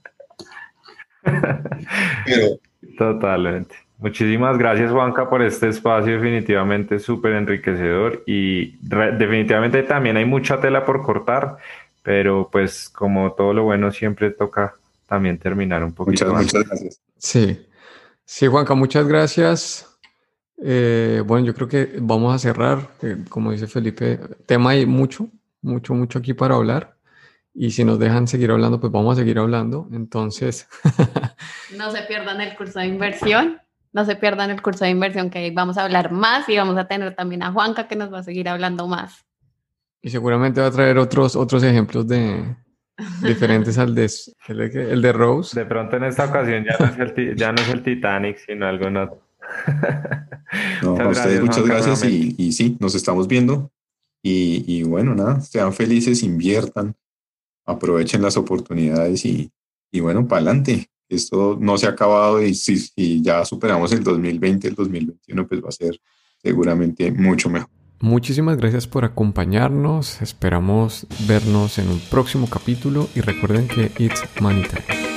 Pero... 2.26 2.60
Totalmente. 2.98 3.76
Muchísimas 3.98 4.58
gracias, 4.58 4.92
Juanca, 4.92 5.30
por 5.30 5.42
este 5.42 5.70
espacio 5.70 6.14
definitivamente 6.14 7.00
súper 7.00 7.34
enriquecedor 7.34 8.24
y 8.26 8.78
definitivamente 8.82 9.84
también 9.84 10.18
hay 10.18 10.26
mucha 10.26 10.60
tela 10.60 10.86
por 10.86 11.02
cortar, 11.02 11.58
pero 12.04 12.50
pues 12.52 12.90
como 12.90 13.32
todo 13.32 13.54
lo 13.54 13.64
bueno 13.64 13.92
siempre 13.92 14.32
toca 14.32 14.76
también 15.06 15.38
terminar 15.38 15.84
un 15.84 15.94
poquito 15.94 16.26
muchas, 16.26 16.44
Muchas 16.44 16.68
gracias. 16.68 17.02
Sí, 17.18 17.68
sí, 18.23 18.48
Juanca, 18.48 18.73
muchas 18.76 19.07
gracias. 19.07 19.98
Eh, 20.57 21.22
bueno, 21.26 21.45
yo 21.45 21.53
creo 21.53 21.68
que 21.68 21.98
vamos 21.99 22.34
a 22.34 22.40
cerrar, 22.40 22.90
como 23.30 23.52
dice 23.52 23.68
Felipe, 23.68 24.19
tema 24.45 24.72
hay 24.72 24.86
mucho, 24.86 25.30
mucho, 25.61 25.94
mucho 25.94 26.19
aquí 26.19 26.34
para 26.34 26.56
hablar. 26.56 26.95
Y 27.53 27.72
si 27.72 27.86
nos 27.86 27.99
dejan 27.99 28.27
seguir 28.27 28.52
hablando, 28.52 28.80
pues 28.82 28.91
vamos 28.91 29.14
a 29.14 29.22
seguir 29.22 29.40
hablando. 29.40 29.88
Entonces... 29.94 30.68
no 31.77 31.90
se 31.90 32.02
pierdan 32.03 32.41
el 32.41 32.56
curso 32.56 32.80
de 32.80 32.88
inversión. 32.88 33.61
No 33.94 34.03
se 34.03 34.18
pierdan 34.18 34.52
el 34.52 34.61
curso 34.61 34.84
de 34.84 34.91
inversión 34.91 35.30
que 35.30 35.49
vamos 35.52 35.77
a 35.77 35.86
hablar 35.86 36.11
más 36.11 36.49
y 36.49 36.57
vamos 36.57 36.77
a 36.77 36.86
tener 36.86 37.15
también 37.15 37.44
a 37.44 37.53
Juanca 37.53 37.88
que 37.88 37.95
nos 37.95 38.14
va 38.14 38.19
a 38.19 38.23
seguir 38.23 38.49
hablando 38.49 38.88
más. 38.88 39.26
Y 40.02 40.10
seguramente 40.10 40.60
va 40.60 40.68
a 40.68 40.72
traer 40.72 40.98
otros, 40.98 41.38
otros 41.38 41.64
ejemplos 41.64 42.06
de 42.06 42.57
diferentes 43.22 43.78
al 43.78 43.94
de, 43.96 44.10
el, 44.48 45.02
de, 45.02 45.14
Rose. 45.14 45.60
De 45.60 45.66
pronto 45.66 45.98
en 45.98 46.06
esta 46.06 46.26
ocasión 46.26 46.64
ya 46.64 46.78
no 46.80 46.86
es 46.86 47.00
el, 47.18 47.36
ya 47.36 47.52
no 47.52 47.62
es 47.62 47.70
el 47.70 47.84
Titanic, 47.84 48.38
sino 48.38 48.66
algo 48.66 48.90
no. 48.90 49.20
muchas 50.84 51.08
gracias, 51.08 51.42
muchas 51.42 51.66
gracias 51.66 52.06
y, 52.06 52.36
y, 52.38 52.52
sí, 52.52 52.78
nos 52.80 52.96
estamos 52.96 53.28
viendo. 53.28 53.72
Y, 54.24 54.64
y, 54.68 54.84
bueno, 54.84 55.14
nada, 55.14 55.40
sean 55.42 55.72
felices, 55.72 56.24
inviertan, 56.24 56.96
aprovechen 57.66 58.24
las 58.24 58.38
oportunidades 58.38 59.24
y, 59.26 59.52
y 59.92 60.00
bueno, 60.00 60.28
para 60.28 60.42
adelante 60.42 60.90
esto 61.10 61.58
no 61.60 61.78
se 61.78 61.86
ha 61.86 61.92
acabado 61.92 62.42
y 62.42 62.56
si, 62.56 63.22
ya 63.22 63.46
superamos 63.46 63.92
el 63.92 64.04
2020, 64.04 64.68
el 64.68 64.76
2021, 64.76 65.48
pues 65.48 65.64
va 65.64 65.70
a 65.70 65.72
ser 65.72 66.00
seguramente 66.42 67.12
mucho 67.12 67.50
mejor. 67.50 67.70
Muchísimas 68.06 68.57
gracias 68.57 68.86
por 68.86 69.03
acompañarnos. 69.03 70.22
Esperamos 70.22 71.07
vernos 71.27 71.80
en 71.80 71.90
un 71.90 71.99
próximo 71.99 72.48
capítulo 72.48 73.10
y 73.15 73.22
recuerden 73.22 73.68
que 73.68 73.91
it's 73.98 74.22
money 74.40 74.61
time. 74.61 75.15